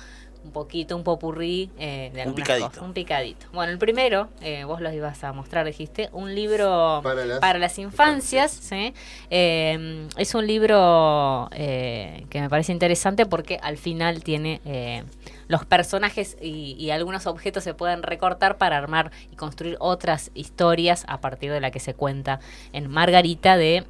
un 0.46 0.52
poquito, 0.52 0.96
un 0.96 1.02
popurrí 1.02 1.70
eh, 1.78 2.10
de 2.14 2.26
Un 2.26 2.34
picadito. 2.34 2.68
cosas, 2.68 2.82
un 2.82 2.92
picadito. 2.92 3.46
Bueno, 3.52 3.72
el 3.72 3.78
primero, 3.78 4.28
eh, 4.40 4.64
vos 4.64 4.80
los 4.80 4.92
ibas 4.94 5.22
a 5.24 5.32
mostrar, 5.32 5.66
dijiste, 5.66 6.08
un 6.12 6.34
libro 6.34 7.00
Para 7.40 7.58
las 7.58 7.78
infancias, 7.78 8.52
¿sí? 8.52 8.94
Eh, 9.30 10.08
es 10.16 10.34
un 10.34 10.46
libro 10.46 11.48
eh, 11.52 12.24
que 12.30 12.40
me 12.40 12.48
parece 12.48 12.72
interesante 12.72 13.26
porque 13.26 13.58
al 13.60 13.76
final 13.76 14.22
tiene 14.22 14.60
eh, 14.64 15.02
los 15.48 15.64
personajes 15.64 16.36
y, 16.40 16.76
y 16.78 16.90
algunos 16.90 17.26
objetos 17.26 17.64
se 17.64 17.74
pueden 17.74 18.02
recortar 18.04 18.56
para 18.56 18.78
armar 18.78 19.10
y 19.32 19.36
construir 19.36 19.76
otras 19.80 20.30
historias 20.34 21.04
a 21.08 21.20
partir 21.20 21.50
de 21.50 21.60
la 21.60 21.70
que 21.72 21.80
se 21.80 21.94
cuenta 21.94 22.38
en 22.72 22.88
Margarita 22.88 23.56
de... 23.56 23.84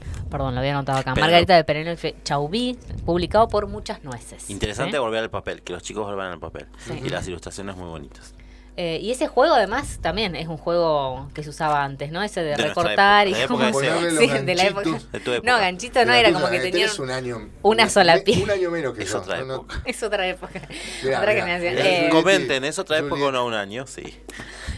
eh, 0.00 0.18
Perdón, 0.30 0.54
lo 0.54 0.60
había 0.60 0.72
anotado 0.72 0.98
acá. 0.98 1.14
Pero- 1.14 1.24
Margarita 1.26 1.56
de 1.56 1.64
Penélope 1.64 2.16
Chaubí, 2.24 2.78
publicado 3.06 3.48
por 3.48 3.66
Muchas 3.66 4.04
Nueces. 4.04 4.50
Interesante 4.50 4.92
¿sí? 4.96 4.98
volver 4.98 5.22
al 5.22 5.30
papel, 5.30 5.62
que 5.62 5.72
los 5.72 5.82
chicos 5.82 6.04
vuelvan 6.04 6.32
al 6.32 6.38
papel. 6.40 6.66
Sí. 6.86 7.00
Y 7.04 7.08
las 7.08 7.26
ilustraciones 7.28 7.76
muy 7.76 7.88
bonitas. 7.88 8.34
Eh, 8.80 9.00
y 9.02 9.10
ese 9.10 9.26
juego 9.26 9.54
además 9.54 9.98
también 10.00 10.36
es 10.36 10.46
un 10.46 10.56
juego 10.56 11.28
que 11.34 11.42
se 11.42 11.50
usaba 11.50 11.82
antes, 11.82 12.12
¿no? 12.12 12.22
Ese 12.22 12.44
de 12.44 12.56
recortar 12.56 13.26
época, 13.26 13.38
y 13.38 13.42
de 13.42 13.48
como- 13.48 13.64
de 13.80 14.10
Sí, 14.18 14.26
la 14.54 14.62
época. 14.62 14.82
ganchitos. 14.84 15.10
De 15.12 15.18
tu 15.18 15.32
época. 15.32 15.50
No, 15.50 15.58
ganchito 15.58 16.04
no 16.04 16.12
era 16.12 16.32
como 16.32 16.48
que 16.48 16.58
eh, 16.58 16.60
tenían 16.60 16.82
tenés 16.88 16.98
un 17.00 17.10
año. 17.10 17.48
una 17.62 17.88
sola 17.88 18.18
pieza. 18.22 18.44
Un 18.44 18.50
año 18.52 18.70
menos 18.70 18.94
que 18.94 19.02
Es 19.02 19.10
yo. 19.10 19.18
otra 19.18 19.38
no, 19.40 19.46
no. 19.46 19.54
época. 19.54 19.82
Es 19.84 20.00
otra 20.04 20.28
época. 20.28 20.60
Mirá, 21.02 21.18
otra 21.18 21.32
mirá, 21.32 21.44
generación. 21.46 21.74
mirá, 21.74 21.88
Eh. 22.06 22.08
Comenten, 22.12 22.64
¿es 22.66 22.78
otra 22.78 22.98
época 22.98 23.20
o 23.24 23.32
no 23.32 23.46
un 23.46 23.54
año? 23.54 23.84
Sí. 23.88 24.02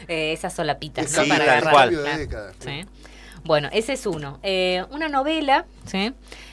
eh, 0.08 0.32
esas 0.32 0.54
solapitas, 0.54 1.04
Es 1.04 1.16
¿no? 1.18 1.24
Sí, 1.24 1.28
Para 1.28 1.44
tal 1.44 1.58
agarrar. 1.58 1.72
cual. 1.74 2.26
claro. 2.30 2.52
Sí. 2.58 2.86
Bueno, 3.44 3.68
ese 3.72 3.94
es 3.94 4.06
uno. 4.06 4.38
Eh, 4.42 4.84
una 4.90 5.08
novela, 5.08 5.64
¿sí? 5.86 6.12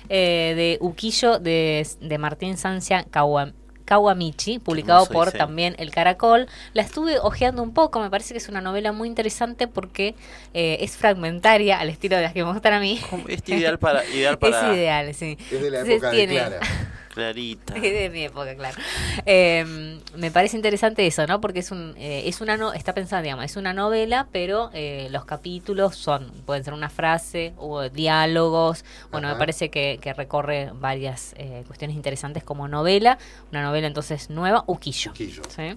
Eh, 0.09 0.53
de 0.55 0.77
Uquillo 0.81 1.39
de, 1.39 1.85
de 2.01 2.18
Martín 2.18 2.57
Sancia 2.57 3.05
Kawa- 3.11 3.53
Kawamichi, 3.85 4.59
publicado 4.59 5.03
Hermoso 5.03 5.14
por 5.14 5.31
también 5.31 5.76
El 5.80 5.91
Caracol. 5.91 6.47
La 6.73 6.81
estuve 6.81 7.19
hojeando 7.19 7.64
un 7.64 7.73
poco, 7.73 7.99
me 8.01 8.09
parece 8.09 8.34
que 8.34 8.38
es 8.38 8.49
una 8.49 8.59
novela 8.61 8.91
muy 8.91 9.07
interesante 9.07 9.68
porque 9.68 10.15
eh, 10.53 10.77
es 10.81 10.97
fragmentaria 10.97 11.80
al 11.80 11.89
estilo 11.89 12.15
de 12.18 12.23
las 12.23 12.34
que 12.34 12.43
me 12.43 12.51
gustan 12.51 12.73
a 12.73 12.80
mí. 12.80 12.99
Es 13.27 13.47
ideal 13.47 13.80
para. 13.80 14.03
Ideal 14.05 14.38
para 14.39 14.72
Es 14.72 14.77
ideal, 14.77 15.14
sí. 15.14 15.38
Es 15.51 15.61
de 15.61 15.72
la 15.72 15.80
Entonces 15.80 15.93
época 15.95 16.09
de 16.11 16.18
tiene- 16.18 16.34
Clara. 16.35 16.59
Clarita. 17.18 17.76
Es 17.76 17.81
de 17.81 18.10
mi 18.11 18.23
época, 18.23 18.56
claro. 18.56 18.77
Eh, 19.26 19.99
me 20.15 20.30
parece 20.30 20.56
interesante 20.56 21.06
eso, 21.07 21.26
¿no? 21.26 21.41
Porque 21.41 21.60
es 21.60 21.72
un, 21.72 21.95
eh, 21.98 22.23
es 22.27 22.41
una 22.41 22.57
no, 22.57 22.73
está 22.73 22.94
pensada, 22.94 23.23
digamos, 23.23 23.44
es 23.45 23.56
una 23.56 23.73
novela, 23.73 24.27
pero 24.31 24.69
eh, 24.73 25.07
los 25.11 25.26
capítulos 25.26 25.95
son, 25.95 26.31
pueden 26.45 26.64
ser 26.64 26.73
una 26.73 26.89
frase 26.89 27.53
o 27.57 27.89
diálogos. 27.89 28.85
Bueno, 29.11 29.27
Ajá. 29.27 29.35
me 29.35 29.39
parece 29.39 29.69
que, 29.69 29.98
que 29.99 30.14
recorre 30.14 30.69
varias 30.73 31.34
eh, 31.38 31.64
cuestiones 31.65 31.95
interesantes 31.98 32.44
como 32.44 32.68
novela, 32.68 33.18
una 33.52 33.64
novela 33.64 33.88
entonces 33.88 34.30
nueva, 34.30 34.64
Uquillo. 34.68 35.14
Quillo. 35.14 35.41
¿sí? 35.49 35.76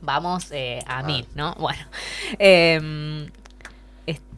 Vamos 0.00 0.50
eh, 0.52 0.80
a 0.86 1.00
Ah. 1.00 1.02
mil, 1.02 1.26
¿no? 1.34 1.54
Bueno. 1.58 1.84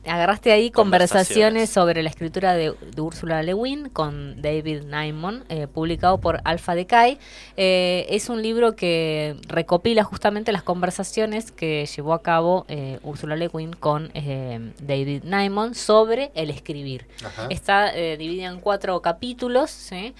Agarraste 0.08 0.52
ahí 0.52 0.70
conversaciones. 0.70 1.68
Conversaciones. 1.68 1.70
sobre 1.70 2.02
la 2.02 2.10
escritura 2.10 2.54
de, 2.54 2.74
de 2.94 3.00
Úrsula 3.00 3.42
Le 3.42 3.54
Guin 3.54 3.88
con 3.88 4.40
David 4.40 4.82
Naimon, 4.82 5.44
eh, 5.48 5.66
publicado 5.66 6.18
por 6.18 6.40
Alpha 6.44 6.74
Decay. 6.74 7.18
Eh, 7.56 8.06
es 8.10 8.28
un 8.28 8.42
libro 8.42 8.74
que 8.74 9.36
recopila 9.46 10.04
justamente 10.04 10.52
las 10.52 10.62
conversaciones 10.62 11.52
que 11.52 11.86
llevó 11.86 12.12
a 12.12 12.22
cabo 12.22 12.64
eh, 12.68 12.98
Úrsula 13.02 13.36
Le 13.36 13.48
Guin 13.48 13.72
con 13.72 14.10
eh, 14.14 14.72
David 14.80 15.24
Naimon 15.24 15.74
sobre 15.74 16.30
el 16.34 16.50
escribir. 16.50 17.06
Ajá. 17.24 17.46
Está 17.50 17.94
eh, 17.96 18.16
dividida 18.16 18.46
en 18.46 18.60
cuatro 18.60 19.00
capítulos 19.02 19.70
¿sí? 19.70 20.14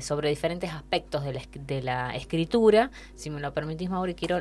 Sobre 0.00 0.28
diferentes 0.28 0.70
aspectos 0.70 1.24
de 1.24 1.32
la, 1.32 1.42
de 1.52 1.82
la 1.82 2.14
escritura. 2.14 2.90
Si 3.16 3.30
me 3.30 3.40
lo 3.40 3.52
permitís, 3.52 3.90
Mauri, 3.90 4.14
quiero 4.14 4.40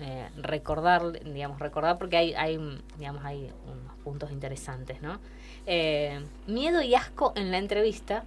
eh, 0.00 0.28
recordar, 0.36 1.12
digamos, 1.24 1.58
recordar 1.60 1.98
porque 1.98 2.16
hay, 2.16 2.34
hay, 2.34 2.58
digamos, 2.98 3.24
hay 3.24 3.50
unos 3.66 3.96
puntos 4.02 4.30
interesantes, 4.32 5.00
¿no? 5.02 5.20
Eh, 5.66 6.24
miedo 6.46 6.82
y 6.82 6.94
asco 6.94 7.32
en 7.36 7.50
la 7.50 7.58
entrevista. 7.58 8.24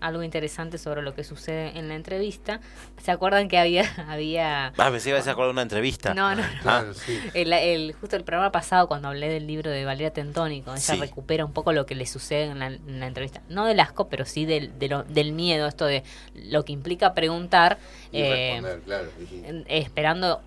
Algo 0.00 0.22
interesante 0.22 0.76
sobre 0.76 1.00
lo 1.00 1.14
que 1.14 1.24
sucede 1.24 1.78
en 1.78 1.88
la 1.88 1.94
entrevista. 1.94 2.60
¿Se 3.02 3.10
acuerdan 3.10 3.48
que 3.48 3.56
había, 3.56 3.84
había 4.08 4.66
Ah, 4.76 4.90
que 5.02 5.08
ibas 5.08 5.26
a 5.26 5.30
acordar 5.30 5.48
de 5.48 5.52
una 5.52 5.62
entrevista. 5.62 6.12
no, 6.12 6.34
no, 6.34 6.42
no. 6.42 6.60
Claro, 6.60 6.92
sí. 6.92 7.18
El, 7.32 7.52
el- 7.54 7.94
justo 7.94 8.14
el 8.16 8.24
programa 8.24 8.52
pasado, 8.52 8.86
cuando 8.86 9.08
hablé 9.08 9.28
del 9.30 9.46
libro 9.46 9.70
de 9.70 9.84
Valeria 9.86 10.12
Tentoni, 10.12 10.60
cuando 10.62 10.78
ella 10.82 10.94
Sí. 10.94 11.00
recupera 11.00 11.44
un 11.46 11.52
poco 11.52 11.72
lo 11.72 11.86
que 11.86 11.94
le 11.94 12.04
sucede 12.06 12.44
en 12.46 12.58
la, 12.58 12.66
en 12.66 13.00
la 13.00 13.06
entrevista. 13.06 13.40
No 13.48 13.64
del 13.64 13.80
asco, 13.80 14.08
pero 14.08 14.26
sí 14.26 14.44
del, 14.44 14.78
de 14.78 14.88
lo- 14.88 15.04
del 15.04 15.32
miedo, 15.32 15.66
esto 15.68 15.86
de 15.86 16.02
lo 16.34 16.64
que 16.66 16.72
implica 16.72 17.14
preguntar, 17.14 17.78
Y 18.12 18.20
eh, 18.20 18.30
responder, 18.60 18.80
claro. 18.82 19.08
y- 19.32 19.64
esperando, 19.68 20.42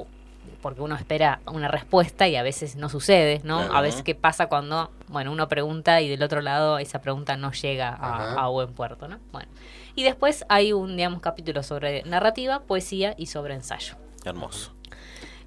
porque 0.61 0.81
uno 0.81 0.95
espera 0.95 1.39
una 1.45 1.67
respuesta 1.67 2.27
y 2.27 2.35
a 2.35 2.43
veces 2.43 2.75
no 2.75 2.89
sucede, 2.89 3.41
¿no? 3.43 3.59
Claro. 3.59 3.75
A 3.75 3.81
veces 3.81 4.03
qué 4.03 4.15
pasa 4.15 4.47
cuando, 4.47 4.91
bueno, 5.07 5.31
uno 5.31 5.47
pregunta 5.47 6.01
y 6.01 6.09
del 6.09 6.23
otro 6.23 6.41
lado 6.41 6.79
esa 6.79 7.01
pregunta 7.01 7.37
no 7.37 7.51
llega 7.51 7.89
a, 7.89 8.33
a 8.33 8.47
buen 8.47 8.73
puerto, 8.73 9.07
¿no? 9.07 9.19
Bueno. 9.31 9.49
Y 9.95 10.03
después 10.03 10.45
hay 10.49 10.73
un, 10.73 10.95
digamos, 10.95 11.21
capítulo 11.21 11.63
sobre 11.63 12.03
narrativa, 12.03 12.59
poesía 12.59 13.15
y 13.17 13.27
sobre 13.27 13.55
ensayo. 13.55 13.95
Hermoso. 14.23 14.73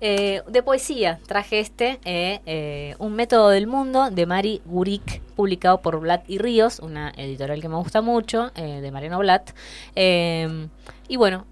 Eh, 0.03 0.43
de 0.49 0.63
poesía 0.63 1.21
traje 1.27 1.61
este, 1.61 2.01
eh, 2.07 2.41
eh, 2.47 2.95
Un 2.99 3.13
método 3.13 3.51
del 3.51 3.67
mundo, 3.67 4.11
de 4.11 4.25
Mari 4.25 4.63
Gurik, 4.65 5.21
publicado 5.37 5.83
por 5.83 6.01
Blatt 6.01 6.29
y 6.29 6.39
Ríos, 6.39 6.79
una 6.81 7.13
editorial 7.17 7.61
que 7.61 7.69
me 7.69 7.77
gusta 7.77 8.01
mucho, 8.01 8.51
eh, 8.55 8.81
de 8.81 8.91
Mariano 8.91 9.19
Blatt. 9.19 9.51
Y 9.95 11.17
bueno, 11.17 11.47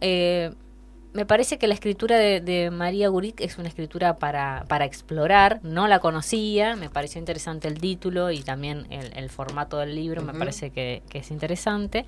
me 1.12 1.24
parece 1.26 1.58
que 1.58 1.66
la 1.66 1.74
escritura 1.74 2.16
de, 2.16 2.40
de 2.40 2.70
María 2.70 3.08
Gurik 3.08 3.40
es 3.40 3.58
una 3.58 3.68
escritura 3.68 4.18
para, 4.18 4.64
para 4.68 4.84
explorar, 4.84 5.60
no 5.62 5.88
la 5.88 5.98
conocía, 6.00 6.76
me 6.76 6.90
pareció 6.90 7.18
interesante 7.18 7.66
el 7.68 7.80
título 7.80 8.30
y 8.30 8.42
también 8.42 8.86
el, 8.90 9.12
el 9.16 9.30
formato 9.30 9.78
del 9.78 9.94
libro, 9.94 10.22
me 10.22 10.34
parece 10.34 10.70
que, 10.70 11.02
que 11.08 11.18
es 11.18 11.30
interesante. 11.30 12.04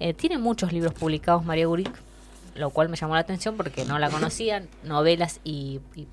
Eh, 0.00 0.14
tiene 0.14 0.38
muchos 0.38 0.72
libros 0.72 0.92
publicados 0.94 1.44
María 1.44 1.66
Gurik, 1.66 1.90
lo 2.54 2.70
cual 2.70 2.88
me 2.88 2.96
llamó 2.96 3.14
la 3.14 3.20
atención 3.20 3.56
porque 3.56 3.84
no 3.84 3.98
la 3.98 4.10
conocía, 4.10 4.64
novelas 4.84 5.40
y, 5.44 5.80
y, 5.94 6.06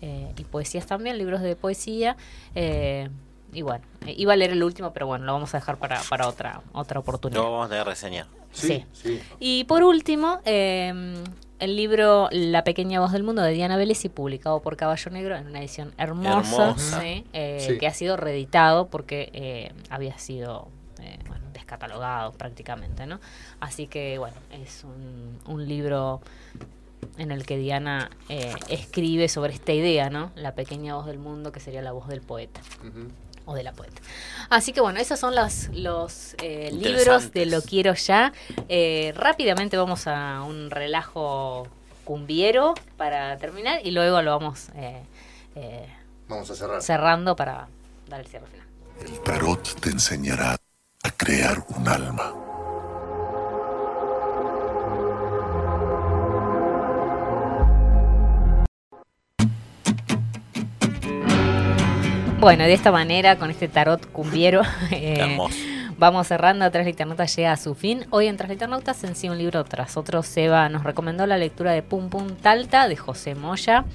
eh, 0.00 0.32
y 0.38 0.44
poesías 0.44 0.86
también, 0.86 1.18
libros 1.18 1.40
de 1.42 1.56
poesía. 1.56 2.16
eh, 2.54 3.08
y 3.52 3.62
bueno, 3.62 3.84
eh, 4.04 4.14
iba 4.16 4.32
a 4.32 4.36
leer 4.36 4.50
el 4.50 4.64
último, 4.64 4.92
pero 4.92 5.06
bueno, 5.06 5.24
lo 5.26 5.32
vamos 5.32 5.54
a 5.54 5.58
dejar 5.58 5.76
para, 5.78 6.00
para 6.08 6.26
otra, 6.26 6.62
otra 6.72 6.98
oportunidad. 6.98 7.40
Lo 7.40 7.52
vamos 7.52 7.70
a 7.70 7.84
reseñar. 7.84 8.26
Sí, 8.50 8.84
sí. 8.92 9.20
Y 9.38 9.62
por 9.64 9.84
último, 9.84 10.40
eh, 10.44 11.22
el 11.64 11.76
libro 11.76 12.28
La 12.30 12.62
pequeña 12.64 13.00
voz 13.00 13.12
del 13.12 13.22
mundo 13.22 13.42
de 13.42 13.52
Diana 13.52 13.76
Vélez 13.76 14.04
y 14.04 14.08
publicado 14.08 14.60
por 14.60 14.76
Caballo 14.76 15.10
Negro 15.10 15.36
en 15.36 15.46
una 15.46 15.60
edición 15.60 15.92
hermosa, 15.98 16.70
Hermosa. 16.70 17.00
¿sí? 17.00 17.24
Eh, 17.32 17.64
Sí. 17.68 17.78
que 17.78 17.86
ha 17.86 17.94
sido 17.94 18.16
reeditado 18.16 18.88
porque 18.88 19.30
eh, 19.32 19.72
había 19.88 20.18
sido 20.18 20.68
eh, 21.00 21.18
bueno, 21.26 21.44
descatalogado 21.52 22.32
prácticamente, 22.32 23.06
¿no? 23.06 23.18
Así 23.60 23.86
que 23.86 24.18
bueno, 24.18 24.36
es 24.52 24.84
un, 24.84 25.38
un 25.52 25.66
libro 25.66 26.20
en 27.18 27.30
el 27.30 27.44
que 27.46 27.56
Diana 27.58 28.10
eh, 28.28 28.52
escribe 28.68 29.28
sobre 29.28 29.52
esta 29.54 29.72
idea, 29.72 30.10
¿no? 30.10 30.32
La 30.36 30.54
pequeña 30.54 30.94
voz 30.96 31.06
del 31.06 31.18
mundo, 31.18 31.50
que 31.52 31.60
sería 31.60 31.82
la 31.82 31.92
voz 31.92 32.08
del 32.08 32.20
poeta 32.20 32.60
Ujú. 32.80 33.08
O 33.46 33.54
de 33.54 33.62
la 33.62 33.72
poeta. 33.72 34.00
Así 34.50 34.72
que 34.72 34.80
bueno, 34.80 35.00
esos 35.00 35.18
son 35.18 35.34
los, 35.34 35.68
los 35.72 36.34
eh, 36.42 36.70
libros 36.72 37.32
de 37.32 37.46
Lo 37.46 37.62
Quiero 37.62 37.94
Ya. 37.94 38.32
Eh, 38.68 39.12
rápidamente 39.16 39.76
vamos 39.76 40.06
a 40.06 40.42
un 40.42 40.70
relajo 40.70 41.66
cumbiero 42.04 42.74
para 42.96 43.36
terminar 43.38 43.80
y 43.84 43.90
luego 43.90 44.20
lo 44.22 44.30
vamos 44.38 44.68
eh, 44.76 45.02
eh, 45.54 45.86
Vamos 46.28 46.50
a 46.50 46.54
cerrar. 46.54 46.82
cerrando 46.82 47.34
para 47.36 47.68
dar 48.08 48.20
el 48.20 48.26
cierre 48.26 48.46
final. 48.46 48.66
El 49.00 49.20
tarot 49.20 49.80
te 49.80 49.90
enseñará 49.90 50.56
a 51.02 51.10
crear 51.10 51.64
un 51.76 51.88
alma. 51.88 52.32
Bueno, 62.44 62.64
de 62.64 62.74
esta 62.74 62.92
manera, 62.92 63.38
con 63.38 63.50
este 63.50 63.68
tarot 63.68 64.04
cumbiero, 64.12 64.60
eh, 64.90 65.16
Hermoso. 65.18 65.56
vamos 65.96 66.26
cerrando. 66.26 66.70
Tras 66.70 66.84
Liternautas 66.84 67.34
llega 67.34 67.52
a 67.52 67.56
su 67.56 67.74
fin. 67.74 68.04
Hoy 68.10 68.26
en 68.26 68.36
Tras 68.36 68.50
Liternautas, 68.50 69.02
en 69.04 69.16
sí 69.16 69.30
un 69.30 69.38
libro 69.38 69.64
tras 69.64 69.96
otro, 69.96 70.22
Seba 70.22 70.68
nos 70.68 70.84
recomendó 70.84 71.26
la 71.26 71.38
lectura 71.38 71.72
de 71.72 71.82
Pum 71.82 72.10
Pum 72.10 72.28
Talta 72.42 72.86
de 72.86 72.96
José 72.96 73.34
Moya. 73.34 73.86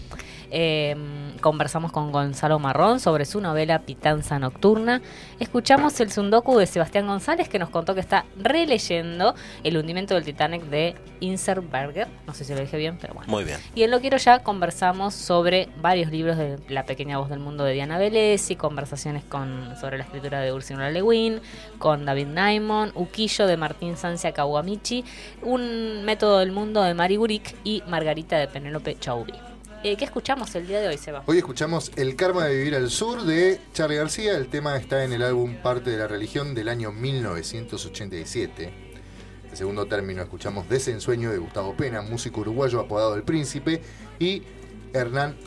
Eh, 0.51 0.95
conversamos 1.41 1.91
con 1.91 2.11
Gonzalo 2.11 2.59
Marrón 2.59 2.99
sobre 2.99 3.25
su 3.25 3.41
novela 3.41 3.79
Pitanza 3.79 4.39
Nocturna. 4.39 5.01
Escuchamos 5.39 5.99
el 5.99 6.11
Sundoku 6.11 6.57
de 6.57 6.65
Sebastián 6.65 7.07
González 7.07 7.49
que 7.49 7.59
nos 7.59 7.69
contó 7.69 7.93
que 7.95 8.01
está 8.01 8.25
releyendo 8.37 9.35
El 9.63 9.77
hundimiento 9.77 10.15
del 10.15 10.25
Titanic 10.25 10.63
de 10.63 10.95
Inserberger. 11.19 12.07
No 12.27 12.33
sé 12.33 12.43
si 12.43 12.53
lo 12.53 12.59
dije 12.59 12.77
bien, 12.77 12.97
pero 12.99 13.13
bueno. 13.13 13.31
Muy 13.31 13.43
bien. 13.43 13.57
Y 13.75 13.83
en 13.83 13.91
Lo 13.91 13.99
Quiero 13.99 14.17
Ya 14.17 14.39
conversamos 14.39 15.13
sobre 15.13 15.69
varios 15.81 16.11
libros 16.11 16.37
de 16.37 16.59
La 16.67 16.83
pequeña 16.83 17.17
voz 17.17 17.29
del 17.29 17.39
mundo 17.39 17.63
de 17.63 17.73
Diana 17.73 17.97
Vélez 17.97 18.51
y 18.51 18.55
conversaciones 18.55 19.23
con, 19.23 19.75
sobre 19.79 19.97
la 19.97 20.03
escritura 20.03 20.41
de 20.41 20.51
Ursula 20.53 20.89
Le 20.89 21.01
Guin, 21.01 21.41
con 21.77 22.05
David 22.05 22.27
Naimon, 22.27 22.91
Uquillo 22.95 23.47
de 23.47 23.57
Martín 23.57 23.97
Sancia 23.97 24.33
Kawamichi, 24.33 25.03
Un 25.41 26.03
método 26.03 26.39
del 26.39 26.51
mundo 26.51 26.81
de 26.81 26.93
Mari 26.93 27.17
Burik 27.17 27.55
y 27.63 27.83
Margarita 27.87 28.37
de 28.37 28.47
Penélope 28.47 28.97
Chauvi. 28.99 29.48
Eh, 29.81 29.95
¿Qué 29.95 30.03
escuchamos 30.05 30.53
el 30.55 30.67
día 30.67 30.81
de 30.81 30.89
hoy, 30.89 30.97
Seba? 30.97 31.23
Hoy 31.25 31.37
escuchamos 31.37 31.91
El 31.95 32.15
karma 32.17 32.45
de 32.45 32.55
vivir 32.57 32.75
al 32.75 32.89
sur 32.89 33.23
de 33.23 33.61
Charlie 33.73 33.95
García. 33.95 34.35
El 34.35 34.49
tema 34.49 34.75
está 34.75 35.05
en 35.05 35.13
el 35.13 35.21
álbum 35.23 35.55
Parte 35.63 35.89
de 35.89 35.97
la 35.97 36.07
religión 36.07 36.53
del 36.53 36.67
año 36.67 36.91
1987. 36.91 38.73
El 39.51 39.57
segundo 39.57 39.85
término 39.85 40.21
escuchamos 40.21 40.67
Desensueño 40.67 41.31
de 41.31 41.37
Gustavo 41.37 41.75
Pena, 41.77 42.01
músico 42.01 42.41
uruguayo 42.41 42.81
apodado 42.81 43.15
El 43.15 43.23
Príncipe, 43.23 43.81
y 44.19 44.43
Hernán 44.93 45.37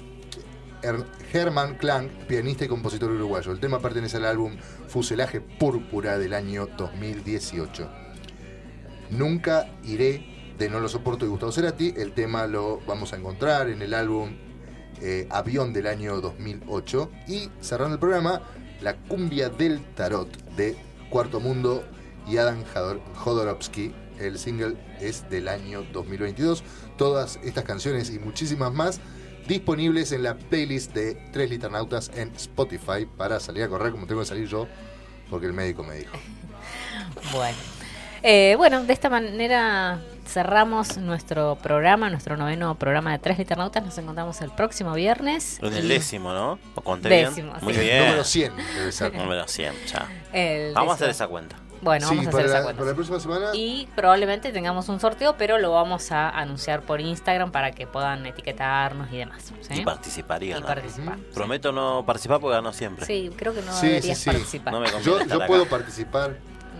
Her- 0.82 1.04
Herman 1.32 1.76
Klang, 1.76 2.08
pianista 2.26 2.64
y 2.64 2.68
compositor 2.68 3.10
uruguayo. 3.10 3.52
El 3.52 3.60
tema 3.60 3.80
pertenece 3.80 4.16
al 4.16 4.24
álbum 4.24 4.56
Fuselaje 4.88 5.40
Púrpura 5.42 6.18
del 6.18 6.32
año 6.32 6.66
2018. 6.78 7.88
Nunca 9.10 9.68
iré 9.84 10.24
No 10.70 10.80
lo 10.80 10.88
soporto 10.88 11.24
de 11.24 11.30
Gustavo 11.30 11.52
Cerati. 11.52 11.94
El 11.96 12.12
tema 12.12 12.46
lo 12.46 12.80
vamos 12.86 13.12
a 13.12 13.16
encontrar 13.16 13.68
en 13.68 13.82
el 13.82 13.94
álbum 13.94 14.36
eh, 15.00 15.26
Avión 15.30 15.72
del 15.72 15.86
año 15.86 16.20
2008. 16.20 17.10
Y 17.28 17.48
cerrando 17.60 17.94
el 17.94 18.00
programa, 18.00 18.42
La 18.80 18.96
cumbia 18.96 19.48
del 19.48 19.84
tarot 19.94 20.28
de 20.56 20.76
Cuarto 21.10 21.40
Mundo 21.40 21.84
y 22.26 22.36
Adam 22.38 22.64
Jodor- 22.74 23.00
Jodorowsky. 23.16 23.94
El 24.18 24.38
single 24.38 24.76
es 25.00 25.28
del 25.30 25.48
año 25.48 25.84
2022. 25.92 26.62
Todas 26.96 27.38
estas 27.42 27.64
canciones 27.64 28.10
y 28.10 28.18
muchísimas 28.18 28.72
más 28.72 29.00
disponibles 29.48 30.12
en 30.12 30.22
la 30.22 30.36
playlist 30.36 30.92
de 30.94 31.14
Tres 31.32 31.50
Liternautas 31.50 32.10
en 32.14 32.32
Spotify 32.36 33.06
para 33.16 33.40
salir 33.40 33.64
a 33.64 33.68
correr 33.68 33.90
como 33.90 34.06
tengo 34.06 34.20
que 34.20 34.26
salir 34.26 34.46
yo 34.46 34.68
porque 35.28 35.46
el 35.46 35.52
médico 35.52 35.82
me 35.82 35.96
dijo. 35.96 36.16
Bueno. 37.32 37.56
Eh, 38.22 38.54
bueno, 38.56 38.84
de 38.84 38.92
esta 38.92 39.10
manera 39.10 40.00
cerramos 40.26 40.96
nuestro 40.98 41.56
programa, 41.62 42.10
nuestro 42.10 42.36
noveno 42.36 42.74
programa 42.76 43.12
de 43.12 43.18
Tres 43.18 43.38
Liternautas. 43.38 43.84
Nos 43.84 43.96
encontramos 43.98 44.40
el 44.40 44.50
próximo 44.50 44.92
viernes. 44.94 45.58
En 45.62 45.72
el 45.74 45.88
décimo, 45.88 46.32
¿no? 46.32 46.58
¿Lo 46.76 46.82
conté 46.82 47.08
Décimo, 47.08 47.52
bien? 47.52 47.58
sí. 47.60 47.64
Muy 47.64 47.74
El 47.74 47.80
bien. 47.80 48.04
Número 48.04 48.24
100 48.24 48.52
debe 48.76 48.92
ser. 48.92 49.14
Número 49.14 49.48
100, 49.48 49.74
ya. 49.86 50.08
el 50.32 50.74
Vamos 50.74 50.92
a 50.92 50.94
hacer 50.94 51.10
esa 51.10 51.26
cuenta. 51.28 51.56
Bueno, 51.82 52.06
Sí, 52.08 52.14
vamos 52.14 52.26
a 52.28 52.30
hacer 52.38 52.46
esa 52.46 52.58
la, 52.58 52.62
cuenta. 52.62 52.78
para 52.78 52.90
la 52.90 52.94
próxima 52.94 53.18
semana. 53.18 53.46
Y 53.54 53.88
probablemente 53.96 54.52
tengamos 54.52 54.88
un 54.88 55.00
sorteo, 55.00 55.36
pero 55.36 55.58
lo 55.58 55.72
vamos 55.72 56.12
a 56.12 56.30
anunciar 56.30 56.82
por 56.82 57.00
Instagram 57.00 57.50
para 57.50 57.72
que 57.72 57.88
puedan 57.88 58.24
etiquetarnos 58.24 59.12
y 59.12 59.16
demás. 59.16 59.52
¿sí? 59.62 59.80
Y 59.80 59.84
participar 59.84 60.44
y 60.44 60.54
participar. 60.54 61.18
Prometo 61.34 61.72
no 61.72 62.04
participar 62.06 62.38
porque 62.38 62.54
gano 62.54 62.72
siempre. 62.72 63.04
Sí, 63.04 63.32
creo 63.36 63.52
que 63.52 63.62
no 63.62 63.72
Sí, 63.72 63.88
deberías 63.88 64.16
sí, 64.16 64.24
sí. 64.24 64.30
participar. 64.30 64.72
No 64.72 64.78
me 64.80 64.92
conviene 64.92 65.26
Yo, 65.28 65.46
puedo 65.48 65.66
participar. 65.66 66.36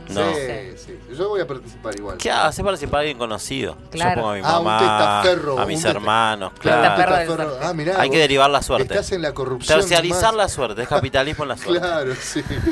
No. 0.09 0.35
Sí, 0.35 0.41
sí. 0.77 0.99
Yo 1.17 1.29
voy 1.31 1.41
a 1.41 1.47
participar 1.47 1.95
igual. 1.97 2.17
¿Qué 2.19 2.31
hace 2.31 2.63
participar 2.65 2.99
a 2.99 3.01
alguien 3.01 3.19
conocido? 3.19 3.77
Claro. 3.91 4.11
Yo 4.11 4.21
pongo 4.23 4.31
a 4.31 4.35
mi 4.35 4.41
Ah, 4.45 4.59
un 4.59 4.65
mamá, 4.65 4.79
testaferro, 5.23 5.59
a 5.59 5.63
un 5.63 5.69
mis 5.69 5.79
testa- 5.83 5.91
hermanos, 5.91 6.53
Claro. 6.59 6.83
Testaferro 6.83 7.17
testaferro. 7.17 7.59
Ah, 7.69 7.73
mirá, 7.75 8.01
Hay 8.01 8.11
que 8.11 8.17
vos 8.17 8.23
derivar 8.23 8.51
la 8.51 8.63
suerte. 8.63 8.95
Estás 8.95 9.13
en 9.13 9.23
la 9.23 9.33
corrupción. 9.33 9.79
Terciarizar 9.79 10.35
más. 10.35 10.35
la 10.37 10.49
suerte, 10.49 10.83
es 10.83 10.89
capitalismo 10.89 11.45
en 11.45 11.49
la 11.49 11.57
suerte. 11.59 11.81
Claro, 11.87 12.15
sí. 12.21 12.43
Bueno, 12.49 12.65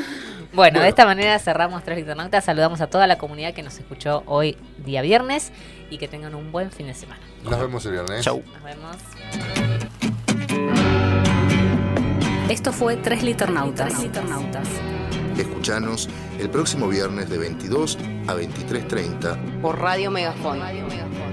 Bueno. 0.53 0.79
de 0.81 0.89
esta 0.89 1.05
manera 1.05 1.39
cerramos 1.39 1.83
Tres 1.83 1.97
Liternautas. 1.97 2.43
Saludamos 2.43 2.81
a 2.81 2.87
toda 2.87 3.07
la 3.07 3.17
comunidad 3.17 3.53
que 3.53 3.63
nos 3.63 3.77
escuchó 3.77 4.23
hoy, 4.25 4.57
día 4.85 5.01
viernes, 5.01 5.51
y 5.89 5.97
que 5.97 6.07
tengan 6.09 6.35
un 6.35 6.51
buen 6.51 6.71
fin 6.71 6.87
de 6.87 6.93
semana. 6.93 7.21
Nos 7.43 7.59
vemos 7.59 7.85
el 7.85 7.91
viernes. 7.93 8.23
Chau. 8.25 8.43
Nos 8.53 8.63
vemos. 8.63 8.97
Esto 12.49 12.73
fue 12.73 12.97
Tres 12.97 13.23
Liternautas. 13.23 13.93
Escuchanos 15.37 16.09
el 16.39 16.49
próximo 16.49 16.87
viernes 16.87 17.29
de 17.29 17.37
22 17.37 17.97
a 18.27 18.35
23.30 18.35 19.61
por 19.61 19.79
Radio 19.79 20.11
Megafón. 20.11 20.59
Radio 20.59 20.85
Megafón. 20.87 21.31